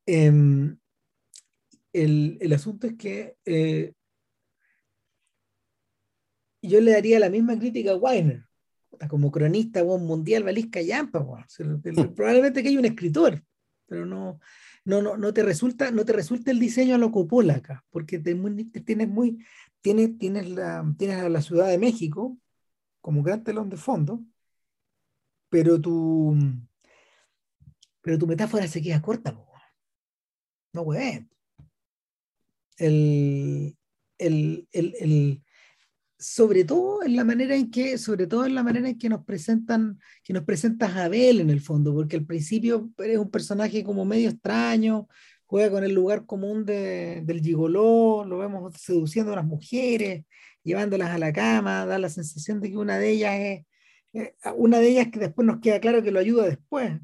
Em, 0.07 0.77
el, 1.93 2.39
el, 2.41 2.53
asunto 2.53 2.87
es 2.87 2.95
que 2.95 3.37
eh, 3.45 3.93
yo 6.63 6.81
le 6.81 6.93
daría 6.93 7.21
la 7.21 7.31
misma 7.31 7.59
crítica 7.59 7.93
a 7.93 7.97
Weiner 7.97 8.45
como 9.09 9.31
cronista 9.31 9.83
mundial 9.85 10.45
valís 10.45 10.69
callampa, 10.69 11.27
probablemente 12.15 12.63
que 12.63 12.69
hay 12.69 12.77
un 12.77 12.85
escritor, 12.85 13.43
pero 13.87 14.07
no, 14.07 14.39
no, 14.85 15.03
no, 15.03 15.17
no 15.17 15.33
te 15.33 15.43
resulta, 15.43 15.91
no 15.91 16.05
te 16.05 16.13
resulta 16.13 16.51
el 16.51 16.59
diseño 16.59 16.95
a 16.95 16.99
lo 16.99 17.11
Coppola 17.11 17.55
acá, 17.55 17.85
porque 17.91 18.19
te, 18.19 18.35
tienes 18.85 19.09
muy, 19.09 19.45
tienes, 19.83 20.17
tienes 20.19 20.49
la, 20.49 20.85
tienes 20.97 21.19
a 21.19 21.29
la 21.29 21.43
Ciudad 21.43 21.69
de 21.69 21.79
México 21.79 22.39
como 23.01 23.23
gran 23.23 23.45
telón 23.45 23.69
de 23.69 23.77
fondo, 23.77 24.25
pero 25.51 25.81
tu, 25.81 26.35
pero 28.01 28.19
tu 28.19 28.27
metáfora 28.27 28.67
se 28.67 28.81
queda 28.81 29.03
corta, 29.03 29.37
no 30.73 30.83
güey. 30.83 31.29
el, 32.79 33.77
el, 34.19 34.67
el, 34.73 35.43
sobre 36.19 36.65
todo 36.65 37.03
en 37.03 37.17
la 37.17 37.25
manera 37.25 37.57
en 37.57 37.71
que, 37.71 37.99
sobre 37.99 38.29
todo 38.29 38.47
en 38.47 38.55
la 38.55 38.63
manera 38.63 38.89
en 38.89 38.97
que 38.97 39.09
nos 39.09 39.25
presentan, 39.25 39.99
que 40.23 40.33
nos 40.33 40.45
presentas 40.45 40.93
a 40.93 41.05
Abel 41.05 41.41
en 41.41 41.51
el 41.51 41.61
fondo, 41.61 41.93
porque 41.93 42.17
al 42.17 42.25
principio 42.25 42.91
eres 42.99 43.19
un 43.19 43.31
personaje 43.31 43.83
como 43.83 44.05
medio 44.05 44.31
extraño, 44.31 45.09
juega 45.53 45.71
con 45.71 45.85
el 45.85 45.93
lugar 45.93 46.25
común 46.25 46.65
de, 46.65 47.21
del 47.25 47.43
gigoló, 47.43 48.25
lo 48.25 48.39
vemos 48.39 48.73
seduciendo 48.81 49.35
a 49.35 49.37
las 49.37 49.45
mujeres, 49.45 50.25
llevándolas 50.63 51.11
a 51.11 51.19
la 51.19 51.31
cama, 51.31 51.85
da 51.85 51.99
la 51.99 52.09
sensación 52.09 52.59
de 52.59 52.71
que 52.71 52.79
una 52.79 52.97
de 52.97 53.11
ellas 53.11 53.35
es, 53.39 53.67
eh, 54.15 54.35
una 54.57 54.79
de 54.79 54.89
ellas 54.89 55.09
que 55.13 55.21
después 55.21 55.45
nos 55.45 55.61
queda 55.61 55.79
claro 55.79 56.03
que 56.03 56.11
lo 56.11 56.21
ayuda 56.21 56.47
después, 56.47 56.99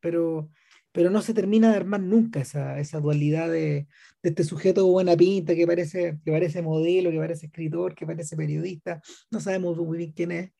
pero, 0.00 0.50
pero 0.92 1.08
no 1.08 1.22
se 1.22 1.32
termina 1.32 1.70
de 1.70 1.76
armar 1.76 2.02
nunca 2.02 2.40
esa, 2.40 2.78
esa 2.78 3.00
dualidad 3.00 3.48
de, 3.50 3.86
de 4.22 4.28
este 4.28 4.44
sujeto 4.44 4.86
buena 4.86 5.16
pinta 5.16 5.54
que 5.54 5.66
parece, 5.66 6.18
que 6.22 6.30
parece 6.30 6.60
modelo, 6.60 7.10
que 7.10 7.16
parece 7.16 7.46
escritor, 7.46 7.94
que 7.94 8.04
parece 8.04 8.36
periodista, 8.36 9.00
no 9.30 9.40
sabemos 9.40 9.78
muy 9.78 9.96
bien 9.96 10.12
quién 10.12 10.30
es, 10.30 10.50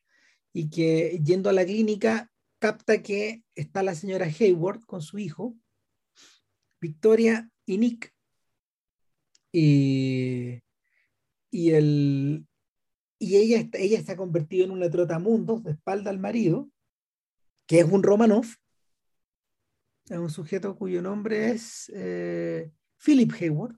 y 0.54 0.70
que 0.70 1.20
yendo 1.22 1.50
a 1.50 1.52
la 1.52 1.66
clínica 1.66 2.32
capta 2.58 3.02
que 3.02 3.42
está 3.54 3.82
la 3.82 3.94
señora 3.94 4.24
Hayward 4.24 4.86
con 4.86 5.02
su 5.02 5.18
hijo, 5.18 5.54
Victoria 6.80 7.48
y 7.66 7.78
Nick, 7.78 8.14
y, 9.52 10.60
y, 11.50 11.70
el, 11.70 12.46
y 13.18 13.36
ella, 13.36 13.68
ella 13.72 13.98
está 13.98 14.16
convertida 14.16 14.64
en 14.64 14.72
una 14.72 14.90
trotamundos 14.90 15.62
de 15.64 15.72
espalda 15.72 16.10
al 16.10 16.18
marido, 16.18 16.68
que 17.66 17.80
es 17.80 17.84
un 17.84 18.02
Romanov, 18.02 18.46
es 20.06 20.18
un 20.18 20.30
sujeto 20.30 20.76
cuyo 20.76 21.00
nombre 21.00 21.50
es... 21.50 21.90
Eh, 21.94 22.70
Philip 23.04 23.32
Hayward. 23.40 23.74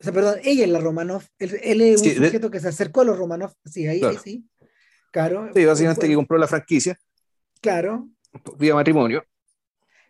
O 0.00 0.04
sea, 0.04 0.12
perdón, 0.12 0.38
ella 0.44 0.64
es 0.64 0.70
la 0.70 0.80
Romanov. 0.80 1.24
Él, 1.38 1.80
es 1.80 2.02
un 2.02 2.14
sujeto 2.14 2.50
que 2.50 2.60
se 2.60 2.68
acercó 2.68 3.00
a 3.00 3.04
los 3.04 3.18
Romanov. 3.18 3.52
Sí, 3.64 3.86
ahí, 3.86 4.00
sí. 4.22 4.46
Claro. 5.10 5.50
Sí, 5.54 5.64
básicamente 5.64 6.08
que 6.08 6.14
compró 6.14 6.38
la 6.38 6.48
franquicia. 6.48 6.98
Claro. 7.60 8.08
Vía 8.58 8.74
matrimonio. 8.74 9.24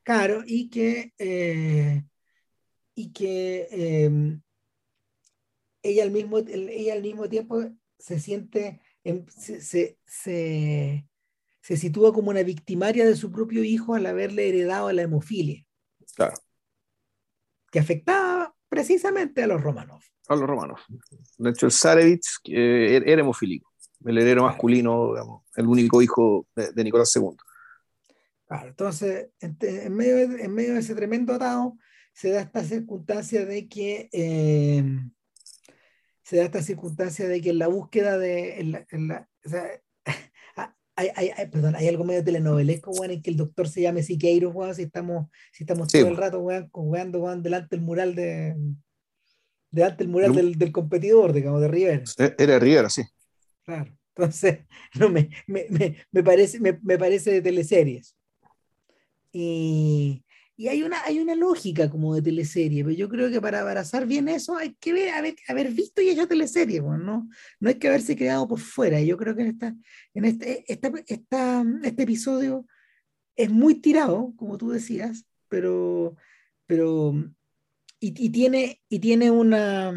Claro, 0.04 0.42
y 0.46 0.70
que, 0.70 1.12
eh, 1.18 2.04
y 2.94 3.12
que 3.12 3.68
em, 3.70 4.42
ella, 5.82 6.04
al 6.04 6.10
mismo, 6.10 6.38
ella 6.38 6.92
al 6.92 7.02
mismo 7.02 7.28
tiempo 7.28 7.60
se 7.98 8.20
siente, 8.20 8.80
se, 9.28 9.98
se, 10.06 11.06
se 11.64 11.76
sitúa 11.78 12.12
como 12.12 12.30
una 12.30 12.42
victimaria 12.42 13.06
de 13.06 13.16
su 13.16 13.32
propio 13.32 13.64
hijo 13.64 13.94
al 13.94 14.04
haberle 14.04 14.46
heredado 14.48 14.92
la 14.92 15.02
hemofilia. 15.02 15.64
Claro. 16.14 16.34
Que 17.72 17.78
afectaba 17.78 18.54
precisamente 18.68 19.42
a 19.42 19.46
los 19.46 19.62
Romanov. 19.62 20.02
A 20.28 20.36
los 20.36 20.46
Romanov. 20.46 20.80
De 21.38 21.50
hecho, 21.50 21.64
el 21.64 21.72
Zarevich 21.72 22.40
eh, 22.44 23.00
era 23.06 23.22
hemofílico, 23.22 23.72
el 24.04 24.18
heredero 24.18 24.42
masculino, 24.42 25.12
digamos, 25.14 25.42
el 25.56 25.66
único 25.66 26.02
hijo 26.02 26.46
de, 26.54 26.84
Nicolás 26.84 27.16
II. 27.16 27.34
Claro, 28.54 28.68
entonces, 28.68 29.30
en, 29.40 29.96
medio 29.96 30.28
de, 30.28 30.44
en 30.44 30.54
medio 30.54 30.74
de 30.74 30.78
ese 30.78 30.94
tremendo 30.94 31.34
atado, 31.34 31.76
se 32.12 32.30
da 32.30 32.40
esta 32.40 32.62
circunstancia 32.62 33.44
de 33.44 33.68
que 33.68 34.08
eh, 34.12 34.84
se 36.22 36.36
da 36.36 36.44
esta 36.44 36.62
circunstancia 36.62 37.26
de 37.26 37.40
que 37.40 37.50
en 37.50 37.58
la 37.58 37.66
búsqueda 37.66 38.16
de 38.16 38.60
en 38.60 39.08
la, 39.08 39.28
o 39.44 39.48
sea, 39.48 39.64
hay, 40.94 41.08
hay, 41.16 41.30
hay, 41.36 41.48
perdón, 41.48 41.74
hay 41.74 41.88
algo 41.88 42.04
medio 42.04 42.22
telenovelesco, 42.22 42.92
weón, 42.92 43.10
en 43.10 43.22
que 43.22 43.30
el 43.30 43.36
doctor 43.36 43.68
se 43.68 43.80
llame 43.82 44.04
Siqueiros, 44.04 44.54
weón, 44.54 44.72
si 44.72 44.82
estamos, 44.82 45.26
si 45.50 45.64
estamos 45.64 45.88
todo 45.88 46.06
el 46.06 46.16
rato, 46.16 46.38
weón, 46.38 46.68
jugando, 46.70 47.22
weón, 47.22 47.42
delante 47.42 47.74
del 47.74 47.84
mural 47.84 48.14
de, 48.14 48.54
delante 49.72 50.04
del 50.04 50.12
mural 50.12 50.32
del, 50.32 50.54
del, 50.54 50.70
competidor, 50.70 51.32
digamos, 51.32 51.60
de 51.60 51.66
Rivera. 51.66 52.04
Era 52.38 52.60
Rivera, 52.60 52.88
sí. 52.88 53.02
Claro. 53.64 53.98
Entonces, 54.14 54.60
no, 54.94 55.08
me, 55.08 55.28
me, 55.48 55.66
me, 55.70 55.96
me 56.12 56.22
parece, 56.22 56.60
me, 56.60 56.78
me, 56.84 56.96
parece 56.96 57.32
de 57.32 57.42
teleseries. 57.42 58.14
Y, 59.36 60.24
y 60.56 60.68
hay 60.68 60.84
una, 60.84 61.02
hay 61.04 61.18
una 61.18 61.34
lógica 61.34 61.90
como 61.90 62.14
de 62.14 62.22
teleserie, 62.22 62.84
pero 62.84 62.94
yo 62.94 63.08
creo 63.08 63.28
que 63.28 63.40
para 63.40 63.60
abrazar 63.60 64.06
bien 64.06 64.28
eso 64.28 64.56
hay 64.56 64.74
que 64.74 64.92
ver, 64.92 65.10
haber, 65.10 65.34
haber 65.48 65.72
visto 65.72 66.00
y 66.00 66.10
hecho 66.10 66.28
teleserie, 66.28 66.80
¿no? 66.80 67.28
no 67.58 67.68
hay 67.68 67.74
que 67.74 67.88
haberse 67.88 68.14
quedado 68.14 68.46
por 68.46 68.60
fuera. 68.60 69.00
Yo 69.00 69.16
creo 69.16 69.34
que 69.34 69.42
en, 69.42 69.48
esta, 69.48 69.74
en 70.14 70.24
este, 70.24 70.72
esta, 70.72 70.92
esta, 71.08 71.64
este 71.82 72.02
episodio 72.04 72.64
es 73.34 73.50
muy 73.50 73.74
tirado, 73.74 74.32
como 74.36 74.56
tú 74.56 74.70
decías, 74.70 75.26
pero, 75.48 76.14
pero 76.66 77.12
y, 77.98 78.26
y 78.26 78.30
tiene, 78.30 78.80
y 78.88 79.00
tiene 79.00 79.32
una 79.32 79.92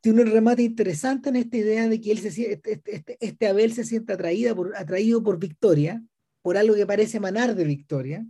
tiene 0.00 0.22
un 0.22 0.30
remate 0.30 0.62
interesante 0.62 1.30
en 1.30 1.36
esta 1.36 1.56
idea 1.56 1.88
de 1.88 2.00
que 2.00 2.12
él 2.12 2.18
se, 2.20 2.28
este, 2.28 2.80
este, 2.84 3.16
este 3.18 3.46
Abel 3.48 3.72
se 3.72 3.82
siente 3.82 4.12
atraída 4.12 4.54
por, 4.54 4.76
atraído 4.76 5.20
por 5.20 5.40
Victoria, 5.40 6.00
por 6.46 6.56
algo 6.56 6.76
que 6.76 6.86
parece 6.86 7.16
emanar 7.16 7.56
de 7.56 7.64
Victoria, 7.64 8.24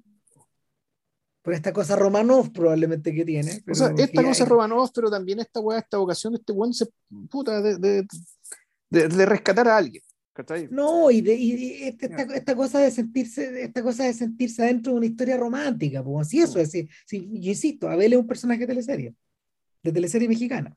por 1.42 1.52
esta 1.52 1.70
cosa 1.70 1.96
Romanov 1.96 2.50
probablemente 2.50 3.12
que 3.12 3.26
tiene. 3.26 3.62
o 3.70 3.74
sea, 3.74 3.92
esta 3.94 4.22
cosa 4.22 4.46
Romanov, 4.46 4.90
pero 4.94 5.10
también 5.10 5.40
esta 5.40 5.60
weá, 5.60 5.80
esta 5.80 5.98
vocación 5.98 6.32
de 6.32 6.38
este 6.38 6.50
weón 6.54 6.72
se 6.72 6.86
puta 7.28 7.60
de, 7.60 7.76
de, 8.88 9.08
de, 9.08 9.26
rescatar 9.26 9.68
a 9.68 9.76
alguien. 9.76 10.02
No, 10.70 11.10
y, 11.10 11.20
de, 11.20 11.34
y 11.34 11.82
esta, 11.82 12.06
esta, 12.06 12.56
cosa 12.56 12.78
de 12.78 12.90
sentirse, 12.90 13.64
esta 13.64 13.82
cosa 13.82 14.04
de 14.04 14.14
sentirse 14.14 14.62
dentro 14.62 14.92
de 14.92 14.96
una 14.96 15.06
historia 15.08 15.36
romántica, 15.36 16.02
pues 16.02 16.26
así 16.26 16.40
eso, 16.40 16.58
es 16.58 16.72
decir, 16.72 16.88
sí, 17.04 17.28
yo 17.34 17.50
insisto, 17.50 17.86
Abel 17.86 18.14
es 18.14 18.18
un 18.18 18.26
personaje 18.26 18.60
de 18.60 18.66
teleserie, 18.68 19.14
de 19.82 19.92
teleserie 19.92 20.26
mexicana. 20.26 20.74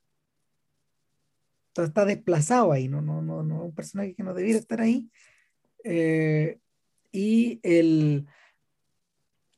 Entonces 1.69 1.87
está 1.91 2.03
desplazado 2.03 2.73
ahí, 2.73 2.89
no, 2.89 3.01
no, 3.01 3.21
no, 3.21 3.43
no, 3.43 3.63
un 3.63 3.73
personaje 3.73 4.13
que 4.13 4.23
no 4.23 4.33
debiera 4.33 4.59
estar 4.59 4.81
ahí. 4.81 5.09
Eh, 5.85 6.59
y 7.11 7.59
el, 7.63 8.27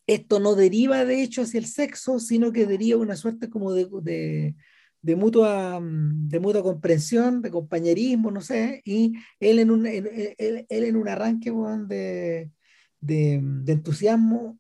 esto 0.07 0.40
no 0.40 0.56
deriva 0.56 1.06
de 1.06 1.22
hecho 1.23 1.44
hacia 1.44 1.60
el 1.60 1.65
sexo, 1.65 2.19
sino 2.19 2.52
que 2.52 2.65
deriva 2.65 2.99
una 2.99 3.15
suerte 3.15 3.49
como 3.49 3.73
de, 3.73 4.56
de, 5.02 5.15
mutua, 5.15 5.80
de 5.82 6.40
mutua 6.40 6.64
comprensión, 6.64 7.41
de 7.41 7.52
compañerismo, 7.52 8.32
no 8.32 8.41
sé, 8.41 8.82
y 8.86 9.14
él 9.40 9.60
en 9.60 9.72
un, 9.72 9.86
él, 9.88 10.65
en 10.69 10.95
un 10.95 11.07
arranque 11.07 11.52
de, 11.88 12.52
de, 12.99 13.34
entusiasmo 13.68 14.60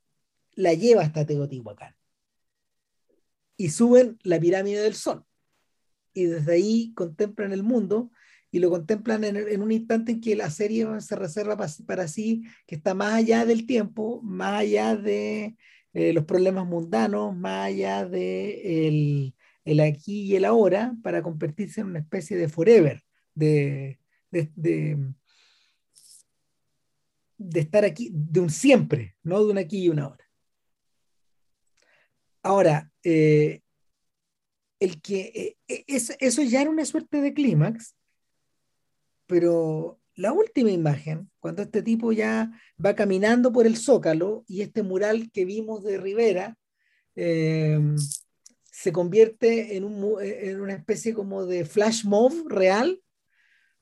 la 0.53 0.73
lleva 0.73 1.01
hasta 1.03 1.25
Teotihuacán. 1.25 1.95
Y 3.57 3.69
suben 3.69 4.17
la 4.23 4.39
pirámide 4.39 4.81
del 4.81 4.95
sol. 4.95 5.23
Y 6.13 6.25
desde 6.25 6.53
ahí 6.53 6.93
contemplan 6.93 7.53
el 7.53 7.63
mundo 7.63 8.11
y 8.51 8.59
lo 8.59 8.69
contemplan 8.69 9.23
en, 9.23 9.61
un 9.61 9.71
instante 9.71 10.11
en 10.11 10.21
que 10.21 10.35
la 10.35 10.49
serie 10.49 10.85
se 10.99 11.15
reserva 11.15 11.55
para, 11.87 12.07
sí, 12.09 12.43
que 12.67 12.75
está 12.75 12.93
más 12.93 13.13
allá 13.13 13.45
del 13.45 13.65
tiempo, 13.65 14.21
más 14.23 14.59
allá 14.59 14.97
de 14.97 15.55
eh, 15.93 16.11
los 16.11 16.25
problemas 16.25 16.67
mundanos, 16.67 17.35
más 17.35 17.67
allá 17.67 18.05
de 18.05 18.87
el, 18.87 19.35
el, 19.63 19.79
aquí 19.79 20.23
y 20.23 20.35
el 20.35 20.43
ahora, 20.43 20.93
para 21.01 21.23
convertirse 21.23 21.79
en 21.79 21.87
una 21.87 21.99
especie 21.99 22.35
de 22.35 22.49
forever, 22.49 23.01
de, 23.33 23.99
de, 24.31 24.51
de, 24.57 24.97
estar 27.59 27.85
aquí, 27.85 28.11
de 28.13 28.41
un 28.41 28.49
siempre, 28.49 29.15
no 29.23 29.45
de 29.45 29.51
un 29.51 29.57
aquí 29.59 29.85
y 29.85 29.89
una 29.89 30.03
ahora. 30.03 30.25
Ahora, 32.43 32.91
eh, 33.03 33.61
el 34.81 35.01
que 35.01 35.57
eh, 35.67 35.85
eso 35.87 36.41
ya 36.41 36.61
era 36.61 36.69
una 36.69 36.85
suerte 36.85 37.21
de 37.21 37.33
clímax, 37.33 37.95
pero 39.31 39.97
la 40.15 40.33
última 40.33 40.71
imagen, 40.71 41.31
cuando 41.39 41.61
este 41.61 41.81
tipo 41.81 42.11
ya 42.11 42.51
va 42.85 42.95
caminando 42.95 43.53
por 43.53 43.65
el 43.65 43.77
zócalo 43.77 44.43
y 44.45 44.59
este 44.59 44.83
mural 44.83 45.31
que 45.31 45.45
vimos 45.45 45.85
de 45.85 45.97
Rivera 45.97 46.57
eh, 47.15 47.79
se 48.65 48.91
convierte 48.91 49.77
en, 49.77 49.85
un, 49.85 50.21
en, 50.21 50.59
una 50.59 50.73
especie 50.73 51.13
como 51.13 51.45
de 51.45 51.63
flash 51.63 52.03
mob 52.03 52.33
real, 52.49 53.01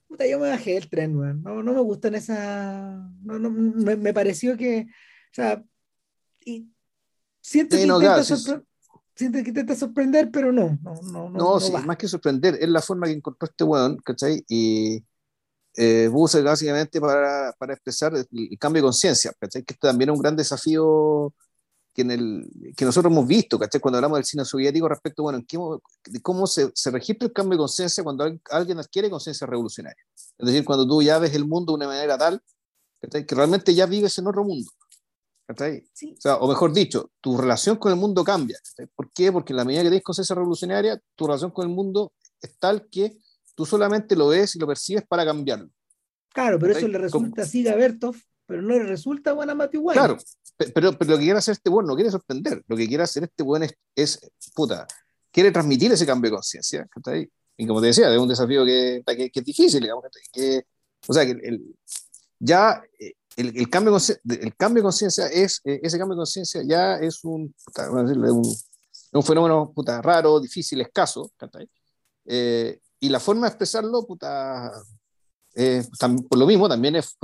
puta, 0.08 0.28
yo 0.28 0.38
me 0.38 0.50
bajé 0.50 0.76
del 0.76 0.88
tren, 0.88 1.18
no, 1.42 1.64
no 1.64 1.74
me 1.74 1.82
gustan 1.82 2.14
esas, 2.14 2.96
no, 3.24 3.40
no, 3.40 3.50
me, 3.50 4.14
pareció 4.14 4.56
que, 4.56 4.86
o 4.86 5.34
sea, 5.34 5.64
y 6.46 6.70
siento 7.42 7.76
que, 7.76 7.82
intenta 9.50 9.76
sorprender, 9.76 10.30
pero 10.30 10.52
no, 10.52 10.78
no, 10.84 11.02
no. 11.02 11.30
No, 11.32 11.60
sí, 11.60 11.72
más 11.72 11.98
que 11.98 12.08
sorprender, 12.08 12.56
es 12.62 12.70
la 12.70 12.84
forma 12.84 13.08
que 13.08 13.14
encontró 13.14 13.48
este 13.48 13.64
weón, 13.64 13.98
¿cachai? 13.98 14.46
Y 14.48 15.04
eh, 15.82 16.10
básicamente 16.44 17.00
para, 17.00 17.54
para, 17.58 17.74
expresar 17.74 18.14
el, 18.14 18.28
cambio 18.60 18.82
de 18.82 18.88
conciencia, 18.88 19.32
Que 19.40 19.48
esto 19.60 19.88
también 19.88 20.10
es 20.10 20.16
un 20.16 20.22
gran 20.22 20.36
desafío 20.36 21.34
que, 21.94 22.02
en 22.02 22.12
el, 22.12 22.74
que 22.76 22.84
nosotros 22.84 23.10
hemos 23.10 23.26
visto, 23.26 23.58
¿cachai? 23.58 23.80
Cuando 23.80 23.98
hablamos 23.98 24.18
del 24.18 24.26
cine 24.26 24.44
soviético 24.44 24.90
respecto, 24.90 25.24
bueno, 25.24 25.40
de 25.40 26.22
cómo 26.22 26.48
se, 26.48 26.70
se, 26.76 26.92
registra 26.92 27.28
el 27.28 27.34
cambio 27.34 27.58
de 27.58 27.62
conciencia 27.62 28.04
cuando 28.04 28.26
alguien 28.52 28.80
adquiere 28.80 29.10
conciencia 29.10 29.48
revolucionaria. 29.48 30.04
Es 30.38 30.46
decir, 30.46 30.66
cuando 30.66 30.86
tú 30.86 31.02
ya 31.02 31.18
ves 31.18 31.34
el 31.34 31.46
mundo 31.46 31.72
de 31.72 31.78
una 31.78 31.88
manera 31.88 32.18
tal, 32.18 32.42
Que 33.00 33.34
realmente 33.34 33.74
ya 33.74 33.86
vives 33.86 34.18
en 34.18 34.28
otro 34.28 34.44
mundo. 34.44 34.70
Sí. 35.94 36.14
O, 36.18 36.22
sea, 36.22 36.36
o, 36.36 36.48
mejor 36.50 36.74
dicho, 36.74 37.10
tu 37.22 37.38
relación 37.38 37.78
con 37.78 37.94
el 37.94 37.98
mundo 37.98 38.26
cambia. 38.26 38.60
¿Por 38.94 39.12
qué? 39.14 39.32
Porque 39.32 39.54
en 39.54 39.58
la 39.58 39.64
medida 39.64 39.84
que 39.84 39.90
tienes 39.90 40.04
conciencia 40.04 40.36
revolucionaria, 40.36 41.02
tu 41.16 41.26
relación 41.26 41.52
con 41.52 41.70
el 41.70 41.74
mundo 41.74 42.12
es 42.42 42.60
tal 42.60 42.90
que 42.90 43.18
tú 43.60 43.66
solamente 43.66 44.16
lo 44.16 44.30
ves 44.30 44.56
y 44.56 44.60
lo 44.60 44.66
percibes 44.66 45.06
para 45.06 45.26
cambiarlo. 45.26 45.70
Claro, 46.30 46.58
pero 46.58 46.78
eso 46.78 46.88
le 46.88 46.98
resulta 46.98 47.42
así 47.42 47.68
a 47.68 47.76
Bertov, 47.76 48.16
pero 48.46 48.62
no 48.62 48.70
le 48.70 48.84
resulta 48.84 49.34
bueno 49.34 49.52
a 49.52 49.56
Matthew 49.56 49.82
White. 49.82 50.00
Claro, 50.00 50.18
pero, 50.74 50.98
pero 50.98 51.12
lo 51.12 51.18
que 51.18 51.24
quiere 51.26 51.40
hacer 51.40 51.52
este 51.52 51.70
bueno 51.70 51.90
no 51.90 51.96
quiere 51.96 52.10
sorprender, 52.10 52.64
lo 52.66 52.78
que 52.78 52.88
quiere 52.88 53.04
hacer 53.04 53.24
este 53.24 53.44
bueno 53.44 53.66
es, 53.66 53.74
es 53.94 54.22
puta, 54.56 54.88
quiere 55.30 55.52
transmitir 55.52 55.92
ese 55.92 56.06
cambio 56.06 56.32
de 56.32 56.38
conciencia, 56.38 56.88
Y 57.58 57.68
como 57.68 57.82
te 57.82 57.88
decía, 57.88 58.10
es 58.10 58.18
un 58.18 58.30
desafío 58.30 58.64
que, 58.64 59.04
que, 59.06 59.30
es 59.34 59.44
difícil, 59.44 59.82
digamos, 59.82 60.06
que, 60.32 60.64
o 61.06 61.14
sea, 61.14 61.26
que 61.26 61.32
el, 61.32 61.76
ya 62.40 62.82
eh, 62.98 63.12
el, 63.36 63.58
el, 63.58 63.70
cambio, 63.70 63.98
el 63.98 64.56
cambio 64.56 64.84
de 64.84 64.86
conciencia 64.86 65.28
es, 65.28 65.60
eh, 65.66 65.82
ese 65.84 65.98
cambio 65.98 66.16
de 66.16 66.22
conciencia 66.22 66.62
ya 66.66 66.96
es 66.96 67.26
un, 67.26 67.54
puta, 67.66 67.92
un, 67.92 68.58
un, 69.12 69.24
fenómeno 69.24 69.74
puta, 69.76 70.02
raro, 70.02 70.40
difícil, 70.40 70.80
escaso, 70.80 71.30
eh, 72.24 72.80
y 73.00 73.10
la 73.10 73.20
forma 73.20 73.42
de 73.42 73.50
expresarlo, 73.50 74.06
puta, 74.06 74.72
eh, 75.56 75.84
por 76.30 76.38
lo 76.38 76.46
mismo 76.46 76.68
también 76.68 76.96
es, 76.96 77.18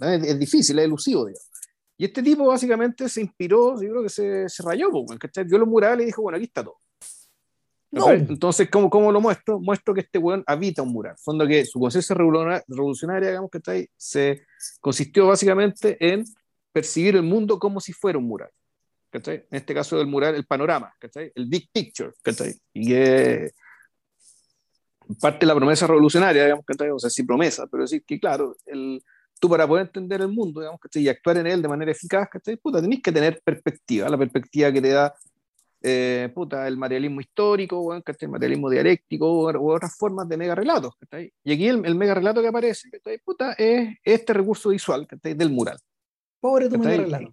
es, 0.00 0.38
difícil, 0.38 0.78
es 0.78 0.84
elusivo, 0.84 1.26
digamos. 1.26 1.48
Y 1.96 2.06
este 2.06 2.22
tipo 2.22 2.46
básicamente 2.46 3.08
se 3.08 3.20
inspiró, 3.20 3.80
yo 3.80 3.90
creo 3.90 4.02
que 4.02 4.08
se, 4.08 4.48
se 4.48 4.62
rayó, 4.62 4.88
¿cachai? 5.18 5.44
Vio 5.44 5.58
los 5.58 5.68
murales 5.68 6.02
y 6.04 6.06
dijo, 6.06 6.22
bueno, 6.22 6.36
aquí 6.36 6.46
está 6.46 6.64
todo. 6.64 6.78
Entonces, 7.92 8.70
¿cómo, 8.70 8.88
¿cómo, 8.88 9.10
lo 9.10 9.20
muestro? 9.20 9.58
Muestro 9.58 9.92
que 9.92 10.00
este 10.02 10.18
weón 10.18 10.44
habita 10.46 10.82
un 10.82 10.92
mural. 10.92 11.16
Fondo 11.18 11.46
que 11.46 11.64
su 11.64 11.80
conciencia 11.80 12.14
revolucionaria, 12.14 13.30
digamos, 13.30 13.50
que 13.50 13.88
se 13.96 14.46
consistió 14.80 15.26
básicamente 15.26 15.96
en 16.00 16.24
percibir 16.72 17.16
el 17.16 17.22
mundo 17.22 17.58
como 17.58 17.80
si 17.80 17.92
fuera 17.92 18.18
un 18.18 18.26
mural. 18.26 18.50
¿cachai? 19.10 19.46
En 19.50 19.58
este 19.58 19.74
caso 19.74 19.98
del 19.98 20.06
mural, 20.06 20.36
el 20.36 20.46
panorama, 20.46 20.94
¿cachai? 20.98 21.32
el 21.34 21.46
big 21.46 21.68
picture. 21.72 22.12
¿cachai? 22.22 22.54
Y 22.72 22.88
que 22.88 23.50
parte 25.20 25.40
de 25.40 25.46
la 25.46 25.54
promesa 25.54 25.86
revolucionaria, 25.86 26.44
digamos, 26.44 26.64
que 26.66 26.90
o 26.90 26.98
sea, 26.98 27.10
sí 27.10 27.22
promesa, 27.24 27.66
pero 27.66 27.84
decir 27.84 28.04
que, 28.04 28.20
claro, 28.20 28.56
el, 28.66 29.02
tú 29.38 29.48
para 29.48 29.66
poder 29.66 29.86
entender 29.86 30.20
el 30.20 30.28
mundo, 30.28 30.60
digamos, 30.60 30.80
y 30.94 31.08
actuar 31.08 31.38
en 31.38 31.46
él 31.46 31.62
de 31.62 31.68
manera 31.68 31.90
eficaz, 31.90 32.28
puta, 32.62 32.80
tenés 32.80 33.02
que 33.02 33.12
tener 33.12 33.40
perspectiva, 33.42 34.08
la 34.08 34.18
perspectiva 34.18 34.70
que 34.72 34.80
te 34.82 34.90
da 34.90 35.14
eh, 35.82 36.30
puta, 36.34 36.68
el 36.68 36.76
materialismo 36.76 37.22
histórico, 37.22 37.94
el 37.94 38.28
materialismo 38.28 38.68
dialéctico 38.68 39.26
o, 39.26 39.74
otras 39.74 39.96
formas 39.96 40.28
de 40.28 40.36
mega 40.36 40.54
relatos. 40.54 40.94
Y 41.42 41.52
aquí 41.52 41.68
el, 41.68 41.94
mega 41.94 42.14
relato 42.14 42.42
que 42.42 42.48
aparece 42.48 42.90
puta, 43.24 43.54
es 43.54 43.96
este 44.04 44.34
recurso 44.34 44.68
visual 44.68 45.08
del 45.22 45.50
mural. 45.50 45.78
Pobre 46.38 46.68
tu 46.68 46.78
mega 46.78 47.02
relato. 47.02 47.32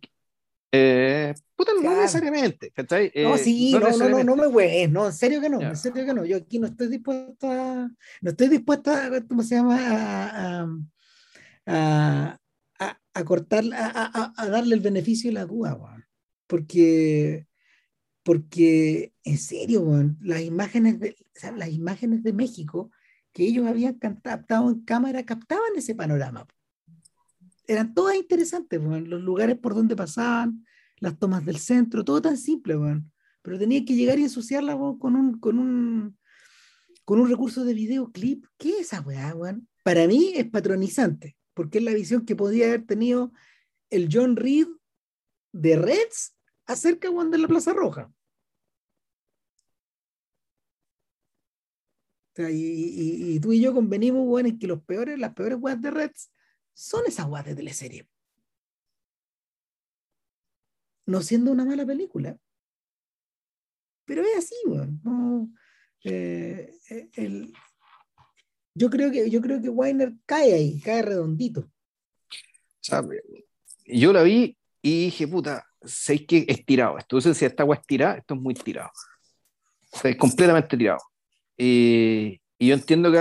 Eh, 0.72 1.34
puta, 1.56 1.72
no 1.81 1.95
necesariamente. 1.95 2.73
Eh, 2.76 3.23
no, 3.23 3.38
sí, 3.38 3.72
no, 3.72 3.80
no, 3.80 4.10
no, 4.10 4.23
no, 4.23 4.35
me 4.35 4.48
güey, 4.48 4.88
no, 4.88 5.07
en 5.07 5.14
serio 5.14 5.39
que 5.39 5.49
no, 5.49 5.61
en 5.61 5.77
serio 5.77 6.06
que 6.06 6.14
no. 6.14 6.26
Yo 6.26 6.38
aquí 6.38 6.60
no 6.60 6.68
estoy 6.68 6.88
dispuesto 6.88 7.49
a, 7.49 7.89
no 8.22 8.30
estoy 8.30 8.49
dispuesto 8.49 8.91
a, 8.91 9.10
¿cómo 9.27 9.44
se 9.44 9.56
llama? 9.56 9.77
A, 9.80 10.68
a, 11.65 12.39
a, 12.80 12.99
a 13.14 13.23
cortar, 13.23 13.64
a, 13.73 14.34
a, 14.35 14.49
darle 14.49 14.76
el 14.76 14.81
beneficio 14.81 15.30
de 15.30 15.35
la 15.35 15.45
duda, 15.45 15.77
porque 16.48 17.48
porque 18.23 19.14
en 19.23 19.38
serio, 19.38 19.85
las 20.19 20.41
imágenes 20.41 20.99
de, 20.99 21.15
las 21.56 21.69
imágenes 21.69 22.23
de 22.23 22.34
México 22.34 22.91
que 23.31 23.44
ellos 23.44 23.68
habían 23.68 23.94
captado 23.94 24.69
en 24.69 24.81
cámara 24.81 25.23
captaban 25.23 25.72
ese 25.77 25.95
panorama. 25.95 26.45
Eran 27.68 27.94
todas 27.94 28.15
interesantes, 28.15 28.81
los 28.81 29.22
lugares 29.22 29.57
por 29.57 29.76
donde 29.76 29.95
pasaban, 29.95 30.65
las 30.99 31.19
tomas 31.19 31.45
del 31.45 31.57
centro, 31.57 32.03
todo 32.03 32.22
tan 32.22 32.38
simple, 32.38 32.76
pero 33.41 33.60
tenía 33.60 33.84
que 33.85 33.95
llegar 33.95 34.18
y 34.19 34.23
ensuciarla 34.23 34.77
con 34.99 35.15
un, 35.15 35.39
con 35.39 35.60
un 35.60 36.18
con 37.07 37.22
un 37.22 37.30
recurso 37.30 37.64
de 37.64 37.73
videoclip. 37.73 38.45
¿Qué 38.57 38.72
es 38.72 38.80
esa 38.88 38.99
weá, 38.99 39.34
Para 39.81 40.07
mí 40.07 40.34
es 40.35 40.49
patronizante, 40.49 41.38
porque 41.53 41.77
es 41.77 41.85
la 41.85 41.94
visión 41.94 42.26
que 42.26 42.35
podía 42.35 42.68
haber 42.68 42.85
tenido 42.85 43.31
el 43.89 44.10
John 44.11 44.35
Reed 44.35 44.68
de 45.53 45.77
Reds 45.77 46.35
acerca 46.65 47.10
de 47.10 47.38
la 47.38 47.48
Plaza 47.48 47.72
Roja. 47.72 48.11
y, 52.38 53.39
tú 53.39 53.53
y 53.53 53.61
yo 53.61 53.73
convenimos, 53.73 54.26
bueno, 54.26 54.49
en 54.49 54.60
que 54.60 54.68
los 54.68 54.84
peores, 54.84 55.18
las 55.18 55.34
peores 55.34 55.57
weas 55.61 55.81
de 55.81 55.91
Reds 55.91 56.30
son 56.78 57.08
esas 57.08 57.28
weas 57.28 57.44
de 57.44 57.56
teleserie. 57.56 58.08
No 61.08 61.22
siendo 61.22 61.52
una 61.52 61.66
mala 61.66 61.84
película. 61.88 62.38
Pero 64.06 64.22
es 64.22 64.38
así, 64.38 64.56
weón. 64.68 65.58
Eh, 66.04 66.72
eh, 66.91 67.52
yo 68.76 68.91
creo 68.91 69.12
que 69.12 69.28
yo 69.32 69.41
creo 69.41 69.60
que 69.60 69.70
Weiner 69.70 70.14
cae 70.28 70.54
ahí, 70.54 70.80
cae 70.80 71.02
redondito. 71.02 71.68
yo 73.88 74.14
la 74.14 74.22
vi 74.22 74.56
y 74.84 75.06
dije, 75.06 75.28
puta, 75.28 75.66
sé 75.82 76.28
que 76.28 76.45
estirado 76.48 76.99
esto. 76.99 77.18
Entonces, 77.18 77.40
si 77.40 77.45
esta 77.45 77.64
agua 77.64 77.78
estirada, 77.78 78.18
esto 78.18 78.36
es 78.36 78.40
muy 78.40 78.54
tirado. 78.54 78.91
O 79.91 80.08
es 80.08 80.16
completamente 80.16 80.78
tirado. 80.78 80.99
y 81.58 82.40
yo 82.60 82.76
entiendo 82.76 83.12
que 83.12 83.18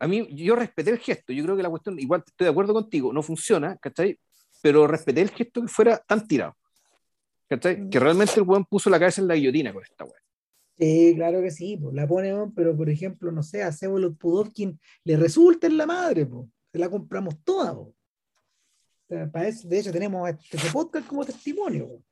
a, 0.00 0.08
mí, 0.08 0.26
yo 0.32 0.56
respeté 0.56 0.90
el 0.90 0.98
gesto. 0.98 1.32
Yo 1.32 1.44
creo 1.44 1.56
que 1.56 1.62
la 1.62 1.70
cuestión, 1.70 1.98
igual 1.98 2.24
estoy 2.26 2.46
de 2.46 2.50
acuerdo 2.50 2.72
contigo, 2.72 3.12
no 3.12 3.22
funciona, 3.22 3.76
¿cachai? 3.76 4.18
Pero 4.62 4.86
respeté 4.86 5.20
el 5.20 5.30
gesto 5.30 5.62
que 5.62 5.68
fuera 5.68 5.98
tan 5.98 6.26
tirado. 6.26 6.56
¿cachai? 7.48 7.88
Que 7.90 7.98
mm. 7.98 8.02
realmente 8.02 8.34
el 8.36 8.42
weón 8.42 8.64
puso 8.64 8.90
la 8.90 8.98
cabeza 8.98 9.20
en 9.20 9.28
la 9.28 9.34
guillotina 9.34 9.72
con 9.72 9.82
esta 9.82 10.04
weón. 10.04 10.16
Sí, 10.78 11.12
claro 11.14 11.42
que 11.42 11.50
sí, 11.50 11.76
pues, 11.76 11.94
la 11.94 12.06
pone, 12.06 12.32
pero 12.56 12.74
por 12.74 12.88
ejemplo, 12.88 13.30
no 13.30 13.42
sé, 13.42 13.62
a 13.62 13.70
Cebolo 13.70 14.14
Pudovkin 14.14 14.80
le 15.04 15.16
resulta 15.16 15.66
en 15.66 15.76
la 15.76 15.84
madre, 15.84 16.24
pues, 16.24 16.48
se 16.72 16.78
la 16.78 16.88
compramos 16.88 17.42
toda. 17.44 17.76
Pues 19.06 19.68
de 19.68 19.78
hecho, 19.78 19.92
tenemos 19.92 20.28
este, 20.30 20.56
este 20.56 20.70
podcast 20.70 21.06
como 21.06 21.24
testimonio. 21.24 21.86
O 21.86 22.02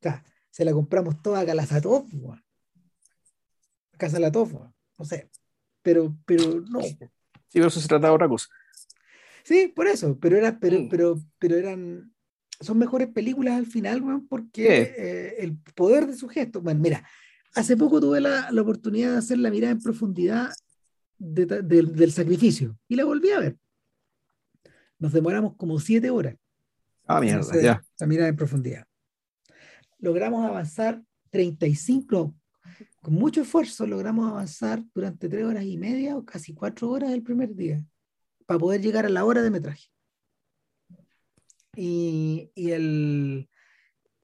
sea, 0.00 0.24
se 0.48 0.64
la 0.64 0.72
compramos 0.72 1.20
toda 1.20 1.40
a 1.40 1.46
Calasatov, 1.46 2.06
a 2.32 3.98
Casalatov, 3.98 4.70
no 4.96 5.04
sé. 5.04 5.28
Pero, 5.82 6.16
pero 6.26 6.60
no. 6.68 6.80
Sí, 6.80 6.98
pero 7.52 7.68
eso 7.68 7.80
se 7.80 7.88
trata 7.88 8.08
de 8.08 8.14
otra 8.14 8.28
cosa. 8.28 8.46
Sí, 9.42 9.72
por 9.74 9.86
eso, 9.86 10.18
pero, 10.18 10.36
era, 10.36 10.58
pero, 10.58 10.80
mm. 10.80 10.88
pero, 10.88 11.18
pero 11.38 11.56
eran, 11.56 12.12
son 12.60 12.78
mejores 12.78 13.08
películas 13.08 13.54
al 13.54 13.66
final, 13.66 14.02
porque 14.28 14.82
eh, 14.82 15.34
el 15.38 15.56
poder 15.74 16.06
de 16.06 16.16
su 16.16 16.28
gesto. 16.28 16.60
Bueno, 16.60 16.80
mira, 16.80 17.08
hace 17.54 17.76
poco 17.76 18.00
tuve 18.00 18.20
la, 18.20 18.50
la 18.50 18.62
oportunidad 18.62 19.12
de 19.12 19.18
hacer 19.18 19.38
la 19.38 19.50
mirada 19.50 19.72
en 19.72 19.80
profundidad 19.80 20.50
del 21.18 22.12
sacrificio 22.12 22.78
y 22.86 22.94
la 22.94 23.04
volví 23.04 23.30
a 23.30 23.40
ver 23.40 23.56
nos 24.98 25.12
demoramos 25.12 25.56
como 25.56 25.78
siete 25.78 26.10
horas. 26.10 26.36
Ah, 27.06 27.20
mierda, 27.20 27.60
ya. 27.60 27.82
La 27.98 28.06
mirada 28.06 28.28
en 28.28 28.36
profundidad. 28.36 28.84
Logramos 29.98 30.44
avanzar 30.44 31.02
35, 31.30 32.34
con 33.00 33.14
mucho 33.14 33.42
esfuerzo 33.42 33.86
logramos 33.86 34.30
avanzar 34.30 34.82
durante 34.94 35.28
tres 35.28 35.44
horas 35.44 35.64
y 35.64 35.76
media 35.76 36.16
o 36.16 36.24
casi 36.24 36.54
cuatro 36.54 36.90
horas 36.90 37.12
el 37.12 37.22
primer 37.22 37.54
día, 37.54 37.84
para 38.46 38.58
poder 38.58 38.80
llegar 38.80 39.06
a 39.06 39.08
la 39.08 39.24
hora 39.24 39.42
de 39.42 39.50
metraje. 39.50 39.88
Y, 41.76 42.50
y 42.54 42.70
el, 42.72 43.48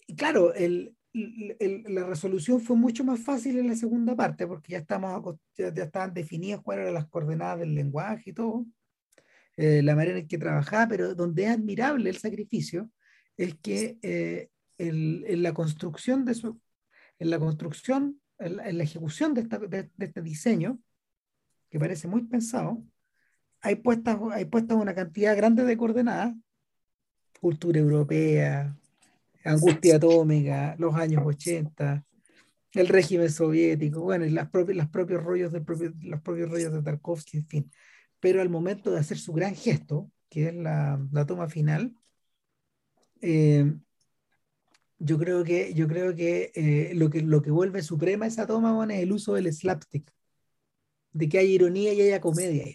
y 0.06 0.16
claro, 0.16 0.52
el, 0.54 0.96
la 1.14 2.04
resolución 2.04 2.60
fue 2.60 2.76
mucho 2.76 3.04
más 3.04 3.20
fácil 3.20 3.58
en 3.58 3.68
la 3.68 3.76
segunda 3.76 4.16
parte, 4.16 4.46
porque 4.46 4.72
ya, 4.72 4.78
estamos, 4.78 5.36
ya, 5.56 5.72
ya 5.72 5.84
estaban 5.84 6.12
definidas 6.12 6.60
cuáles 6.62 6.82
eran 6.82 6.94
las 6.94 7.06
coordenadas 7.06 7.60
del 7.60 7.74
lenguaje 7.74 8.30
y 8.30 8.32
todo. 8.32 8.66
Eh, 9.56 9.82
la 9.82 9.94
manera 9.94 10.18
en 10.18 10.26
que 10.26 10.38
trabajaba, 10.38 10.88
pero 10.88 11.14
donde 11.14 11.44
es 11.44 11.50
admirable 11.50 12.10
el 12.10 12.16
sacrificio 12.16 12.90
es 13.36 13.54
que 13.56 13.98
eh, 14.02 14.48
en 14.78 15.42
la 15.42 15.54
construcción 15.54 16.24
de 16.24 16.34
su, 16.34 16.60
en 17.20 17.30
la 17.30 17.38
construcción, 17.38 18.20
en 18.38 18.78
la, 18.78 18.84
ejecución 18.84 19.34
de, 19.34 19.42
de, 19.44 19.90
este 19.98 20.22
diseño, 20.22 20.78
que 21.70 21.78
parece 21.78 22.08
muy 22.08 22.22
pensado, 22.24 22.82
hay 23.60 23.76
puestas, 23.76 24.18
hay 24.32 24.44
puestas 24.44 24.76
una 24.76 24.94
cantidad 24.94 25.36
grande 25.36 25.64
de 25.64 25.76
coordenadas, 25.76 26.34
cultura 27.40 27.78
europea, 27.78 28.76
angustia 29.44 29.96
atómica, 29.96 30.76
los 30.78 30.94
años 30.94 31.22
80, 31.24 32.04
el 32.72 32.88
régimen 32.88 33.30
soviético, 33.30 34.02
bueno, 34.02 34.24
y 34.24 34.30
las 34.30 34.50
propias, 34.50 34.76
los 34.76 34.88
propios 34.88 35.22
rollos 35.22 35.52
de 35.52 35.60
los 36.02 36.20
propios 36.20 36.50
rollos 36.50 36.72
de 36.72 36.82
Tarkovsky, 36.82 37.38
en 37.38 37.46
fin. 37.46 37.70
Pero 38.20 38.40
al 38.40 38.48
momento 38.48 38.90
de 38.90 38.98
hacer 38.98 39.18
su 39.18 39.32
gran 39.32 39.54
gesto, 39.54 40.10
que 40.28 40.48
es 40.48 40.54
la, 40.54 41.00
la 41.12 41.26
toma 41.26 41.48
final, 41.48 41.94
eh, 43.20 43.72
yo 44.98 45.18
creo 45.18 45.44
que, 45.44 45.74
yo 45.74 45.88
creo 45.88 46.14
que, 46.14 46.52
eh, 46.54 46.92
lo 46.94 47.10
que 47.10 47.22
lo 47.22 47.42
que 47.42 47.50
vuelve 47.50 47.82
suprema 47.82 48.26
esa 48.26 48.46
toma 48.46 48.86
es 48.94 49.02
el 49.02 49.12
uso 49.12 49.34
del 49.34 49.52
slapstick, 49.52 50.10
de 51.12 51.28
que 51.28 51.38
hay 51.38 51.52
ironía 51.52 51.92
y 51.92 52.02
haya 52.02 52.20
comedia. 52.20 52.66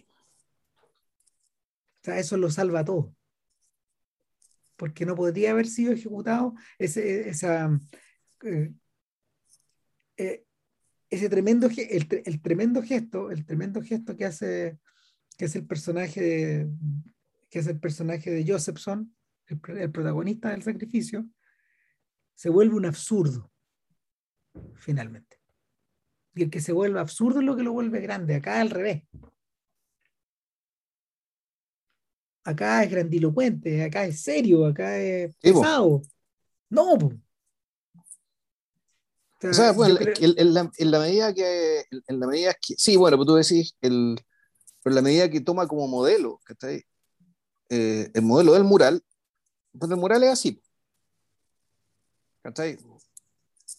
O 2.02 2.04
sea, 2.04 2.20
eso 2.20 2.38
lo 2.38 2.50
salva 2.50 2.86
todo. 2.86 3.16
Porque 4.76 5.06
no 5.06 5.16
podría 5.16 5.52
haber 5.52 5.68
sido 5.68 5.92
ejecutado 5.92 6.56
ese, 6.78 7.30
esa, 7.30 7.78
eh, 10.18 10.46
ese 11.10 11.30
tremendo, 11.30 11.68
el, 11.68 12.08
el, 12.26 12.42
tremendo 12.42 12.82
gesto, 12.82 13.32
el 13.32 13.46
tremendo 13.46 13.82
gesto 13.82 14.16
que 14.16 14.26
hace 14.26 14.80
que 15.40 15.46
es 15.46 15.56
el 15.56 15.66
personaje 15.66 16.22
de, 16.22 16.70
que 17.50 17.60
es 17.60 17.68
el 17.68 17.80
personaje 17.80 18.30
de 18.30 18.46
Josephson, 18.46 19.16
el, 19.48 19.90
protagonista 19.90 20.50
del 20.50 20.64
sacrificio, 20.64 21.26
se 22.40 22.48
vuelve 22.48 22.76
un 22.76 22.86
absurdo, 22.86 23.52
finalmente. 24.76 25.42
Y 26.34 26.44
el 26.44 26.50
que 26.50 26.62
se 26.62 26.72
vuelve 26.72 26.98
absurdo 27.02 27.42
es 27.42 27.46
lo 27.46 27.58
que 27.58 27.64
lo 27.64 27.74
vuelve 27.74 28.00
grande, 28.00 28.36
acá 28.36 28.62
al 28.62 28.70
revés. 28.70 29.04
Acá 32.46 32.82
es 32.82 32.92
grandilocuente, 32.92 33.84
acá 33.84 34.06
es 34.06 34.22
serio, 34.22 34.66
acá 34.66 34.98
es 34.98 35.36
pesado. 35.36 36.02
No, 36.70 36.94
O 36.94 37.12
sea, 39.52 39.74
bueno, 39.74 39.98
en, 40.00 40.54
la, 40.54 40.72
en, 40.78 40.92
la, 40.92 41.00
medida 41.00 41.34
que, 41.34 41.84
en 41.92 42.20
la 42.22 42.28
medida 42.28 42.54
que, 42.54 42.76
sí, 42.78 42.96
bueno, 42.96 43.18
pues 43.18 43.28
tú 43.28 43.36
decís, 43.36 43.76
el, 43.82 44.16
pero 44.82 44.94
en 44.94 44.96
la 44.96 45.02
medida 45.02 45.30
que 45.30 45.42
toma 45.42 45.68
como 45.68 45.90
modelo, 45.90 46.40
¿cachai? 46.46 46.86
Eh, 47.68 48.10
el 48.14 48.22
modelo 48.22 48.54
del 48.54 48.64
mural, 48.64 49.04
pues 49.78 49.92
el 49.92 49.98
mural 49.98 50.24
es 50.24 50.30
así. 50.30 50.64
¿Cachai? 52.42 52.78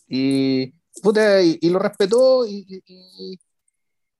Y, 0.09 0.74
y, 1.61 1.70
lo 1.70 1.78
respetó 1.78 2.47
y, 2.47 2.82
y, 2.87 3.39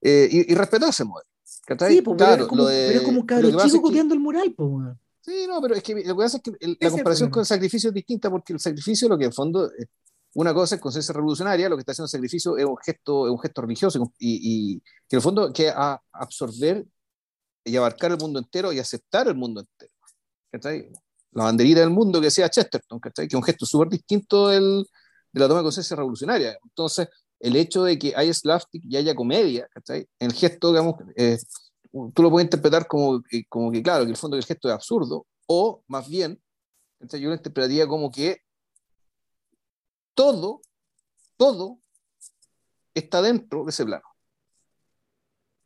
eh, 0.01 0.55
respetó 0.55 0.87
ese 0.87 1.03
modelo. 1.03 1.29
¿cachai? 1.65 1.95
Sí, 1.95 2.01
pues, 2.01 2.17
claro, 2.17 2.47
pero, 2.49 2.69
es 2.69 3.01
como, 3.01 3.19
un 3.21 3.25
cabrón 3.25 3.57
chico 3.57 3.81
copiando 3.81 4.13
el 4.13 4.19
mural, 4.19 4.53
pues. 4.53 4.97
Sí, 5.21 5.45
no, 5.47 5.61
pero 5.61 5.75
es 5.75 5.83
que 5.83 5.93
lo 5.93 6.17
que 6.17 6.23
pasa 6.23 6.37
es 6.37 6.43
que 6.43 6.77
la 6.79 6.89
comparación 6.89 7.29
con 7.29 7.41
el 7.41 7.45
sacrificio 7.45 7.89
es 7.89 7.93
distinta 7.93 8.29
porque 8.31 8.53
el 8.53 8.59
sacrificio 8.59 9.07
lo 9.07 9.17
que 9.17 9.25
en 9.25 9.33
fondo 9.33 9.69
una 10.33 10.53
cosa 10.53 10.75
es 10.75 10.81
conciencia 10.81 11.13
revolucionaria, 11.13 11.69
lo 11.69 11.75
que 11.75 11.81
está 11.81 11.91
haciendo 11.91 12.05
el 12.05 12.11
sacrificio 12.11 12.57
es 12.57 12.65
un 12.65 12.77
gesto, 12.77 13.27
es 13.27 13.31
un 13.31 13.39
gesto 13.39 13.61
religioso 13.61 14.11
y, 14.17 14.79
que 14.79 15.15
en 15.15 15.17
el 15.17 15.21
fondo 15.21 15.51
que 15.53 15.69
a 15.69 16.01
absorber 16.11 16.85
y 17.63 17.75
abarcar 17.75 18.11
el 18.11 18.17
mundo 18.17 18.39
entero 18.39 18.71
y 18.73 18.79
aceptar 18.79 19.27
el 19.27 19.35
mundo 19.35 19.61
entero. 19.61 19.91
La 21.31 21.45
banderita 21.45 21.79
del 21.79 21.89
mundo 21.89 22.19
que 22.19 22.29
sea 22.31 22.49
Chesterton, 22.49 22.99
que 22.99 23.09
es 23.15 23.33
un 23.33 23.43
gesto 23.43 23.65
súper 23.65 23.89
distinto 23.89 24.49
del, 24.49 24.85
de 25.31 25.39
la 25.39 25.47
toma 25.47 25.59
de 25.59 25.63
conciencia 25.63 25.95
revolucionaria. 25.95 26.57
Entonces, 26.63 27.07
el 27.39 27.55
hecho 27.55 27.83
de 27.83 27.97
que 27.97 28.13
haya 28.15 28.33
slapstick 28.33 28.83
y 28.85 28.97
haya 28.97 29.15
comedia, 29.15 29.67
¿cachai? 29.73 30.07
El 30.19 30.33
gesto, 30.33 30.69
digamos, 30.69 30.95
eh, 31.15 31.37
tú 32.13 32.23
lo 32.23 32.29
puedes 32.29 32.45
interpretar 32.45 32.87
como, 32.87 33.21
como 33.49 33.71
que, 33.71 33.81
claro, 33.81 34.05
que 34.05 34.11
el 34.11 34.17
fondo 34.17 34.35
del 34.35 34.45
gesto 34.45 34.67
es 34.67 34.73
absurdo, 34.73 35.25
o 35.47 35.83
más 35.87 36.07
bien, 36.07 36.41
yo 36.99 37.29
lo 37.29 37.33
interpretaría 37.33 37.87
como 37.87 38.11
que 38.11 38.41
todo, 40.13 40.61
todo 41.37 41.79
está 42.93 43.21
dentro 43.21 43.63
de 43.63 43.71
ese 43.71 43.85
plano. 43.85 44.03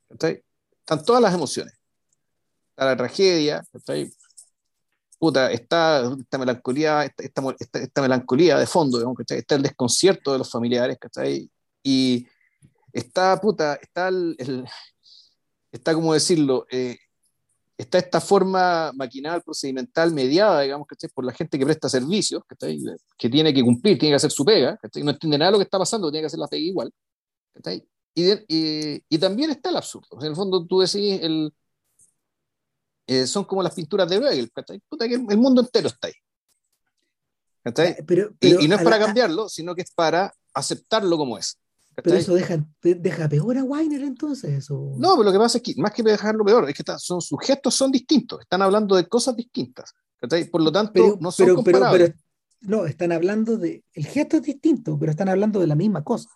Están 0.09 1.03
todas 1.03 1.21
las 1.21 1.33
emociones. 1.33 1.73
Está 2.69 2.85
la 2.85 2.97
tragedia, 2.97 3.63
Puta, 5.17 5.51
está 5.51 6.11
esta 6.19 6.37
melancolía, 6.37 7.05
esta, 7.05 8.01
melancolía 8.01 8.57
de 8.57 8.67
fondo, 8.67 8.97
digamos, 8.97 9.17
está 9.27 9.55
el 9.55 9.61
desconcierto 9.61 10.33
de 10.33 10.39
los 10.39 10.51
familiares, 10.51 10.97
y 11.81 12.27
está, 12.91 13.39
puta, 13.39 13.75
está 13.75 14.09
el, 14.09 14.65
está 15.71 15.93
como 15.93 16.13
decirlo, 16.13 16.65
eh, 16.69 16.97
está 17.77 17.97
esta 17.97 18.21
forma 18.21 18.91
maquinal, 18.93 19.41
procedimental, 19.41 20.13
mediada, 20.13 20.61
digamos, 20.61 20.87
por 21.13 21.25
la 21.25 21.33
gente 21.33 21.59
que 21.59 21.65
presta 21.65 21.89
servicios, 21.89 22.43
que 23.17 23.29
tiene 23.29 23.53
que 23.53 23.63
cumplir, 23.63 23.97
tiene 23.97 24.13
que 24.13 24.17
hacer 24.17 24.31
su 24.31 24.45
pega, 24.45 24.79
no 25.03 25.11
entiende 25.11 25.37
nada 25.37 25.51
de 25.51 25.51
lo 25.53 25.59
que 25.59 25.65
está 25.65 25.79
pasando, 25.79 26.09
tiene 26.09 26.23
que 26.23 26.27
hacer 26.27 26.39
la 26.39 26.47
pega 26.47 26.63
igual. 26.63 26.91
Y, 28.13 29.01
y, 29.09 29.17
también 29.17 29.51
está 29.51 29.69
el 29.69 29.77
absurdo. 29.77 30.19
en 30.21 30.27
el 30.27 30.35
fondo 30.35 30.65
tú 30.65 30.79
decís, 30.79 31.19
el, 31.21 31.53
eh, 33.07 33.27
son 33.27 33.45
como 33.45 33.61
las 33.61 33.73
pinturas 33.73 34.09
de 34.09 34.17
Bruegel, 34.17 34.51
el, 35.29 35.37
mundo 35.37 35.61
entero 35.61 35.87
está 35.87 36.07
ahí. 36.07 36.13
y, 38.41 38.67
no 38.67 38.75
es 38.75 38.83
para 38.83 38.99
cambiarlo, 38.99 39.47
sino 39.49 39.75
que 39.75 39.83
es 39.83 39.91
para 39.91 40.33
aceptarlo 40.53 41.17
como 41.17 41.37
es. 41.37 41.59
Pero 42.03 42.17
eso 42.17 42.33
deja, 42.33 42.65
deja 42.81 43.29
peor 43.29 43.57
a 43.57 43.63
Weiner 43.63 44.01
entonces. 44.01 44.69
No, 44.69 45.15
pero 45.15 45.23
lo 45.23 45.31
que 45.31 45.37
pasa 45.37 45.59
es 45.59 45.63
que 45.63 45.75
más 45.77 45.93
que 45.93 46.03
dejarlo 46.03 46.43
peor, 46.43 46.69
es 46.69 46.75
que 46.75 46.83
son, 46.97 47.21
sus 47.21 47.39
gestos 47.41 47.73
son 47.73 47.91
distintos, 47.91 48.41
están 48.41 48.61
hablando 48.61 48.95
de 48.95 49.07
cosas 49.07 49.35
distintas. 49.35 49.93
Por 50.51 50.61
lo 50.61 50.71
tanto, 50.71 51.17
no 51.19 51.31
son 51.31 51.55
comparables. 51.55 52.13
no, 52.61 52.85
están 52.85 53.11
hablando 53.11 53.57
de. 53.57 53.83
El 53.93 54.05
gesto 54.05 54.37
es 54.37 54.43
distinto, 54.43 54.97
pero 54.97 55.11
están 55.11 55.29
hablando 55.29 55.59
de 55.59 55.67
la 55.67 55.75
misma 55.75 56.03
cosa. 56.03 56.29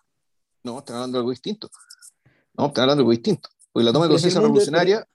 No, 0.62 0.78
están 0.78 0.96
hablando 0.96 1.18
de 1.18 1.20
algo 1.20 1.30
distinto. 1.30 1.68
No, 2.54 2.66
están 2.66 2.82
hablando 2.82 3.00
de 3.00 3.02
algo 3.02 3.10
distinto. 3.10 3.48
Porque 3.72 3.84
la 3.84 3.92
toma 3.92 4.06
de 4.06 4.10
conciencia 4.12 4.40
revolucionaria, 4.40 5.06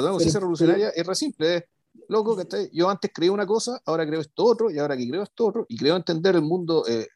la 0.00 0.10
conciencia 0.10 0.40
revolucionaria 0.40 0.88
es 0.90 1.06
re 1.06 1.14
simple, 1.14 1.56
es 1.56 1.64
loco, 2.08 2.36
que 2.36 2.70
yo 2.72 2.88
antes 2.88 3.10
creí 3.12 3.28
una 3.28 3.46
cosa, 3.46 3.80
ahora 3.84 4.06
creo 4.06 4.20
esto 4.20 4.44
otro, 4.44 4.70
y 4.70 4.78
ahora 4.78 4.96
que 4.96 5.08
creo 5.08 5.22
esto 5.22 5.46
otro, 5.46 5.66
y 5.68 5.76
creo 5.76 5.96
entender 5.96 6.34
el 6.36 6.42
mundo, 6.42 6.84
eh, 6.88 7.06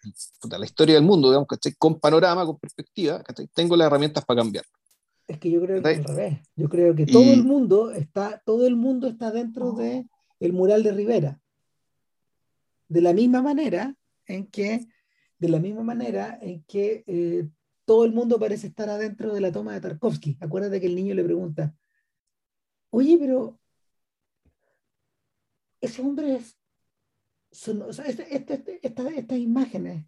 la 0.50 0.64
historia 0.64 0.96
del 0.96 1.04
mundo, 1.04 1.28
digamos, 1.28 1.48
¿cachai? 1.48 1.72
con 1.78 1.98
panorama, 1.98 2.44
con 2.44 2.58
perspectiva, 2.58 3.22
tengo 3.54 3.76
las 3.76 3.86
herramientas 3.86 4.24
para 4.24 4.42
cambiar. 4.42 4.64
Es 5.26 5.38
que 5.38 5.50
yo 5.50 5.60
creo 5.60 5.82
que 5.82 5.88
al 5.88 6.04
revés. 6.04 6.38
Yo 6.54 6.68
creo 6.68 6.94
que 6.94 7.06
todo 7.06 7.32
el 7.32 7.42
mundo 7.42 7.90
está, 7.90 8.40
todo 8.44 8.66
el 8.66 8.76
mundo 8.76 9.08
está 9.08 9.32
dentro 9.32 9.72
de 9.72 10.06
el 10.38 10.52
mural 10.52 10.82
de 10.82 10.92
Rivera. 10.92 11.40
De 12.88 13.00
la 13.00 13.12
misma 13.12 13.42
manera 13.42 13.96
en 14.26 14.46
que, 14.46 14.86
de 15.38 15.48
la 15.48 15.58
misma 15.58 15.82
manera 15.82 16.38
en 16.40 16.62
que 16.64 17.02
eh, 17.08 17.48
todo 17.84 18.04
el 18.04 18.12
mundo 18.12 18.38
parece 18.38 18.68
estar 18.68 18.88
adentro 18.88 19.34
de 19.34 19.40
la 19.40 19.50
toma 19.50 19.72
de 19.72 19.80
Tarkovsky. 19.80 20.36
Acuérdate 20.40 20.80
que 20.80 20.86
el 20.86 20.94
niño 20.94 21.14
le 21.14 21.24
pregunta, 21.24 21.74
oye, 22.96 23.18
pero 23.18 23.60
ese 25.82 26.00
hombre 26.00 26.36
es, 26.36 26.56
este, 27.50 28.34
este, 28.34 28.54
este, 28.82 29.18
estas 29.18 29.38
imágenes 29.38 30.06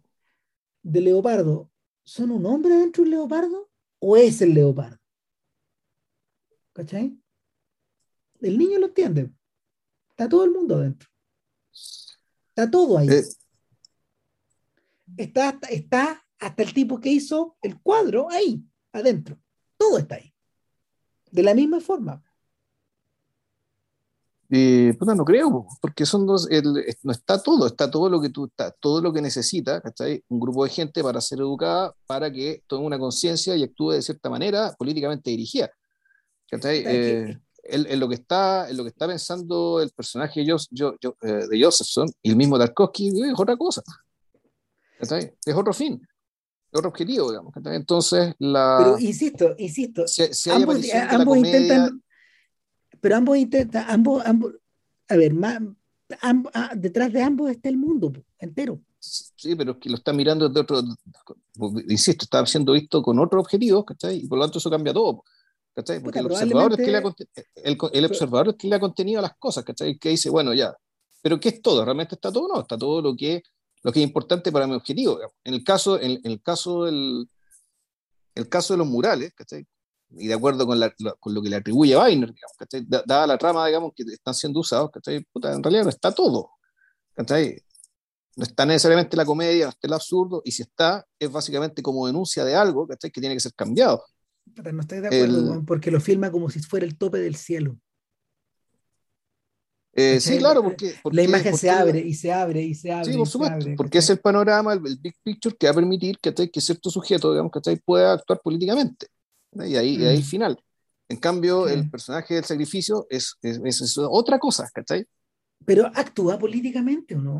de 0.81 1.01
leopardo, 1.01 1.69
¿son 2.03 2.31
un 2.31 2.47
hombre 2.47 2.73
dentro 2.73 3.03
de 3.03 3.09
un 3.09 3.15
leopardo 3.15 3.69
o 3.99 4.17
es 4.17 4.41
el 4.41 4.55
leopardo? 4.55 4.97
¿Cachai? 6.73 7.15
El 8.41 8.57
niño 8.57 8.79
lo 8.79 8.87
entiende. 8.87 9.31
Está 10.09 10.27
todo 10.27 10.43
el 10.45 10.51
mundo 10.51 10.77
adentro. 10.77 11.09
Está 11.71 12.71
todo 12.71 12.97
ahí. 12.97 13.07
Eh. 13.07 13.23
Está, 15.15 15.59
está 15.69 16.25
hasta 16.39 16.63
el 16.63 16.73
tipo 16.73 16.99
que 16.99 17.09
hizo 17.09 17.55
el 17.61 17.79
cuadro 17.81 18.31
ahí, 18.31 18.63
adentro. 18.93 19.39
Todo 19.77 19.99
está 19.99 20.15
ahí. 20.15 20.33
De 21.29 21.43
la 21.43 21.53
misma 21.53 21.81
forma. 21.81 22.23
Eh, 24.51 24.97
no 24.99 25.25
creo, 25.25 25.67
porque 25.79 26.07
son 26.07 26.25
dos, 26.25 26.47
no 27.03 27.11
está 27.11 27.41
todo, 27.41 27.67
está 27.67 27.91
todo 27.91 28.09
lo 28.09 28.19
que 28.19 28.29
tú 28.29 28.45
está, 28.45 28.71
todo 28.71 28.99
lo 28.99 29.13
que 29.13 29.21
necesita, 29.21 29.81
Un 30.27 30.39
grupo 30.39 30.63
de 30.63 30.71
gente 30.71 31.03
para 31.03 31.21
ser 31.21 31.39
educada, 31.39 31.93
para 32.07 32.31
que 32.31 32.63
tome 32.65 32.85
una 32.85 32.97
conciencia 32.97 33.55
y 33.55 33.63
actúe 33.63 33.91
de 33.91 34.01
cierta 34.01 34.29
manera 34.29 34.75
políticamente 34.77 35.29
dirigida. 35.29 35.69
Eh, 36.51 37.37
en, 37.63 37.99
lo 37.99 38.09
que 38.09 38.15
está, 38.15 38.67
en 38.69 38.77
lo 38.77 38.83
que 38.83 38.89
está 38.89 39.05
pensando 39.05 39.81
el 39.81 39.91
personaje 39.91 40.43
yo, 40.43 40.57
yo, 40.71 40.95
eh, 41.21 41.45
de 41.47 41.63
Josephson 41.63 42.07
y 42.23 42.31
el 42.31 42.35
mismo 42.35 42.57
Tarkovsky 42.57 43.09
es 43.09 43.33
otra 43.37 43.55
cosa. 43.55 43.83
Es 44.99 45.55
otro 45.55 45.73
fin, 45.73 46.01
es 46.71 46.77
otro 46.77 46.89
objetivo, 46.89 47.29
digamos. 47.29 47.53
Entonces, 47.55 48.33
la. 48.39 48.77
Pero 48.79 48.99
insisto, 48.99 49.55
insisto, 49.59 50.05
ambos, 50.51 51.37
intentan 51.37 52.01
pero 53.01 53.15
ambos 53.15 53.37
intentan, 53.37 53.85
ambos, 53.89 54.25
ambos, 54.25 54.53
a 55.07 55.15
ver, 55.15 55.33
más, 55.33 55.59
ah, 56.21 56.71
detrás 56.75 57.11
de 57.11 57.21
ambos 57.21 57.51
está 57.51 57.69
el 57.69 57.77
mundo 57.77 58.11
entero. 58.37 58.79
Sí, 58.99 59.55
pero 59.55 59.73
es 59.73 59.77
que 59.77 59.89
lo 59.89 59.95
está 59.95 60.11
mirando 60.11 60.47
desde 60.47 60.59
otro, 60.59 60.81
insisto, 61.87 62.25
está 62.25 62.45
siendo 62.45 62.73
visto 62.73 63.01
con 63.01 63.17
otro 63.19 63.39
objetivo, 63.39 63.85
¿cachai? 63.85 64.17
Y 64.17 64.27
por 64.27 64.37
lo 64.37 64.45
tanto 64.45 64.59
eso 64.59 64.69
cambia 64.69 64.93
todo, 64.93 65.23
¿cachai? 65.73 66.01
Porque 66.01 66.19
el, 66.19 66.25
observador 66.25 66.71
es 66.73 66.77
que 66.77 66.91
le 66.91 66.97
ha, 66.97 67.03
el, 67.63 67.77
el 67.93 68.05
observador 68.05 68.49
es 68.49 68.55
que 68.55 68.67
le 68.67 68.75
ha 68.75 68.79
contenido 68.79 69.21
las 69.21 69.37
cosas, 69.37 69.63
¿cachai? 69.63 69.97
Que 69.97 70.09
dice, 70.09 70.29
bueno, 70.29 70.53
ya, 70.53 70.75
pero 71.21 71.39
¿qué 71.39 71.49
es 71.49 71.61
todo? 71.61 71.83
¿Realmente 71.83 72.15
está 72.15 72.31
todo? 72.31 72.47
No, 72.47 72.61
está 72.61 72.77
todo 72.77 73.01
lo 73.01 73.15
que, 73.15 73.43
lo 73.83 73.91
que 73.91 73.99
es 73.99 74.07
importante 74.07 74.51
para 74.51 74.67
mi 74.67 74.75
objetivo. 74.75 75.19
En 75.43 75.53
el 75.53 75.63
caso, 75.63 75.99
en, 75.99 76.19
el 76.23 76.41
caso 76.41 76.85
del 76.85 77.29
el 78.35 78.47
caso 78.47 78.73
de 78.73 78.77
los 78.77 78.87
murales, 78.87 79.33
¿cachai? 79.33 79.65
Y 80.11 80.27
de 80.27 80.33
acuerdo 80.33 80.65
con, 80.65 80.79
con, 81.19 81.33
lo 81.33 81.41
que 81.41 81.49
le 81.49 81.57
atribuye 81.57 81.97
Weiner, 81.97 82.33
digamos, 82.33 83.05
dada 83.05 83.27
la 83.27 83.37
trama 83.37 83.67
digamos, 83.67 83.93
que 83.95 84.03
están 84.03 84.33
siendo 84.33 84.59
usados, 84.59 84.89
Puta, 85.31 85.53
en 85.53 85.63
realidad 85.63 85.83
no 85.83 85.89
está 85.89 86.11
todo. 86.11 86.51
No 87.15 88.43
está 88.43 88.65
necesariamente 88.65 89.17
la 89.17 89.25
comedia, 89.25 89.65
no 89.65 89.69
está 89.69 89.87
el 89.87 89.93
absurdo, 89.93 90.41
y 90.45 90.51
si 90.51 90.63
está, 90.63 91.05
es 91.19 91.31
básicamente 91.31 91.81
como 91.81 92.07
denuncia 92.07 92.45
de 92.45 92.55
algo 92.55 92.87
que 92.87 93.09
tiene 93.09 93.35
que 93.35 93.39
ser 93.39 93.53
cambiado. 93.53 94.03
no 94.45 94.81
estoy 94.81 95.01
de 95.01 95.07
acuerdo, 95.07 95.63
porque 95.65 95.91
lo 95.91 95.99
filma 95.99 96.31
como 96.31 96.49
si 96.49 96.59
fuera 96.59 96.85
el 96.85 96.97
tope 96.97 97.19
del 97.19 97.35
cielo. 97.35 97.77
Eh, 99.93 100.21
sí, 100.21 100.37
claro, 100.37 100.63
porque, 100.63 100.95
la 101.11 101.23
imagen 101.23 101.57
se 101.57 101.69
abre 101.69 101.99
y 101.99 102.13
se 102.13 102.31
abre 102.31 102.61
y 102.61 102.73
se 102.73 102.91
abre. 102.91 103.11
Sí, 103.11 103.17
por 103.17 103.27
supuesto, 103.27 103.65
porque 103.75 103.97
es 103.97 104.09
el 104.09 104.19
panorama, 104.19 104.71
el, 104.71 104.79
big 104.79 105.15
picture 105.21 105.55
que 105.55 105.67
va 105.67 105.71
a 105.71 105.75
permitir 105.75 106.17
que, 106.19 106.33
que 106.33 106.61
cierto 106.61 106.89
sujeto, 106.89 107.31
digamos, 107.31 107.51
pueda 107.83 108.13
actuar 108.13 108.39
políticamente. 108.41 109.07
Y 109.53 109.75
ahí, 109.75 110.05
ahí 110.05 110.19
mm. 110.19 110.23
final. 110.23 110.63
En 111.07 111.17
cambio, 111.17 111.67
el 111.67 111.89
personaje 111.89 112.35
del 112.35 112.45
sacrificio 112.45 113.07
es, 113.09 113.35
es, 113.41 113.97
otra 113.97 114.37
cosa, 114.37 114.69
¿cachai? 114.71 115.07
Pero 115.65 115.87
actúa 115.87 116.37
políticamente 116.37 117.15
o 117.15 117.19
no? 117.19 117.33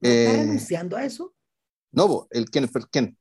¿No 0.00 0.08
está 0.08 0.32
eh, 0.32 0.36
renunciando 0.38 0.96
a 0.96 1.04
eso? 1.04 1.34
No, 1.92 2.26
el 2.30 2.48
quién, 2.48 2.68
quién, 2.90 3.18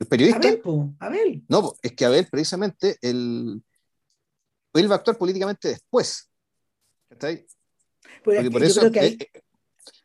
el 0.00 0.06
periodista. 0.08 0.48
Abel, 0.48 0.62
Abel. 0.98 1.44
No, 1.48 1.74
es 1.82 1.92
que 1.92 2.04
Abel 2.04 2.26
precisamente 2.28 2.98
el, 3.00 3.62
él 4.74 4.90
va 4.90 4.96
a 4.96 4.98
actuar 4.98 5.16
políticamente 5.18 5.68
después. 5.68 6.28
¿Cachai? 7.08 7.46
Porque 8.24 8.50
por 8.50 8.64
eso 8.64 8.90
que 8.90 9.06
eh, 9.06 9.43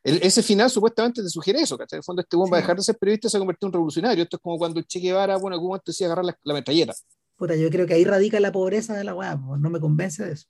eh, 0.03 0.19
ese 0.21 0.41
final 0.43 0.69
supuestamente 0.69 1.21
te 1.21 1.29
sugiere 1.29 1.61
eso, 1.61 1.77
¿cachai? 1.77 1.97
En 1.97 1.99
el 1.99 2.03
fondo 2.03 2.21
este 2.21 2.35
bomba 2.35 2.51
va 2.51 2.57
a 2.57 2.61
dejar 2.61 2.77
de 2.77 2.83
ser 2.83 2.97
periodista 2.97 3.27
y 3.27 3.31
se 3.31 3.39
convirtió 3.39 3.65
en 3.65 3.69
un 3.69 3.73
revolucionario. 3.73 4.23
Esto 4.23 4.37
es 4.37 4.41
como 4.41 4.57
cuando 4.57 4.79
el 4.79 4.85
Che 4.85 4.99
Guevara, 4.99 5.37
bueno, 5.37 5.49
en 5.49 5.53
algún 5.53 5.69
momento 5.69 5.91
decía 5.91 6.07
agarrar 6.07 6.25
la, 6.25 6.37
la 6.43 6.53
metralleta. 6.53 6.93
Puta, 7.35 7.55
yo 7.55 7.69
creo 7.69 7.87
que 7.87 7.93
ahí 7.93 8.03
radica 8.03 8.39
la 8.39 8.51
pobreza 8.51 8.95
de 8.95 9.03
la 9.03 9.15
weá, 9.15 9.35
no 9.35 9.69
me 9.69 9.79
convence 9.79 10.25
de 10.25 10.33
eso. 10.33 10.47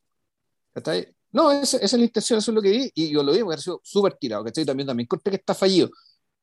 ¿Cachai? 0.74 1.14
No, 1.32 1.52
esa, 1.52 1.78
esa, 1.78 1.86
es 1.86 1.94
la 1.94 2.06
intención, 2.06 2.40
eso 2.40 2.52
es 2.52 2.56
lo 2.56 2.62
que 2.62 2.72
vi, 2.72 2.92
y 2.96 3.12
yo 3.12 3.22
lo 3.22 3.32
vi, 3.32 3.40
me 3.40 3.50
pareció 3.50 3.80
súper 3.84 4.14
tirado, 4.14 4.44
¿cachai? 4.44 4.66
También, 4.66 4.88
también 4.88 5.06
corte 5.06 5.30
que 5.30 5.36
está 5.36 5.54
fallido, 5.54 5.90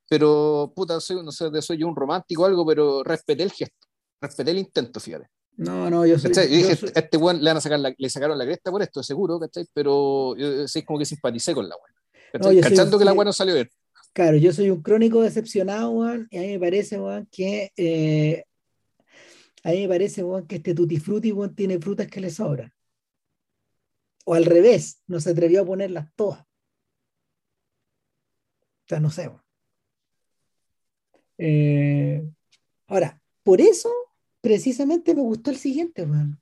pero, 0.08 0.72
puta, 0.74 1.00
soy, 1.00 1.22
no 1.24 1.32
sé, 1.32 1.50
soy 1.60 1.78
yo 1.78 1.88
un 1.88 1.96
romántico 1.96 2.42
o 2.42 2.46
algo, 2.46 2.64
pero 2.64 3.02
respeté 3.02 3.42
el 3.42 3.50
gesto, 3.50 3.88
respeté 4.20 4.52
el 4.52 4.58
intento, 4.58 5.00
fíjate. 5.00 5.28
No, 5.56 5.90
no, 5.90 6.06
yo 6.06 6.18
soy. 6.18 6.32
Yo 6.32 6.42
dije, 6.42 6.78
este 6.94 7.16
weón 7.16 7.42
le, 7.42 7.50
van 7.50 7.56
a 7.56 7.60
sacar 7.60 7.80
la, 7.80 7.92
le 7.96 8.10
sacaron 8.10 8.38
la 8.38 8.44
cresta 8.44 8.70
por 8.70 8.82
esto, 8.82 9.02
seguro, 9.02 9.40
¿cachai? 9.40 9.66
Pero 9.72 10.36
yo 10.36 10.68
sí, 10.68 10.84
como 10.84 10.98
que 10.98 11.06
simpaticé 11.06 11.54
con 11.54 11.68
la 11.68 11.74
weá. 12.40 12.60
Cachando 12.60 12.98
que 12.98 13.04
la 13.04 13.12
weá 13.12 13.24
no 13.24 13.32
salió 13.32 13.54
bien. 13.54 13.70
Claro, 14.12 14.36
yo 14.38 14.52
soy 14.52 14.70
un 14.70 14.82
crónico 14.82 15.20
decepcionado, 15.20 15.90
weón, 15.90 16.26
y 16.30 16.38
a 16.38 16.40
mí 16.40 16.48
me 16.48 16.58
parece, 16.58 16.98
weón, 16.98 17.28
que 17.30 17.70
eh, 17.76 18.44
a 19.62 19.72
mí 19.72 19.82
me 19.82 19.88
parece, 19.88 20.24
weón, 20.24 20.46
que 20.46 20.56
este 20.56 20.74
tutti 20.74 20.98
frutti, 20.98 21.34
tiene 21.54 21.78
frutas 21.78 22.06
que 22.06 22.20
le 22.20 22.30
sobran. 22.30 22.72
O 24.24 24.34
al 24.34 24.44
revés, 24.44 25.02
no 25.06 25.20
se 25.20 25.30
atrevió 25.30 25.62
a 25.62 25.66
ponerlas 25.66 26.08
todas. 26.14 26.40
O 26.40 26.46
sea, 28.88 29.00
no 29.00 29.10
sé, 29.10 29.28
weón. 29.28 29.42
Eh, 31.38 32.26
ahora, 32.86 33.20
por 33.42 33.60
eso 33.60 33.92
precisamente 34.40 35.14
me 35.14 35.22
gustó 35.22 35.50
el 35.50 35.56
siguiente, 35.56 36.04
weón. 36.04 36.40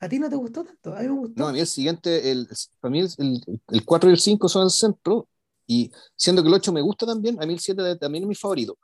¿A 0.00 0.08
ti 0.08 0.18
no 0.18 0.28
te 0.28 0.36
gustó 0.36 0.64
tanto? 0.64 0.94
A 0.94 1.00
mí 1.00 1.08
me 1.08 1.14
gustó. 1.14 1.40
No, 1.40 1.48
a 1.48 1.52
mí 1.52 1.60
el 1.60 1.66
siguiente, 1.66 2.30
el, 2.30 2.48
para 2.80 2.92
mí 2.92 3.00
el, 3.00 3.60
el, 3.68 3.84
4 3.84 4.10
y 4.10 4.12
el 4.12 4.18
5 4.18 4.48
son 4.48 4.64
el 4.64 4.70
centro, 4.70 5.28
y 5.66 5.90
siendo 6.16 6.42
que 6.42 6.48
el 6.48 6.54
8 6.54 6.72
me 6.72 6.80
gusta 6.80 7.06
también, 7.06 7.42
a 7.42 7.46
mí 7.46 7.52
el 7.52 7.60
7 7.60 7.96
también 7.96 8.24
es 8.24 8.28
mi 8.28 8.34
favorito. 8.34 8.78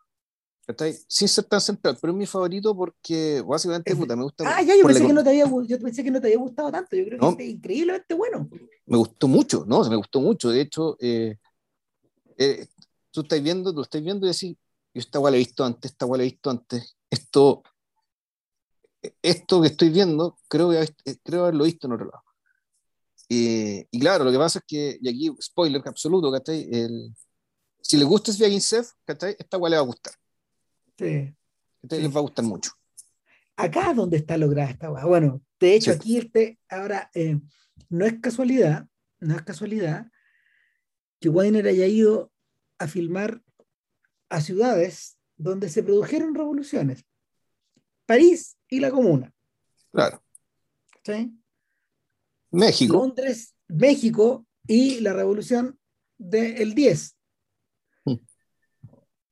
Sin 1.09 1.29
ser 1.29 1.45
tan 1.45 1.61
central, 1.61 1.99
pero 2.01 2.13
es 2.13 2.17
mi 2.17 2.27
favorito 2.27 2.75
porque 2.75 3.43
básicamente 3.47 3.95
puta, 3.95 4.17
me 4.17 4.23
gusta. 4.23 4.45
Ah, 4.47 4.63
ya, 4.63 4.75
yo 4.75 4.87
pensé, 4.87 5.07
que 5.07 5.13
no 5.13 5.23
te 5.23 5.31
había, 5.31 5.45
yo 5.45 5.79
pensé 5.79 6.03
que 6.03 6.11
no 6.11 6.21
te 6.21 6.29
había 6.29 6.39
gustado 6.39 6.73
tanto. 6.73 6.97
Yo 6.97 7.05
creo 7.05 7.37
que 7.37 7.45
es 7.45 7.51
increíblemente 7.51 8.15
bueno. 8.15 8.49
Me 8.87 8.97
gustó 8.97 9.29
mucho, 9.29 9.65
¿no? 9.67 9.87
Me 9.89 9.97
gustó 9.97 10.21
mucho. 10.21 10.49
De 10.49 10.63
hecho, 10.63 10.97
eh, 11.01 11.37
eh, 12.39 12.67
tú 13.11 13.21
estás 13.23 13.43
viendo, 13.43 13.75
tú 13.75 13.83
estás 13.83 14.03
viendo 14.03 14.27
y 14.27 14.31
decís, 14.31 14.57
yo 14.95 15.01
esta 15.01 15.19
guay 15.19 15.33
la 15.33 15.37
he 15.37 15.41
visto 15.41 15.65
antes, 15.65 15.91
esta 15.91 16.07
guay 16.07 16.19
la 16.19 16.25
he 16.25 16.31
visto 16.31 16.51
antes. 16.51 16.97
Esto, 17.11 17.63
esto 19.23 19.61
que 19.61 19.69
estoy 19.69 19.91
viendo, 19.91 20.39
creo, 20.49 20.71
que, 20.71 20.83
eh, 21.05 21.17
creo 21.23 21.43
haberlo 21.43 21.65
visto 21.65 21.87
en 21.87 21.93
otro 21.95 22.07
lado. 22.07 22.23
y 23.29 23.99
claro, 23.99 24.25
lo 24.25 24.31
que 24.31 24.39
pasa 24.39 24.61
es 24.61 24.65
que, 24.67 24.99
y 25.01 25.09
aquí, 25.09 25.43
spoiler 25.43 25.83
absoluto, 25.87 26.31
¿cachai? 26.31 26.69
El, 26.71 27.15
si 27.85 27.99
le 27.99 28.05
gusta 28.05 28.33
Sviagin 28.33 28.61
Sef, 28.61 28.93
¿cachai? 29.05 29.37
Esta 29.39 29.59
guay 29.59 29.71
le 29.71 29.77
va 29.77 29.83
a 29.83 29.87
gustar. 29.87 30.15
Sí. 30.99 31.35
les 31.83 32.15
va 32.15 32.19
a 32.19 32.23
gustar 32.23 32.45
mucho. 32.45 32.71
Acá 33.57 33.91
es 33.91 33.97
donde 33.97 34.17
está 34.17 34.39
lograda 34.39 34.71
esta 34.71 34.89
guay. 34.89 35.05
Bueno, 35.05 35.43
de 35.61 35.75
hecho, 35.75 35.93
aquí 35.93 36.17
este, 36.17 36.59
ahora, 36.69 37.11
eh, 37.15 37.39
no 37.91 38.07
es 38.07 38.21
casualidad, 38.21 38.89
no 39.21 39.37
es 39.37 39.43
casualidad 39.43 40.11
que 41.21 41.29
Weiner 41.29 41.67
haya 41.67 41.87
ido 41.87 42.33
a 42.79 42.89
filmar 42.89 43.43
a 44.29 44.41
ciudades 44.41 45.19
donde 45.37 45.69
se 45.69 45.83
produjeron 45.83 46.35
revoluciones. 46.35 47.05
París 48.07 48.57
y 48.69 48.81
la 48.81 48.91
Comuna. 48.91 49.33
Claro. 49.93 50.23
¿Sí? 51.05 51.39
México. 52.51 52.95
Londres, 52.95 53.55
México 53.69 54.47
y 54.67 55.01
la 55.01 55.13
revolución 55.13 55.79
del 56.19 56.75
10. 56.75 57.17
Hmm. 58.05 58.15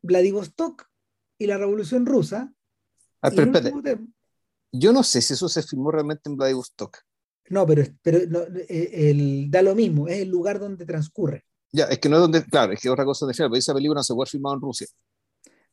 Vladivostok 0.02 0.88
y 1.38 1.46
la 1.46 1.58
revolución 1.58 2.06
rusa. 2.06 2.52
Ah, 3.20 3.30
pero 3.30 3.52
Yo 4.72 4.92
no 4.92 5.02
sé 5.02 5.22
si 5.22 5.34
eso 5.34 5.48
se 5.48 5.62
filmó 5.62 5.90
realmente 5.90 6.28
en 6.28 6.36
Vladivostok. 6.36 6.98
No, 7.50 7.66
pero, 7.66 7.84
pero 8.02 8.18
eh, 8.68 9.10
el, 9.10 9.50
da 9.50 9.62
lo 9.62 9.74
mismo, 9.74 10.08
es 10.08 10.20
el 10.20 10.28
lugar 10.28 10.58
donde 10.58 10.86
transcurre. 10.86 11.44
Ya, 11.70 11.84
es 11.84 11.98
que 11.98 12.08
no 12.08 12.16
es 12.16 12.22
donde, 12.22 12.44
claro, 12.44 12.72
es 12.72 12.80
que 12.80 12.90
otra 12.90 13.04
cosa 13.04 13.26
de 13.26 13.32
pero 13.34 13.54
esa 13.54 13.74
película 13.74 13.98
no 13.98 14.02
se 14.02 14.14
fue 14.14 14.26
filmada 14.26 14.56
en 14.56 14.60
Rusia. 14.60 14.86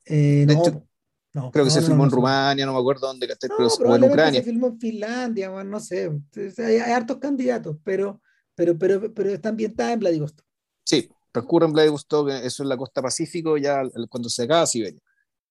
Eh, 0.05 0.45
no, 0.47 0.87
creo 1.31 1.65
que 1.65 1.71
se 1.71 1.81
filmó 1.81 2.05
en 2.05 2.11
Rumania, 2.11 2.65
no 2.65 2.73
me 2.73 2.79
acuerdo 2.79 3.07
dónde, 3.07 3.27
pero 3.39 3.67
o 3.67 3.95
en 3.95 4.03
Ucrania. 4.03 4.41
Se 4.41 4.45
filmó 4.45 4.67
en 4.67 4.79
Finlandia, 4.79 5.63
no 5.63 5.79
sé. 5.79 6.11
Hay, 6.57 6.77
hartos 6.77 7.17
candidatos, 7.17 7.77
pero, 7.83 8.21
pero, 8.55 8.77
pero, 8.77 9.13
pero 9.13 9.29
está 9.29 9.49
ambientada 9.49 9.93
en 9.93 9.99
Vladivostok. 9.99 10.45
Sí, 10.83 11.09
transcurre 11.31 11.65
en 11.67 11.73
Vladivostok, 11.73 12.29
eso 12.29 12.63
es 12.63 12.69
la 12.69 12.77
costa 12.77 13.01
Pacífico, 13.01 13.57
ya 13.57 13.83
cuando 14.09 14.29
se 14.29 14.43
acaba 14.43 14.65
Siberia. 14.65 15.01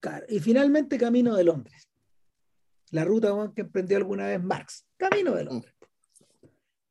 Claro, 0.00 0.26
y 0.28 0.40
finalmente 0.40 0.98
Camino 0.98 1.34
de 1.34 1.44
Londres. 1.44 1.88
La 2.90 3.04
ruta 3.04 3.52
que 3.54 3.62
emprendió 3.62 3.96
alguna 3.96 4.26
vez 4.26 4.42
Marx. 4.42 4.86
Camino 4.96 5.34
de 5.34 5.44
Londres. 5.44 5.74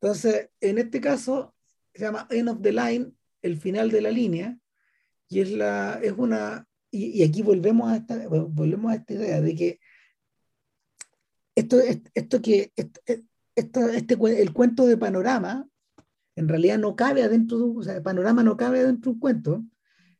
Entonces, 0.00 0.50
en 0.60 0.78
este 0.78 1.00
caso, 1.00 1.54
se 1.92 2.02
llama 2.02 2.26
End 2.30 2.48
of 2.48 2.62
the 2.62 2.72
Line 2.72 3.12
el 3.42 3.56
final 3.58 3.90
de 3.90 4.00
la 4.00 4.10
línea 4.10 4.56
y 5.28 5.40
es, 5.40 5.50
la, 5.50 6.00
es 6.02 6.12
una, 6.16 6.67
y, 6.90 7.22
aquí 7.22 7.42
volvemos 7.42 7.90
a, 7.90 7.96
esta, 7.96 8.28
volvemos 8.28 8.92
a 8.92 8.96
esta 8.96 9.14
idea 9.14 9.40
de 9.40 9.54
que 9.54 9.80
esto, 11.54 11.78
esto 12.14 12.40
que, 12.42 12.72
esto, 13.54 13.88
este, 13.88 14.16
el 14.40 14.52
cuento 14.52 14.86
de 14.86 14.96
panorama 14.96 15.66
en 16.36 16.48
realidad 16.48 16.78
no 16.78 16.94
cabe 16.94 17.22
adentro 17.22 17.58
de 17.58 17.64
un, 17.64 17.78
o 17.78 17.82
sea, 17.82 17.96
el 17.96 18.02
panorama 18.02 18.42
no 18.42 18.56
cabe 18.56 18.80
adentro 18.80 19.10
de 19.10 19.14
un 19.14 19.20
cuento. 19.20 19.64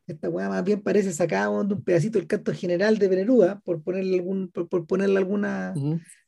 Esta 0.06 0.28
weá 0.28 0.48
más 0.48 0.64
bien 0.64 0.82
parece 0.82 1.12
sacada 1.12 1.46
de 1.62 1.74
un 1.74 1.84
pedacito 1.84 2.18
del 2.18 2.26
canto 2.26 2.52
general 2.52 2.98
de 2.98 3.08
Beneruda, 3.08 3.60
por 3.60 3.82
ponerle, 3.82 4.16
algún, 4.16 4.50
por, 4.50 4.86
ponerle 4.86 5.18
alguna, 5.18 5.74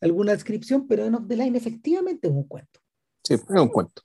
alguna 0.00 0.32
descripción, 0.32 0.86
pero 0.86 1.06
en 1.06 1.14
Off 1.14 1.26
the 1.26 1.36
Line 1.36 1.56
efectivamente 1.56 2.28
es 2.28 2.32
un 2.32 2.44
cuento. 2.44 2.80
Sí, 3.24 3.34
es 3.34 3.42
un 3.48 3.68
cuento 3.68 4.02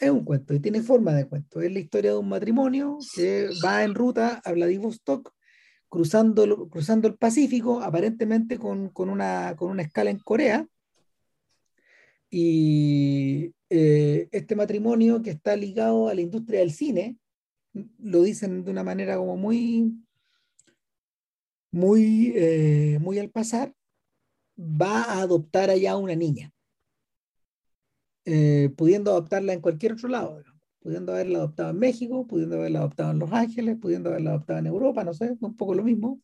es 0.00 0.10
un 0.10 0.24
cuento 0.24 0.54
y 0.54 0.60
tiene 0.60 0.82
forma 0.82 1.12
de 1.12 1.28
cuento. 1.28 1.60
Es 1.60 1.72
la 1.72 1.78
historia 1.78 2.12
de 2.12 2.18
un 2.18 2.28
matrimonio 2.28 2.98
que 3.14 3.50
va 3.64 3.84
en 3.84 3.94
ruta 3.94 4.40
a 4.44 4.52
Vladivostok, 4.52 5.32
cruzando, 5.90 6.68
cruzando 6.70 7.08
el 7.08 7.16
Pacífico, 7.16 7.82
aparentemente 7.82 8.58
con, 8.58 8.88
con, 8.88 9.10
una, 9.10 9.54
con 9.56 9.70
una 9.70 9.82
escala 9.82 10.10
en 10.10 10.18
Corea. 10.20 10.66
Y 12.30 13.52
eh, 13.68 14.28
este 14.32 14.56
matrimonio 14.56 15.20
que 15.20 15.30
está 15.30 15.56
ligado 15.56 16.08
a 16.08 16.14
la 16.14 16.20
industria 16.22 16.60
del 16.60 16.72
cine, 16.72 17.18
lo 17.98 18.22
dicen 18.22 18.64
de 18.64 18.70
una 18.70 18.84
manera 18.84 19.16
como 19.16 19.36
muy, 19.36 19.92
muy, 21.72 22.32
eh, 22.36 22.98
muy 23.00 23.18
al 23.18 23.30
pasar, 23.30 23.74
va 24.58 25.02
a 25.02 25.20
adoptar 25.20 25.70
allá 25.70 25.96
una 25.96 26.14
niña. 26.14 26.52
Eh, 28.26 28.70
pudiendo 28.76 29.10
adoptarla 29.10 29.54
en 29.54 29.60
cualquier 29.60 29.94
otro 29.94 30.08
lado, 30.08 30.40
pudiendo 30.80 31.12
haberla 31.12 31.38
adoptado 31.38 31.70
en 31.70 31.78
México, 31.78 32.26
pudiendo 32.26 32.56
haberla 32.56 32.80
adoptado 32.80 33.10
en 33.10 33.18
Los 33.18 33.32
Ángeles, 33.32 33.78
pudiendo 33.80 34.10
haberla 34.10 34.30
adoptado 34.30 34.58
en 34.58 34.66
Europa, 34.66 35.04
no 35.04 35.14
sé, 35.14 35.36
un 35.40 35.56
poco 35.56 35.74
lo 35.74 35.82
mismo, 35.82 36.20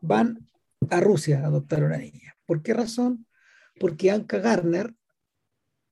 van 0.00 0.46
a 0.90 1.00
Rusia 1.00 1.40
a 1.42 1.46
adoptar 1.46 1.84
una 1.84 1.98
niña. 1.98 2.36
¿Por 2.44 2.62
qué 2.62 2.74
razón? 2.74 3.26
Porque 3.78 4.10
Anka 4.10 4.38
Garner, 4.38 4.94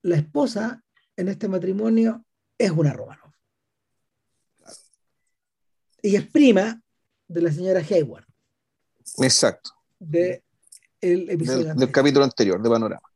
la 0.03 0.16
esposa 0.16 0.85
en 1.16 1.29
este 1.29 1.49
matrimonio, 1.49 2.24
es 2.59 2.70
una 2.70 2.93
Romanov. 2.93 3.33
Y 6.03 6.16
es 6.16 6.27
prima 6.27 6.83
de 7.29 7.43
la 7.43 7.53
señora 7.53 7.81
Hayward. 7.81 8.27
Exacto. 9.19 9.70
De 9.99 10.43
el 11.01 11.31
episodio 11.31 11.74
del 11.74 11.91
capítulo 11.91 12.24
anterior, 12.24 12.61
de 12.62 12.69
Panorama. 12.69 13.09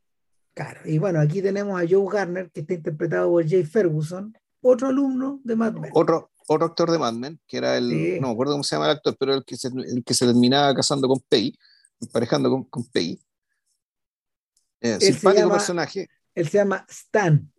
Claro, 0.53 0.81
y 0.85 0.97
bueno, 0.97 1.19
aquí 1.19 1.41
tenemos 1.41 1.79
a 1.79 1.85
Joe 1.87 2.11
Garner, 2.11 2.49
que 2.49 2.61
está 2.61 2.73
interpretado 2.73 3.29
por 3.29 3.47
Jay 3.47 3.63
Ferguson, 3.63 4.35
otro 4.67 4.87
alumno 4.89 5.39
de 5.43 5.55
Mad 5.55 5.73
Men. 5.73 5.91
Otro, 5.93 6.31
otro 6.47 6.67
actor 6.67 6.91
de 6.91 6.99
Mad 6.99 7.13
Men, 7.13 7.39
que 7.47 7.57
era 7.57 7.77
el, 7.77 8.19
no 8.21 8.27
me 8.27 8.33
acuerdo 8.33 8.53
cómo 8.53 8.63
se 8.63 8.75
llama 8.75 8.85
el 8.85 8.97
actor, 8.97 9.15
pero 9.19 9.33
el 9.33 9.45
que 9.45 9.55
se, 9.57 9.67
el 9.67 10.03
que 10.03 10.13
se 10.13 10.25
terminaba 10.25 10.73
casando 10.75 11.07
con 11.07 11.19
Peggy, 11.27 11.57
emparejando 12.01 12.49
con, 12.49 12.63
con 12.65 12.85
Peggy. 12.85 13.19
Eh, 14.81 14.99
simpático 14.99 15.49
personaje. 15.49 16.09
Él 16.35 16.47
se 16.47 16.57
llama 16.57 16.85
Stan. 16.87 17.51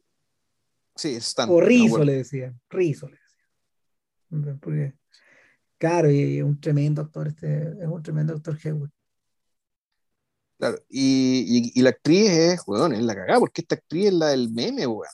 Sí, 0.94 1.14
Stan. 1.16 1.48
O 1.50 1.60
Rizzo 1.60 2.04
le 2.04 2.14
decían. 2.14 2.60
Rizzo 2.68 3.08
le 3.08 3.16
decían. 3.16 4.58
Porque, 4.60 4.94
claro, 5.78 6.10
y 6.10 6.38
es 6.38 6.44
un 6.44 6.60
tremendo 6.60 7.02
actor, 7.02 7.28
este, 7.28 7.70
es 7.80 7.86
un 7.86 8.02
tremendo 8.02 8.34
actor 8.34 8.58
Hewlett. 8.62 8.92
Claro, 10.58 10.78
y, 10.88 11.70
y, 11.78 11.82
la 11.82 11.90
actriz 11.90 12.30
es, 12.30 12.62
weón, 12.66 12.92
es 12.92 13.02
la 13.02 13.14
cagada, 13.14 13.38
porque 13.38 13.60
esta 13.60 13.76
actriz 13.76 14.06
es 14.06 14.12
la 14.12 14.28
del 14.28 14.50
meme, 14.50 14.86
weón. 14.88 15.08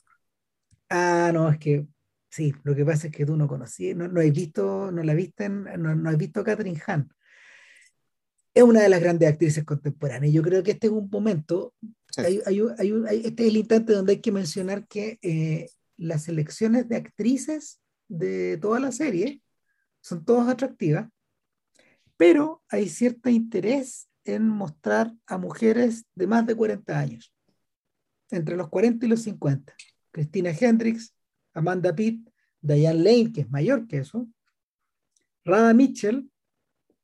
Ah, 0.96 1.32
no, 1.34 1.50
es 1.50 1.58
que 1.58 1.88
sí, 2.30 2.54
lo 2.62 2.72
que 2.72 2.84
pasa 2.84 3.08
es 3.08 3.12
que 3.12 3.26
tú 3.26 3.36
no 3.36 3.48
conocías, 3.48 3.96
no, 3.96 4.06
no 4.06 4.20
has 4.20 4.30
visto, 4.30 4.92
no 4.92 5.02
la 5.02 5.12
viste, 5.14 5.48
no, 5.48 5.92
no 5.96 6.08
has 6.08 6.16
visto 6.16 6.38
a 6.38 6.44
Catherine 6.44 6.80
Hahn. 6.86 7.12
Es 8.54 8.62
una 8.62 8.80
de 8.80 8.88
las 8.88 9.00
grandes 9.00 9.28
actrices 9.28 9.64
contemporáneas. 9.64 10.32
Yo 10.32 10.40
creo 10.40 10.62
que 10.62 10.70
este 10.70 10.86
es 10.86 10.92
un 10.92 11.08
momento, 11.10 11.74
hay, 12.16 12.40
hay, 12.46 12.62
hay, 12.78 13.22
este 13.24 13.42
es 13.42 13.48
el 13.48 13.56
instante 13.56 13.92
donde 13.92 14.12
hay 14.12 14.20
que 14.20 14.30
mencionar 14.30 14.86
que 14.86 15.18
eh, 15.22 15.68
las 15.96 16.22
selecciones 16.22 16.88
de 16.88 16.94
actrices 16.94 17.80
de 18.06 18.56
toda 18.58 18.78
la 18.78 18.92
serie 18.92 19.42
son 20.00 20.24
todas 20.24 20.48
atractivas, 20.48 21.08
pero 22.16 22.62
hay 22.68 22.88
cierto 22.88 23.30
interés 23.30 24.08
en 24.24 24.48
mostrar 24.48 25.12
a 25.26 25.38
mujeres 25.38 26.04
de 26.14 26.28
más 26.28 26.46
de 26.46 26.54
40 26.54 26.96
años, 26.96 27.34
entre 28.30 28.56
los 28.56 28.68
40 28.68 29.06
y 29.06 29.08
los 29.08 29.22
50. 29.22 29.74
Christina 30.14 30.50
Hendricks, 30.50 31.12
Amanda 31.54 31.92
Pitt, 31.92 32.30
Diane 32.60 33.02
Lane, 33.02 33.32
que 33.32 33.40
es 33.40 33.50
mayor 33.50 33.88
que 33.88 33.98
eso, 33.98 34.28
Rada 35.44 35.74
Mitchell 35.74 36.30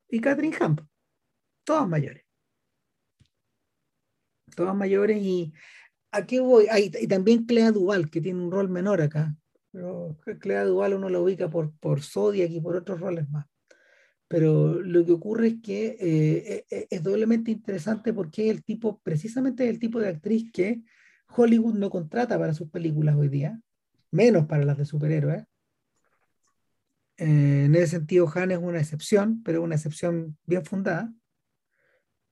y 0.08 0.20
Catherine 0.20 0.56
Hamp, 0.60 0.80
todas 1.64 1.88
mayores. 1.88 2.24
Todas 4.54 4.76
mayores 4.76 5.20
y 5.20 5.52
¿a 6.12 6.24
qué 6.24 6.38
voy? 6.38 6.68
y 6.72 7.06
también 7.08 7.46
Clea 7.46 7.72
Duval, 7.72 8.10
que 8.10 8.20
tiene 8.20 8.40
un 8.40 8.52
rol 8.52 8.68
menor 8.68 9.02
acá. 9.02 9.34
Pero 9.72 10.16
Clea 10.38 10.64
Duval 10.64 10.94
uno 10.94 11.08
lo 11.08 11.24
ubica 11.24 11.50
por, 11.50 11.76
por 11.78 12.02
Zodiac 12.02 12.50
y 12.50 12.60
por 12.60 12.76
otros 12.76 13.00
roles 13.00 13.28
más 13.28 13.46
pero 14.30 14.80
lo 14.80 15.04
que 15.04 15.10
ocurre 15.10 15.48
es 15.48 15.54
que 15.60 15.86
eh, 15.98 16.64
e, 16.70 16.76
e, 16.76 16.86
es 16.88 17.02
doblemente 17.02 17.50
interesante 17.50 18.12
porque 18.12 18.44
es 18.44 18.50
el 18.52 18.62
tipo, 18.62 19.00
precisamente 19.02 19.68
el 19.68 19.80
tipo 19.80 19.98
de 19.98 20.08
actriz 20.08 20.52
que 20.52 20.84
Hollywood 21.34 21.74
no 21.74 21.90
contrata 21.90 22.38
para 22.38 22.54
sus 22.54 22.68
películas 22.70 23.16
hoy 23.16 23.28
día, 23.28 23.60
menos 24.10 24.46
para 24.46 24.64
las 24.64 24.78
de 24.78 24.84
superhéroes. 24.84 25.44
Eh, 27.16 27.64
en 27.66 27.74
ese 27.74 27.88
sentido, 27.88 28.30
Han 28.34 28.50
es 28.50 28.58
una 28.58 28.80
excepción, 28.80 29.42
pero 29.42 29.62
una 29.62 29.74
excepción 29.74 30.38
bien 30.46 30.64
fundada. 30.64 31.12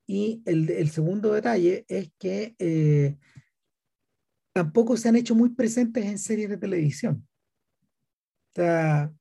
Y 0.07 0.43
el, 0.47 0.89
segundo 0.89 1.35
detalle 1.35 1.85
es 1.87 2.11
que 2.19 2.57
eh, 2.59 3.19
tampoco 4.55 4.97
se 4.97 5.11
han 5.11 5.17
hecho 5.17 5.35
muy 5.35 5.51
presentes 5.51 6.07
en 6.07 6.19
series 6.19 6.49
de 6.49 6.57
televisión. 6.57 7.29
O 8.51 8.55
sea, 8.55 9.13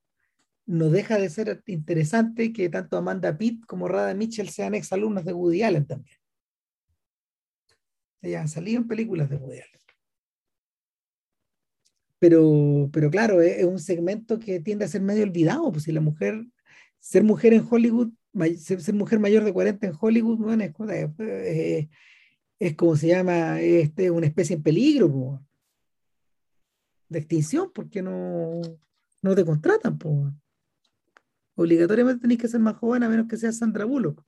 no 0.65 0.89
deja 0.89 1.17
de 1.17 1.29
ser 1.29 1.61
interesante 1.65 2.53
que 2.53 2.69
tanto 2.69 2.97
Amanda 2.97 3.37
Pitt 3.37 3.65
como 3.65 3.87
Rada 3.87 4.13
Mitchell 4.13 4.49
sean 4.49 4.75
exalumnos 4.75 5.25
de 5.25 5.33
Woody 5.33 5.63
Allen 5.63 5.85
también. 5.85 6.16
Ellas 8.21 8.41
han 8.41 8.49
salido 8.49 8.81
en 8.81 8.87
películas 8.87 9.29
de 9.29 9.37
Woody. 9.37 9.59
Pero, 12.19 12.89
pero 12.91 13.11
claro, 13.11 13.41
es, 13.41 13.63
un 13.63 13.79
segmento 13.79 14.39
que 14.39 14.59
tiende 14.59 14.85
a 14.85 14.87
ser 14.87 15.01
medio 15.01 15.23
olvidado, 15.23 15.71
pues 15.71 15.83
si 15.83 15.91
la 15.91 16.01
mujer, 16.01 16.45
ser 16.99 17.23
mujer 17.23 17.53
en 17.53 17.65
Hollywood, 17.69 18.09
ser, 18.57 18.93
mujer 18.93 19.19
mayor 19.19 19.43
de 19.43 19.53
40 19.53 19.87
en 19.87 19.93
Hollywood, 19.99 20.37
bueno, 20.37 20.63
es, 20.63 20.73
eh, 21.19 21.89
es, 22.59 22.75
como 22.75 22.95
se 22.95 23.07
llama, 23.07 23.61
este, 23.61 24.09
una 24.09 24.25
especie 24.25 24.55
en 24.55 24.63
peligro, 24.63 25.41
de 27.09 27.19
extinción, 27.19 27.71
porque 27.73 28.01
no, 28.01 28.61
no 29.21 29.35
te 29.35 29.45
contratan. 29.45 29.97
Obligatoriamente 31.55 32.21
tenés 32.21 32.37
que 32.37 32.47
ser 32.47 32.59
más 32.59 32.77
joven 32.77 33.03
a 33.03 33.09
menos 33.09 33.27
que 33.27 33.37
sea 33.37 33.51
Sandra 33.51 33.85
Bullock. 33.85 34.23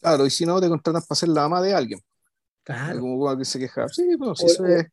Claro, 0.00 0.26
y 0.26 0.30
si 0.30 0.46
no, 0.46 0.60
te 0.60 0.68
contratan 0.68 1.02
para 1.06 1.16
ser 1.16 1.28
la 1.30 1.44
ama 1.44 1.62
de 1.62 1.74
alguien. 1.74 2.00
Claro. 2.64 3.00
Como 3.00 3.38
que 3.38 3.44
se 3.44 3.58
queja. 3.58 3.88
Sí, 3.88 4.16
pues, 4.18 4.42
eso 4.42 4.66
es 4.66 4.86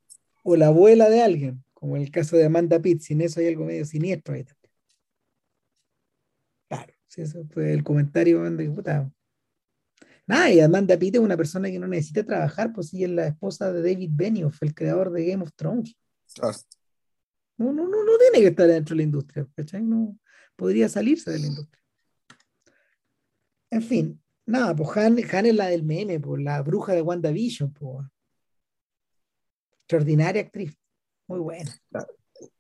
o 0.44 0.56
la 0.56 0.68
abuela 0.68 1.10
de 1.10 1.22
alguien, 1.22 1.64
como 1.74 1.96
en 1.96 2.04
el 2.04 2.12
caso 2.12 2.36
de 2.36 2.46
Amanda 2.46 2.82
Pitt, 2.82 3.02
sin 3.02 3.22
eso 3.22 3.40
hay 3.40 3.48
algo 3.48 3.66
medio 3.66 3.86
siniestro 3.86 4.34
ahí 4.34 4.44
también. 4.44 4.72
Claro, 6.68 6.94
si 7.08 7.22
eso 7.22 7.46
fue 7.52 7.74
el 7.74 7.84
comentario 7.84 8.42
de. 8.42 9.12
Nada, 10.28 10.52
y 10.52 10.60
Amanda 10.60 10.98
Pitt 10.98 11.16
es 11.16 11.22
una 11.22 11.38
persona 11.38 11.70
que 11.70 11.80
no 11.80 11.88
necesita 11.88 12.24
trabajar, 12.24 12.72
pues 12.74 12.90
sí 12.90 13.04
es 13.04 13.10
la 13.10 13.28
esposa 13.28 13.72
de 13.72 13.82
David 13.82 14.12
Benioff, 14.14 14.62
el 14.62 14.74
creador 14.74 15.12
de 15.12 15.26
Game 15.26 15.44
of 15.44 15.52
Thrones. 15.56 15.96
No, 17.58 17.74
no, 17.74 17.88
no, 17.88 18.04
no 18.04 18.18
tiene 18.18 18.40
que 18.40 18.48
estar 18.48 18.68
dentro 18.68 18.94
de 18.94 18.98
la 18.98 19.04
industria, 19.04 19.48
¿cachai? 19.56 19.84
No, 19.84 20.18
podría 20.56 20.88
salirse 20.88 21.30
de 21.32 21.40
la 21.40 21.48
industria. 21.48 21.84
En 23.70 23.82
fin, 23.82 24.22
nada, 24.46 24.76
pues 24.76 24.96
Han, 24.98 25.18
Han 25.34 25.46
es 25.46 25.56
la 25.56 25.68
del 25.68 25.84
meme, 25.84 26.20
pues 26.20 26.42
la 26.42 26.62
bruja 26.62 26.94
de 26.94 27.02
WandaVision, 27.02 27.74
pues 27.74 28.08
extraordinaria 29.82 30.42
actriz, 30.42 30.74
muy 31.28 31.40
buena. 31.40 31.72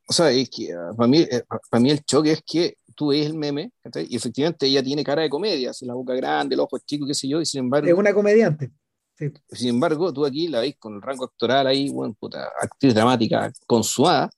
O 0.08 0.14
sea, 0.14 0.30
es 0.32 0.50
que 0.50 0.74
ah, 0.74 0.92
para 0.96 1.08
mí, 1.08 1.20
eh, 1.20 1.44
para 1.70 1.82
mí 1.82 1.92
el 1.92 2.04
choque 2.04 2.34
es 2.34 2.44
que 2.46 2.76
tú 2.96 3.08
ves 3.08 3.26
el 3.28 3.36
meme 3.36 3.72
y 4.10 4.16
efectivamente 4.16 4.68
ella 4.68 4.84
tiene 4.84 5.04
cara 5.04 5.22
de 5.22 5.30
comedia, 5.30 5.72
la 5.82 5.94
boca 5.94 6.14
grande, 6.14 6.56
los 6.56 6.66
ojos 6.66 6.86
chicos, 6.86 7.08
qué 7.08 7.14
sé 7.14 7.30
yo, 7.30 7.40
y 7.40 7.46
sin 7.46 7.62
embargo... 7.62 7.88
Es 7.88 7.94
una 7.94 8.14
comediante. 8.14 8.72
Sin 9.50 9.70
embargo, 9.70 10.12
tú 10.12 10.26
aquí 10.26 10.48
la 10.48 10.60
veis 10.60 10.76
con 10.78 10.96
el 10.96 11.02
rango 11.02 11.26
actoral 11.26 11.68
ahí, 11.68 11.90
bueno, 11.90 12.14
puta, 12.20 12.52
actriz 12.60 12.94
dramática 12.94 13.52
consumada 13.68 14.30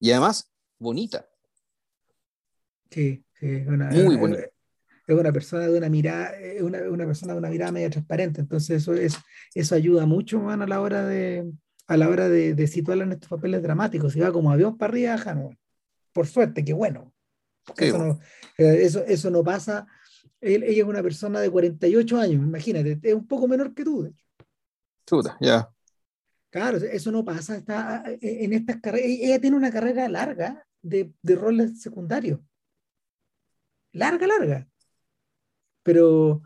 y 0.00 0.10
además 0.10 0.50
bonita. 0.78 1.28
Sí, 2.90 3.24
sí, 3.38 3.46
una, 3.66 3.90
muy 3.90 4.16
bonita. 4.16 4.42
Es 5.06 5.14
una 5.16 5.32
persona 5.32 5.66
de 5.68 5.78
una 5.78 5.88
mirada, 5.88 6.32
una, 6.60 6.80
una 6.90 7.06
persona 7.06 7.32
de 7.32 7.38
una 7.38 7.48
mirada 7.48 7.72
medio 7.72 7.90
transparente, 7.90 8.40
entonces 8.40 8.82
eso, 8.82 8.94
es, 8.94 9.16
eso 9.54 9.74
ayuda 9.74 10.04
mucho 10.04 10.48
a 10.50 10.56
la 10.56 10.80
hora 10.80 11.06
de, 11.06 11.50
a 11.86 11.96
la 11.96 12.08
hora 12.08 12.28
de, 12.28 12.54
de 12.54 12.66
situarla 12.66 13.04
en 13.04 13.12
estos 13.12 13.30
papeles 13.30 13.62
dramáticos. 13.62 14.16
Y 14.16 14.20
va 14.20 14.32
como 14.32 14.50
avión 14.50 14.76
para 14.76 14.92
arriba. 14.92 15.16
Por 16.12 16.26
suerte, 16.26 16.64
qué 16.64 16.72
bueno. 16.72 17.12
eso, 17.76 17.98
no, 17.98 18.20
eh, 18.58 18.78
eso, 18.82 19.04
eso, 19.04 19.30
no 19.30 19.44
pasa. 19.44 19.86
ella 20.40 20.82
es 20.82 20.84
una 20.84 21.02
persona 21.02 21.40
de 21.40 21.50
48 21.50 22.18
años, 22.18 22.42
imagínate, 22.42 22.98
es 23.02 23.14
un 23.14 23.26
poco 23.26 23.46
menor 23.46 23.74
que 23.74 23.84
tú, 23.84 24.02
de 24.02 24.10
hecho. 24.10 24.26
ya. 25.40 25.70
Claro, 26.50 26.78
eso 26.78 27.12
no 27.12 27.24
pasa. 27.24 27.56
Está 27.56 28.02
eh, 28.06 28.44
en 28.44 28.54
estas 28.54 28.80
carreras. 28.80 29.08
Ella 29.08 29.40
tiene 29.40 29.56
una 29.56 29.70
carrera 29.70 30.08
larga 30.08 30.66
de, 30.80 31.12
de 31.20 31.34
roles 31.36 31.82
secundarios. 31.82 32.40
Larga, 33.92 34.26
larga. 34.26 34.68
Pero, 35.86 36.42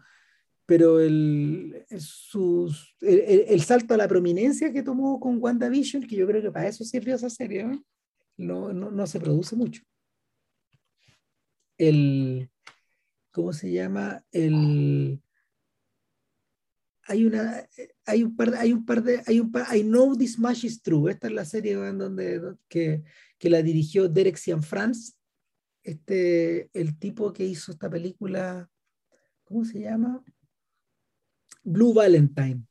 pero 0.66 1.00
el, 1.00 1.86
sus, 1.98 2.94
el, 3.00 3.62
salto 3.62 3.94
a 3.94 3.96
la 3.96 4.06
prominencia 4.06 4.70
que 4.70 4.82
tomó 4.82 5.18
con 5.18 5.42
WandaVision, 5.42 6.02
que 6.02 6.14
yo 6.14 6.26
creo 6.26 6.42
que 6.42 6.52
para 6.52 6.68
eso 6.68 6.84
sirvió 6.84 7.14
esa 7.14 7.30
serie, 7.30 7.64
no, 8.36 8.70
no, 8.74 8.90
no, 8.90 9.06
se 9.06 9.18
produce 9.18 9.56
mucho. 9.56 9.82
El, 11.78 12.50
¿cómo 13.32 13.54
se 13.54 13.72
llama? 13.72 14.22
El, 14.30 15.22
hay 17.04 17.24
una, 17.24 17.66
hay 18.04 18.22
un 18.24 18.36
par 18.36 18.54
hay 18.56 18.74
un 18.74 18.84
par 18.84 19.02
de, 19.02 19.22
hay 19.26 19.40
un 19.40 19.50
par, 19.50 19.74
I 19.74 19.82
know 19.82 20.14
this 20.14 20.38
much 20.38 20.64
is 20.64 20.82
true. 20.82 21.10
Esta 21.10 21.28
es 21.28 21.32
la 21.32 21.46
serie 21.46 21.76
donde, 21.76 22.56
que, 22.68 23.02
que 23.38 23.48
la 23.48 23.62
dirigió 23.62 24.06
Derek 24.06 24.36
Cianfrance, 24.36 25.14
este, 25.82 26.68
el 26.74 26.98
tipo 26.98 27.32
que 27.32 27.46
hizo 27.46 27.72
esta 27.72 27.88
película, 27.88 28.70
¿cómo 29.50 29.64
se 29.64 29.80
llama? 29.80 30.24
Blue 31.64 31.92
Valentine. 31.92 32.64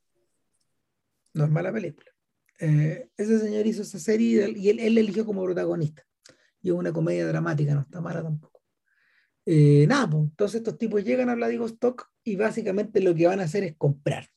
No 1.34 1.44
es 1.44 1.52
mala 1.52 1.74
película. 1.74 2.10
Eh, 2.58 3.10
ese 3.18 3.40
señor 3.40 3.68
hizo 3.68 3.82
esa 3.82 4.00
serie 4.00 4.54
y 4.56 4.70
él, 4.70 4.80
él, 4.80 4.98
eligió 4.98 5.26
como 5.26 5.44
protagonista. 5.44 6.04
Y 6.62 6.70
es 6.70 6.74
una 6.74 6.94
comedia 6.94 7.28
dramática, 7.28 7.74
no 7.74 7.82
está 7.82 8.00
mala 8.00 8.24
tampoco. 8.24 8.62
Eh, 9.46 9.86
nada, 9.88 10.10
pues, 10.10 10.24
entonces 10.24 10.60
estos 10.60 10.78
tipos 10.78 11.04
llegan 11.04 11.30
a 11.30 11.36
Vladivostok 11.36 12.10
y 12.24 12.38
básicamente 12.38 13.02
lo 13.02 13.14
que 13.14 13.28
van 13.28 13.42
a 13.42 13.44
hacer 13.44 13.66
es 13.66 13.76
comprar. 13.76 14.28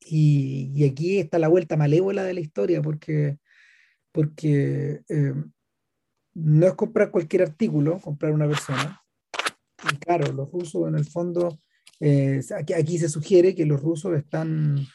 Y, 0.00 0.72
y 0.74 0.84
aquí 0.84 1.18
está 1.18 1.38
la 1.38 1.48
vuelta 1.48 1.76
malévola 1.76 2.22
de 2.22 2.34
la 2.34 2.40
historia, 2.40 2.82
porque, 2.82 3.38
porque 4.12 5.02
eh, 5.08 5.34
no 6.34 6.66
es 6.66 6.74
comprar 6.74 7.10
cualquier 7.10 7.42
artículo, 7.42 7.98
comprar 8.00 8.32
una 8.32 8.46
persona. 8.46 9.02
Claro, 10.00 10.32
los 10.32 10.50
rusos 10.50 10.88
en 10.88 10.96
el 10.96 11.04
fondo 11.04 11.58
eh, 12.00 12.40
aquí, 12.76 12.98
se 12.98 13.08
sugiere 13.08 13.54
que 13.54 13.66
los 13.66 13.80
rusos 13.80 14.16
están 14.16 14.86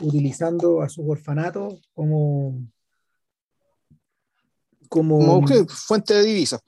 utilizando 0.00 0.80
a 0.82 0.88
sus 0.88 1.04
orfanatos 1.08 1.80
como 1.92 2.60
como, 4.88 5.46
fuente 5.68 6.14
de 6.14 6.24
divisas. 6.24 6.62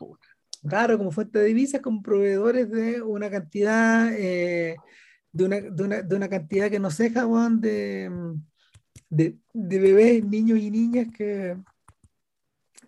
Claro, 0.68 0.98
como 0.98 1.10
fuente 1.10 1.38
de 1.38 1.46
divisas, 1.46 1.80
como 1.80 2.02
proveedores 2.02 2.70
de 2.70 3.00
una 3.00 3.30
cantidad 3.30 4.12
eh, 4.12 4.76
de, 5.32 5.44
una, 5.44 5.60
de, 5.60 5.82
una, 5.82 6.02
de, 6.02 6.16
una, 6.16 6.28
cantidad 6.28 6.70
que 6.70 6.78
no 6.78 6.90
sé, 6.90 7.10
Juan, 7.10 7.62
de, 7.62 8.10
de, 9.08 9.38
de, 9.54 9.78
bebés, 9.78 10.22
niños 10.22 10.58
y 10.58 10.70
niñas 10.70 11.08
que, 11.16 11.56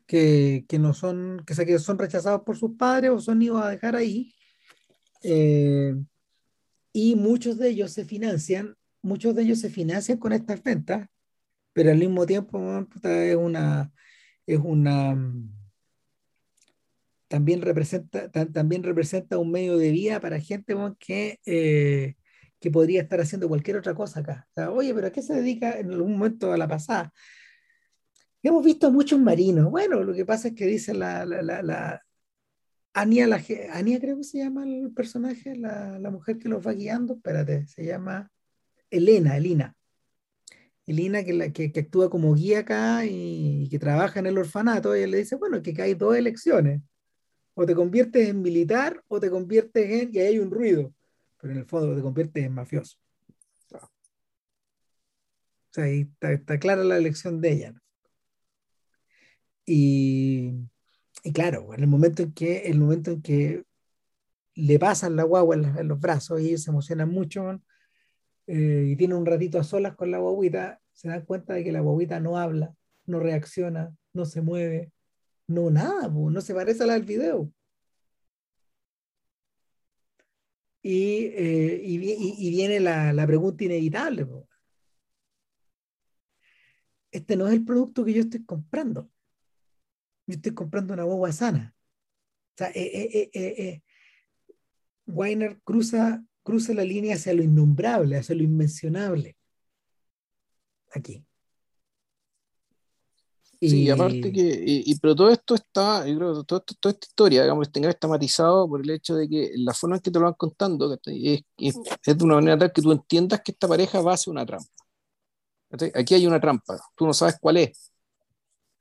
que, 0.06 0.66
que 0.68 0.78
no 0.78 0.92
son, 0.92 1.42
que, 1.46 1.54
que 1.64 1.78
son 1.78 1.98
rechazados 1.98 2.42
por 2.42 2.58
sus 2.58 2.76
padres 2.76 3.10
o 3.10 3.18
son 3.18 3.40
idos 3.40 3.62
a 3.62 3.70
dejar 3.70 3.96
ahí. 3.96 4.34
Eh, 5.22 5.94
y 6.92 7.16
muchos 7.16 7.58
de 7.58 7.68
ellos 7.68 7.92
se 7.92 8.04
financian, 8.04 8.76
muchos 9.02 9.34
de 9.34 9.42
ellos 9.42 9.60
se 9.60 9.70
financian 9.70 10.18
con 10.18 10.32
estas 10.32 10.62
ventas, 10.62 11.08
pero 11.72 11.90
al 11.90 11.98
mismo 11.98 12.26
tiempo 12.26 12.86
es 13.02 13.36
una, 13.36 13.92
es 14.46 14.58
una, 14.58 15.16
también 17.28 17.62
representa, 17.62 18.30
también 18.30 18.82
representa 18.82 19.38
un 19.38 19.50
medio 19.50 19.78
de 19.78 19.90
vida 19.90 20.20
para 20.20 20.38
gente 20.38 20.76
que, 20.98 21.40
eh, 21.46 22.16
que 22.60 22.70
podría 22.70 23.00
estar 23.00 23.20
haciendo 23.20 23.48
cualquier 23.48 23.78
otra 23.78 23.94
cosa 23.94 24.20
acá. 24.20 24.48
Oye, 24.70 24.94
pero 24.94 25.06
¿a 25.06 25.12
qué 25.12 25.22
se 25.22 25.34
dedica 25.34 25.78
en 25.78 25.92
algún 25.92 26.12
momento 26.12 26.52
a 26.52 26.58
la 26.58 26.68
pasada? 26.68 27.10
Hemos 28.42 28.62
visto 28.64 28.92
muchos 28.92 29.18
marinos. 29.18 29.70
Bueno, 29.70 30.02
lo 30.02 30.12
que 30.12 30.26
pasa 30.26 30.48
es 30.48 30.54
que 30.54 30.66
dice 30.66 30.92
la, 30.92 31.24
la, 31.24 32.02
Ania, 32.94 33.26
Ania 33.72 34.00
creo 34.00 34.18
que 34.18 34.24
se 34.24 34.38
llama 34.38 34.64
el 34.64 34.92
personaje, 34.92 35.56
la, 35.56 35.98
mujer 36.10 36.38
que 36.38 36.48
los 36.48 36.66
va 36.66 36.72
guiando, 36.72 37.14
espérate, 37.14 37.66
se 37.66 37.84
llama 37.86 38.30
Elena, 38.90 39.36
Elina. 39.36 39.74
Elina 40.86 41.24
que, 41.24 41.72
que 41.72 41.80
actúa 41.80 42.10
como 42.10 42.34
guía 42.34 42.60
acá 42.60 43.06
y, 43.06 43.68
que 43.70 43.78
trabaja 43.78 44.20
en 44.20 44.26
el 44.26 44.38
orfanato, 44.38 44.94
ella 44.94 45.06
le 45.06 45.18
dice, 45.18 45.36
bueno, 45.36 45.62
que 45.62 45.74
hay 45.80 45.94
dos 45.94 46.16
elecciones, 46.16 46.82
o 47.54 47.66
te 47.66 47.74
conviertes 47.74 48.28
en 48.28 48.42
militar 48.42 49.02
o 49.08 49.20
te 49.20 49.30
conviertes 49.30 49.90
en, 49.90 50.10
y 50.14 50.18
ahí 50.18 50.26
hay 50.28 50.38
un 50.38 50.50
ruido, 50.50 50.94
pero 51.40 51.52
en 51.54 51.60
el 51.60 51.66
fondo 51.66 51.94
te 51.96 52.02
conviertes 52.02 52.44
en 52.44 52.54
mafioso. 52.54 52.98
O 55.70 55.74
sea, 55.74 55.84
ahí 55.84 56.02
está, 56.02 56.32
está 56.32 56.58
clara 56.58 56.84
la 56.84 56.98
elección 56.98 57.40
de 57.40 57.52
ella. 57.52 57.74
Y, 59.64 60.52
y 61.22 61.32
claro, 61.32 61.72
en 61.74 61.80
el 61.80 61.86
momento 61.86 62.22
en 62.22 62.32
que, 62.32 62.62
el 62.66 62.78
momento 62.78 63.12
en 63.12 63.22
que 63.22 63.64
le 64.54 64.78
pasan 64.78 65.16
la 65.16 65.24
guagua 65.24 65.56
en, 65.56 65.88
los 65.88 66.00
brazos 66.00 66.40
y 66.40 66.48
ellos 66.48 66.62
se 66.62 66.70
emocionan 66.70 67.10
mucho 67.10 67.60
eh, 68.46 68.86
y 68.88 68.96
tienen 68.96 69.16
un 69.18 69.26
ratito 69.26 69.58
a 69.58 69.64
solas 69.64 69.94
con 69.96 70.10
la 70.10 70.18
guaguita, 70.18 70.80
se 70.92 71.08
dan 71.08 71.24
cuenta 71.24 71.54
de 71.54 71.64
que 71.64 71.72
la 71.72 71.80
guaguita 71.80 72.20
no 72.20 72.38
habla, 72.38 72.74
no 73.06 73.20
reacciona, 73.20 73.94
no 74.12 74.24
se 74.26 74.42
mueve, 74.42 74.92
No, 75.48 75.70
nada, 75.70 76.08
no 76.08 76.40
se 76.40 76.54
parece 76.54 76.84
a 76.84 76.86
la 76.86 76.94
del 76.94 77.04
video. 77.04 77.52
Y, 80.82 81.26
eh, 81.36 81.80
y, 81.84 82.50
viene 82.50 82.80
la, 82.80 83.12
la, 83.12 83.26
pregunta 83.26 83.64
inevitable. 83.64 84.26
Este 87.12 87.36
no 87.36 87.46
es 87.46 87.52
el 87.54 87.64
producto 87.64 88.04
que 88.04 88.12
yo 88.12 88.22
estoy 88.22 88.44
comprando. 88.44 89.08
Yo 90.26 90.34
estoy 90.34 90.54
comprando 90.54 90.94
una 90.94 91.04
guagua 91.04 91.32
sana. 91.32 91.74
O 92.54 92.58
sea, 92.58 92.70
eh, 92.74 93.30
eh, 93.32 93.82
Weiner 95.06 95.60
cruza, 95.62 96.24
cruza 96.42 96.74
la 96.74 96.84
línea 96.84 97.16
hacia 97.16 97.34
lo 97.34 97.42
innombrable, 97.42 98.16
hacia 98.16 98.34
lo 98.34 98.42
inmencionable. 98.42 99.36
Aquí. 100.94 101.24
Sí, 103.68 103.84
y 103.84 103.90
aparte 103.90 104.32
que, 104.32 104.64
y, 104.66 104.98
pero 104.98 105.14
todo 105.14 105.30
esto 105.30 105.54
está, 105.54 106.04
yo 106.04 106.16
creo 106.16 106.34
que 106.40 106.44
todo 106.44 106.64
toda 106.80 106.92
esta 106.92 107.06
historia, 107.06 107.42
digamos, 107.42 107.68
está 107.72 108.08
matizado 108.08 108.68
por 108.68 108.80
el 108.80 108.90
hecho 108.90 109.14
de 109.14 109.28
que 109.28 109.52
la 109.54 109.72
forma 109.72 109.96
en 109.96 110.02
que 110.02 110.10
te 110.10 110.18
lo 110.18 110.24
van 110.24 110.34
contando 110.34 110.92
es, 110.92 111.42
es, 111.56 111.74
de 112.04 112.24
una 112.24 112.34
manera 112.36 112.58
tal 112.58 112.72
que 112.72 112.82
tú 112.82 112.90
entiendas 112.90 113.40
que 113.40 113.52
esta 113.52 113.68
pareja 113.68 114.00
va 114.00 114.14
hacia 114.14 114.32
una 114.32 114.44
trampa. 114.44 114.68
Aquí 115.94 116.14
hay 116.14 116.26
una 116.26 116.40
trampa, 116.40 116.76
tú 116.96 117.06
no 117.06 117.14
sabes 117.14 117.36
cuál 117.40 117.58
es. 117.58 117.91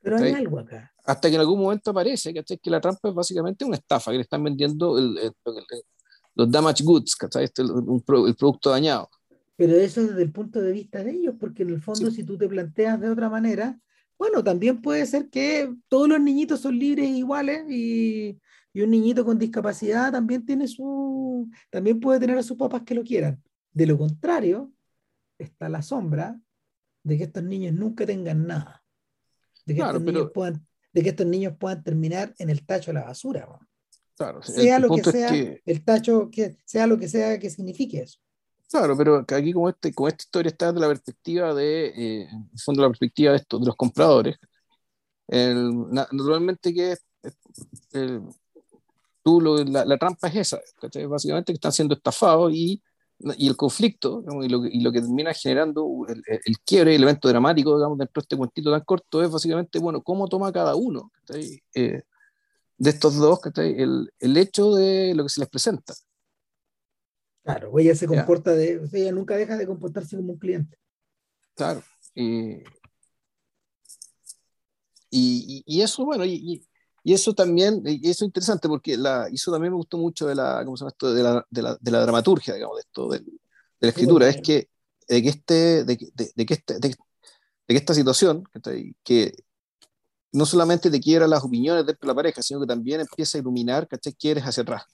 Pero 0.02 0.16
hay 0.16 0.32
algo 0.32 0.58
acá. 0.58 0.92
Hasta 1.04 1.28
que 1.28 1.36
en 1.36 1.40
algún 1.40 1.60
momento 1.60 1.90
aparece 1.90 2.34
que 2.34 2.70
la 2.70 2.80
trampa 2.80 3.08
es 3.08 3.14
básicamente 3.14 3.64
una 3.64 3.76
estafa, 3.76 4.10
que 4.10 4.18
le 4.18 4.22
están 4.22 4.42
vendiendo 4.42 4.96
los 6.34 6.50
damage 6.50 6.82
goods, 6.84 7.16
este, 7.40 7.62
el 7.62 8.34
producto 8.36 8.70
dañado. 8.70 9.08
Pero 9.56 9.76
eso 9.76 10.02
desde 10.02 10.22
el 10.22 10.32
punto 10.32 10.60
de 10.60 10.72
vista 10.72 11.04
de 11.04 11.12
ellos, 11.12 11.34
porque 11.38 11.62
en 11.62 11.70
el 11.70 11.80
fondo 11.80 12.10
si 12.10 12.24
tú 12.24 12.36
te 12.36 12.48
planteas 12.48 13.00
de 13.00 13.10
otra 13.10 13.28
manera, 13.28 13.78
bueno, 14.18 14.42
también 14.42 14.80
puede 14.80 15.06
ser 15.06 15.30
que 15.30 15.72
todos 15.88 16.08
los 16.08 16.20
niñitos 16.20 16.60
son 16.60 16.78
libres 16.78 17.06
e 17.06 17.18
iguales 17.18 17.64
y, 17.68 18.40
un 18.74 18.90
niñito 18.90 19.24
con 19.24 19.38
discapacidad 19.38 20.10
también 20.10 20.46
tiene 20.46 20.66
su, 20.66 21.50
también 21.70 22.00
puede 22.00 22.20
tener 22.20 22.38
a 22.38 22.42
sus 22.42 22.56
papás 22.56 22.82
que 22.82 22.94
lo 22.94 23.04
quieran. 23.04 23.42
De 23.72 23.86
lo 23.86 23.98
contrario, 23.98 24.72
está 25.38 25.68
la 25.68 25.82
sombra 25.82 26.40
de 27.02 27.18
que 27.18 27.24
estos 27.24 27.42
niños 27.42 27.74
nunca 27.74 28.06
tengan 28.06 28.46
nada. 28.46 28.81
De 29.64 29.74
que, 29.74 29.80
estos, 29.80 30.02
niños 30.02 30.30
puedan, 30.32 30.66
de 30.92 31.02
que 31.02 31.08
estos 31.10 31.26
niños 31.26 31.54
puedan 31.58 31.82
terminar 31.82 32.34
en 32.38 32.50
el 32.50 32.64
tacho 32.64 32.90
de 32.90 32.94
la 32.94 33.04
basura. 33.04 33.48
Claro, 34.16 34.42
sea 34.42 34.78
lo 34.78 34.94
que 34.94 35.02
sea, 35.04 35.30
el 35.64 35.84
tacho, 35.84 36.30
que, 36.30 36.56
sea 36.64 36.86
lo 36.86 36.98
que 36.98 37.08
sea 37.08 37.38
que 37.38 37.50
signifique 37.50 38.00
eso. 38.00 38.18
Claro, 38.68 38.96
pero 38.96 39.24
aquí 39.28 39.52
como, 39.52 39.68
este, 39.68 39.92
como 39.92 40.08
esta 40.08 40.22
historia 40.22 40.50
está 40.50 40.72
desde 40.72 40.80
la 40.80 40.88
perspectiva 40.88 41.54
de, 41.54 41.86
eh, 41.86 42.28
en 42.30 42.58
fondo 42.58 42.82
la 42.82 42.88
perspectiva 42.88 43.32
de, 43.32 43.38
esto, 43.38 43.58
de 43.58 43.66
los 43.66 43.76
compradores, 43.76 44.36
naturalmente 45.28 46.74
que 46.74 46.96
tú 49.22 49.40
la, 49.40 49.98
trampa 49.98 50.28
es 50.28 50.36
esa, 50.36 50.60
básicamente 51.08 51.52
que 51.52 51.56
están 51.56 51.72
siendo 51.72 51.94
estafados 51.94 52.52
y, 52.52 52.82
y 53.36 53.48
el 53.48 53.56
conflicto 53.56 54.24
y, 54.42 54.48
lo, 54.48 54.66
y, 54.66 54.80
lo, 54.80 54.92
que 54.92 55.00
termina 55.00 55.32
generando 55.32 56.06
el, 56.08 56.22
el, 56.26 56.58
quiebre, 56.64 56.94
el 56.94 57.02
evento 57.02 57.28
dramático 57.28 57.76
digamos, 57.76 57.98
dentro 57.98 58.20
de 58.20 58.24
este 58.24 58.36
cuentito 58.36 58.70
tan 58.70 58.82
corto 58.82 59.22
es 59.22 59.30
básicamente, 59.30 59.78
bueno, 59.78 60.02
cómo 60.02 60.28
toma 60.28 60.52
cada 60.52 60.74
uno 60.74 61.10
eh, 61.74 62.02
de 62.78 62.90
estos 62.90 63.16
dos 63.16 63.40
el, 63.56 64.12
el 64.18 64.36
hecho 64.36 64.74
de 64.74 65.14
lo 65.14 65.22
que 65.24 65.28
se 65.28 65.40
les 65.40 65.48
presenta. 65.48 65.94
Claro, 67.44 67.76
ella 67.78 67.94
se 67.94 68.06
comporta 68.06 68.52
de, 68.52 68.80
ella 68.92 69.12
nunca 69.12 69.36
deja 69.36 69.56
de 69.56 69.66
comportarse 69.66 70.16
como 70.16 70.32
un 70.32 70.38
cliente. 70.38 70.76
Claro. 71.54 71.82
Y, 72.14 72.62
y, 75.10 75.82
eso, 75.82 76.04
bueno, 76.04 76.24
y, 76.24 76.64
y, 77.02 77.12
eso 77.12 77.34
también, 77.34 77.82
y 77.84 78.08
eso 78.08 78.24
es 78.24 78.28
interesante 78.28 78.68
porque 78.68 78.96
la, 78.96 79.28
eso 79.32 79.50
también 79.52 79.72
me 79.72 79.76
gustó 79.76 79.98
mucho 79.98 80.26
de 80.26 80.34
la, 80.34 80.62
¿cómo 80.64 80.76
se 80.76 80.82
llama 80.82 80.90
esto? 80.90 81.14
De 81.14 81.22
la, 81.22 81.46
de 81.50 81.62
la, 81.62 81.78
de 81.80 81.90
la 81.90 82.00
dramaturgia, 82.00 82.54
digamos, 82.54 82.76
de 82.76 82.80
esto, 82.82 83.08
de, 83.08 83.22
la 83.80 83.88
escritura, 83.88 84.28
es 84.28 84.40
que, 84.40 84.68
de 85.08 85.22
que, 85.22 85.28
este, 85.28 85.84
de, 85.84 86.12
de, 86.34 86.46
que 86.46 86.54
este, 86.54 86.78
de, 86.78 86.94
que 86.94 87.76
esta 87.76 87.94
situación, 87.94 88.44
que 89.02 89.32
no 90.32 90.46
solamente 90.46 90.90
te 90.90 91.00
quiera 91.00 91.26
las 91.26 91.44
opiniones 91.44 91.84
de 91.86 91.96
la 92.00 92.14
pareja, 92.14 92.42
sino 92.42 92.60
que 92.60 92.66
también 92.66 93.00
empieza 93.00 93.36
a 93.36 93.40
iluminar, 93.40 93.86
¿cachai? 93.86 94.14
Quieres 94.14 94.44
hacia 94.44 94.62
atrás. 94.62 94.84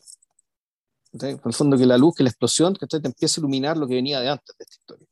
En 1.13 1.41
el 1.43 1.55
fondo 1.55 1.77
que 1.77 1.87
la 1.87 1.97
luz, 1.97 2.15
que 2.17 2.23
la 2.23 2.29
explosión, 2.29 2.75
que 2.75 2.87
te 2.87 2.97
empieza 2.97 3.41
a 3.41 3.43
iluminar 3.43 3.77
lo 3.77 3.87
que 3.87 3.95
venía 3.95 4.21
de 4.21 4.29
antes 4.29 4.57
de 4.59 4.65
esta 4.65 4.75
historia. 4.75 5.07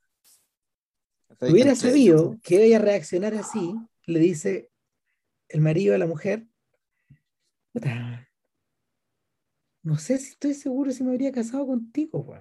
Hubiera 1.40 1.74
sabido 1.74 2.38
que 2.42 2.64
ella 2.64 2.78
reaccionar 2.78 3.34
así, 3.34 3.74
le 4.06 4.18
dice 4.18 4.70
el 5.48 5.60
marido 5.60 5.94
a 5.94 5.98
la 5.98 6.06
mujer, 6.06 6.46
no 9.82 9.98
sé 9.98 10.18
si 10.18 10.30
estoy 10.30 10.54
seguro 10.54 10.90
si 10.90 11.04
me 11.04 11.10
habría 11.10 11.32
casado 11.32 11.66
contigo, 11.66 12.34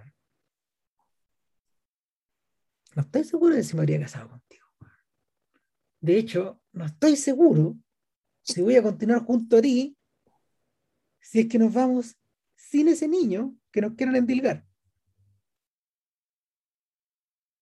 No 2.95 3.01
estoy 3.01 3.23
seguro 3.25 3.55
de 3.55 3.63
si 3.63 3.75
me 3.75 3.81
habría 3.81 3.99
casado 3.99 4.29
contigo. 4.29 4.65
De 5.99 6.17
hecho, 6.17 6.61
no 6.71 6.85
estoy 6.85 7.15
seguro 7.17 7.75
si 8.41 8.61
voy 8.61 8.75
a 8.75 8.83
continuar 8.83 9.25
junto 9.25 9.57
a 9.57 9.61
ti 9.61 9.97
si 11.19 11.41
es 11.41 11.47
que 11.47 11.57
nos 11.57 11.73
vamos 11.73 12.15
sin 12.55 12.87
ese 12.87 13.07
niño 13.07 13.55
que 13.71 13.81
nos 13.81 13.95
quieren 13.95 14.15
endilgar. 14.15 14.65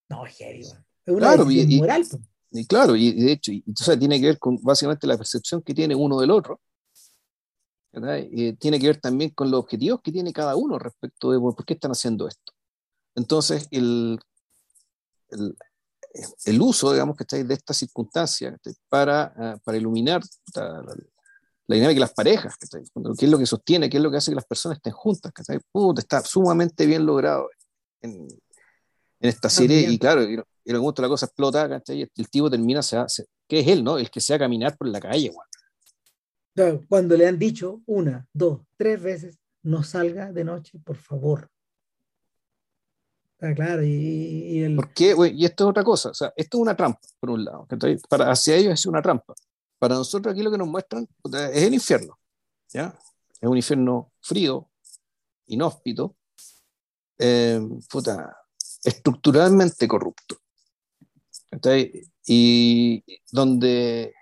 No, 0.10 0.26
es 0.26 0.40
Es 0.42 0.76
una 1.08 1.20
claro, 1.20 1.50
y, 1.50 1.78
moral. 1.78 2.06
Y, 2.52 2.68
claro, 2.68 2.96
y 2.96 3.14
de 3.14 3.32
hecho, 3.32 3.52
entonces 3.52 3.98
tiene 3.98 4.20
que 4.20 4.28
ver 4.28 4.40
con 4.40 4.62
básicamente 4.62 5.08
la 5.08 5.18
percepción 5.18 5.62
que 5.64 5.74
tiene 5.74 5.96
uno 5.96 6.20
del 6.20 6.30
otro. 6.30 6.62
Tiene 8.60 8.80
que 8.80 8.88
ver 8.88 9.00
también 9.00 9.30
con 9.32 9.52
los 9.52 9.60
objetivos 9.60 10.02
que 10.02 10.12
tiene 10.12 10.34
cada 10.34 10.56
uno 10.56 10.80
respecto 10.80 11.32
de 11.32 11.40
por 11.40 11.64
qué 11.64 11.76
están 11.76 11.92
haciendo 11.92 12.28
esto. 12.28 12.54
Entonces, 13.16 13.68
el, 13.70 14.20
el, 15.30 15.56
el 16.46 16.62
uso, 16.62 16.92
digamos, 16.92 17.16
que 17.16 17.44
de 17.44 17.54
esta 17.54 17.74
circunstancia 17.74 18.58
para, 18.90 19.34
ah, 19.38 19.58
para 19.64 19.78
iluminar 19.78 20.22
la 20.56 21.76
dinámica 21.76 21.96
de 21.96 22.00
las 22.00 22.14
parejas, 22.14 22.56
qué 22.58 23.26
es 23.26 23.32
lo 23.32 23.38
que 23.38 23.46
sostiene, 23.46 23.90
qué 23.90 23.98
es 23.98 24.04
lo 24.04 24.12
que 24.12 24.18
hace 24.18 24.32
que 24.32 24.36
las 24.36 24.46
personas 24.46 24.78
estén 24.78 24.94
juntas, 24.94 25.32
está 25.98 26.22
sumamente 26.22 26.86
bien 26.86 27.06
logrado 27.06 27.50
en, 28.02 28.28
en 29.20 29.30
esta 29.30 29.50
serie 29.50 29.90
y 29.90 29.98
claro, 29.98 30.24
y, 30.24 30.36
y 30.66 30.72
en 30.72 30.84
la 30.84 31.08
cosa 31.08 31.26
explota, 31.26 31.82
y 31.88 32.02
el 32.02 32.30
tipo 32.30 32.50
termina, 32.50 32.82
se 32.82 32.98
hace, 32.98 33.28
¿qué 33.48 33.60
es 33.60 33.68
él, 33.68 33.84
no? 33.84 33.98
El 33.98 34.10
que 34.10 34.20
sea 34.20 34.38
caminar 34.38 34.78
por 34.78 34.88
la 34.88 35.00
calle, 35.00 35.32
Cuando 36.88 37.18
le 37.18 37.28
han 37.28 37.40
dicho 37.40 37.82
una, 37.86 38.28
dos, 38.32 38.62
tres 38.78 39.02
veces, 39.02 39.40
no 39.64 39.84
salga 39.84 40.32
de 40.32 40.44
noche, 40.44 40.80
por 40.80 40.98
favor. 40.98 41.50
Está 43.34 43.56
claro, 43.56 43.84
y, 43.84 44.62
el... 44.64 44.76
¿Por 44.76 44.94
qué? 44.94 45.16
Y 45.34 45.46
esto 45.46 45.66
es 45.66 45.70
otra 45.70 45.84
cosa, 45.84 46.10
o 46.10 46.14
sea, 46.14 46.34
esto 46.36 46.58
es 46.58 46.62
una 46.62 46.76
trampa, 46.76 47.00
por 47.20 47.32
un 47.32 47.44
lado, 47.44 47.68
Para, 48.08 48.32
hacia 48.32 48.56
ellos 48.56 48.74
es 48.74 48.86
una 48.86 49.02
trampa. 49.02 49.34
Para 49.80 49.96
nosotros 49.96 50.32
aquí 50.32 50.44
lo 50.44 50.52
que 50.52 50.58
nos 50.58 50.68
muestran 50.68 51.08
es 51.52 51.64
el 51.64 51.74
infierno, 51.74 52.18
¿ya? 52.70 52.98
Es 53.42 53.50
un 53.50 53.58
infierno 53.58 54.12
frío, 54.22 54.70
inhóspito, 55.48 56.16
eh, 57.18 57.60
estructuralmente 58.84 59.88
corrupto. 59.88 60.38
Y 62.26 63.04
donde, 63.32 64.14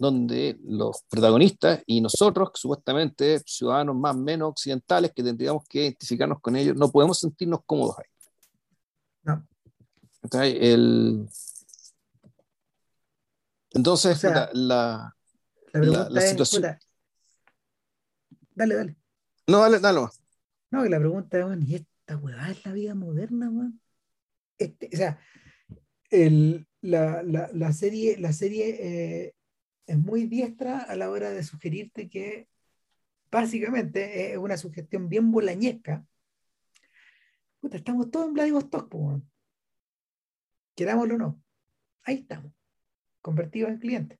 donde 0.00 0.58
los 0.64 1.02
protagonistas 1.10 1.82
y 1.84 2.00
nosotros, 2.00 2.52
supuestamente 2.54 3.38
ciudadanos 3.44 3.94
más 3.94 4.16
o 4.16 4.18
menos 4.18 4.48
occidentales, 4.48 5.12
que 5.14 5.22
tendríamos 5.22 5.62
que 5.68 5.82
identificarnos 5.82 6.40
con 6.40 6.56
ellos, 6.56 6.74
no 6.74 6.90
podemos 6.90 7.18
sentirnos 7.18 7.60
cómodos 7.66 7.98
ahí. 7.98 8.06
No. 9.24 9.46
El, 10.42 11.28
entonces, 13.72 14.22
la, 14.24 15.14
la, 15.74 16.20
situación. 16.22 16.62
dale, 18.54 18.74
dale. 18.74 18.96
No, 19.46 19.58
dale, 19.60 19.80
dale. 19.80 20.00
No, 20.70 20.82
que 20.82 20.88
la 20.88 20.98
pregunta 20.98 21.38
es, 21.38 21.68
¿y 21.68 21.74
esta 21.74 22.16
weá 22.16 22.50
es 22.50 22.64
la 22.64 22.72
vida 22.72 22.94
moderna, 22.94 23.50
weón? 23.50 23.78
Este, 24.56 24.88
o 24.94 24.96
sea, 24.96 25.20
el, 26.08 26.66
la, 26.80 27.22
la, 27.22 27.50
la, 27.52 27.72
serie, 27.74 28.16
la 28.18 28.32
serie 28.32 28.78
eh, 28.80 29.34
es 29.90 29.98
muy 29.98 30.26
diestra 30.26 30.78
a 30.82 30.94
la 30.94 31.10
hora 31.10 31.30
de 31.30 31.42
sugerirte 31.42 32.08
que 32.08 32.48
básicamente 33.28 34.32
es 34.32 34.38
una 34.38 34.56
sugestión 34.56 35.08
bien 35.08 35.32
bolañesca. 35.32 36.06
Puta, 37.58 37.76
estamos 37.76 38.08
todos 38.10 38.28
en 38.28 38.34
Vladivostok. 38.34 38.94
Querámoslo 40.76 41.14
o 41.16 41.18
no. 41.18 41.42
Ahí 42.04 42.18
estamos 42.18 42.52
convertidos 43.20 43.70
en 43.70 43.78
clientes. 43.78 44.18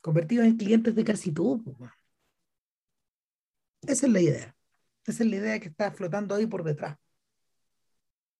Convertidos 0.00 0.46
en 0.46 0.56
clientes 0.56 0.94
de 0.94 1.04
casi 1.04 1.32
todo. 1.32 1.64
Esa 3.82 4.06
es 4.06 4.12
la 4.12 4.20
idea. 4.20 4.56
Esa 5.04 5.24
es 5.24 5.28
la 5.28 5.36
idea 5.36 5.58
que 5.58 5.68
está 5.68 5.90
flotando 5.90 6.36
ahí 6.36 6.46
por 6.46 6.62
detrás. 6.62 6.96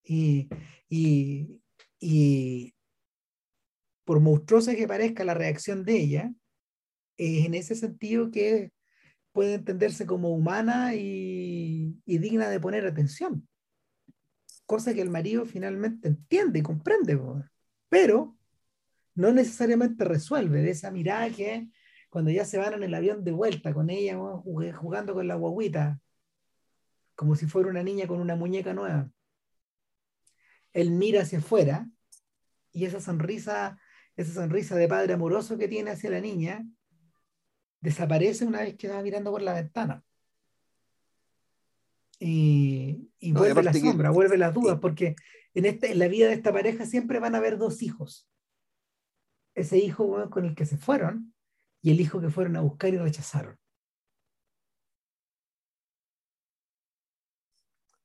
Y, 0.05 0.49
y, 0.89 1.61
por 4.05 4.21
monstruosa 4.21 4.75
que 4.75 4.89
parezca 4.89 5.25
la 5.25 5.35
reacción 5.35 5.85
de 5.85 5.97
ella, 5.97 6.33
es 7.17 7.47
en 7.47 7.55
ese 7.55 7.75
sentido 7.75 8.31
que 8.31 8.73
puede 9.33 9.55
entenderse 9.55 10.07
como 10.07 10.31
humana 10.31 10.95
y, 10.95 11.97
y 12.05 12.19
digna 12.19 12.49
de 12.49 12.61
poner 12.61 12.87
atención. 12.87 13.49
Cosa 14.67 14.95
que 14.95 15.03
el 15.03 15.11
marido 15.11 15.45
finalmente 15.47 16.09
entiende 16.09 16.59
y 16.61 16.63
comprende, 16.63 17.19
pero 17.89 18.37
no 19.15 19.33
necesariamente 19.33 20.05
resuelve 20.05 20.63
de 20.63 20.71
esa 20.71 20.91
mirada 20.91 21.31
que 21.31 21.69
cuando 22.09 22.31
ya 22.31 22.45
se 22.45 22.59
van 22.59 22.75
en 22.75 22.83
el 22.83 22.95
avión 22.95 23.25
de 23.25 23.33
vuelta 23.33 23.73
con 23.73 23.91
ella 23.91 24.19
jugando 24.77 25.15
con 25.15 25.27
la 25.27 25.35
guaguita, 25.35 25.99
como 27.15 27.37
si 27.37 27.47
fuera 27.47 27.71
una 27.71 27.83
niña 27.83 28.07
con 28.07 28.21
una 28.21 28.37
muñeca 28.37 28.75
nueva. 28.75 29.11
Él 30.73 30.91
mira 30.91 31.23
hacia 31.23 31.39
afuera 31.39 31.89
y 32.73 32.85
esa 32.85 33.01
sonrisa, 33.01 33.79
esa 34.17 34.35
sonrisa 34.35 34.77
de 34.77 34.89
padre 34.89 35.15
amoroso 35.15 35.57
que 35.57 35.69
tiene 35.69 35.91
hacia 35.91 36.11
la 36.11 36.21
niña, 36.21 36.67
desaparece 37.81 38.45
una 38.45 38.61
vez 38.61 38.77
que 38.77 38.89
va 38.89 39.03
mirando 39.03 39.31
por 39.31 39.43
la 39.43 39.55
ventana. 39.55 40.05
Y, 42.19 43.11
vuelve 43.33 43.63
la 43.65 43.73
sombra, 43.73 44.11
vuelve 44.11 44.39
las 44.39 44.55
dudas, 44.55 44.79
porque 44.81 45.17
en, 45.55 45.67
este, 45.67 45.91
en 45.91 45.99
la 45.99 46.07
vida 46.07 46.29
de 46.29 46.35
esta 46.35 46.53
pareja 46.53 46.87
siempre 46.87 47.19
van 47.19 47.35
a 47.35 47.39
haber 47.39 47.59
dos 47.59 47.83
hijos. 47.83 48.29
Ese 49.55 49.79
hijo 49.79 50.31
con 50.31 50.45
el 50.45 50.55
que 50.55 50.65
se 50.65 50.77
fueron 50.77 51.35
y 51.81 51.91
el 51.91 52.01
hijo 52.01 52.21
que 52.21 52.31
fueron 52.31 52.57
a 52.57 52.61
buscar 52.61 52.95
y 52.95 52.99
rechazaron. 52.99 53.59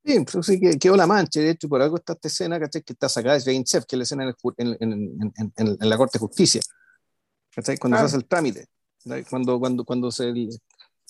Sí, 0.07 0.21
pues 0.21 0.45
sí 0.45 0.57
que 0.57 0.79
quedó 0.79 0.95
la 0.95 1.05
mancha, 1.05 1.41
de 1.41 1.49
hecho, 1.49 1.67
por 1.67 1.81
algo 1.81 1.97
está 1.97 2.13
esta 2.13 2.29
escena, 2.29 2.57
Que 2.59 2.81
está 2.81 3.09
sacada 3.09 3.37
de 3.37 3.41
Jane 3.41 3.65
Chef, 3.65 3.83
que 3.85 3.97
es 3.97 3.97
la 3.97 4.03
escena 4.03 4.23
en, 4.57 4.77
en, 4.79 5.33
en, 5.35 5.77
en 5.81 5.89
la 5.89 5.97
Corte 5.97 6.17
de 6.17 6.21
Justicia, 6.21 6.61
Cuando 7.77 7.97
se 7.97 8.05
hace 8.05 8.15
el 8.15 8.25
trámite, 8.25 8.67
cuando, 9.29 9.59
cuando, 9.59 9.83
cuando 9.83 10.09
se, 10.09 10.31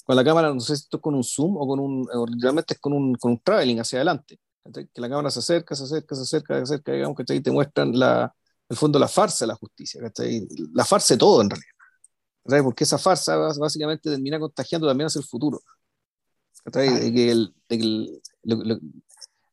con 0.03 0.15
la 0.15 0.23
cámara, 0.23 0.51
no 0.51 0.59
sé 0.61 0.75
si 0.75 0.81
esto 0.81 0.97
es 0.97 1.03
con 1.03 1.13
un 1.13 1.23
zoom 1.23 1.57
o 1.57 1.67
con 1.67 1.79
un, 1.79 2.07
o 2.11 2.25
realmente 2.41 2.73
es 2.73 2.79
con 2.79 2.93
un, 2.93 3.13
con 3.13 3.33
un 3.33 3.39
traveling 3.39 3.79
hacia 3.79 3.99
adelante, 3.99 4.39
que 4.73 5.01
la 5.01 5.09
cámara 5.09 5.29
se 5.29 5.39
acerca, 5.39 5.75
se 5.75 5.83
acerca, 5.83 6.15
se 6.15 6.23
acerca, 6.23 6.55
se 6.55 6.63
acerca, 6.63 6.91
digamos, 6.91 7.15
que 7.17 7.39
te 7.39 7.51
muestran 7.51 7.91
la, 7.97 8.33
el 8.67 8.77
fondo 8.77 8.97
la 8.97 9.07
farsa 9.07 9.45
de 9.45 9.49
la 9.49 9.55
justicia, 9.55 10.01
la 10.73 10.85
farsa 10.85 11.13
de 11.13 11.19
todo 11.19 11.43
en 11.43 11.51
realidad, 11.51 12.63
porque 12.63 12.83
esa 12.83 12.97
farsa 12.97 13.37
básicamente 13.37 14.09
termina 14.09 14.39
contagiando 14.39 14.87
también 14.87 15.05
hacia 15.05 15.19
el 15.19 15.25
futuro. 15.25 15.61
De 16.65 17.13
que 17.13 17.31
el, 17.31 17.53
de 17.69 17.77
que 17.77 18.81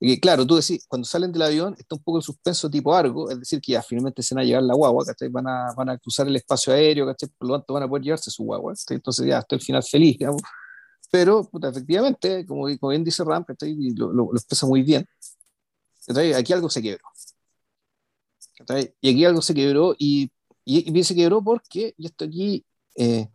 y 0.06 0.20
claro, 0.20 0.46
tú 0.46 0.56
decís, 0.56 0.84
cuando 0.86 1.06
salen 1.06 1.32
del 1.32 1.40
avión 1.40 1.74
está 1.78 1.94
un 1.94 2.02
poco 2.02 2.18
el 2.18 2.24
suspenso 2.24 2.68
tipo 2.68 2.94
algo, 2.94 3.30
es 3.30 3.38
decir, 3.38 3.58
que 3.60 3.72
ya 3.72 3.82
finalmente 3.82 4.22
se 4.22 4.34
van 4.34 4.44
a 4.44 4.46
llevar 4.46 4.62
la 4.64 4.74
guagua, 4.74 5.04
Van 5.30 5.48
a, 5.48 5.72
van 5.74 5.88
a 5.88 5.98
cruzar 5.98 6.28
el 6.28 6.36
espacio 6.36 6.74
aéreo, 6.74 7.06
Por 7.38 7.48
lo 7.48 7.58
tanto 7.58 7.72
van 7.72 7.84
a 7.84 7.88
poder 7.88 8.04
llevarse 8.04 8.30
su 8.30 8.44
guagua, 8.44 8.74
Entonces 8.90 9.26
ya 9.26 9.38
hasta 9.38 9.54
el 9.54 9.62
final 9.62 9.82
feliz, 9.82 10.18
digamos. 10.18 10.42
Pero, 11.10 11.44
puta, 11.48 11.68
efectivamente, 11.68 12.44
como, 12.44 12.66
como, 12.78 12.90
bien 12.90 13.02
dice 13.02 13.24
Ram, 13.24 13.46
Y 13.62 13.94
lo, 13.96 14.12
lo, 14.12 14.30
expresa 14.34 14.66
muy 14.66 14.82
bien, 14.82 15.06
Aquí 16.36 16.52
algo 16.52 16.68
se 16.68 16.82
quebró. 16.82 17.04
Y 19.00 19.10
aquí 19.10 19.24
algo 19.24 19.40
se 19.40 19.54
quebró 19.54 19.94
y, 19.98 20.30
y, 20.66 20.98
y 20.98 21.04
se 21.04 21.14
quebró 21.14 21.42
porque, 21.42 21.94
y 21.96 22.06
esto 22.06 22.26
aquí, 22.26 22.66
eh, 22.96 23.28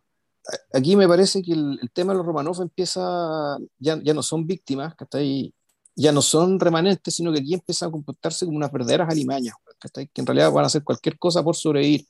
aquí 0.74 0.96
me 0.96 1.08
parece 1.08 1.42
que 1.42 1.54
el, 1.54 1.80
el, 1.82 1.92
tema 1.92 2.14
de 2.14 2.18
los 2.18 2.26
Romanov 2.26 2.62
empieza, 2.62 3.58
ya, 3.78 4.00
ya 4.02 4.14
no 4.14 4.24
son 4.24 4.46
víctimas, 4.46 4.96
¿cachai? 4.96 5.54
ya 6.00 6.14
no 6.14 6.22
son 6.22 6.60
remanentes, 6.60 7.14
sino 7.14 7.34
que 7.34 7.40
aquí 7.40 7.54
empiezan 7.54 7.90
a 7.90 7.92
comportarse 7.92 8.46
como 8.46 8.58
unas 8.58 8.72
verdaderas 8.72 9.10
alimañas, 9.10 9.56
que 9.94 10.08
en 10.16 10.26
realidad 10.26 10.52
van 10.52 10.64
a 10.64 10.68
hacer 10.68 10.82
cualquier 10.84 11.20
cosa 11.20 11.44
por 11.44 11.58
sobrevivir, 11.58 12.06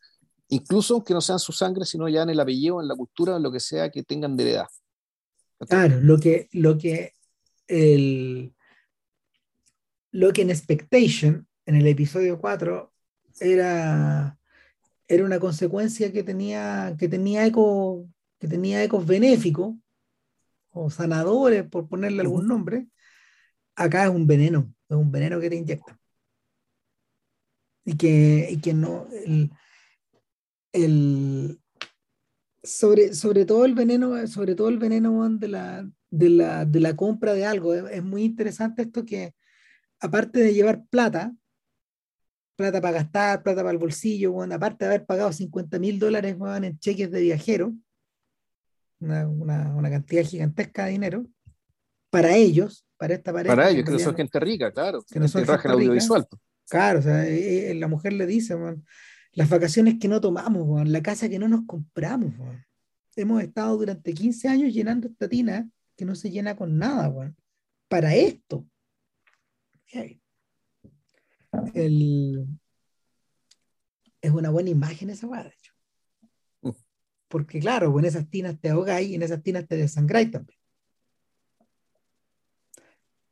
incluso 0.50 0.94
aunque 0.94 1.14
no 1.14 1.22
sean 1.22 1.40
su 1.40 1.52
sangre, 1.52 1.86
sino 1.86 2.08
ya 2.08 2.22
en 2.22 2.30
el 2.30 2.40
apellido, 2.40 2.82
en 2.82 2.88
la 2.88 2.96
cultura, 2.96 3.38
en 3.38 3.44
lo 3.44 3.52
que 3.52 3.60
sea 3.60 3.90
que 3.90 4.04
tengan 4.04 4.38
de 4.38 4.52
edad. 4.52 4.68
Claro, 5.68 6.00
lo 6.02 6.20
que, 6.20 6.50
lo 6.52 6.78
que 6.78 7.14
el, 7.68 8.54
lo 10.12 10.34
que 10.34 10.44
en 10.44 10.52
Expectation, 10.52 11.48
en 11.66 11.76
el 11.76 11.88
episodio 11.88 12.40
4, 12.40 12.94
era, 13.40 14.38
era 15.08 15.26
una 15.26 15.40
consecuencia 15.40 16.12
que 16.12 16.22
tenía, 16.22 16.96
que 17.00 17.10
tenía 17.10 17.44
eco, 17.46 18.08
que 18.40 18.48
tenía 18.48 18.84
ecos 18.84 19.06
benéficos 19.06 19.76
o 20.72 20.90
sanadores, 20.90 21.64
por 21.70 21.88
ponerle 21.88 22.22
algún 22.22 22.48
nombre, 22.48 22.88
acá 23.76 24.06
es 24.06 24.10
un 24.10 24.28
veneno, 24.28 24.74
es 24.88 24.98
un 24.98 25.12
veneno 25.12 25.40
que 25.40 25.50
te 25.50 25.56
inyecta. 25.56 26.00
Y 27.86 27.98
que, 27.98 28.48
y 28.52 28.62
que 28.62 28.74
no, 28.74 29.08
el, 29.26 29.52
el, 30.74 31.60
sobre, 32.64 33.14
sobre 33.14 33.46
todo 33.46 33.66
el 33.66 33.74
veneno, 33.74 34.28
sobre 34.28 34.56
todo 34.56 34.70
el 34.70 34.78
veneno 34.78 35.28
de 35.30 35.48
la, 35.48 35.90
de 36.10 36.30
la, 36.30 36.66
de 36.66 36.80
la 36.80 36.96
compra 36.96 37.34
de 37.34 37.46
algo, 37.46 37.74
es, 37.74 38.04
muy 38.04 38.24
interesante 38.24 38.84
esto 38.84 39.06
que 39.06 39.34
aparte 40.00 40.40
de 40.40 40.54
llevar 40.54 40.86
plata, 40.90 41.34
plata 42.56 42.82
para 42.82 43.00
gastar, 43.00 43.44
plata 43.44 43.62
para 43.62 43.72
el 43.72 43.78
bolsillo, 43.78 44.34
bueno, 44.34 44.56
aparte 44.56 44.86
de 44.86 44.90
haber 44.94 45.06
pagado 45.06 45.32
50 45.32 45.80
mil 45.80 46.00
dólares 46.00 46.36
en 46.62 46.80
cheques 46.80 47.12
de 47.12 47.22
viajero, 47.22 47.74
una, 49.00 49.28
una, 49.28 49.76
una, 49.76 49.90
cantidad 49.90 50.24
gigantesca 50.24 50.86
de 50.86 50.92
dinero, 50.92 51.26
para 52.10 52.36
ellos, 52.36 52.86
para 52.98 53.14
esta 53.14 53.32
pareja. 53.32 53.56
Para 53.56 53.70
ellos, 53.70 53.86
que, 53.86 53.92
no 53.92 54.00
son 54.00 54.16
gente 54.16 54.40
rica, 54.40 54.72
claro. 54.72 55.04
Que 55.04 55.20
no 55.20 55.28
son 55.28 55.46
gente 55.46 55.68
audiovisual. 55.68 56.28
Claro, 56.70 57.00
o 57.00 57.02
sea, 57.02 57.26
eh, 57.28 57.72
eh, 57.72 57.76
la 57.76 57.88
mujer 57.88 58.14
le 58.14 58.26
dice, 58.26 58.56
las 59.34 59.50
vacaciones 59.50 59.98
que 60.00 60.08
no 60.08 60.22
tomamos, 60.22 60.88
la 60.88 61.02
casa 61.02 61.30
que 61.30 61.40
no 61.40 61.48
nos 61.48 61.66
compramos. 61.66 62.34
Hemos 63.16 63.42
estado 63.42 63.76
durante 63.78 64.14
15 64.14 64.48
años 64.48 64.74
llenando 64.74 65.08
esta 65.08 65.28
tina 65.28 65.70
que 65.98 66.06
no 66.06 66.16
se 66.16 66.30
llena 66.30 66.56
con 66.56 66.78
nada, 66.78 67.34
para 67.88 68.16
esto. 68.16 68.66
El... 71.74 72.48
Es 74.22 74.32
una 74.32 74.50
buena 74.50 74.70
imagen 74.70 75.10
esa 75.10 75.28
weá, 75.28 75.44
de 75.44 75.50
hecho. 75.50 75.69
Mm. 77.30 77.32
Porque 77.32 77.60
claro, 77.60 77.98
en 78.00 78.06
esas 78.06 78.30
tinas 78.30 78.60
te 78.60 78.70
ahogáis 78.70 79.10
y 79.10 79.16
en 79.16 79.24
esas 79.24 79.42
tinas 79.44 79.68
te 79.68 79.78
desangráis 79.78 80.32
también. 80.32 80.60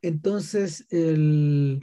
Entonces, 0.01 0.85
el, 0.89 1.79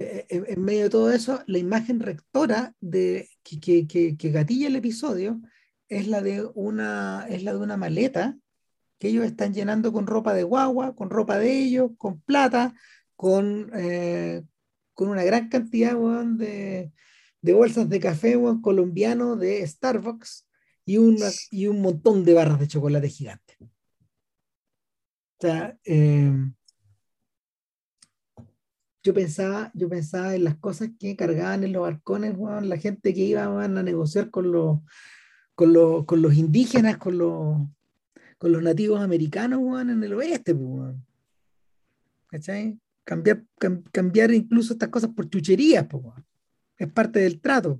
e, 0.00 0.26
e, 0.28 0.52
en 0.52 0.62
medio 0.62 0.84
de 0.84 0.90
todo 0.90 1.12
eso, 1.12 1.42
la 1.46 1.58
imagen 1.58 2.00
rectora 2.00 2.74
de, 2.80 3.28
que, 3.42 3.86
que, 3.86 4.16
que, 4.16 4.30
gatilla 4.30 4.68
el 4.68 4.76
episodio 4.76 5.40
es 5.88 6.08
la, 6.08 6.22
de 6.22 6.48
una, 6.54 7.26
es 7.28 7.42
la 7.44 7.52
de 7.52 7.58
una 7.58 7.76
maleta 7.76 8.38
que 8.98 9.08
ellos 9.08 9.24
están 9.26 9.54
llenando 9.54 9.92
con 9.92 10.06
ropa 10.06 10.34
de 10.34 10.42
guagua, 10.42 10.94
con 10.96 11.10
ropa 11.10 11.38
de 11.38 11.52
ellos, 11.56 11.92
con 11.98 12.20
plata, 12.20 12.74
con, 13.16 13.70
eh, 13.74 14.42
con 14.94 15.08
una 15.08 15.22
gran 15.22 15.48
cantidad 15.48 15.94
de, 15.94 16.90
de, 17.42 17.52
bolsas 17.52 17.88
de 17.88 18.00
café 18.00 18.36
colombiano 18.62 19.36
de 19.36 19.64
Starbucks 19.66 20.47
y, 20.88 20.96
una, 20.96 21.26
y 21.50 21.66
un 21.66 21.82
montón 21.82 22.24
de 22.24 22.32
barras 22.32 22.58
de 22.58 22.66
chocolate 22.66 23.10
gigante. 23.10 23.56
O 23.60 23.66
sea, 25.38 25.78
eh, 25.84 26.32
yo 29.02 29.12
pensaba, 29.12 29.70
yo 29.74 29.90
pensaba 29.90 30.34
en 30.34 30.44
las 30.44 30.56
cosas 30.56 30.88
que 30.98 31.14
cargaban 31.14 31.62
en 31.62 31.74
los 31.74 31.82
balcones, 31.82 32.36
la 32.62 32.78
gente 32.78 33.12
que 33.12 33.20
iba 33.20 33.44
a 33.44 33.68
negociar 33.68 34.30
con 34.30 34.50
los, 34.50 34.78
con 35.54 35.74
los, 35.74 36.06
con 36.06 36.22
los 36.22 36.34
indígenas, 36.34 36.96
con 36.96 37.18
los, 37.18 37.58
con 38.38 38.50
los 38.50 38.62
nativos 38.62 39.02
americanos 39.02 39.60
en 39.82 40.02
el 40.02 40.14
oeste. 40.14 40.56
¿Cachai? 42.28 42.78
Cambiar, 43.04 43.44
cambiar 43.92 44.32
incluso 44.32 44.72
estas 44.72 44.88
cosas 44.88 45.10
por 45.14 45.28
chucherías. 45.28 45.86
Es 46.78 46.90
parte 46.90 47.20
del 47.20 47.42
trato. 47.42 47.78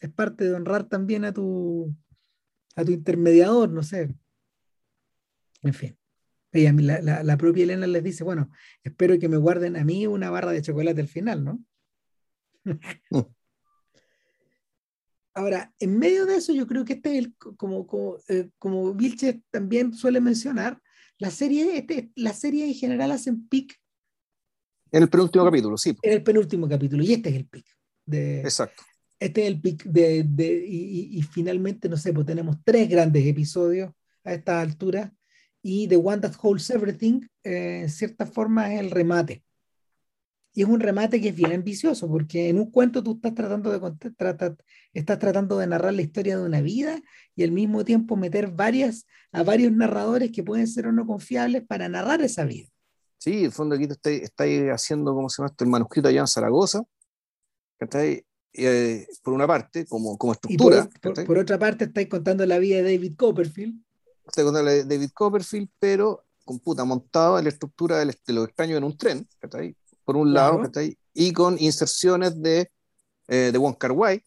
Es 0.00 0.10
parte 0.10 0.44
de 0.44 0.54
honrar 0.54 0.88
también 0.88 1.24
a 1.24 1.32
tu, 1.32 1.94
a 2.76 2.84
tu 2.84 2.92
intermediador, 2.92 3.70
no 3.70 3.82
sé. 3.82 4.14
En 5.62 5.74
fin 5.74 5.96
la, 6.62 7.22
la, 7.22 7.36
propia 7.36 7.64
Elena 7.64 7.86
les 7.86 8.02
dice, 8.02 8.24
bueno, 8.24 8.50
espero 8.82 9.18
que 9.18 9.28
me 9.28 9.36
guarden 9.36 9.76
a 9.76 9.84
mí 9.84 10.06
una 10.06 10.30
barra 10.30 10.52
de 10.52 10.62
chocolate 10.62 11.00
al 11.00 11.08
final, 11.08 11.44
¿no? 11.44 11.62
Mm. 12.64 12.78
Ahora, 15.34 15.74
en 15.78 15.98
medio 15.98 16.24
de 16.24 16.36
eso, 16.36 16.54
yo 16.54 16.66
creo 16.66 16.86
que 16.86 16.94
este 16.94 17.12
es 17.12 17.26
el, 17.26 17.36
como, 17.36 17.86
como, 17.86 18.16
eh, 18.28 18.48
como 18.58 18.94
Vilches 18.94 19.36
también 19.50 19.92
suele 19.92 20.18
mencionar, 20.18 20.80
la 21.18 21.30
serie, 21.30 21.76
este, 21.76 22.10
la 22.14 22.32
serie 22.32 22.66
en 22.66 22.72
general 22.72 23.12
hacen 23.12 23.46
pic. 23.46 23.78
En 24.90 25.02
el 25.02 25.10
penúltimo 25.10 25.44
capítulo, 25.44 25.76
sí. 25.76 25.94
En 26.00 26.12
el 26.14 26.22
penúltimo 26.22 26.66
capítulo, 26.66 27.02
y 27.02 27.12
este 27.12 27.28
es 27.28 27.36
el 27.36 27.46
pic. 27.46 27.66
De, 28.06 28.40
Exacto. 28.40 28.82
Este 29.18 29.42
es 29.42 29.48
el 29.48 29.60
pic 29.60 29.84
de, 29.84 30.24
de 30.24 30.66
y, 30.66 31.18
y, 31.18 31.22
finalmente, 31.22 31.88
no 31.88 31.96
sé, 31.96 32.12
pues 32.12 32.26
tenemos 32.26 32.56
tres 32.64 32.88
grandes 32.88 33.26
episodios 33.26 33.92
a 34.24 34.34
esta 34.34 34.60
altura 34.60 35.12
y 35.62 35.88
The 35.88 35.96
One 35.96 36.18
That 36.20 36.34
Holds 36.40 36.70
Everything, 36.70 37.22
eh, 37.42 37.80
en 37.82 37.90
cierta 37.90 38.24
forma, 38.24 38.72
es 38.72 38.80
el 38.80 38.90
remate. 38.90 39.42
Y 40.52 40.62
es 40.62 40.68
un 40.68 40.80
remate 40.80 41.20
que 41.20 41.30
es 41.30 41.34
bien 41.34 41.52
ambicioso, 41.52 42.08
porque 42.08 42.48
en 42.48 42.58
un 42.58 42.70
cuento 42.70 43.02
tú 43.02 43.16
estás 43.16 43.34
tratando 43.34 43.70
de, 43.70 44.56
estás 44.94 45.18
tratando 45.18 45.58
de 45.58 45.66
narrar 45.66 45.92
la 45.92 46.02
historia 46.02 46.38
de 46.38 46.44
una 46.44 46.60
vida 46.60 47.00
y 47.34 47.42
al 47.42 47.50
mismo 47.50 47.84
tiempo 47.84 48.16
meter 48.16 48.52
varias, 48.52 49.06
a 49.32 49.42
varios 49.42 49.72
narradores 49.72 50.30
que 50.30 50.42
pueden 50.42 50.68
ser 50.68 50.86
o 50.86 50.92
no 50.92 51.04
confiables 51.04 51.66
para 51.66 51.88
narrar 51.88 52.22
esa 52.22 52.44
vida. 52.44 52.68
Sí, 53.18 53.44
en 53.44 53.52
fondo 53.52 53.74
aquí 53.74 53.84
está, 53.84 54.10
está 54.10 54.44
haciendo, 54.72 55.14
¿cómo 55.14 55.28
se 55.28 55.42
llama 55.42 55.50
esto? 55.50 55.64
El 55.64 55.70
manuscrito 55.70 56.08
allá 56.08 56.20
en 56.20 56.26
Zaragoza, 56.28 56.84
que 57.78 58.24
eh, 58.56 59.06
por 59.22 59.32
una 59.34 59.46
parte, 59.46 59.86
como, 59.86 60.16
como 60.16 60.32
estructura. 60.32 60.88
por, 61.26 61.38
otra 61.38 61.58
parte, 61.58 61.84
estáis 61.84 62.08
contando 62.08 62.44
la 62.46 62.58
vida 62.58 62.78
de 62.78 62.94
David 62.94 63.14
Copperfield. 63.16 63.74
Estoy 64.26 64.44
contando 64.44 64.70
la 64.70 64.72
de 64.72 64.84
David 64.84 65.10
Copperfield, 65.14 65.68
pero 65.78 66.24
con 66.44 66.58
puta 66.60 66.84
montado 66.84 67.38
en 67.38 67.44
la 67.44 67.50
estructura 67.50 67.98
de 67.98 68.32
lo 68.32 68.44
extraño 68.44 68.76
en 68.76 68.84
un 68.84 68.96
tren, 68.96 69.28
por 70.04 70.16
un 70.16 70.32
lado, 70.32 70.62
ahí 70.76 70.96
y 71.16 71.32
con 71.32 71.56
inserciones 71.58 72.40
de, 72.40 72.70
eh, 73.26 73.50
de 73.50 73.58
Wong 73.58 73.76
Kar 73.78 73.92
Wai, 73.92 74.22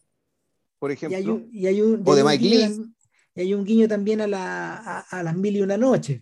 por 0.78 0.90
ejemplo, 0.90 1.40
y 1.52 1.66
hay 1.66 1.80
un, 1.80 2.02
o 2.04 2.14
de 2.14 2.24
Mike 2.24 2.44
Lee. 2.44 2.92
Y 3.36 3.40
hay 3.42 3.54
un 3.54 3.64
guiño 3.64 3.86
también 3.86 4.20
a, 4.20 4.26
la, 4.26 4.98
a, 5.08 5.22
las 5.22 5.36
mil 5.36 5.56
y 5.56 5.62
una 5.62 5.76
noches. 5.76 6.20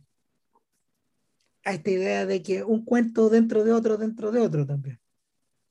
A 1.65 1.73
esta 1.73 1.91
idea 1.91 2.27
de 2.27 2.43
que 2.43 2.63
un 2.63 2.85
cuento 2.85 3.31
dentro 3.31 3.65
de 3.65 3.73
otro, 3.73 3.97
dentro 3.97 4.31
de 4.31 4.41
otro 4.41 4.67
también. 4.67 5.01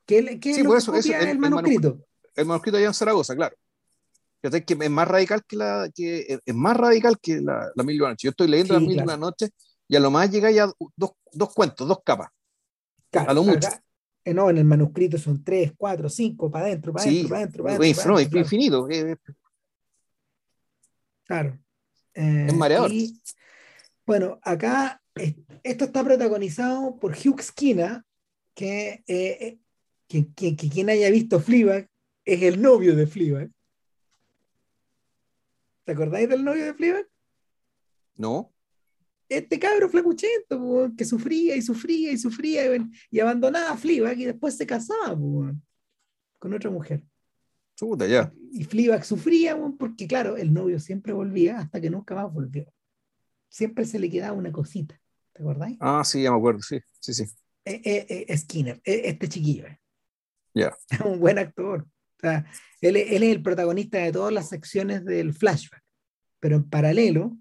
Que, 0.06 0.40
que 0.40 0.54
sí, 0.56 0.64
por 0.64 0.78
eso, 0.78 0.96
eso, 0.96 1.14
el, 1.14 1.28
el, 1.28 1.38
manuscrito. 1.40 2.07
El 2.38 2.46
manuscrito 2.46 2.78
allá 2.78 2.88
en 2.88 2.94
Zaragoza, 2.94 3.36
claro. 3.36 3.56
Que 4.42 4.64
es 4.68 4.90
más 4.90 5.08
radical 5.08 5.44
que 5.46 5.56
la 5.56 5.90
que 5.94 6.40
es 6.46 6.56
más 6.56 6.78
radical 6.78 7.18
que 7.20 7.42
la, 7.42 7.72
la 7.76 7.84
mil 7.84 7.96
y 7.96 8.00
una 8.00 8.10
noches. 8.10 8.24
Yo 8.24 8.30
estoy 8.30 8.48
leyendo 8.48 8.76
las 8.76 8.84
mil 8.84 8.96
y 8.96 9.02
una 9.02 9.18
noches 9.18 9.52
y 9.88 9.96
a 9.96 10.00
lo 10.00 10.12
más 10.12 10.30
llega 10.30 10.52
ya 10.52 10.72
dos, 10.96 11.12
dos 11.32 11.54
cuentos, 11.54 11.88
dos 11.88 12.00
capas. 12.06 12.30
a 13.14 13.34
lo 13.34 13.44
mucho. 13.44 13.68
Eh, 14.24 14.34
no, 14.34 14.50
en 14.50 14.58
el 14.58 14.66
manuscrito 14.66 15.18
son 15.18 15.44
tres, 15.44 15.72
cuatro, 15.76 16.08
cinco, 16.10 16.52
para 16.52 16.66
adentro, 16.66 16.94
para 16.94 17.06
adentro, 17.06 17.30
para 17.64 17.76
adentro. 17.78 18.12
no, 18.12 18.20
es 18.20 18.32
infinito. 18.32 18.88
claro. 21.26 21.58
es 22.14 22.54
mareador. 22.54 22.92
bueno, 24.06 24.40
acá 24.44 25.02
esto 25.64 25.86
está 25.86 26.04
protagonizado 26.04 26.98
por 27.00 27.14
Hugh 27.14 27.42
Skinner, 27.42 28.04
que, 28.54 29.04
eh, 29.08 29.58
que, 30.08 30.56
quien 30.56 30.90
haya 30.90 31.10
visto 31.10 31.40
Fleabag 31.40 31.88
es 32.34 32.44
el 32.44 32.62
novio 32.62 32.96
de 32.96 33.08
Fleabag. 33.08 33.50
¿Te 35.86 35.92
acordáis 35.94 36.30
del 36.30 36.44
novio 36.44 36.66
de 36.66 36.74
Fleabag? 36.74 37.08
No 38.16 38.54
este 39.30 39.60
cabro 39.60 39.90
flacuchento, 39.90 40.92
que 40.98 41.06
sufría 41.06 41.56
y 41.56 41.62
sufría 41.62 42.12
y 42.12 42.18
sufría 42.18 42.64
y, 43.12 43.20
abandonaba 43.20 43.72
a 43.72 43.78
Fleabag 43.78 44.20
y 44.20 44.26
después 44.26 44.56
se 44.56 44.66
casaba 44.66 45.18
con 46.40 46.54
otra 46.54 46.70
mujer. 46.70 47.04
ya. 48.10 48.34
Y 48.52 48.64
Fleabag 48.64 49.04
sufría 49.06 49.58
porque, 49.78 50.08
claro, 50.08 50.38
el 50.38 50.54
novio 50.54 50.80
siempre 50.80 51.14
volvía 51.14 51.60
hasta 51.60 51.82
que 51.82 51.90
nunca 51.90 52.16
más 52.16 52.32
volvió. 52.32 52.72
Siempre 53.50 53.86
se 53.86 54.00
le 54.00 54.10
quedaba 54.10 54.38
una 54.38 54.52
cosita. 54.52 55.00
¿Te 55.34 55.42
acordáis? 55.42 55.78
Ah, 55.80 56.04
sí, 56.04 56.24
ya 56.24 56.32
me 56.32 56.38
acuerdo, 56.38 56.62
sí, 56.62 56.80
sí, 57.00 57.14
sí. 57.14 57.24
Eh, 57.66 57.82
eh, 57.84 58.26
eh, 58.28 58.38
Skinner, 58.38 58.82
este 58.84 59.28
chiquillo. 59.28 59.66
Ya. 60.54 60.76
Un 61.06 61.20
buen 61.20 61.38
actor. 61.38 61.86
Él, 62.82 62.96
es 62.96 63.22
el 63.22 63.42
protagonista 63.42 64.00
de 64.00 64.12
todas 64.12 64.34
las 64.34 64.50
secciones 64.50 65.06
del 65.06 65.34
flashback. 65.34 65.84
Pero 66.40 66.58
en 66.58 66.70
paralelo, 66.70 67.38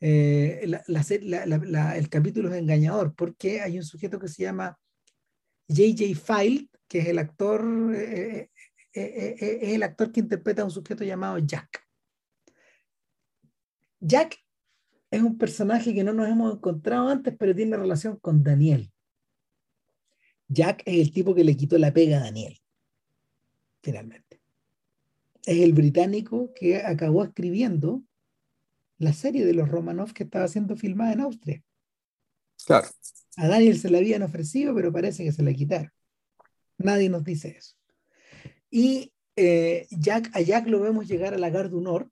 eh, 0.00 0.60
el 0.64 2.08
capítulo 2.08 2.52
es 2.52 2.60
engañador 2.60 3.14
porque 3.14 3.60
hay 3.60 3.78
un 3.78 3.84
sujeto 3.84 4.18
que 4.18 4.28
se 4.28 4.42
llama 4.42 4.78
J.J. 5.68 6.14
File, 6.14 6.68
que 6.88 7.00
es 7.00 7.06
el 7.08 7.18
actor, 7.18 7.94
eh, 7.94 8.50
eh, 8.92 9.58
es 9.60 9.74
el 9.74 9.82
actor 9.82 10.12
que 10.12 10.20
interpreta 10.20 10.62
a 10.62 10.66
un 10.66 10.70
sujeto 10.70 11.04
llamado 11.04 11.38
Jack. 11.38 11.84
Jack 14.00 14.36
es 15.10 15.22
un 15.22 15.38
personaje 15.38 15.94
que 15.94 16.04
no 16.04 16.12
nos 16.12 16.28
hemos 16.28 16.54
encontrado 16.54 17.08
antes, 17.08 17.34
pero 17.38 17.54
tiene 17.54 17.76
relación 17.76 18.18
con 18.18 18.42
Daniel. 18.42 18.92
Jack 20.48 20.82
es 20.84 21.00
el 21.00 21.12
tipo 21.12 21.34
que 21.34 21.44
le 21.44 21.56
quitó 21.56 21.78
la 21.78 21.92
pega 21.92 22.18
a 22.18 22.20
Daniel, 22.20 22.56
finalmente. 23.86 24.40
Es 25.44 25.60
el 25.60 25.72
británico 25.72 26.52
que 26.56 26.78
acabó 26.78 27.22
escribiendo 27.22 28.02
la 28.98 29.12
serie 29.12 29.46
de 29.46 29.54
los 29.54 29.68
Romanov 29.68 30.12
que 30.12 30.24
estaba 30.24 30.48
siendo 30.48 30.74
filmada 30.74 31.12
en 31.12 31.20
Austria. 31.20 31.62
Claro. 32.66 32.88
A 33.36 33.46
Daniel 33.46 33.78
se 33.78 33.88
la 33.88 33.98
habían 33.98 34.22
ofrecido, 34.24 34.74
pero 34.74 34.92
parece 34.92 35.22
que 35.22 35.30
se 35.30 35.44
la 35.44 35.52
quitaron. 35.52 35.92
Nadie 36.78 37.08
nos 37.08 37.22
dice 37.22 37.56
eso. 37.56 37.76
Y 38.70 39.12
eh, 39.36 39.86
Jack, 39.90 40.30
a 40.34 40.40
Jack 40.40 40.66
lo 40.66 40.80
vemos 40.80 41.06
llegar 41.06 41.32
a 41.32 41.38
la 41.38 41.50
Gare 41.50 41.68
du 41.68 41.80
Nord. 41.80 42.08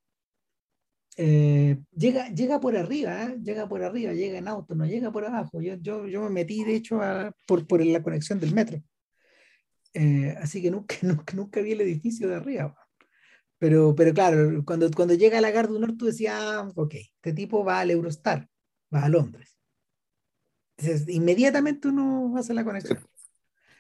Eh, 1.17 1.77
llega, 1.97 2.29
llega 2.29 2.61
por 2.61 2.77
arriba, 2.77 3.25
¿eh? 3.25 3.37
llega 3.43 3.69
por 3.69 3.83
arriba, 3.83 4.13
llega 4.13 4.39
en 4.39 4.47
auto, 4.47 4.77
no 4.77 4.87
llega 4.87 5.11
por 5.11 5.25
abajo. 5.25 5.61
Yo, 5.61 5.75
yo, 5.75 6.07
yo 6.07 6.23
me 6.23 6.31
metí, 6.31 6.63
de 6.63 6.77
hecho, 6.77 7.01
por, 7.49 7.67
por 7.67 7.85
la 7.85 8.01
conexión 8.01 8.39
del 8.39 8.55
metro. 8.55 8.81
Así 10.41 10.63
que 10.63 10.71
nunca, 10.71 10.97
nunca, 11.03 11.35
nunca 11.35 11.61
vi 11.61 11.73
el 11.73 11.81
edificio 11.81 12.29
de 12.29 12.37
arriba. 12.37 12.77
Pero, 13.59 13.95
pero 13.95 14.13
claro, 14.13 14.65
cuando, 14.65 14.91
cuando 14.91 15.15
llega 15.15 15.39
a 15.39 15.41
la 15.41 15.51
Gare 15.51 15.69
du 15.69 15.79
Nord, 15.79 15.97
tú 15.97 16.07
decías, 16.07 16.35
ah, 16.37 16.71
ok, 16.75 16.95
este 16.95 17.33
tipo 17.33 17.65
va 17.65 17.81
al 17.81 17.91
Eurostar, 17.91 18.49
va 18.95 19.05
a 19.05 19.09
Londres. 19.09 19.57
Entonces, 20.77 21.09
inmediatamente 21.09 21.89
uno 21.89 22.35
hace 22.37 22.53
la 22.53 22.65
conexión. 22.65 22.99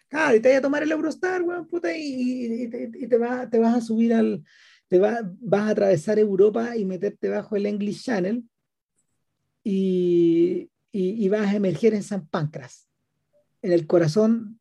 Claro, 0.09 0.37
y 0.37 0.41
te 0.41 0.49
vas 0.49 0.59
a 0.59 0.63
tomar 0.63 0.83
el 0.83 0.93
Eurostar, 0.93 1.43
weón, 1.43 1.67
puta, 1.67 1.95
y, 1.97 2.65
y, 2.65 3.09
te, 3.09 3.19
vas, 3.19 3.51
te 3.51 3.59
vas 3.59 3.77
a 3.77 3.81
subir 3.81 4.15
al. 4.15 4.45
Te 4.87 4.99
vas 4.99 5.25
a 5.53 5.69
atravesar 5.69 6.19
Europa 6.19 6.77
y 6.77 6.85
meterte 6.85 7.29
bajo 7.29 7.57
el 7.57 7.67
English 7.67 8.05
Channel 8.05 8.45
y, 9.65 10.71
y, 10.93 11.29
vas 11.31 11.49
a 11.49 11.57
emerger 11.57 11.95
en 11.95 12.03
San 12.03 12.29
Pancras, 12.29 12.87
en 13.63 13.73
el 13.73 13.87
corazón 13.87 14.61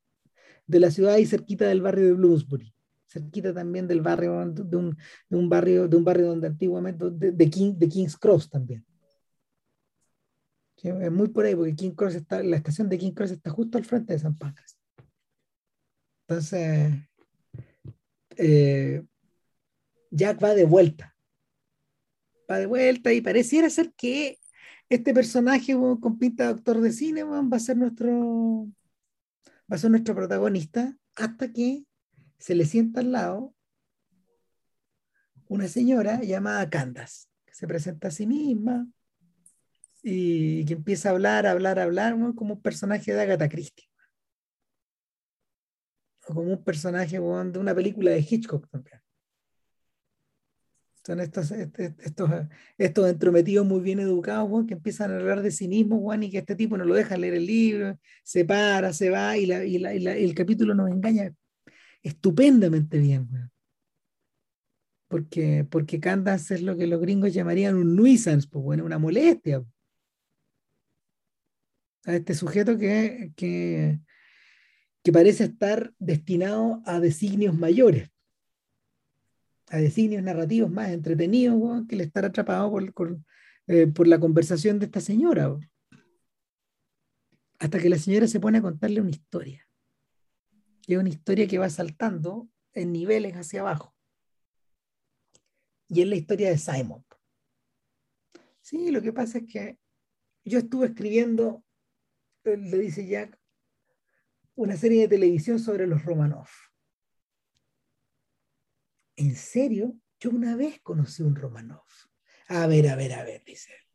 de 0.67 0.79
la 0.79 0.91
ciudad 0.91 1.17
y 1.17 1.25
cerquita 1.25 1.67
del 1.67 1.81
barrio 1.81 2.05
de 2.05 2.13
Bloomsbury 2.13 2.73
cerquita 3.13 3.53
también 3.53 3.87
del 3.87 4.01
barrio, 4.01 4.43
de 4.45 4.75
un, 4.75 4.97
de 5.29 5.37
un 5.37 5.47
barrio, 5.47 5.87
de 5.87 5.95
un 5.95 6.03
barrio 6.03 6.27
donde 6.27 6.47
antiguamente, 6.47 7.11
de, 7.11 7.31
de, 7.31 7.49
King, 7.49 7.73
de 7.77 7.87
King's 7.87 8.17
Cross 8.17 8.49
también. 8.49 8.83
Es 10.81 11.11
muy 11.11 11.29
por 11.29 11.45
ahí, 11.45 11.55
porque 11.55 11.75
King 11.75 11.91
Cross 11.91 12.15
está, 12.15 12.43
la 12.43 12.57
estación 12.57 12.89
de 12.89 12.97
King 12.97 13.11
Cross 13.11 13.31
está 13.31 13.49
justo 13.49 13.77
al 13.77 13.85
frente 13.85 14.11
de 14.11 14.19
San 14.19 14.37
Pancras. 14.37 14.77
Entonces, 16.27 16.93
eh, 18.35 19.01
Jack 20.11 20.43
va 20.43 20.53
de 20.55 20.65
vuelta. 20.65 21.15
Va 22.49 22.57
de 22.57 22.65
vuelta 22.65 23.13
y 23.13 23.21
pareciera 23.21 23.69
ser 23.69 23.93
que 23.95 24.39
este 24.89 25.13
personaje 25.13 25.73
con 25.73 26.19
pinta 26.19 26.43
de 26.43 26.49
actor 26.49 26.81
de 26.81 26.91
cine 26.91 27.23
va 27.23 27.47
a 27.49 27.59
ser 27.59 27.77
nuestro 27.77 28.67
va 29.71 29.75
a 29.75 29.77
ser 29.77 29.91
nuestro 29.91 30.15
protagonista 30.15 30.97
hasta 31.15 31.51
que 31.51 31.85
se 32.37 32.55
le 32.55 32.65
sienta 32.65 32.99
al 32.99 33.11
lado 33.11 33.55
una 35.47 35.67
señora 35.67 36.21
llamada 36.21 36.69
Candas, 36.69 37.29
que 37.45 37.53
se 37.53 37.67
presenta 37.67 38.07
a 38.07 38.11
sí 38.11 38.25
misma 38.25 38.87
y 40.01 40.65
que 40.65 40.73
empieza 40.73 41.09
a 41.09 41.11
hablar, 41.13 41.45
a 41.45 41.51
hablar, 41.51 41.79
a 41.79 41.83
hablar, 41.83 42.15
como 42.35 42.55
un 42.55 42.61
personaje 42.61 43.13
de 43.13 43.21
Agatha 43.21 43.47
Christie. 43.47 43.87
O 46.27 46.33
como 46.33 46.51
un 46.51 46.63
personaje 46.63 47.19
de 47.19 47.59
una 47.59 47.75
película 47.75 48.11
de 48.11 48.19
Hitchcock 48.19 48.67
también. 48.69 49.01
Son 51.05 51.19
estos, 51.19 51.51
estos, 51.51 52.29
estos 52.77 53.09
entrometidos 53.09 53.65
muy 53.65 53.81
bien 53.81 53.99
educados, 53.99 54.65
que 54.65 54.75
empiezan 54.75 55.11
a 55.11 55.17
hablar 55.17 55.41
de 55.41 55.51
sí 55.51 55.67
mismos, 55.67 55.99
Juan, 55.99 56.23
y 56.23 56.31
que 56.31 56.37
este 56.37 56.55
tipo 56.55 56.77
no 56.77 56.85
lo 56.85 56.95
deja 56.95 57.17
leer 57.17 57.33
el 57.33 57.45
libro, 57.45 57.99
se 58.23 58.45
para, 58.45 58.93
se 58.93 59.09
va, 59.09 59.37
y, 59.37 59.51
y, 59.51 59.85
y 59.85 60.07
el 60.07 60.33
capítulo 60.33 60.73
nos 60.73 60.89
engaña 60.89 61.33
estupendamente 62.03 62.99
bien, 62.99 63.27
Porque, 65.07 65.65
porque 65.69 65.99
Candace 65.99 66.55
es 66.55 66.61
lo 66.61 66.75
que 66.75 66.87
los 66.87 66.99
gringos 66.99 67.33
llamarían 67.33 67.75
un 67.75 67.95
nuisance, 67.95 68.47
pues 68.49 68.63
bueno, 68.63 68.85
una 68.85 68.97
molestia. 68.97 69.63
A 72.05 72.15
este 72.15 72.33
sujeto 72.33 72.77
que, 72.77 73.31
que, 73.35 73.99
parece 75.11 75.45
estar 75.45 75.93
destinado 75.99 76.81
a 76.85 76.99
designios 76.99 77.55
mayores, 77.55 78.09
a 79.69 79.77
designios 79.77 80.23
narrativos 80.23 80.71
más 80.71 80.89
entretenidos 80.89 81.83
que 81.87 81.95
el 81.95 82.01
estar 82.01 82.25
atrapado 82.25 82.71
por, 82.71 83.17
eh, 83.67 83.87
por, 83.87 84.07
la 84.07 84.19
conversación 84.19 84.79
de 84.79 84.85
esta 84.85 84.99
señora. 84.99 85.57
Hasta 87.59 87.79
que 87.79 87.89
la 87.89 87.97
señora 87.97 88.27
se 88.27 88.39
pone 88.39 88.57
a 88.57 88.61
contarle 88.61 89.01
una 89.01 89.11
historia 89.11 89.67
es 90.87 90.97
una 90.97 91.09
historia 91.09 91.47
que 91.47 91.57
va 91.57 91.69
saltando 91.69 92.49
en 92.73 92.91
niveles 92.91 93.33
hacia 93.35 93.61
abajo. 93.61 93.95
Y 95.87 96.01
es 96.01 96.07
la 96.07 96.15
historia 96.15 96.49
de 96.49 96.57
Simon. 96.57 97.05
Sí, 98.61 98.91
lo 98.91 99.01
que 99.01 99.13
pasa 99.13 99.39
es 99.39 99.45
que 99.45 99.77
yo 100.43 100.59
estuve 100.59 100.87
escribiendo, 100.87 101.63
le 102.43 102.77
dice 102.79 103.05
Jack, 103.07 103.39
una 104.55 104.75
serie 104.75 105.01
de 105.01 105.07
televisión 105.07 105.59
sobre 105.59 105.87
los 105.87 106.03
Romanov. 106.03 106.47
¿En 109.15 109.35
serio? 109.35 109.95
Yo 110.19 110.29
una 110.29 110.55
vez 110.55 110.79
conocí 110.81 111.23
un 111.23 111.35
Romanov. 111.35 111.83
A 112.47 112.67
ver, 112.67 112.87
a 112.87 112.95
ver, 112.95 113.13
a 113.13 113.23
ver, 113.23 113.43
dice 113.45 113.71
él. 113.71 113.87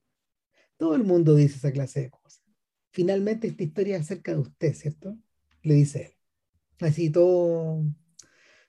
Todo 0.77 0.95
el 0.95 1.05
mundo 1.05 1.35
dice 1.35 1.57
esa 1.57 1.73
clase 1.73 2.03
de 2.03 2.11
cosas. 2.11 2.43
Finalmente 2.91 3.49
esta 3.49 3.63
historia 3.63 3.97
es 3.97 4.03
acerca 4.03 4.33
de 4.33 4.39
usted, 4.39 4.75
¿cierto? 4.75 5.17
Le 5.63 5.75
dice 5.75 6.07
él. 6.07 6.87
Así 6.87 7.11
todo, 7.11 7.83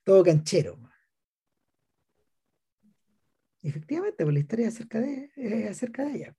todo 0.04 0.24
canchero. 0.24 0.80
Efectivamente, 3.62 4.24
pues 4.24 4.34
la 4.34 4.40
historia 4.40 4.68
es 4.68 4.76
acerca 4.76 5.00
de, 5.00 5.68
acerca 5.70 6.06
de 6.06 6.16
ella. 6.16 6.38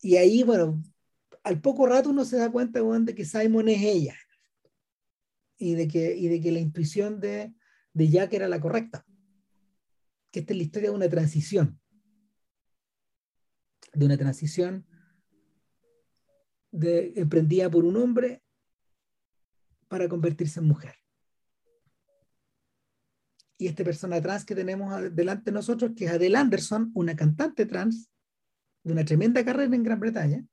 Y 0.00 0.16
ahí, 0.16 0.42
bueno, 0.42 0.82
al 1.44 1.60
poco 1.60 1.86
rato 1.86 2.10
uno 2.10 2.24
se 2.24 2.36
da 2.36 2.50
cuenta 2.50 2.80
de 2.80 3.14
que 3.14 3.24
Simon 3.24 3.68
es 3.68 3.82
ella 3.82 4.16
y 5.58 5.74
de 5.74 5.86
que, 5.86 6.16
y 6.16 6.28
de 6.28 6.40
que 6.40 6.50
la 6.50 6.58
intuición 6.58 7.20
de, 7.20 7.52
de 7.92 8.08
Jack 8.08 8.32
era 8.32 8.48
la 8.48 8.60
correcta. 8.60 9.04
Que 10.30 10.40
esta 10.40 10.52
es 10.52 10.56
la 10.56 10.62
historia 10.62 10.90
de 10.90 10.96
una 10.96 11.08
transición. 11.08 11.80
De 13.92 14.06
una 14.06 14.16
transición 14.16 14.86
de, 16.70 17.12
emprendida 17.16 17.70
por 17.70 17.84
un 17.84 17.96
hombre 17.96 18.42
para 19.88 20.08
convertirse 20.08 20.60
en 20.60 20.66
mujer. 20.66 20.94
Y 23.58 23.68
esta 23.68 23.84
persona 23.84 24.20
trans 24.20 24.44
que 24.44 24.54
tenemos 24.54 25.14
delante 25.14 25.50
de 25.50 25.54
nosotros, 25.54 25.92
que 25.94 26.06
es 26.06 26.10
Adele 26.10 26.38
Anderson, 26.38 26.90
una 26.94 27.14
cantante 27.14 27.66
trans 27.66 28.10
de 28.82 28.92
una 28.92 29.04
tremenda 29.04 29.44
carrera 29.44 29.76
en 29.76 29.82
Gran 29.82 30.00
Bretaña. 30.00 30.44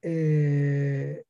Eh, 0.00 1.22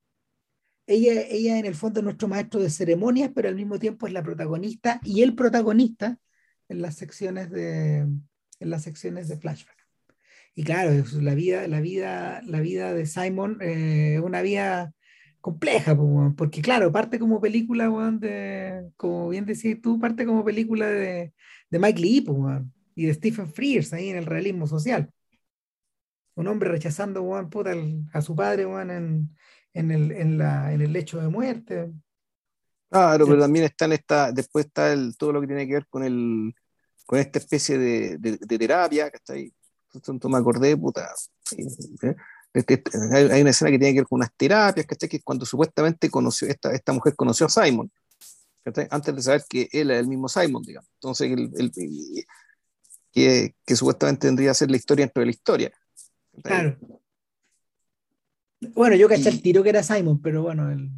ella, 0.87 1.23
ella 1.29 1.59
en 1.59 1.67
el 1.67 1.75
fondo 1.75 2.01
es 2.01 2.05
nuestro 2.05 2.29
maestro 2.29 2.61
de 2.61 2.71
ceremonias, 2.71 3.31
pero 3.35 3.49
al 3.49 3.57
mismo 3.57 3.79
tiempo 3.79 4.07
es 4.07 4.13
la 4.13 4.23
protagonista 4.23 5.01
y 5.05 5.23
el 5.23 5.35
protagonista 5.35 6.19
en 6.69 6.83
las 6.83 6.97
secciones 6.97 7.51
de, 7.51 7.99
en 7.99 8.71
las 8.71 8.83
secciones 8.83 9.29
de 9.29 9.39
flashback. 9.39 9.77
Y 10.55 10.65
claro, 10.65 10.91
la 11.21 11.35
vida, 11.35 11.67
la 11.69 11.81
vida, 11.81 12.43
la 12.45 12.61
vida 12.61 12.93
de 12.93 13.07
Simon 13.07 13.59
eh, 13.63 14.17
es 14.17 14.21
una 14.21 14.43
vida 14.43 14.93
compleja, 15.41 15.97
porque 16.37 16.63
claro, 16.63 16.93
parte 16.93 17.19
como 17.19 17.41
película, 17.41 17.89
de, 18.21 18.91
como 18.97 19.29
bien 19.29 19.45
decías 19.45 19.79
tú, 19.83 19.99
parte 19.99 20.25
como 20.25 20.45
película 20.45 20.87
de, 20.87 21.33
de 21.69 21.79
Mike 21.79 22.01
Lee 22.01 22.27
y 22.95 23.07
de 23.07 23.15
Stephen 23.15 23.49
Frears 23.49 23.93
ahí 23.93 24.11
en 24.11 24.17
el 24.17 24.27
realismo 24.27 24.67
social. 24.67 25.11
Un 26.35 26.47
hombre 26.49 26.71
rechazando 26.71 27.35
a 27.35 28.23
su 28.23 28.37
padre 28.37 28.63
en, 28.63 29.35
en 29.75 29.91
el, 29.91 30.13
en, 30.13 30.39
la, 30.39 30.73
en 30.73 30.81
el 30.81 30.93
lecho 30.93 31.21
de 31.21 31.29
muerte. 31.29 31.93
Claro, 32.91 33.27
pero 33.27 33.41
también 33.41 33.65
está 33.65 33.87
en 33.87 33.93
esta, 33.93 34.33
después 34.33 34.67
está 34.67 34.93
el, 34.93 35.17
todo 35.17 35.33
lo 35.33 35.41
que 35.41 35.47
tiene 35.47 35.67
que 35.67 35.75
ver 35.75 35.87
con 35.89 36.05
el 36.05 36.55
con 37.07 37.19
esta 37.19 37.39
especie 37.39 37.77
de, 37.79 38.17
de, 38.19 38.59
terapia, 38.59 39.11
que 39.11 39.17
está 39.19 39.35
ahí. 39.35 39.53
Entonces 39.93 40.31
me 40.31 40.39
acordé, 40.39 40.77
puta. 40.77 41.13
¿eh? 42.03 42.17
Hay, 43.13 43.43
una 43.43 43.51
escena 43.51 43.71
que 43.71 43.79
tiene 43.79 43.93
que 43.93 44.01
ver 44.01 44.09
con 44.09 44.19
unas 44.19 44.33
terapias, 44.35 44.87
que 44.87 45.17
es 45.17 45.23
cuando 45.25 45.45
supuestamente 45.45 46.09
conoció, 46.11 46.49
esta, 46.49 46.73
esta 46.73 46.93
mujer 46.93 47.15
conoció 47.15 47.47
a 47.47 47.49
Simon, 47.51 47.91
antes 48.91 49.17
de 49.17 49.23
saber 49.23 49.45
que 49.49 49.69
él 49.73 49.91
es 49.91 50.01
el 50.01 50.07
mismo 50.07 50.29
Simon, 50.29 50.63
digamos. 50.63 50.89
Entonces, 50.95 51.33
el, 51.33 51.51
el, 51.57 52.25
que, 53.13 53.55
que, 53.65 53.77
supuestamente 53.77 54.29
tendría 54.29 54.51
que 54.51 54.55
ser 54.55 54.71
la 54.71 54.77
historia 54.77 55.05
dentro 55.05 55.21
de 55.21 55.27
la 55.27 55.33
historia. 55.33 55.73
Claro. 56.43 56.79
Bueno, 58.71 58.97
yo 58.97 59.09
caché 59.09 59.29
el 59.29 59.43
tiro 59.43 59.63
que 59.63 59.71
era 59.71 59.83
Simon, 59.83 60.21
pero 60.23 60.43
bueno, 60.43 60.71
el, 60.71 60.91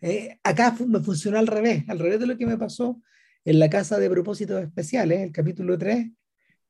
eh, 0.00 0.38
acá 0.42 0.76
me 0.86 1.00
funcionó 1.00 1.38
al 1.38 1.46
revés, 1.46 1.84
al 1.88 1.98
revés 1.98 2.20
de 2.20 2.26
lo 2.26 2.36
que 2.36 2.44
me 2.44 2.58
pasó 2.58 3.00
en 3.44 3.58
la 3.58 3.70
casa 3.70 3.98
de 3.98 4.10
propósitos 4.10 4.62
especiales, 4.62 5.20
el 5.20 5.32
capítulo 5.32 5.78
3, 5.78 6.10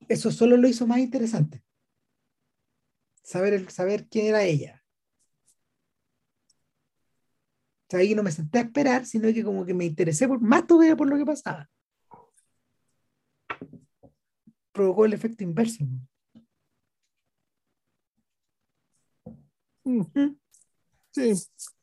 eso 0.09 0.31
solo 0.31 0.57
lo 0.57 0.69
hizo 0.69 0.87
más 0.87 0.99
interesante. 0.99 1.65
Saber, 3.23 3.71
saber 3.73 4.07
quién 4.09 4.27
era 4.27 4.45
ella. 4.45 4.85
O 7.87 7.91
sea, 7.91 8.01
ahí 8.01 8.15
no 8.15 8.23
me 8.23 8.31
senté 8.31 8.59
a 8.59 8.63
esperar, 8.63 9.05
sino 9.07 9.33
que 9.33 9.43
como 9.43 9.65
que 9.65 9.75
me 9.75 9.85
interesé 9.85 10.29
por, 10.29 10.41
más 10.41 10.67
todavía 10.67 10.95
por 10.95 11.09
lo 11.09 11.17
que 11.17 11.25
pasaba. 11.25 11.69
Provocó 14.73 15.07
el 15.07 15.13
efecto 15.13 15.43
inverso. 15.43 15.85
Sí. 21.11 21.33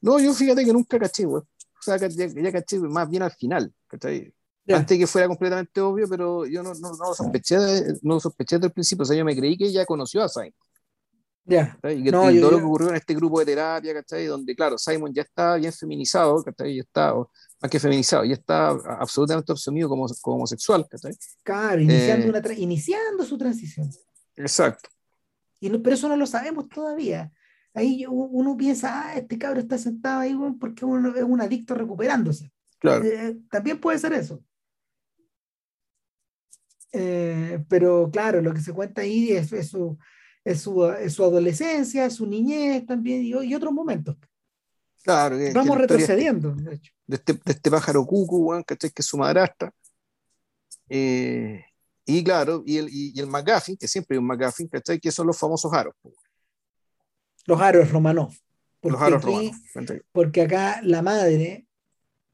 No, 0.02 0.20
yo 0.20 0.34
fíjate 0.34 0.66
que 0.66 0.74
nunca 0.74 1.00
caché, 1.00 1.26
güey. 1.26 1.42
O 1.42 1.84
sea, 1.84 1.98
ya, 1.98 2.52
caché 2.52 2.80
más 2.80 3.10
bien 3.10 3.24
al 3.24 3.32
final, 3.32 3.74
¿cachai? 3.88 4.34
Antes 4.68 4.98
que 4.98 5.08
fuera 5.08 5.28
completamente 5.28 5.82
obvio, 5.82 6.08
pero 6.08 6.46
yo 6.46 6.62
no, 6.62 6.74
no, 6.76 6.92
no 6.92 7.14
sospeché, 7.14 7.58
no 8.04 8.20
sospeché 8.20 8.58
desde 8.58 8.68
el 8.68 8.74
principio. 8.74 9.04
O 9.04 9.06
sea, 9.06 9.18
yo 9.18 9.26
me 9.26 9.36
creí 9.36 9.58
que 9.58 9.72
ya 9.72 9.86
conoció 9.86 10.24
a 10.24 10.30
Simon. 10.30 10.54
Ya. 11.44 11.78
Y 11.84 12.04
que 12.04 12.12
todo 12.12 12.30
lo 12.30 12.58
que 12.58 12.64
ocurrió 12.64 12.90
en 12.90 12.96
este 12.96 13.16
grupo 13.16 13.40
de 13.40 13.46
terapia, 13.46 13.94
¿cachai? 13.94 14.26
Donde, 14.28 14.56
claro, 14.56 14.78
Simon 14.78 15.12
ya 15.14 15.24
está 15.24 15.56
bien 15.56 15.74
feminizado, 15.74 16.44
¿cachai? 16.44 16.76
Ya 16.76 16.82
está, 16.82 17.14
más 17.14 17.72
que 17.72 17.80
feminizado, 17.80 18.24
ya 18.24 18.36
está 18.36 18.70
absolutamente 18.70 19.52
absorbido 19.52 19.90
como, 19.90 20.06
como 20.22 20.38
homosexual, 20.38 20.86
¿cachai? 20.90 21.14
Claro, 21.44 21.82
iniciando, 21.82 22.28
eh, 22.28 22.30
una 22.30 22.54
iniciando 22.54 23.26
su 23.26 23.38
transición. 23.38 23.90
Exacto. 24.36 24.90
Y 25.60 25.70
pero 25.80 25.96
eso 25.96 26.08
no 26.08 26.16
lo 26.16 26.26
sabemos 26.26 26.70
todavía 26.70 27.32
ahí 27.74 28.06
uno 28.08 28.58
piensa, 28.58 29.10
ah, 29.10 29.16
este 29.16 29.38
cabro 29.38 29.60
está 29.60 29.78
sentado 29.78 30.22
ahí 30.22 30.36
porque 30.60 30.86
uno 30.86 31.16
es 31.16 31.24
un 31.24 31.42
adicto 31.42 31.76
recuperándose. 31.76 32.52
Claro. 32.80 33.06
Eh, 33.06 33.38
también 33.50 33.80
puede 33.80 34.00
ser 34.00 34.14
eso. 34.14 34.44
Eh, 36.94 37.64
pero 37.70 38.10
claro, 38.12 38.42
lo 38.42 38.54
que 38.54 38.62
se 38.62 38.74
cuenta 38.74 39.02
ahí 39.02 39.32
es, 39.32 39.50
su, 39.70 39.98
es, 40.44 40.62
su, 40.62 40.84
adolescencia, 41.24 42.10
su 42.10 42.26
niñez 42.26 42.86
también 42.86 43.22
y, 43.22 43.30
y 43.30 43.56
otros 43.56 43.72
momentos. 43.72 44.18
Claro, 45.04 45.38
Vamos 45.54 45.78
retrocediendo, 45.78 46.54
de, 46.54 46.76
hecho. 46.76 46.94
De 47.08 47.16
este, 47.16 47.34
de 47.34 47.52
este 47.52 47.72
pájaro 47.72 48.06
cucu, 48.06 48.64
que 48.66 48.78
es 48.96 49.06
su 49.06 49.18
madrastra. 49.18 49.74
Eh, 50.90 51.64
y 52.06 52.24
claro, 52.24 52.64
y 52.66 52.78
el, 52.78 52.88
y, 52.92 53.20
el 53.20 53.28
McGuffin, 53.28 53.78
que 53.78 53.88
siempre 53.88 54.16
hay 54.16 54.20
un 54.20 54.28
McGuffin, 54.28 54.70
Que 55.02 55.12
son 55.12 55.28
los 55.28 55.38
famosos 55.40 55.72
aros. 55.74 55.96
Los 57.48 57.62
aros 57.62 57.92
Romanov. 57.92 58.34
Porque 58.80 58.94
los 58.94 59.02
aros 59.02 59.24
Romanov. 59.24 59.54
Porque 60.12 60.42
acá 60.42 60.82
la 60.84 61.02
madre, 61.02 61.68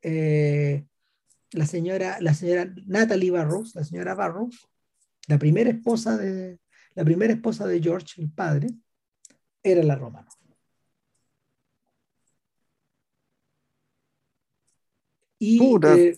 eh, 0.01 0.85
la 1.51 1.65
señora, 1.65 2.17
la 2.19 2.33
señora 2.33 2.73
Natalie 2.85 3.31
Barrows, 3.31 3.75
la 3.75 3.83
señora 3.83 4.15
Barrows, 4.15 4.67
la 5.27 5.37
primera 5.37 5.69
esposa 5.69 6.17
de, 6.17 6.59
la 6.95 7.03
primera 7.03 7.33
esposa 7.33 7.67
de 7.67 7.81
George, 7.81 8.21
el 8.21 8.31
padre, 8.31 8.69
era 9.63 9.83
la 9.83 9.95
Romanov. 9.95 10.37
Y 15.39 15.59
eh, 15.85 16.17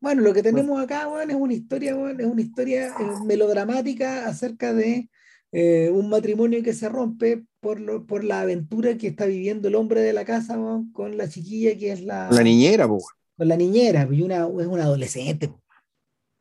bueno, 0.00 0.22
lo 0.22 0.32
que 0.32 0.42
tenemos 0.42 0.80
acá 0.80 1.06
bueno, 1.06 1.32
es 1.32 1.38
una 1.38 1.54
historia, 1.54 1.94
bueno, 1.94 2.20
es 2.20 2.26
una 2.26 2.40
historia 2.40 2.88
eh, 2.88 3.24
melodramática 3.24 4.26
acerca 4.26 4.72
de 4.72 5.10
eh, 5.52 5.90
un 5.90 6.08
matrimonio 6.08 6.62
que 6.62 6.74
se 6.74 6.88
rompe 6.88 7.44
por, 7.60 7.80
lo, 7.80 8.06
por 8.06 8.24
la 8.24 8.40
aventura 8.42 8.96
que 8.96 9.08
está 9.08 9.26
viviendo 9.26 9.68
el 9.68 9.74
hombre 9.74 10.00
de 10.00 10.12
la 10.12 10.24
casa 10.24 10.58
con 10.92 11.16
la 11.16 11.28
chiquilla 11.28 11.76
que 11.76 11.92
es 11.92 12.02
la... 12.02 12.28
La 12.30 12.42
niñera, 12.42 12.86
po. 12.86 12.98
Con 13.36 13.48
la 13.48 13.56
niñera, 13.56 14.08
y 14.10 14.22
una, 14.22 14.46
es 14.46 14.66
una 14.66 14.84
adolescente. 14.84 15.52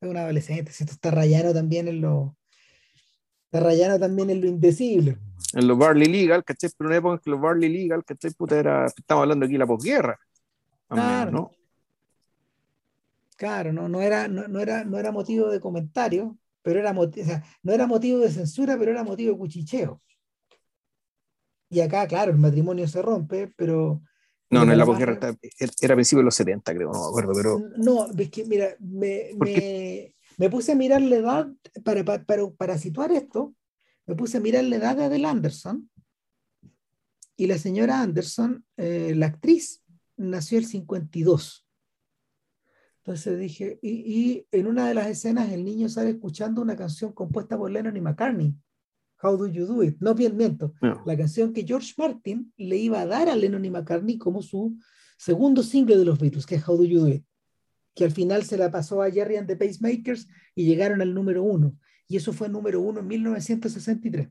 Es 0.01 0.09
una 0.09 0.21
adolescente. 0.21 0.71
Esto 0.71 0.91
está 0.91 1.11
rayano 1.11 1.53
también 1.53 1.87
en 1.87 2.01
lo... 2.01 2.35
Está 3.45 3.59
rayano 3.59 3.99
también 3.99 4.29
en 4.29 4.41
lo 4.41 4.47
indecible. 4.47 5.17
En 5.53 5.67
lo 5.67 5.77
Barley 5.77 6.07
Legal, 6.07 6.43
¿cachai? 6.43 6.69
Pero 6.77 6.89
una 6.89 6.97
época 6.97 7.15
en 7.15 7.19
que 7.19 7.29
lo 7.29 7.39
Barley 7.39 7.69
Legal, 7.69 8.03
¿cachai? 8.03 8.31
Puta, 8.31 8.57
era... 8.57 8.85
Estamos 8.85 9.23
hablando 9.23 9.45
aquí 9.45 9.53
de 9.53 9.59
la 9.59 9.67
posguerra. 9.67 10.19
Claro. 10.87 11.31
¿no? 11.31 11.51
Claro, 13.37 13.73
no, 13.73 13.89
no, 13.89 14.01
era, 14.01 14.27
no, 14.27 14.47
no, 14.47 14.59
era, 14.61 14.85
no 14.85 14.97
era 14.97 15.11
motivo 15.11 15.49
de 15.49 15.59
comentario, 15.59 16.37
pero 16.65 16.79
era 16.79 16.99
o 16.99 17.13
sea, 17.13 17.43
no 17.61 17.73
era 17.73 17.85
motivo 17.85 18.17
de 18.17 18.31
censura, 18.31 18.75
pero 18.75 18.89
era 18.89 19.03
motivo 19.03 19.33
de 19.33 19.37
cuchicheo. 19.37 20.01
Y 21.69 21.79
acá, 21.79 22.07
claro, 22.07 22.31
el 22.31 22.39
matrimonio 22.39 22.87
se 22.87 23.03
rompe, 23.03 23.53
pero... 23.55 24.01
No, 24.49 24.65
no, 24.65 24.71
en 24.71 24.77
la 24.79 24.85
posguerra 24.85 25.13
era 25.13 25.93
a 25.93 25.95
principios 25.95 26.21
de 26.21 26.23
los 26.23 26.33
70, 26.33 26.73
creo, 26.73 26.91
no 26.91 27.01
me 27.01 27.07
acuerdo, 27.07 27.33
pero... 27.35 27.59
No, 27.77 28.07
es 28.17 28.31
que, 28.31 28.45
mira, 28.45 28.75
me, 28.79 29.29
me, 29.37 30.15
me, 30.39 30.49
puse 30.49 30.71
a 30.71 30.75
mirar 30.75 31.03
la 31.03 31.15
edad, 31.17 31.47
para, 31.83 32.03
para, 32.03 32.49
para, 32.57 32.77
situar 32.79 33.11
esto, 33.11 33.53
me 34.07 34.15
puse 34.15 34.37
a 34.37 34.41
mirar 34.41 34.63
la 34.63 34.77
edad 34.77 34.97
de 34.97 35.03
Adele 35.03 35.27
Anderson, 35.27 35.91
y 37.37 37.45
la 37.45 37.59
señora 37.59 38.01
Anderson, 38.01 38.65
eh, 38.77 39.13
la 39.15 39.27
actriz, 39.27 39.83
nació 40.17 40.57
el 40.57 40.65
52. 40.65 41.64
Entonces 43.05 43.37
dije, 43.37 43.77
y, 43.83 44.47
en 44.51 44.65
una 44.65 44.87
de 44.87 44.95
las 44.95 45.05
escenas 45.05 45.51
el 45.51 45.63
niño 45.63 45.87
sale 45.89 46.09
escuchando 46.09 46.59
una 46.59 46.75
canción 46.75 47.13
compuesta 47.13 47.55
por 47.55 47.69
Lennon 47.69 47.95
y 47.95 48.01
McCartney. 48.01 48.55
How 49.21 49.37
Do 49.37 49.45
You 49.45 49.67
Do 49.67 49.83
It. 49.83 49.97
No, 49.99 50.15
bien, 50.15 50.35
miento. 50.35 50.73
La 51.05 51.15
canción 51.15 51.53
que 51.53 51.63
George 51.63 51.93
Martin 51.97 52.51
le 52.57 52.77
iba 52.77 52.99
a 53.01 53.05
dar 53.05 53.29
a 53.29 53.35
Lennon 53.35 53.63
y 53.63 53.69
McCartney 53.69 54.17
como 54.17 54.41
su 54.41 54.75
segundo 55.19 55.61
single 55.61 55.97
de 55.97 56.05
los 56.05 56.17
Beatles, 56.17 56.47
que 56.47 56.55
es 56.55 56.67
How 56.67 56.77
Do 56.77 56.83
You 56.83 57.01
Do 57.01 57.09
It. 57.09 57.23
Que 57.93 58.05
al 58.05 58.11
final 58.11 58.43
se 58.43 58.57
la 58.57 58.71
pasó 58.71 59.03
a 59.03 59.11
Jerry 59.11 59.35
and 59.35 59.47
the 59.47 59.55
Pacemakers 59.55 60.27
y 60.55 60.65
llegaron 60.65 60.99
al 60.99 61.13
número 61.13 61.43
uno. 61.43 61.77
Y 62.07 62.17
eso 62.17 62.33
fue 62.33 62.49
número 62.49 62.81
uno 62.81 63.01
en 63.01 63.07
1963. 63.07 64.29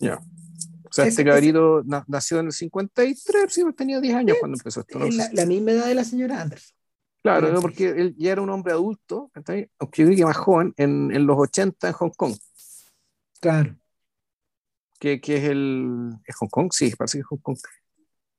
Ya. 0.00 0.16
O 0.16 0.92
sea, 0.92 1.06
este 1.06 1.24
cabrito 1.24 1.84
nació 2.08 2.40
en 2.40 2.46
el 2.46 2.52
53, 2.52 3.52
sí, 3.52 3.62
tenía 3.76 4.00
10 4.00 4.14
años 4.16 4.36
cuando 4.40 4.58
empezó 4.58 4.80
esto. 4.80 4.98
la, 5.32 5.46
misma 5.46 5.70
edad 5.70 5.86
de 5.86 5.94
la 5.94 6.04
señora 6.04 6.42
Anderson. 6.42 6.76
Claro, 7.26 7.60
porque 7.60 7.88
él 7.88 8.14
ya 8.16 8.32
era 8.32 8.40
un 8.40 8.50
hombre 8.50 8.72
adulto, 8.72 9.32
aunque 9.34 10.02
yo 10.02 10.06
diría 10.06 10.22
que 10.22 10.26
más 10.26 10.36
joven, 10.36 10.72
en, 10.76 11.10
en, 11.12 11.26
los 11.26 11.36
80 11.36 11.88
en 11.88 11.92
Hong 11.92 12.12
Kong. 12.16 12.36
Claro. 13.40 13.76
Que, 15.00 15.20
que 15.20 15.38
es 15.38 15.44
el. 15.44 16.12
¿Es 16.24 16.36
Hong 16.36 16.48
Kong? 16.48 16.68
Sí, 16.72 16.94
parece 16.96 17.18
que 17.18 17.22
es 17.22 17.26
Hong 17.26 17.38
Kong. 17.38 17.58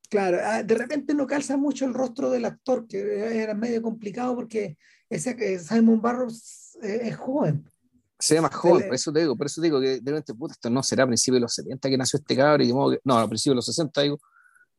Claro, 0.10 0.38
ah, 0.42 0.64
de 0.64 0.74
repente 0.74 1.14
no 1.14 1.28
calza 1.28 1.58
mucho 1.58 1.84
el 1.84 1.94
rostro 1.94 2.30
del 2.30 2.46
actor, 2.46 2.88
que 2.88 3.42
era 3.42 3.54
medio 3.54 3.82
complicado 3.82 4.34
porque 4.36 4.78
ese 5.10 5.32
eh, 5.32 5.60
Simon 5.60 6.02
Barrows 6.02 6.78
eh, 6.82 7.00
es 7.04 7.18
joven. 7.18 7.70
Se 8.18 8.36
ve 8.36 8.42
más 8.42 8.56
joven, 8.56 8.88
por 8.88 8.96
eso 8.96 9.12
te 9.12 9.20
digo, 9.20 9.36
por 9.36 9.48
eso 9.48 9.62
digo 9.62 9.82
que 9.82 10.00
de 10.00 10.12
repente, 10.12 10.34
puta, 10.34 10.54
esto 10.54 10.70
no 10.70 10.82
será 10.82 11.04
a 11.04 11.08
principios 11.08 11.36
de 11.36 11.42
los 11.42 11.54
70 11.54 11.90
que 11.90 11.98
nació 11.98 12.20
este 12.20 12.38
cabrón, 12.38 12.62
y 12.62 12.68
de 12.68 12.96
que, 12.96 13.02
no, 13.04 13.18
a 13.18 13.28
principios 13.28 13.52
de 13.52 13.56
los 13.58 13.66
60, 13.66 14.02
digo. 14.02 14.20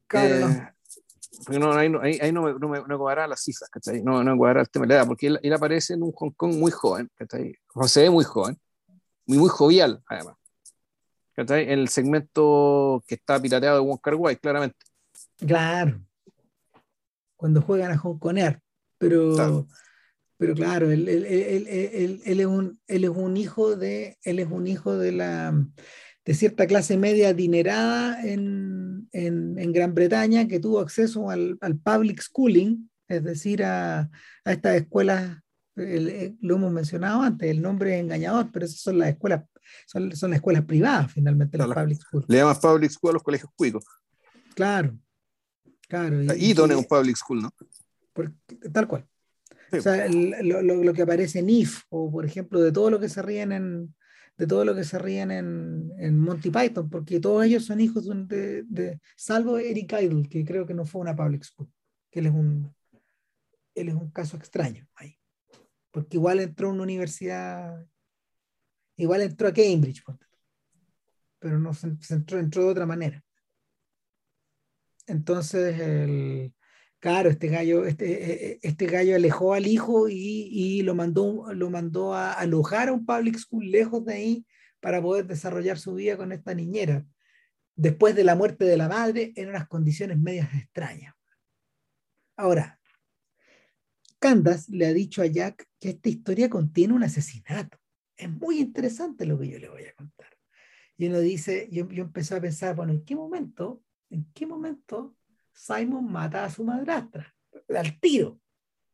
Claro, 0.07 0.49
no. 0.49 0.78
Porque 1.45 1.59
no, 1.59 1.73
ahí, 1.73 1.93
ahí, 2.03 2.19
ahí 2.21 2.33
no, 2.33 2.43
me, 2.43 2.55
no, 2.55 2.69
me, 2.69 2.83
no 2.83 2.99
cuadra 2.99 3.27
las 3.27 3.43
cifras, 3.43 3.71
¿cachai? 3.71 4.03
No, 4.03 4.23
no 4.25 4.37
cuadra 4.37 4.61
el 4.61 4.69
tema 4.69 4.85
de 4.85 4.89
la 4.89 4.95
edad, 4.97 5.07
porque 5.07 5.29
él, 5.29 5.41
él, 5.43 5.53
aparece 5.53 5.95
en 5.95 6.03
un 6.03 6.13
Hong 6.13 6.33
Kong 6.33 6.57
muy 6.57 6.71
joven, 6.71 7.11
¿cachai? 7.17 7.55
Ve 7.75 8.11
muy 8.11 8.25
joven, 8.25 8.59
muy, 9.27 9.39
muy 9.39 9.49
jovial, 9.49 10.03
además. 10.07 10.37
¿cachai? 11.35 11.65
En 11.65 11.79
el 11.79 11.89
segmento 11.89 13.03
que 13.07 13.15
está 13.15 13.41
pirateado 13.41 13.77
de 13.77 13.87
Wong 13.87 14.01
Kar 14.01 14.15
Wai, 14.17 14.37
claramente. 14.37 14.79
Claro. 15.37 16.01
Cuando 17.37 17.63
juegan 17.63 17.93
a 17.93 17.99
Hong 17.99 18.19
Kong 18.19 18.39
pero 18.99 19.35
claro 19.35 19.69
pero 20.39 20.55
claro, 20.55 20.91
él, 20.93 21.09
él, 21.09 21.27
él, 21.27 22.23
él, 22.25 22.41
es 22.41 22.47
un, 22.47 22.81
él 22.87 23.05
es 23.05 23.11
un 23.11 23.37
hijo 23.37 23.75
de, 23.75 24.19
él 24.23 24.39
es 24.39 24.47
un 24.49 24.69
hijo 24.69 24.97
de 24.97 25.11
la 25.11 25.53
de 26.29 26.35
cierta 26.35 26.67
clase 26.67 26.99
media 26.99 27.31
adinerada 27.31 28.23
en, 28.23 29.09
en, 29.13 29.59
en 29.59 29.73
Gran 29.73 29.95
Bretaña 29.95 30.47
que 30.47 30.61
tuvo 30.61 30.79
acceso 30.81 31.31
al, 31.31 31.57
al 31.63 31.79
public 31.79 32.21
schooling, 32.21 32.87
es 33.09 33.25
decir, 33.25 33.65
a, 33.65 34.01
a 34.01 34.53
estas 34.53 34.77
escuelas, 34.77 35.39
eh, 35.77 36.35
lo 36.43 36.57
hemos 36.57 36.71
mencionado 36.71 37.23
antes, 37.23 37.51
el 37.51 37.63
nombre 37.63 37.95
es 37.95 38.03
engañador, 38.03 38.51
pero 38.53 38.67
esas 38.67 38.79
son 38.79 38.99
las 38.99 39.09
escuelas, 39.09 39.45
son, 39.87 40.15
son 40.15 40.29
las 40.29 40.41
escuelas 40.41 40.67
privadas 40.67 41.11
finalmente, 41.11 41.57
las 41.57 41.69
public 41.69 41.99
schools. 41.99 42.27
Le 42.29 42.37
llaman 42.37 42.61
public 42.61 42.91
school 42.91 43.11
a 43.11 43.15
los 43.15 43.23
colegios 43.23 43.51
cuicos. 43.57 43.87
Claro, 44.55 44.99
claro. 45.89 46.25
Y, 46.35 46.51
y, 46.51 46.53
y 46.53 46.61
un 46.61 46.85
public 46.85 47.17
school, 47.17 47.41
¿no? 47.41 47.55
Por, 48.13 48.35
tal 48.71 48.87
cual. 48.87 49.09
O 49.73 49.81
sea, 49.81 50.07
lo, 50.11 50.61
lo, 50.61 50.93
que 50.93 51.03
aparece 51.03 51.39
en 51.39 51.49
If, 51.49 51.85
o 51.89 52.13
por 52.13 52.27
ejemplo, 52.27 52.61
de 52.61 52.71
todo 52.71 52.91
lo 52.91 53.01
que 53.01 53.09
se 53.09 53.23
ríen 53.23 53.53
en, 53.53 53.95
de 54.39 54.47
todo 54.47 54.65
lo 54.65 54.75
que 54.75 54.85
se 54.85 54.99
ríen 54.99 55.33
en, 55.33 55.93
en 55.99 56.19
Monty 56.19 56.51
Python, 56.51 56.89
porque 56.89 57.19
todos 57.19 57.45
ellos 57.45 57.65
son 57.65 57.81
hijos 57.81 58.07
de, 58.29 58.63
de, 58.63 59.01
salvo 59.17 59.59
Eric 59.59 59.93
Idle, 60.01 60.29
que 60.29 60.45
creo 60.45 60.65
que 60.65 60.75
no 60.75 60.85
fue 60.85 61.01
una 61.01 61.17
public 61.17 61.43
school, 61.43 61.69
que 62.09 62.21
él 62.21 62.27
es 62.27 62.33
un, 62.33 62.73
él 63.75 63.89
es 63.89 63.95
un 63.95 64.11
caso 64.13 64.37
extraño 64.37 64.89
ahí, 64.95 65.19
porque 65.91 66.19
igual 66.19 66.39
entró 66.39 66.69
a 66.69 66.73
una 66.73 66.85
universidad, 66.85 67.85
igual 68.97 69.23
entró 69.23 69.49
a 69.49 69.53
Cambridge, 69.53 70.05
pero 71.41 71.59
no 71.59 71.75
se, 71.75 71.89
entró, 72.11 72.39
entró 72.39 72.63
de 72.63 72.71
otra 72.71 72.87
manera. 72.87 73.25
Entonces, 75.09 75.81
el, 75.81 76.55
Claro, 77.01 77.31
este 77.31 77.47
gallo, 77.49 77.85
este, 77.85 78.07
e, 78.07 78.53
e, 78.53 78.59
este 78.63 78.87
gallo 78.87 79.15
alejó 79.15 79.55
al 79.55 79.67
hijo 79.69 80.09
y, 80.09 80.49
y, 80.51 80.83
lo 80.83 80.97
mandó, 80.97 81.53
lo 81.55 81.71
mandó 81.71 82.13
a 82.13 82.33
alojar 82.33 82.89
a 82.89 82.93
un 82.93 83.07
public 83.07 83.39
school 83.39 83.71
lejos 83.71 84.05
de 84.05 84.15
ahí 84.15 84.47
para 84.81 85.01
poder 85.01 85.27
desarrollar 85.27 85.79
su 85.79 85.95
vida 85.95 86.17
con 86.17 86.33
esta 86.33 86.55
niñera. 86.55 87.07
Después 87.77 88.17
de 88.17 88.25
la 88.25 88.35
muerte 88.35 88.65
de 88.65 88.77
la 88.77 88.89
madre, 88.89 89.33
en 89.37 89.49
unas 89.51 89.69
condiciones 89.69 90.19
medias 90.19 90.53
extrañas. 90.55 91.15
Ahora, 92.37 92.81
Candace 94.19 94.73
le 94.73 94.87
ha 94.87 94.93
dicho 94.93 95.23
a 95.23 95.27
Jack 95.27 95.69
que 95.79 95.91
esta 95.91 96.09
historia 96.09 96.51
contiene 96.51 96.95
un 96.95 97.05
asesinato. 97.05 97.79
Es 98.17 98.29
muy 98.29 98.59
interesante 98.59 99.25
lo 99.25 99.39
que 99.39 99.49
yo 99.49 99.59
le 99.61 99.69
voy 99.69 99.85
a 99.85 99.95
contar. 99.95 100.37
Y 100.97 101.07
uno 101.07 101.21
dice, 101.21 101.69
yo, 101.71 101.89
yo 101.89 102.03
empecé 102.03 102.35
a 102.35 102.41
pensar, 102.41 102.75
bueno, 102.75 102.93
¿en 102.93 103.05
qué 103.05 103.15
momento, 103.15 103.85
en 104.11 104.29
qué 104.35 104.47
momento 104.47 105.17
Simon 105.59 106.11
mata 106.11 106.45
a 106.45 106.51
su 106.51 106.63
madrastra, 106.63 107.35
al 107.69 107.99
tiro. 107.99 108.41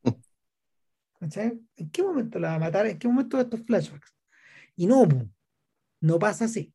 ¿En 1.21 1.91
qué 1.93 2.03
momento 2.03 2.39
la 2.39 2.49
va 2.49 2.55
a 2.55 2.59
matar? 2.59 2.87
¿En 2.87 2.99
qué 2.99 3.07
momento 3.07 3.39
estos 3.39 3.61
flashbacks? 3.67 4.15
Y 4.75 4.87
no, 4.87 5.07
no 6.01 6.19
pasa 6.19 6.47
así. 6.47 6.73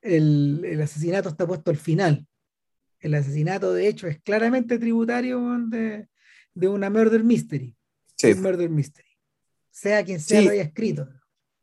El, 0.00 0.62
el, 0.64 0.80
asesinato 0.80 1.28
está 1.28 1.46
puesto 1.46 1.70
al 1.70 1.76
final. 1.76 2.26
El 2.98 3.14
asesinato, 3.14 3.74
de 3.74 3.88
hecho, 3.88 4.06
es 4.08 4.20
claramente 4.22 4.78
tributario 4.78 5.40
de, 5.68 6.08
de 6.54 6.68
una 6.68 6.88
murder 6.88 7.22
mystery. 7.22 7.76
Sí. 8.16 8.32
Un 8.32 8.42
murder 8.42 8.70
mystery. 8.70 9.08
Sea 9.70 10.02
quien 10.02 10.20
sea 10.20 10.40
lo 10.40 10.50
haya 10.50 10.62
escrito. 10.62 11.08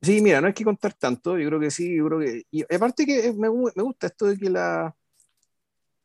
Sí, 0.01 0.21
mira, 0.21 0.41
no 0.41 0.47
hay 0.47 0.53
que 0.53 0.63
contar 0.63 0.93
tanto. 0.93 1.37
Yo 1.37 1.47
creo 1.47 1.59
que 1.59 1.71
sí, 1.71 1.95
yo 1.95 2.07
creo 2.07 2.19
que. 2.19 2.43
Y 2.51 2.63
aparte 2.73 3.05
que 3.05 3.33
me, 3.33 3.49
me 3.49 3.83
gusta 3.83 4.07
esto 4.07 4.27
de 4.27 4.37
que 4.37 4.49
la, 4.49 4.95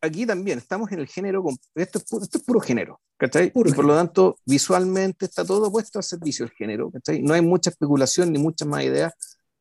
aquí 0.07 0.27
también 0.27 0.59
estamos 0.59 0.91
en 0.93 1.01
el 1.01 1.07
género, 1.07 1.45
esto 1.75 1.99
es 1.99 2.05
puro, 2.05 2.25
esto 2.25 2.39
es 2.39 2.45
puro 2.45 2.61
género, 2.61 3.01
¿cachai? 3.17 3.49
y 3.49 3.73
por 3.73 3.85
lo 3.85 3.95
tanto, 3.95 4.37
visualmente 4.45 5.27
está 5.27 5.45
todo 5.45 5.71
puesto 5.71 5.99
al 5.99 6.05
servicio 6.05 6.47
del 6.47 6.55
género, 6.55 6.91
¿cachai? 6.91 7.23
No 7.23 7.35
hay 7.35 7.43
mucha 7.43 7.71
especulación 7.71 8.33
ni 8.33 8.39
muchas 8.39 8.69
más 8.69 8.85
ideas 8.85 9.13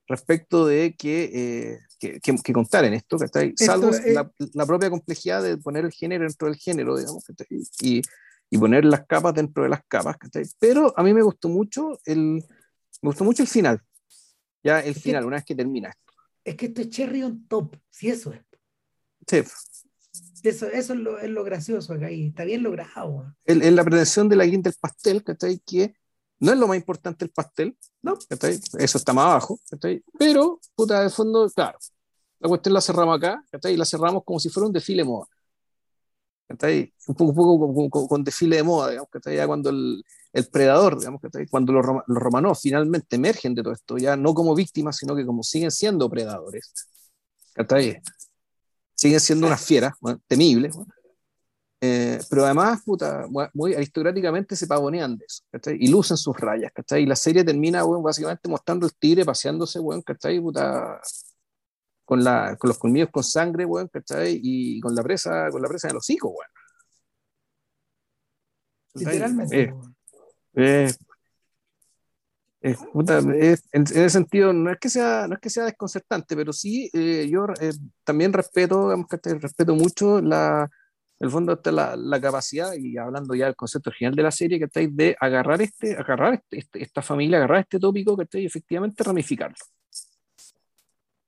respecto 0.07 0.65
de 0.65 0.95
que, 0.95 1.79
eh, 1.99 2.19
que, 2.21 2.53
contar 2.53 2.85
en 2.85 2.93
esto, 2.93 3.17
¿cachai? 3.17 3.53
Salvo 3.55 3.89
la, 3.91 4.31
la, 4.53 4.65
propia 4.65 4.89
complejidad 4.89 5.41
de 5.43 5.57
poner 5.57 5.85
el 5.85 5.91
género 5.91 6.23
dentro 6.23 6.47
del 6.47 6.57
género, 6.57 6.97
digamos, 6.97 7.23
Y, 7.81 8.01
y, 8.49 8.57
poner 8.57 8.85
las 8.85 9.05
capas 9.05 9.33
dentro 9.33 9.63
de 9.63 9.69
las 9.69 9.81
capas, 9.87 10.17
¿cachai? 10.17 10.45
Pero 10.59 10.93
a 10.95 11.03
mí 11.03 11.13
me 11.13 11.21
gustó 11.21 11.49
mucho 11.49 11.99
el, 12.05 12.43
me 13.01 13.09
gustó 13.09 13.23
mucho 13.23 13.43
el 13.43 13.49
final, 13.49 13.81
ya 14.63 14.79
el 14.79 14.95
final, 14.95 15.25
una 15.25 15.37
vez 15.37 15.45
que 15.45 15.55
termina 15.55 15.89
esto. 15.89 16.01
Es 16.43 16.55
que 16.55 16.67
esto 16.67 16.81
es 16.81 16.89
cherry 16.89 17.23
on 17.23 17.47
top, 17.47 17.75
si 17.89 18.09
eso 18.09 18.31
es. 18.31 18.41
Sí, 19.27 19.43
eso, 20.43 20.67
eso 20.67 20.93
es, 20.93 20.99
lo, 20.99 21.19
es 21.19 21.29
lo 21.29 21.43
gracioso 21.43 21.93
acá 21.93 22.11
y 22.11 22.27
está 22.27 22.43
bien 22.43 22.63
logrado. 22.63 23.33
Es 23.45 23.57
la 23.57 23.83
pretensión 23.83 24.29
de 24.29 24.35
la 24.35 24.45
guinda 24.45 24.69
del 24.69 24.79
pastel, 24.79 25.23
Que 25.65 25.95
no 26.39 26.51
es 26.51 26.57
lo 26.57 26.67
más 26.67 26.77
importante 26.77 27.25
el 27.25 27.31
pastel, 27.31 27.77
¿no? 28.01 28.17
Eso 28.29 28.97
está 28.97 29.13
más 29.13 29.25
abajo, 29.25 29.59
Pero, 30.19 30.59
puta, 30.75 31.01
de 31.01 31.09
fondo, 31.09 31.49
claro, 31.49 31.79
la 32.39 32.49
cuestión 32.49 32.73
la 32.73 32.81
cerramos 32.81 33.17
acá, 33.17 33.43
Y 33.69 33.77
la 33.77 33.85
cerramos 33.85 34.23
como 34.23 34.39
si 34.39 34.49
fuera 34.49 34.67
un 34.67 34.73
desfile 34.73 35.03
de 35.03 35.09
moda. 35.09 35.27
Un 36.47 37.15
poco, 37.15 37.53
un 37.53 37.89
poco 37.89 38.07
con, 38.07 38.23
desfile 38.23 38.57
de 38.57 38.63
moda, 38.63 38.89
digamos, 38.89 39.09
Ya 39.25 39.47
cuando 39.47 39.69
el, 39.69 40.03
el 40.31 40.47
predador, 40.47 40.99
digamos, 40.99 41.21
Cuando 41.49 41.73
los, 41.73 41.85
los 42.05 42.17
romanos 42.21 42.59
finalmente 42.61 43.15
emergen 43.15 43.55
de 43.55 43.63
todo 43.63 43.73
esto, 43.73 43.97
ya 43.97 44.15
no 44.15 44.33
como 44.33 44.53
víctimas, 44.53 44.97
sino 44.97 45.15
que 45.15 45.25
como 45.25 45.41
siguen 45.41 45.71
siendo 45.71 46.09
predadores. 46.09 46.71
¿cachai? 47.55 48.01
Siguen 49.05 49.19
siendo 49.19 49.45
unas 49.45 49.63
fieras, 49.63 49.93
temibles, 50.27 50.75
eh, 51.79 52.19
pero 52.27 52.45
además, 52.45 52.81
puta, 52.83 53.27
muy 53.53 53.75
aristocráticamente 53.75 54.55
se 54.55 54.65
pavonean 54.65 55.15
de 55.15 55.25
eso, 55.25 55.43
¿cachai? 55.51 55.77
Y 55.79 55.89
lucen 55.89 56.17
sus 56.17 56.35
rayas, 56.35 56.71
¿cachai? 56.73 57.03
Y 57.03 57.05
la 57.05 57.15
serie 57.15 57.43
termina, 57.43 57.83
bueno, 57.83 58.01
básicamente 58.01 58.49
mostrando 58.49 58.87
el 58.87 58.95
tigre 58.95 59.23
paseándose, 59.23 59.77
bueno, 59.77 60.01
¿cachai? 60.01 60.39
Puta, 60.39 60.99
con, 62.03 62.23
la, 62.23 62.55
con 62.57 62.69
los 62.69 62.79
colmillos 62.79 63.09
con 63.11 63.23
sangre, 63.23 63.65
bueno, 63.65 63.87
¿cachai? 63.89 64.39
Y 64.41 64.79
con 64.79 64.95
la 64.95 65.03
presa, 65.03 65.49
con 65.51 65.61
la 65.61 65.67
presa 65.67 65.89
en 65.89 65.93
los 65.93 66.09
hijos, 66.09 66.31
bueno. 66.33 66.49
Literalmente. 68.95 69.61
Eh, 69.61 69.73
eh, 70.55 70.93
en, 72.65 73.83
ese 73.83 74.09
sentido, 74.09 74.51
no 74.51 74.71
es 74.71 74.79
que 74.79 74.89
sea, 74.89 75.27
no 75.27 75.35
es 75.35 75.39
que 75.39 75.51
sea 75.51 75.65
desconcertante, 75.65 76.35
pero 76.35 76.51
sí 76.51 76.89
eh, 76.93 77.27
yo 77.29 77.45
eh, 77.61 77.73
también 78.03 78.33
respeto, 78.33 78.91
respeto 79.39 79.75
mucho 79.75 80.19
la, 80.19 80.67
el 81.19 81.29
fondo 81.29 81.59
la, 81.65 81.95
la, 81.95 82.19
capacidad, 82.19 82.73
y 82.73 82.97
hablando 82.97 83.35
ya 83.35 83.45
del 83.45 83.55
concepto 83.55 83.91
general 83.91 84.15
de 84.15 84.23
la 84.23 84.31
serie, 84.31 84.57
que 84.57 84.65
estáis 84.65 84.95
de 84.95 85.15
agarrar 85.19 85.61
este, 85.61 85.95
agarrar 85.95 86.33
este, 86.33 86.57
este, 86.57 86.81
esta 86.81 87.03
familia, 87.03 87.37
agarrar 87.37 87.59
este 87.59 87.79
tópico, 87.79 88.17
que 88.17 88.23
estáis 88.23 88.47
efectivamente 88.47 89.03
ramificarlo. 89.03 89.57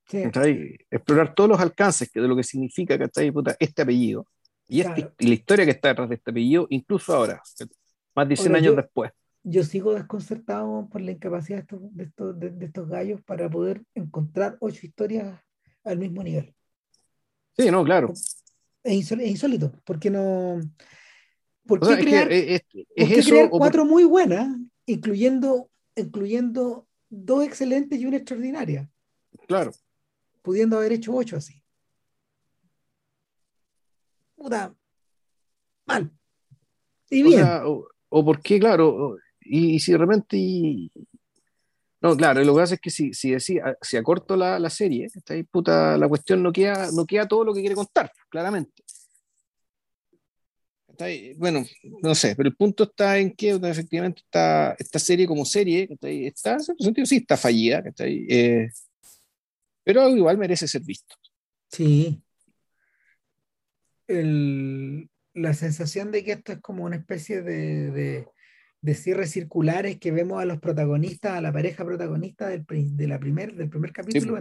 Sí. 0.10 0.24
Explorar 0.90 1.36
todos 1.36 1.50
los 1.50 1.60
alcances 1.60 2.10
que 2.10 2.22
de 2.22 2.28
lo 2.28 2.36
que 2.36 2.44
significa 2.44 2.98
que 2.98 3.10
este 3.60 3.82
apellido 3.82 4.26
y, 4.66 4.80
este, 4.80 5.12
y, 5.20 5.28
la 5.28 5.34
historia 5.34 5.66
que 5.66 5.72
está 5.72 5.90
detrás 5.90 6.10
de 6.10 6.16
este 6.16 6.32
apellido, 6.32 6.66
incluso 6.70 7.14
ahora, 7.14 7.42
más 8.16 8.28
de 8.28 8.36
100 8.38 8.56
años 8.56 8.76
después 8.76 9.12
yo 9.50 9.64
sigo 9.64 9.94
desconcertado 9.94 10.90
por 10.90 11.00
la 11.00 11.12
incapacidad 11.12 11.60
de 11.60 11.62
estos, 11.62 11.96
de 11.96 12.04
estos, 12.04 12.40
de, 12.40 12.66
estos 12.66 12.90
gallos 12.90 13.22
para 13.22 13.50
poder 13.50 13.82
encontrar 13.96 14.58
ocho 14.60 14.86
historias 14.86 15.40
al 15.86 15.98
mismo 15.98 16.22
nivel. 16.22 16.54
Sí, 17.58 17.72
no, 17.72 17.84
claro. 17.86 18.12
Es 18.84 19.12
insólito, 19.12 19.72
porque 19.86 20.10
no. 20.10 20.60
¿Por 21.66 21.80
qué 21.80 22.04
crear, 22.04 22.32
es, 22.32 22.62
cuatro 23.50 23.86
muy 23.86 24.04
buenas, 24.04 24.58
incluyendo, 24.86 25.70
incluyendo 25.96 26.86
dos 27.10 27.46
excelentes 27.46 28.00
y 28.00 28.06
una 28.06 28.18
extraordinaria? 28.18 28.90
Claro. 29.48 29.72
Pudiendo 30.42 30.78
haber 30.78 30.92
hecho 30.92 31.14
ocho 31.16 31.38
así. 31.38 31.64
Puta. 34.36 34.76
Mal. 35.86 36.12
Y 37.10 37.24
bien. 37.24 37.44
O, 37.66 37.88
o, 38.10 38.26
por 38.26 38.42
qué, 38.42 38.60
claro, 38.60 39.18
y, 39.50 39.80
si 39.80 39.92
de 39.92 39.98
repente. 39.98 40.92
No, 42.00 42.16
claro, 42.16 42.44
lo 42.44 42.54
que 42.54 42.60
pasa 42.62 42.76
es 42.76 42.82
que 42.82 42.92
si, 42.92 43.14
si, 43.14 43.40
si, 43.40 43.58
si 43.82 43.98
acorto 43.98 44.36
la, 44.36 44.60
la 44.60 44.70
serie, 44.70 45.08
está 45.14 45.34
ahí, 45.34 45.44
puta, 45.44 45.98
la 45.98 46.08
cuestión 46.08 46.44
no 46.44 46.52
queda, 46.52 46.92
no 46.92 47.06
queda 47.06 47.28
todo 47.28 47.44
lo 47.44 47.54
que 47.54 47.62
quiere 47.62 47.76
contar, 47.76 48.12
claramente. 48.30 48.84
Bueno, 51.38 51.64
no 52.02 52.16
sé, 52.16 52.36
pero 52.36 52.50
el 52.50 52.56
punto 52.56 52.86
está 52.86 53.20
en 53.20 53.36
que 53.36 53.52
efectivamente 53.52 54.22
está, 54.22 54.76
esta 54.80 54.98
serie 54.98 55.28
como 55.28 55.46
serie 55.46 55.88
está, 55.92 56.10
está 56.10 56.54
en 56.54 56.60
cierto 56.62 56.84
sentido 56.84 57.06
sí 57.06 57.18
está 57.18 57.38
fallida, 57.38 57.84
está 57.86 58.06
eh, 58.08 58.70
pero 59.84 60.10
igual 60.10 60.38
merece 60.38 60.68
ser 60.68 60.82
visto. 60.82 61.16
Sí. 61.72 62.22
El, 64.08 65.10
la 65.34 65.54
sensación 65.54 66.12
de 66.12 66.24
que 66.24 66.32
esto 66.32 66.54
es 66.54 66.62
como 66.62 66.84
una 66.84 66.96
especie 66.96 67.42
de 67.42 68.28
de 68.88 68.96
cierres 68.96 69.32
circulares 69.32 70.00
que 70.00 70.14
vemos 70.14 70.42
a 70.42 70.46
los 70.46 70.60
protagonistas, 70.60 71.34
a 71.34 71.42
la 71.42 71.52
pareja 71.52 71.84
protagonista 71.84 72.48
del, 72.48 72.66
de 72.66 73.08
la 73.08 73.20
primer, 73.20 73.54
del 73.54 73.70
primer 73.70 73.92
capítulo, 73.92 74.40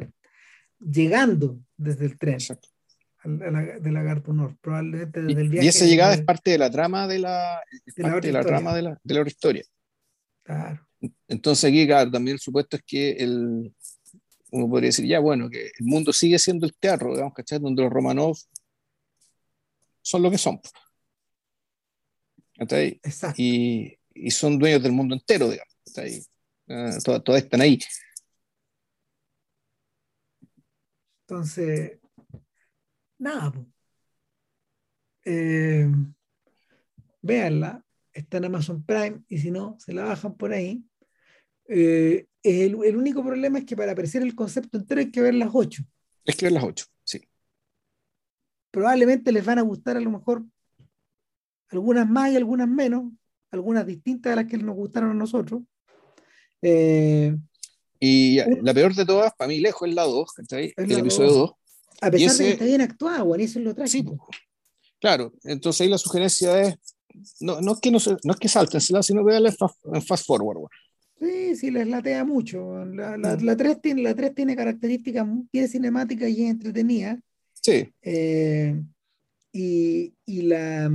llegando 0.78 1.59
desde 1.77 2.05
el 2.05 2.16
tren 2.16 2.39
de 3.24 3.90
la 3.90 4.23
probablemente 4.60 5.23
desde 5.23 5.40
el 5.40 5.48
viaje. 5.48 5.66
Y 5.66 5.68
esa 5.68 5.85
llegada 5.85 6.14
es 6.14 6.23
parte 6.23 6.52
de 6.52 6.59
la 6.59 6.70
trama 6.70 7.09
de 7.09 7.18
la, 7.18 7.60
de 7.97 8.02
la, 8.05 8.20
de 8.20 8.32
la 8.32 8.44
trama 8.44 8.73
de 8.73 8.82
la, 8.82 9.01
de 9.02 9.14
la 9.14 9.27
historia. 9.27 9.64
Claro. 10.44 10.86
Entonces 11.27 11.68
aquí, 11.68 11.89
también 11.89 12.35
el 12.36 12.40
supuesto 12.40 12.77
es 12.77 12.85
que 12.86 13.10
el, 13.14 13.74
uno 14.52 14.70
podría 14.70 14.90
decir, 14.90 15.06
ya, 15.06 15.18
bueno, 15.18 15.51
que 15.51 15.73
el 15.77 15.86
mundo 15.86 16.12
sigue 16.12 16.39
siendo 16.39 16.66
el 16.66 16.74
teatro, 16.77 17.10
digamos, 17.10 17.35
¿cachai? 17.35 17.59
Donde 17.59 17.82
los 17.82 17.93
Romanov 17.93 18.36
son 20.02 20.23
lo 20.23 20.31
que 20.31 20.39
son. 20.39 20.60
Exacto. 22.59 23.43
Y, 23.43 23.98
y 24.17 24.31
son 24.31 24.59
dueños 24.59 24.83
del 24.83 24.93
mundo 24.93 25.15
entero, 25.15 25.49
digamos. 25.49 25.75
Ahí, 25.97 26.23
ah, 26.69 26.99
todas, 27.05 27.43
están 27.43 27.61
ahí. 27.61 27.79
Entonces, 31.23 31.99
nada, 33.19 33.53
eh, 35.25 35.89
véanla, 37.21 37.85
está 38.13 38.39
en 38.39 38.45
Amazon 38.45 38.85
Prime 38.85 39.23
y 39.29 39.39
si 39.39 39.51
no, 39.51 39.77
se 39.79 39.93
la 39.93 40.05
bajan 40.05 40.37
por 40.37 40.53
ahí. 40.53 40.85
Eh, 41.69 42.27
el, 42.43 42.85
el, 42.85 42.97
único 42.97 43.25
problema 43.25 43.59
es 43.59 43.65
que 43.65 43.77
para 43.77 43.93
apreciar 43.93 44.23
el 44.23 44.37
concepto 44.37 44.79
entero 44.79 45.01
hay 45.01 45.11
que 45.11 45.21
ver 45.21 45.35
las 45.35 45.51
ocho. 45.53 45.83
Hay 46.27 46.35
que 46.35 46.47
ver 46.47 46.53
las 46.53 46.65
ocho, 46.65 46.87
sí. 47.03 47.29
Probablemente 48.71 49.33
les 49.33 49.45
van 49.45 49.59
a 49.59 49.63
gustar 49.63 49.97
a 49.97 50.01
lo 50.01 50.11
mejor 50.11 50.45
algunas 51.71 52.09
más 52.09 52.31
y 52.31 52.37
algunas 52.37 52.69
menos, 52.69 53.13
algunas 53.51 53.86
distintas 53.86 54.32
a 54.32 54.36
las 54.36 54.47
que 54.47 54.59
nos 54.59 54.74
gustaron 54.74 55.10
a 55.10 55.14
nosotros. 55.14 55.62
Eh, 56.62 57.36
y 58.01 58.39
la 58.62 58.74
peor 58.74 58.94
de 58.94 59.06
todas, 59.06 59.32
para 59.35 59.48
mí, 59.48 59.60
lejos, 59.60 59.89
es 59.89 59.94
la 59.94 60.05
2, 60.05 60.28
El 60.77 60.93
episodio 60.93 61.32
2. 61.32 61.52
A 62.02 62.10
pesar 62.10 62.36
de 62.36 62.44
que 62.44 62.51
está 62.51 62.64
bien 62.64 62.81
actuado, 62.82 63.24
bueno, 63.24 63.44
eso 63.44 63.59
es 63.59 63.64
lo 63.64 63.74
trágico. 63.74 64.28
claro, 65.01 65.32
entonces 65.44 65.81
ahí 65.81 65.89
la 65.89 65.98
sugerencia 65.98 66.60
es, 66.60 66.77
no, 67.40 67.60
no 67.62 67.73
es, 67.73 67.81
que 67.81 67.90
no, 67.90 67.98
no 68.24 68.32
es 68.32 68.39
que 68.39 68.48
salten, 68.48 68.81
sino 68.81 69.24
que 69.24 69.32
darle 69.32 69.55
en 69.93 70.02
fast 70.02 70.27
forward. 70.27 70.68
Sí, 71.18 71.56
sí, 71.56 71.70
les 71.70 71.86
latea 71.86 72.24
mucho. 72.24 72.85
La, 72.85 73.16
la, 73.16 73.36
mm. 73.36 73.44
la, 73.44 73.56
3 73.56 73.81
tiene, 73.81 74.02
la 74.02 74.14
3 74.14 74.35
tiene 74.35 74.55
características 74.55 75.27
bien 75.51 75.68
cinemáticas 75.68 76.28
y 76.28 76.44
entretenidas. 76.44 77.18
Sí. 77.55 77.90
Eh, 78.02 78.78
y, 79.52 80.12
y, 80.27 80.43
la, 80.43 80.90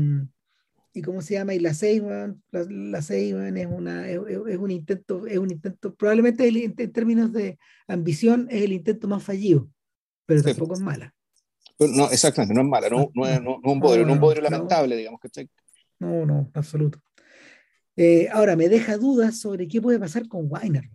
y 0.94 1.02
cómo 1.02 1.22
se 1.22 1.36
llama 1.36 1.54
y 1.54 1.60
la 1.60 1.74
Seyman 1.74 2.42
la, 2.52 2.66
la 2.70 3.00
es 3.00 3.68
una 3.68 4.10
es, 4.10 4.18
un 4.58 4.72
intento 4.72 5.26
es 5.26 5.38
un 5.38 5.52
intento 5.52 5.96
probablemente 5.96 6.48
en 6.48 6.92
términos 6.92 7.32
de 7.32 7.58
ambición 7.88 8.48
es 8.50 8.64
el 8.64 8.74
intento 8.74 9.08
más 9.08 9.24
fallido 9.24 9.70
pero 10.26 10.44
tampoco 10.44 10.76
es 10.76 10.80
mala. 10.80 11.14
No 11.80 12.10
exactamente 12.12 12.54
no 12.54 12.62
es 12.62 12.68
mala 12.68 12.90
no, 12.90 13.10
no, 13.14 13.28
es, 13.28 13.42
no, 13.42 13.60
un 13.64 13.80
bodrio 13.80 14.06
no, 14.06 14.14
un 14.14 14.20
bodrio 14.20 14.44
lamentable 14.44 14.96
digamos 14.96 15.20
que 15.22 15.48
no 16.00 16.26
no 16.26 16.50
absoluto. 16.54 17.00
Eh, 17.96 18.30
ahora 18.32 18.56
me 18.56 18.70
deja 18.70 18.98
dudas 18.98 19.40
sobre 19.40 19.68
qué 19.68 19.82
puede 19.82 20.00
pasar 20.00 20.28
con 20.28 20.48
Weiner 20.50 20.90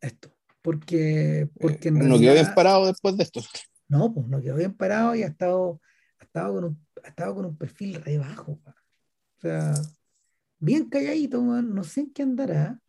esto 0.00 0.36
porque 0.62 1.48
porque 1.60 1.90
no 1.90 2.18
quedó 2.18 2.32
bien 2.34 2.54
parado 2.54 2.86
después 2.86 3.16
de 3.16 3.24
esto. 3.24 3.40
No 3.88 4.12
pues 4.12 4.26
no 4.26 4.40
quedó 4.40 4.56
bien 4.56 4.74
parado 4.74 5.14
y 5.14 5.22
ha 5.22 5.28
estado 5.28 5.80
ha 6.18 6.24
estado 6.24 6.54
con 6.54 6.64
un, 6.64 6.86
ha 7.04 7.08
estado 7.08 7.34
con 7.34 7.44
un 7.44 7.56
perfil 7.56 7.94
re 8.02 8.18
bajo 8.18 8.58
o 9.36 9.40
sea, 9.40 9.74
bien 10.58 10.88
calladito, 10.88 11.42
no 11.42 11.84
sé 11.84 12.00
en 12.00 12.12
qué 12.12 12.22
andará. 12.22 12.80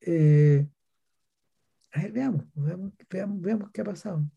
Eh, 0.00 0.66
a 1.92 2.02
ver, 2.02 2.12
veamos, 2.12 2.44
veamos, 2.54 3.40
veamos, 3.40 3.70
qué 3.72 3.80
ha 3.80 3.84
pasado. 3.84 4.28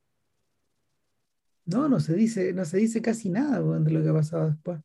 No, 1.65 1.87
no 1.87 1.99
se 1.99 2.13
dice, 2.15 2.53
no 2.53 2.65
se 2.65 2.77
dice 2.77 3.01
casi 3.01 3.29
nada 3.29 3.59
de 3.79 3.91
lo 3.91 4.03
que 4.03 4.09
ha 4.09 4.13
pasado 4.13 4.49
después. 4.49 4.79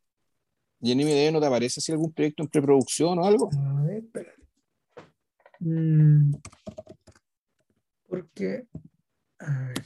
¿Y 0.79 0.91
en 0.91 1.01
IMDb 1.01 1.31
no 1.33 1.39
te 1.39 1.47
aparece 1.47 1.81
si 1.81 1.91
algún 1.91 2.13
proyecto 2.13 2.43
en 2.43 2.49
preproducción 2.49 3.17
o 3.17 3.25
algo? 3.25 3.49
A 3.57 3.83
ver, 3.83 4.03
espera. 4.03 4.31
Mm, 5.59 6.33
porque, 8.07 8.67
a 9.39 9.59
ver, 9.67 9.83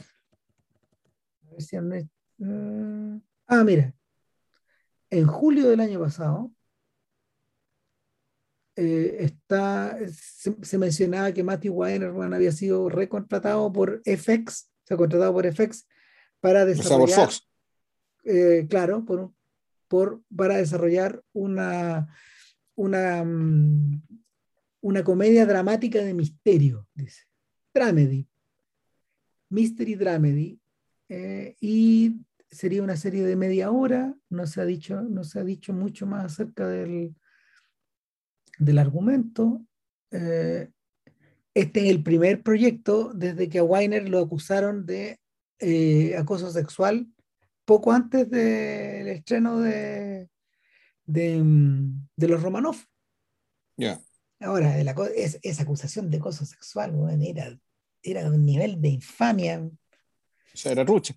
a 1.43 1.51
ver 1.51 1.61
si 1.61 1.77
uh, 1.77 3.21
ah, 3.47 3.63
mira, 3.63 3.93
en 5.09 5.27
julio 5.27 5.69
del 5.69 5.79
año 5.79 5.99
pasado, 5.99 6.51
eh, 8.75 9.17
está, 9.19 9.97
se, 10.09 10.77
mencionaba 10.77 11.33
que 11.33 11.43
Matthew 11.43 11.73
Weinerman 11.73 12.33
había 12.33 12.51
sido 12.51 12.89
recontratado 12.89 13.71
por 13.71 14.01
FX, 14.05 14.69
se 14.83 14.93
ha 14.93 14.97
contratado 14.97 15.33
por 15.33 15.45
FX 15.45 15.87
para 16.39 16.65
desarrollar, 16.65 17.29
eh, 18.23 18.65
claro, 18.69 19.03
por, 19.03 19.33
por, 19.87 20.21
para 20.35 20.57
desarrollar 20.57 21.21
una, 21.33 22.07
una, 22.75 23.23
mm, 23.23 24.01
una 24.81 25.03
comedia 25.03 25.45
dramática 25.45 25.99
de 25.99 26.13
misterio, 26.13 26.87
dice. 26.93 27.23
Dramedy. 27.73 28.27
Mystery 29.49 29.95
Dramedy. 29.95 30.59
Eh, 31.09 31.55
y 31.59 32.21
sería 32.49 32.83
una 32.83 32.95
serie 32.95 33.23
de 33.23 33.35
media 33.35 33.69
hora, 33.71 34.15
no 34.29 34.47
se 34.47 34.61
ha 34.61 34.65
dicho, 34.65 35.01
no 35.01 35.23
se 35.23 35.39
ha 35.39 35.43
dicho 35.43 35.73
mucho 35.73 36.05
más 36.05 36.25
acerca 36.25 36.67
del, 36.67 37.15
del 38.61 38.77
argumento. 38.77 39.61
Eh, 40.11 40.69
este 41.53 41.79
es 41.81 41.89
el 41.89 42.03
primer 42.03 42.43
proyecto 42.43 43.11
desde 43.13 43.49
que 43.49 43.59
a 43.59 43.63
Weiner 43.63 44.07
lo 44.07 44.19
acusaron 44.19 44.85
de 44.85 45.19
eh, 45.59 46.15
acoso 46.17 46.51
sexual 46.51 47.07
poco 47.65 47.91
antes 47.91 48.29
del 48.29 49.07
estreno 49.07 49.59
de, 49.59 50.29
de, 51.05 51.43
mm, 51.43 52.07
los 52.17 52.41
Romanov. 52.41 52.77
Ahora, 54.39 54.77
esa 55.15 55.63
acusación 55.63 56.09
de 56.09 56.17
acoso 56.17 56.45
sexual 56.45 56.93
era, 57.21 57.57
era 58.01 58.27
un 58.27 58.45
nivel 58.45 58.81
de 58.81 58.89
infamia. 58.89 59.59
O 59.61 59.71
sea, 60.57 60.71
era 60.71 60.83
ruche. 60.83 61.15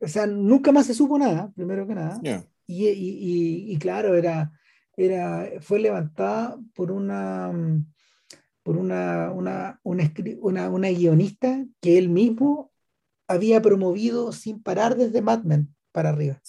O 0.00 0.08
sea, 0.08 0.26
nunca 0.26 0.72
más 0.72 0.86
se 0.86 0.94
supo 0.94 1.18
nada, 1.18 1.52
primero 1.54 1.86
que 1.86 1.94
nada. 1.94 2.20
Y, 2.66 2.88
y, 2.88 3.72
y, 3.72 3.78
claro, 3.78 4.16
era, 4.16 4.52
fue 5.60 5.80
levantada 5.80 6.58
por 6.74 6.92
una, 6.92 7.52
por 8.62 8.76
una, 8.76 9.30
una, 9.32 9.80
una, 9.82 10.90
guionista 10.90 11.64
que 11.80 11.98
él 11.98 12.08
mismo 12.08 12.70
había 13.26 13.62
promovido 13.62 14.32
sin 14.32 14.62
parar 14.62 14.96
desde 14.96 15.22
Mad 15.22 15.44
Men 15.44 15.74
para 15.92 16.10
arriba. 16.10 16.40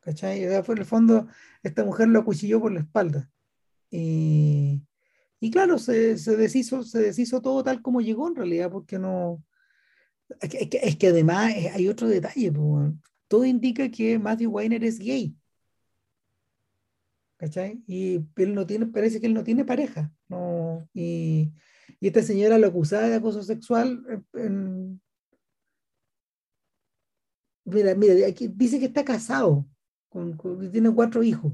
¿Cachai? 0.00 0.62
fue 0.62 0.74
en 0.74 0.80
el 0.80 0.86
fondo, 0.86 1.28
esta 1.62 1.84
mujer 1.84 2.08
lo 2.08 2.20
acuchilló 2.20 2.60
por 2.60 2.72
la 2.72 2.80
espalda. 2.80 3.30
Y, 3.90 4.82
y 5.40 5.50
claro, 5.50 5.78
se, 5.78 6.18
se, 6.18 6.36
deshizo, 6.36 6.82
se 6.82 7.00
deshizo 7.00 7.40
todo 7.40 7.62
tal 7.62 7.82
como 7.82 8.00
llegó 8.00 8.28
en 8.28 8.36
realidad, 8.36 8.70
porque 8.70 8.98
no. 8.98 9.42
Es 10.40 10.50
que, 10.50 10.80
es 10.82 10.96
que, 10.96 11.08
además 11.08 11.54
hay 11.72 11.88
otro 11.88 12.06
detalle, 12.06 12.52
todo 13.28 13.44
indica 13.44 13.90
que 13.90 14.18
Matthew 14.18 14.50
Weiner 14.50 14.84
es 14.84 14.98
gay. 14.98 15.34
¿Cachai? 17.38 17.82
Y 17.86 18.26
él 18.36 18.54
no 18.54 18.66
tiene, 18.66 18.86
parece 18.86 19.20
que 19.20 19.26
él 19.26 19.34
no 19.34 19.44
tiene 19.44 19.64
pareja, 19.64 20.12
no, 20.28 20.86
y, 20.92 21.52
y 22.00 22.08
esta 22.08 22.22
señora 22.22 22.58
lo 22.58 22.66
acusaba 22.66 23.08
de 23.08 23.14
acoso 23.14 23.42
sexual 23.42 24.04
en, 24.34 25.00
Mira, 27.70 27.94
mira, 27.94 28.26
aquí 28.26 28.48
dice 28.48 28.78
que 28.78 28.86
está 28.86 29.04
casado, 29.04 29.66
con, 30.08 30.38
tiene 30.72 30.90
cuatro 30.94 31.22
hijos 31.22 31.52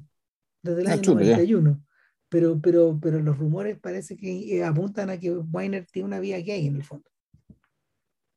desde 0.62 0.82
el 0.82 0.86
ah, 0.86 0.92
año 0.92 1.14
91. 1.14 1.84
Pero, 2.28 2.60
pero, 2.60 2.98
pero 3.00 3.20
los 3.20 3.36
rumores 3.36 3.78
parece 3.78 4.16
que 4.16 4.56
eh, 4.56 4.64
apuntan 4.64 5.10
a 5.10 5.18
que 5.18 5.32
Weiner 5.36 5.86
tiene 5.86 6.06
una 6.06 6.20
vida 6.20 6.38
gay 6.38 6.66
en 6.66 6.76
el 6.76 6.84
fondo. 6.84 7.10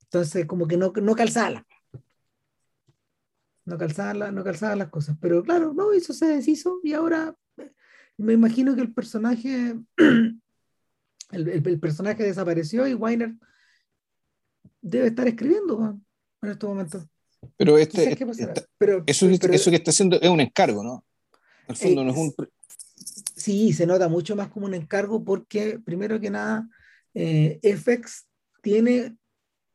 Entonces, 0.03 0.45
como 0.45 0.67
que 0.67 0.77
no, 0.77 0.91
no 0.91 1.15
calzaba. 1.15 1.65
No 3.67 3.77
calzaban, 3.77 4.33
no 4.33 4.43
calzaban 4.45 4.79
las 4.79 4.87
cosas. 4.87 5.17
Pero 5.19 5.43
claro, 5.43 5.73
no, 5.73 5.91
eso 5.91 6.13
se 6.13 6.25
deshizo 6.25 6.79
y 6.83 6.93
ahora 6.93 7.35
eh, 7.57 7.69
me 8.15 8.31
imagino 8.31 8.73
que 8.73 8.81
el 8.81 8.93
personaje, 8.93 9.75
el, 9.97 11.47
el, 11.49 11.79
personaje 11.79 12.23
desapareció 12.23 12.87
y 12.87 12.93
Weiner 12.93 13.35
debe 14.81 15.07
estar 15.07 15.27
escribiendo 15.27 15.99
en 16.41 16.49
estos 16.49 16.69
momentos. 16.69 17.05
Pero, 17.57 17.77
este, 17.77 18.17
eso, 19.05 19.27
eso 19.27 19.69
que 19.69 19.75
está 19.75 19.91
haciendo 19.91 20.19
es 20.21 20.29
un 20.29 20.39
encargo, 20.39 20.81
¿no? 20.81 21.05
En 21.67 21.71
el 21.71 21.75
fondo 21.75 22.03
no 22.05 22.11
es 22.11 22.17
un... 22.17 22.33
Sí, 23.35 23.73
se 23.73 23.85
nota 23.85 24.07
mucho 24.07 24.37
más 24.37 24.47
como 24.47 24.65
un 24.65 24.75
encargo 24.75 25.25
porque, 25.25 25.77
primero 25.79 26.21
que 26.21 26.29
nada, 26.29 26.69
eh, 27.13 27.59
FX 27.61 28.27
tiene, 28.61 29.17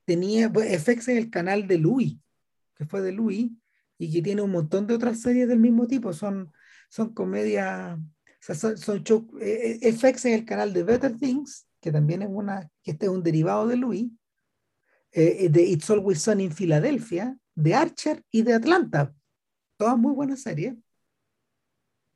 tenía, 0.06 0.50
pues, 0.50 0.82
FX 0.82 1.08
es 1.08 1.18
el 1.18 1.28
canal 1.28 1.68
de 1.68 1.76
Louis, 1.76 2.16
que 2.74 2.86
fue 2.86 3.02
de 3.02 3.12
Louis, 3.12 3.52
y 4.02 4.12
que 4.12 4.22
tiene 4.22 4.42
un 4.42 4.50
montón 4.50 4.86
de 4.86 4.94
otras 4.94 5.20
series 5.20 5.48
del 5.48 5.58
mismo 5.58 5.86
tipo, 5.86 6.12
son, 6.12 6.52
son 6.88 7.14
comedias, 7.14 7.98
o 7.98 8.54
sea, 8.54 8.76
son, 8.76 8.96
eh, 9.40 9.78
eh, 9.80 9.92
FX 9.92 10.24
es 10.24 10.38
el 10.40 10.44
canal 10.44 10.72
de 10.72 10.82
Better 10.82 11.16
Things, 11.16 11.68
que 11.80 11.92
también 11.92 12.22
es 12.22 12.28
una, 12.30 12.68
que 12.82 12.92
este 12.92 13.06
es 13.06 13.12
un 13.12 13.22
derivado 13.22 13.66
de 13.66 13.76
Louis, 13.76 14.10
de 15.12 15.62
It's 15.62 15.90
Always 15.90 16.22
Sunny 16.22 16.46
en 16.46 16.52
Filadelfia, 16.52 17.36
de 17.54 17.74
Archer 17.74 18.24
y 18.30 18.42
de 18.42 18.54
Atlanta. 18.54 19.14
Todas 19.76 19.98
muy 19.98 20.14
buenas 20.14 20.42
series, 20.42 20.74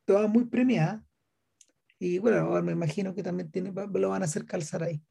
todas 0.05 0.29
muy 0.29 0.45
premiadas. 0.45 1.01
Y 1.99 2.19
bueno, 2.19 2.37
ahora 2.37 2.61
me 2.61 2.71
imagino 2.71 3.13
que 3.13 3.23
también 3.23 3.51
tiene, 3.51 3.71
lo 3.71 4.09
van 4.09 4.21
a 4.21 4.25
hacer 4.25 4.45
calzar 4.45 4.83
ahí. 4.83 5.01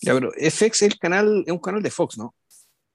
Ya, 0.00 0.14
pero 0.14 0.32
FX 0.32 0.62
es 0.62 0.82
el 0.82 0.98
canal, 0.98 1.44
es 1.46 1.52
un 1.52 1.58
canal 1.58 1.82
de 1.82 1.90
Fox, 1.90 2.18
¿no? 2.18 2.34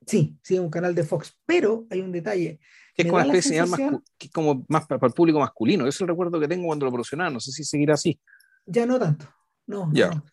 Sí, 0.06 0.38
sí, 0.42 0.60
un 0.60 0.70
canal 0.70 0.94
de 0.96 1.04
Fox, 1.04 1.38
pero 1.46 1.86
hay 1.90 2.02
un 2.02 2.12
detalle. 2.12 2.60
Que 2.96 3.04
es 3.04 4.32
como, 4.32 4.66
más, 4.68 4.86
para 4.86 5.08
el 5.08 5.14
público 5.14 5.40
masculino. 5.40 5.88
Es 5.88 6.00
el 6.00 6.08
recuerdo 6.08 6.40
que 6.40 6.48
tengo 6.48 6.68
cuando 6.68 6.86
lo 6.86 6.92
promocionaba. 6.92 7.30
No 7.30 7.40
sé 7.40 7.52
si 7.52 7.64
seguirá 7.64 7.96
así. 7.96 8.20
Ya 8.66 8.86
no 8.86 9.00
tanto. 9.00 9.28
No, 9.66 9.92
no. 9.92 10.24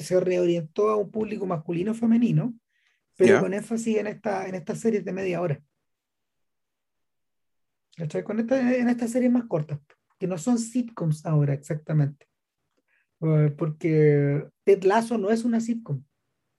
se 0.00 0.20
reorientó 0.20 0.90
a 0.90 0.96
un 0.96 1.10
público 1.10 1.46
masculino 1.46 1.94
femenino 1.94 2.52
pero 3.16 3.40
con 3.40 3.54
énfasis 3.54 3.96
en, 3.96 4.06
esta, 4.06 4.46
en 4.46 4.54
estas 4.54 4.78
series 4.78 5.04
de 5.04 5.12
media 5.12 5.40
hora. 5.40 5.60
Con 8.24 8.38
en 8.38 8.88
estas 8.88 9.10
series 9.10 9.32
más 9.32 9.44
cortas, 9.44 9.80
que 10.18 10.26
no 10.26 10.36
son 10.36 10.58
sitcoms 10.58 11.24
ahora 11.24 11.54
exactamente. 11.54 12.26
Eh, 13.22 13.54
porque 13.56 14.46
Ted 14.64 14.82
Lasso 14.84 15.16
no 15.16 15.30
es 15.30 15.44
una 15.44 15.60
sitcom, 15.60 16.04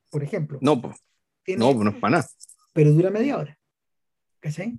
por 0.10 0.24
ejemplo. 0.24 0.58
No, 0.62 0.82
pues. 1.56 1.60
No, 1.60 1.84
no 1.84 1.90
es 1.90 1.96
para 1.98 2.18
nada. 2.18 2.28
Pero 2.74 2.92
dura 2.92 3.10
media 3.10 3.38
hora. 3.38 3.58
¿Cachai? 4.40 4.78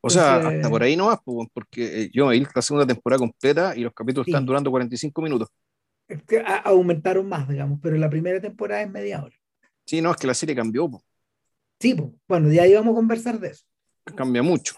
O 0.00 0.10
sea, 0.10 0.36
hasta 0.36 0.70
por 0.70 0.82
ahí 0.82 0.96
no 0.96 1.06
vas, 1.06 1.18
porque 1.52 2.02
eh, 2.02 2.10
yo 2.12 2.28
vi 2.28 2.46
la 2.54 2.62
segunda 2.62 2.86
temporada 2.86 3.18
completa 3.18 3.76
y 3.76 3.80
los 3.80 3.92
capítulos 3.92 4.28
están 4.28 4.46
durando 4.46 4.70
45 4.70 5.22
minutos. 5.22 5.48
aumentaron 6.64 7.28
más, 7.28 7.48
digamos, 7.48 7.80
pero 7.82 7.96
la 7.96 8.08
primera 8.08 8.40
temporada 8.40 8.82
es 8.82 8.90
media 8.90 9.22
hora. 9.22 9.34
Sí, 9.84 10.00
no, 10.00 10.10
es 10.10 10.16
que 10.16 10.26
la 10.26 10.34
serie 10.34 10.54
cambió. 10.54 10.88
Sí, 11.80 11.96
bueno, 12.26 12.52
ya 12.52 12.66
íbamos 12.66 12.92
a 12.92 12.96
conversar 12.96 13.40
de 13.40 13.48
eso. 13.48 13.64
Cambia 14.16 14.42
mucho. 14.42 14.74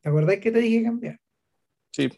¿Te 0.00 0.08
acordás 0.08 0.38
que 0.38 0.50
te 0.50 0.58
dije 0.60 0.82
cambiar? 0.82 1.20
Sí. 1.92 2.08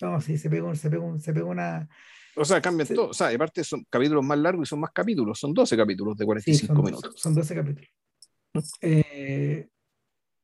No, 0.00 0.20
sí, 0.20 0.38
se 0.38 0.50
pegó, 0.50 0.74
se 0.74 0.90
pegó, 0.90 1.18
se 1.18 1.32
pegó 1.32 1.50
una. 1.50 1.88
O 2.36 2.44
sea, 2.44 2.60
cambian 2.60 2.88
todo. 2.88 3.08
O 3.08 3.14
sea, 3.14 3.28
aparte 3.28 3.62
son 3.64 3.84
capítulos 3.88 4.24
más 4.24 4.38
largos 4.38 4.68
y 4.68 4.70
son 4.70 4.80
más 4.80 4.90
capítulos. 4.92 5.38
Son 5.38 5.54
12 5.54 5.76
capítulos 5.76 6.16
de 6.16 6.24
45 6.24 6.82
minutos. 6.82 7.14
Son 7.16 7.34
12 7.34 7.54
capítulos. 7.54 7.88
Eh, 8.80 9.68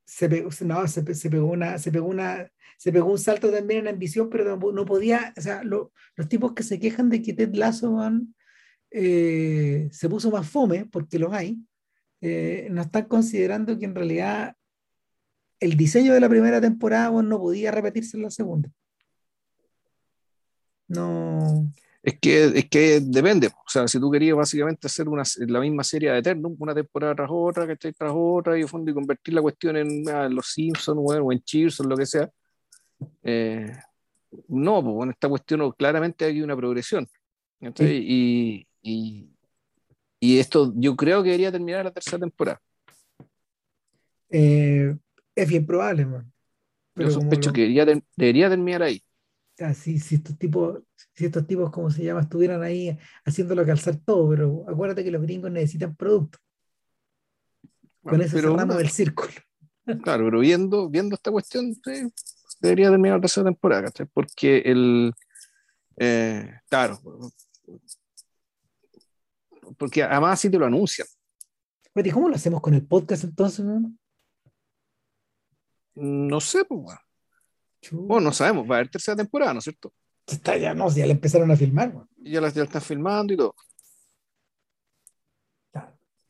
se 0.04 0.28
pegó, 0.28 0.50
no, 0.64 0.88
se, 0.88 1.14
se, 1.14 1.30
pegó 1.30 1.46
una, 1.46 1.78
se 1.78 1.92
pegó 1.92 2.06
una, 2.06 2.50
se 2.76 2.92
pegó 2.92 3.10
un 3.10 3.18
salto 3.18 3.52
también 3.52 3.80
en 3.80 3.88
ambición, 3.94 4.28
pero 4.28 4.56
no, 4.56 4.84
podía, 4.84 5.32
o 5.36 5.40
sea, 5.40 5.62
los 5.62 5.90
tipos 6.28 6.52
que 6.52 6.62
se 6.62 6.80
quejan 6.80 7.10
de 7.10 7.22
que 7.22 7.32
Ted 7.32 7.54
Lasso 7.54 7.96
eh, 8.90 9.88
se 9.92 10.08
puso 10.08 10.30
más 10.30 10.48
fome, 10.48 10.86
porque 10.86 11.18
los 11.18 11.32
hay, 11.32 11.58
eh, 12.20 12.68
no 12.70 12.82
están 12.82 13.04
considerando 13.04 13.78
que 13.78 13.84
en 13.84 13.94
realidad 13.94 14.56
el 15.60 15.76
diseño 15.76 16.12
de 16.12 16.20
la 16.20 16.28
primera 16.28 16.60
temporada 16.60 17.22
no 17.22 17.38
podía 17.38 17.70
repetirse 17.70 18.16
en 18.16 18.24
la 18.24 18.30
segunda. 18.30 18.70
No. 20.90 21.72
Es 22.02 22.18
que, 22.18 22.44
es 22.44 22.68
que 22.68 23.00
depende. 23.00 23.48
O 23.48 23.68
sea, 23.68 23.86
si 23.86 24.00
tú 24.00 24.10
querías 24.10 24.36
básicamente 24.36 24.86
hacer 24.86 25.08
una, 25.08 25.22
la 25.46 25.60
misma 25.60 25.84
serie 25.84 26.10
de 26.10 26.18
Eternum, 26.18 26.56
una 26.58 26.74
temporada 26.74 27.14
tras 27.14 27.30
otra, 27.30 27.66
que 27.66 27.74
esté 27.74 27.92
tras 27.92 28.12
otra, 28.14 28.58
y, 28.58 28.64
fondo, 28.64 28.90
y 28.90 28.94
convertir 28.94 29.34
la 29.34 29.42
cuestión 29.42 29.76
en 29.76 30.08
ah, 30.08 30.28
Los 30.28 30.46
Simpsons 30.52 30.98
o 31.02 31.32
en 31.32 31.40
Cheers 31.42 31.80
o 31.80 31.84
lo 31.84 31.96
que 31.96 32.06
sea. 32.06 32.30
Eh, 33.22 33.72
no, 34.48 34.82
pues 34.82 35.04
en 35.04 35.10
esta 35.10 35.28
cuestión 35.28 35.72
claramente 35.72 36.24
hay 36.24 36.42
una 36.42 36.56
progresión. 36.56 37.06
Y, 37.60 38.66
y, 38.82 39.30
y 40.18 40.38
esto 40.38 40.72
yo 40.76 40.96
creo 40.96 41.22
que 41.22 41.28
debería 41.28 41.52
terminar 41.52 41.84
la 41.84 41.90
tercera 41.90 42.18
temporada. 42.18 42.60
Eh, 44.30 44.96
es 45.34 45.48
bien 45.48 45.66
probable, 45.66 46.06
man. 46.06 46.32
Pero 46.94 47.08
yo 47.08 47.14
sospecho 47.14 47.52
que 47.52 47.62
debería, 47.62 48.02
debería, 48.16 48.48
terminar 48.48 48.82
ahí. 48.82 49.02
Si, 49.74 49.98
si, 49.98 50.16
estos 50.16 50.38
tipos, 50.38 50.82
si 51.14 51.26
estos 51.26 51.46
tipos, 51.46 51.70
como 51.70 51.90
se 51.90 52.04
llama, 52.04 52.22
estuvieran 52.22 52.62
ahí 52.62 52.96
haciéndolo 53.24 53.64
calzar 53.64 53.96
todo, 53.96 54.30
pero 54.30 54.64
acuérdate 54.68 55.04
que 55.04 55.10
los 55.10 55.22
gringos 55.22 55.50
necesitan 55.50 55.94
producto. 55.94 56.38
Con 58.02 58.20
eso 58.22 58.38
cerramos 58.38 58.76
el 58.80 58.90
círculo. 58.90 59.32
Claro, 60.02 60.24
pero 60.24 60.40
viendo, 60.40 60.88
viendo 60.88 61.14
esta 61.14 61.30
cuestión, 61.30 61.74
debería 62.60 62.90
terminar 62.90 63.18
la 63.18 63.22
tercera 63.22 63.46
temporada, 63.46 63.90
Porque 64.12 64.58
el. 64.64 65.12
Eh, 65.96 66.50
claro, 66.68 66.98
porque 69.76 70.02
además 70.02 70.34
así 70.34 70.50
te 70.50 70.58
lo 70.58 70.66
anuncian. 70.66 71.06
¿Y 71.94 72.10
cómo 72.10 72.28
lo 72.28 72.36
hacemos 72.36 72.60
con 72.60 72.74
el 72.74 72.86
podcast 72.86 73.24
entonces? 73.24 73.66
No, 75.94 76.40
sé, 76.40 76.64
pues. 76.64 76.80
Bueno, 76.82 77.00
no 77.92 78.32
sabemos, 78.32 78.68
va 78.68 78.76
a 78.76 78.78
haber 78.78 78.90
tercera 78.90 79.16
temporada, 79.16 79.54
¿no 79.54 79.58
es 79.58 79.64
cierto? 79.64 79.92
Está 80.26 80.56
ya, 80.56 80.74
no, 80.74 80.90
ya 80.94 81.06
la 81.06 81.12
empezaron 81.12 81.50
a 81.50 81.56
filmar. 81.56 81.92
Ya 82.18 82.40
la, 82.40 82.48
están 82.48 82.82
filmando 82.82 83.32
y 83.32 83.36
todo. 83.36 83.54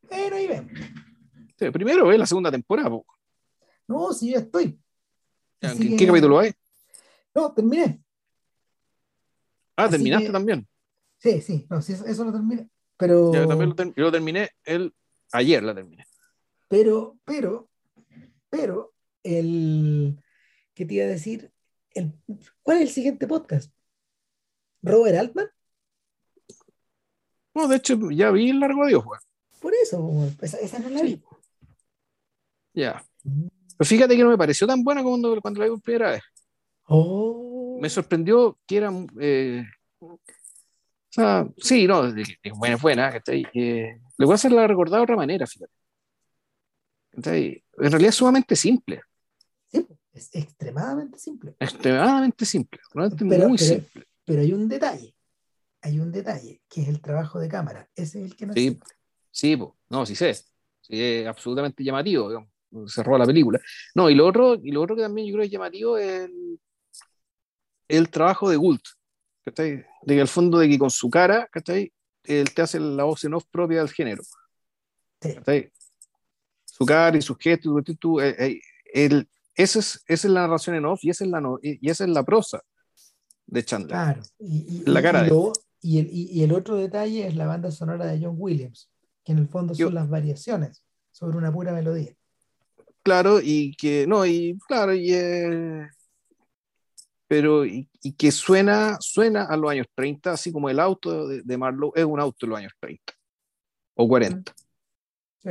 Pero 0.09 0.37
ahí 0.37 0.49
ven. 0.49 0.71
primero 1.73 2.07
ve 2.07 2.19
la 2.19 2.27
segunda 2.27 2.51
temporada. 2.51 2.91
No, 3.87 4.13
sí, 4.13 4.31
ya 4.31 4.39
estoy. 4.39 4.79
¿En 5.61 5.97
qué, 5.97 6.07
capítulo 6.07 6.39
hay? 6.39 6.53
No, 7.35 7.53
terminé. 7.53 8.03
Ah, 9.77 9.89
terminaste 9.89 10.31
también. 10.31 10.67
Sí, 11.19 11.41
sí, 11.43 11.67
no, 11.69 11.83
sí, 11.83 11.93
eso 11.93 12.25
lo 12.25 12.33
terminé. 12.33 12.69
Pero. 12.97 13.33
Yo 13.33 13.47
también 13.47 13.75
lo, 13.97 14.11
terminé 14.11 14.51
el, 14.65 14.95
ayer, 15.33 15.63
la 15.63 15.75
terminé. 15.75 16.07
Pero, 16.69 17.19
pero, 17.25 17.69
pero, 18.49 18.95
el. 19.23 20.19
¿Qué 20.81 20.87
te 20.87 20.95
iba 20.95 21.05
a 21.05 21.09
decir? 21.09 21.53
El, 21.91 22.11
¿Cuál 22.63 22.79
es 22.79 22.85
el 22.85 22.89
siguiente 22.89 23.27
podcast? 23.27 23.71
¿Robert 24.81 25.15
Altman? 25.15 25.51
No, 27.53 27.69
de 27.69 27.77
hecho, 27.77 28.11
ya 28.11 28.31
vi 28.31 28.49
el 28.49 28.61
largo 28.61 28.85
adiós, 28.85 29.05
Por 29.61 29.75
eso, 29.75 30.27
esa, 30.41 30.79
no 30.79 30.89
la 30.89 31.03
vi. 31.03 31.23
Ya. 32.73 33.05
Pero 33.23 33.89
fíjate 33.89 34.17
que 34.17 34.23
no 34.23 34.31
me 34.31 34.39
pareció 34.39 34.67
tan 34.67 34.83
buena 34.83 35.03
como 35.03 35.21
cuando, 35.21 35.41
cuando 35.43 35.61
la 35.61 35.67
vi 35.67 35.71
por 35.73 35.83
primera 35.83 36.13
vez. 36.13 36.23
Oh. 36.87 37.77
Me 37.79 37.91
sorprendió 37.91 38.59
que 38.67 38.79
era 38.79 38.91
eh, 39.21 39.63
o 40.01 40.19
sea, 41.11 41.47
sí, 41.59 41.87
no, 41.87 42.07
es 42.07 42.53
buena, 42.57 42.77
es 42.77 42.81
buena. 42.81 43.23
Eh, 43.27 44.01
le 44.17 44.25
voy 44.25 44.33
a 44.33 44.35
hacerla 44.37 44.67
recordar 44.67 45.01
de 45.01 45.05
otra 45.05 45.17
manera, 45.17 45.47
fíjate. 45.47 45.75
En 47.13 47.23
realidad 47.91 48.09
es 48.09 48.15
sumamente 48.15 48.57
simple. 48.57 49.03
Sí, 49.71 49.87
es 50.13 50.31
extremadamente 50.33 51.19
simple. 51.19 51.55
Extremadamente 51.59 52.45
simple, 52.45 52.81
pero, 52.93 53.49
muy 53.49 53.59
simple. 53.59 54.07
Pero 54.25 54.43
hay 54.43 54.53
un 54.53 54.69
detalle, 54.69 55.15
hay 55.83 56.01
un 56.01 56.11
detalle, 56.11 56.63
que 56.69 56.83
es 56.83 56.89
el 56.89 57.01
trabajo 57.01 57.39
de 57.39 57.49
cámara. 57.49 57.89
Ese 57.95 58.21
es 58.21 58.31
el 58.31 58.37
que 58.37 58.47
no 58.47 58.53
Sí, 58.55 58.79
sí 59.31 59.59
no, 59.89 60.07
sí 60.07 60.15
sé. 60.15 60.35
Sí, 60.35 61.01
es 61.01 61.27
absolutamente 61.27 61.85
llamativo, 61.85 62.29
digamos. 62.29 62.51
roba 62.97 63.19
la 63.19 63.27
película. 63.27 63.61
No, 63.95 64.11
y 64.11 64.15
lo 64.15 64.27
otro, 64.27 64.55
y 64.55 64.73
lo 64.73 64.83
otro 64.83 64.97
que 64.97 65.03
también 65.03 65.27
yo 65.29 65.35
creo 65.35 65.45
es 65.45 65.51
llamativo 65.51 65.97
es 65.97 66.25
el, 66.25 66.61
el 67.89 68.11
trabajo 68.11 68.51
de 68.51 68.57
Gult, 68.57 68.83
¿cachai? 69.45 69.85
De 70.03 70.15
que 70.15 70.21
al 70.21 70.29
fondo 70.29 70.59
de 70.59 70.69
que 70.69 70.79
con 70.79 70.91
su 70.91 71.09
cara, 71.09 71.49
¿cachai? 71.51 71.93
Él 72.25 72.53
te 72.53 72.63
hace 72.63 72.81
la 72.81 73.05
voz 73.05 73.25
en 73.25 73.35
off 73.35 73.45
propia 73.51 73.79
del 73.79 73.91
género. 73.91 74.23
Sí. 75.21 75.35
¿cachai? 75.35 75.73
Su 76.65 76.85
cara 76.87 77.17
y 77.17 77.23
sus 77.23 77.37
gestos, 77.39 77.73
tú, 77.99 78.21
eh, 78.21 78.35
eh, 78.39 78.61
él, 78.93 79.29
esa, 79.63 79.79
es, 79.81 80.03
esa 80.07 80.29
es 80.29 80.33
la 80.35 80.43
narración 80.43 80.77
en 80.77 80.85
off 80.87 81.01
y 81.03 81.11
esa 81.11 81.25
es 81.25 81.31
la, 81.31 81.41
no, 81.41 81.59
y, 81.63 81.89
esa 81.89 82.05
es 82.05 82.11
la 82.11 82.23
prosa 82.25 82.61
de 83.47 83.65
Chandler. 83.65 83.91
Claro. 83.91 84.23
Y, 84.39 84.83
y- 84.87 84.91
La 84.91 85.03
cara 85.03 85.21
y 85.21 85.25
de 85.25 85.31
lo- 85.31 85.53
y 85.83 85.99
el, 85.99 86.09
y- 86.13 86.43
el 86.43 86.53
otro 86.53 86.77
detalle 86.77 87.27
es 87.27 87.35
la 87.37 87.47
banda 87.47 87.71
sonora 87.71 88.07
de 88.07 88.21
John 88.25 88.37
Williams, 88.39 88.91
que 89.25 89.33
en 89.33 89.39
el 89.39 89.49
fondo 89.49 89.75
Yo- 89.75 89.87
son 89.87 89.95
las 89.95 90.09
variaciones 90.09 90.83
sobre 91.11 91.37
una 91.39 91.53
pura 91.53 91.73
melodía. 91.73 92.15
Claro, 93.03 93.41
y 93.43 93.75
que, 93.77 94.07
no, 94.07 94.27
y 94.27 94.59
claro, 94.69 94.93
y, 94.95 95.13
eh, 95.15 95.89
pero, 97.27 97.65
y, 97.65 97.89
y 98.03 98.13
que 98.13 98.31
suena, 98.33 98.99
suena 99.01 99.45
a 99.45 99.57
los 99.57 99.71
años 99.71 99.87
30, 99.95 100.33
así 100.33 100.53
como 100.53 100.69
el 100.69 100.81
auto 100.81 101.29
de, 101.29 101.43
de 101.43 101.57
Marlowe 101.59 101.93
es 101.95 102.05
un 102.05 102.19
auto 102.21 102.45
de 102.47 102.51
los 102.51 102.59
años 102.59 102.73
30 102.81 103.13
o 103.95 104.09
40. 104.09 104.53
Sí. 105.43 105.51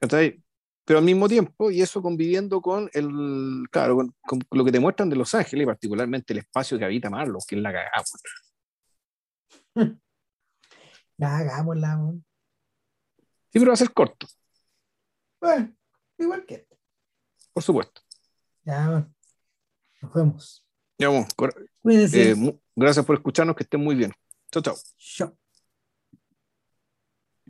¿cachai? 0.00 0.42
Pero 0.84 0.98
al 0.98 1.04
mismo 1.04 1.28
tiempo, 1.28 1.70
y 1.70 1.80
eso 1.80 2.02
conviviendo 2.02 2.60
con 2.60 2.90
el, 2.92 3.66
claro, 3.70 3.96
con, 3.96 4.14
con 4.22 4.40
lo 4.58 4.64
que 4.64 4.72
te 4.72 4.80
muestran 4.80 5.08
de 5.08 5.16
Los 5.16 5.34
Ángeles, 5.34 5.62
y 5.62 5.66
particularmente 5.66 6.32
el 6.34 6.40
espacio 6.40 6.78
que 6.78 6.84
habita 6.84 7.08
Marlowe, 7.10 7.42
que 7.48 7.56
es 7.56 7.62
la 7.62 7.72
cagada. 7.72 8.02
Ya 11.16 11.36
hagámosla. 11.38 11.96
Sí, 13.52 13.60
pero 13.60 13.66
va 13.68 13.74
a 13.74 13.76
ser 13.76 13.92
corto, 13.92 14.26
Bueno, 15.40 15.72
igual 16.18 16.44
que. 16.44 16.54
este. 16.54 16.76
por 17.52 17.62
supuesto. 17.62 18.00
Ya, 18.64 18.88
weón. 18.88 19.14
nos 20.02 20.12
vemos. 20.12 20.66
Ya, 20.98 21.08
Cuídense. 21.82 22.32
eh, 22.32 22.60
gracias 22.74 23.06
por 23.06 23.14
escucharnos, 23.14 23.54
que 23.54 23.62
estén 23.62 23.80
muy 23.80 23.94
bien. 23.94 24.12
Chao, 24.50 24.60
chao. 24.60 24.74
Chao. 24.98 25.38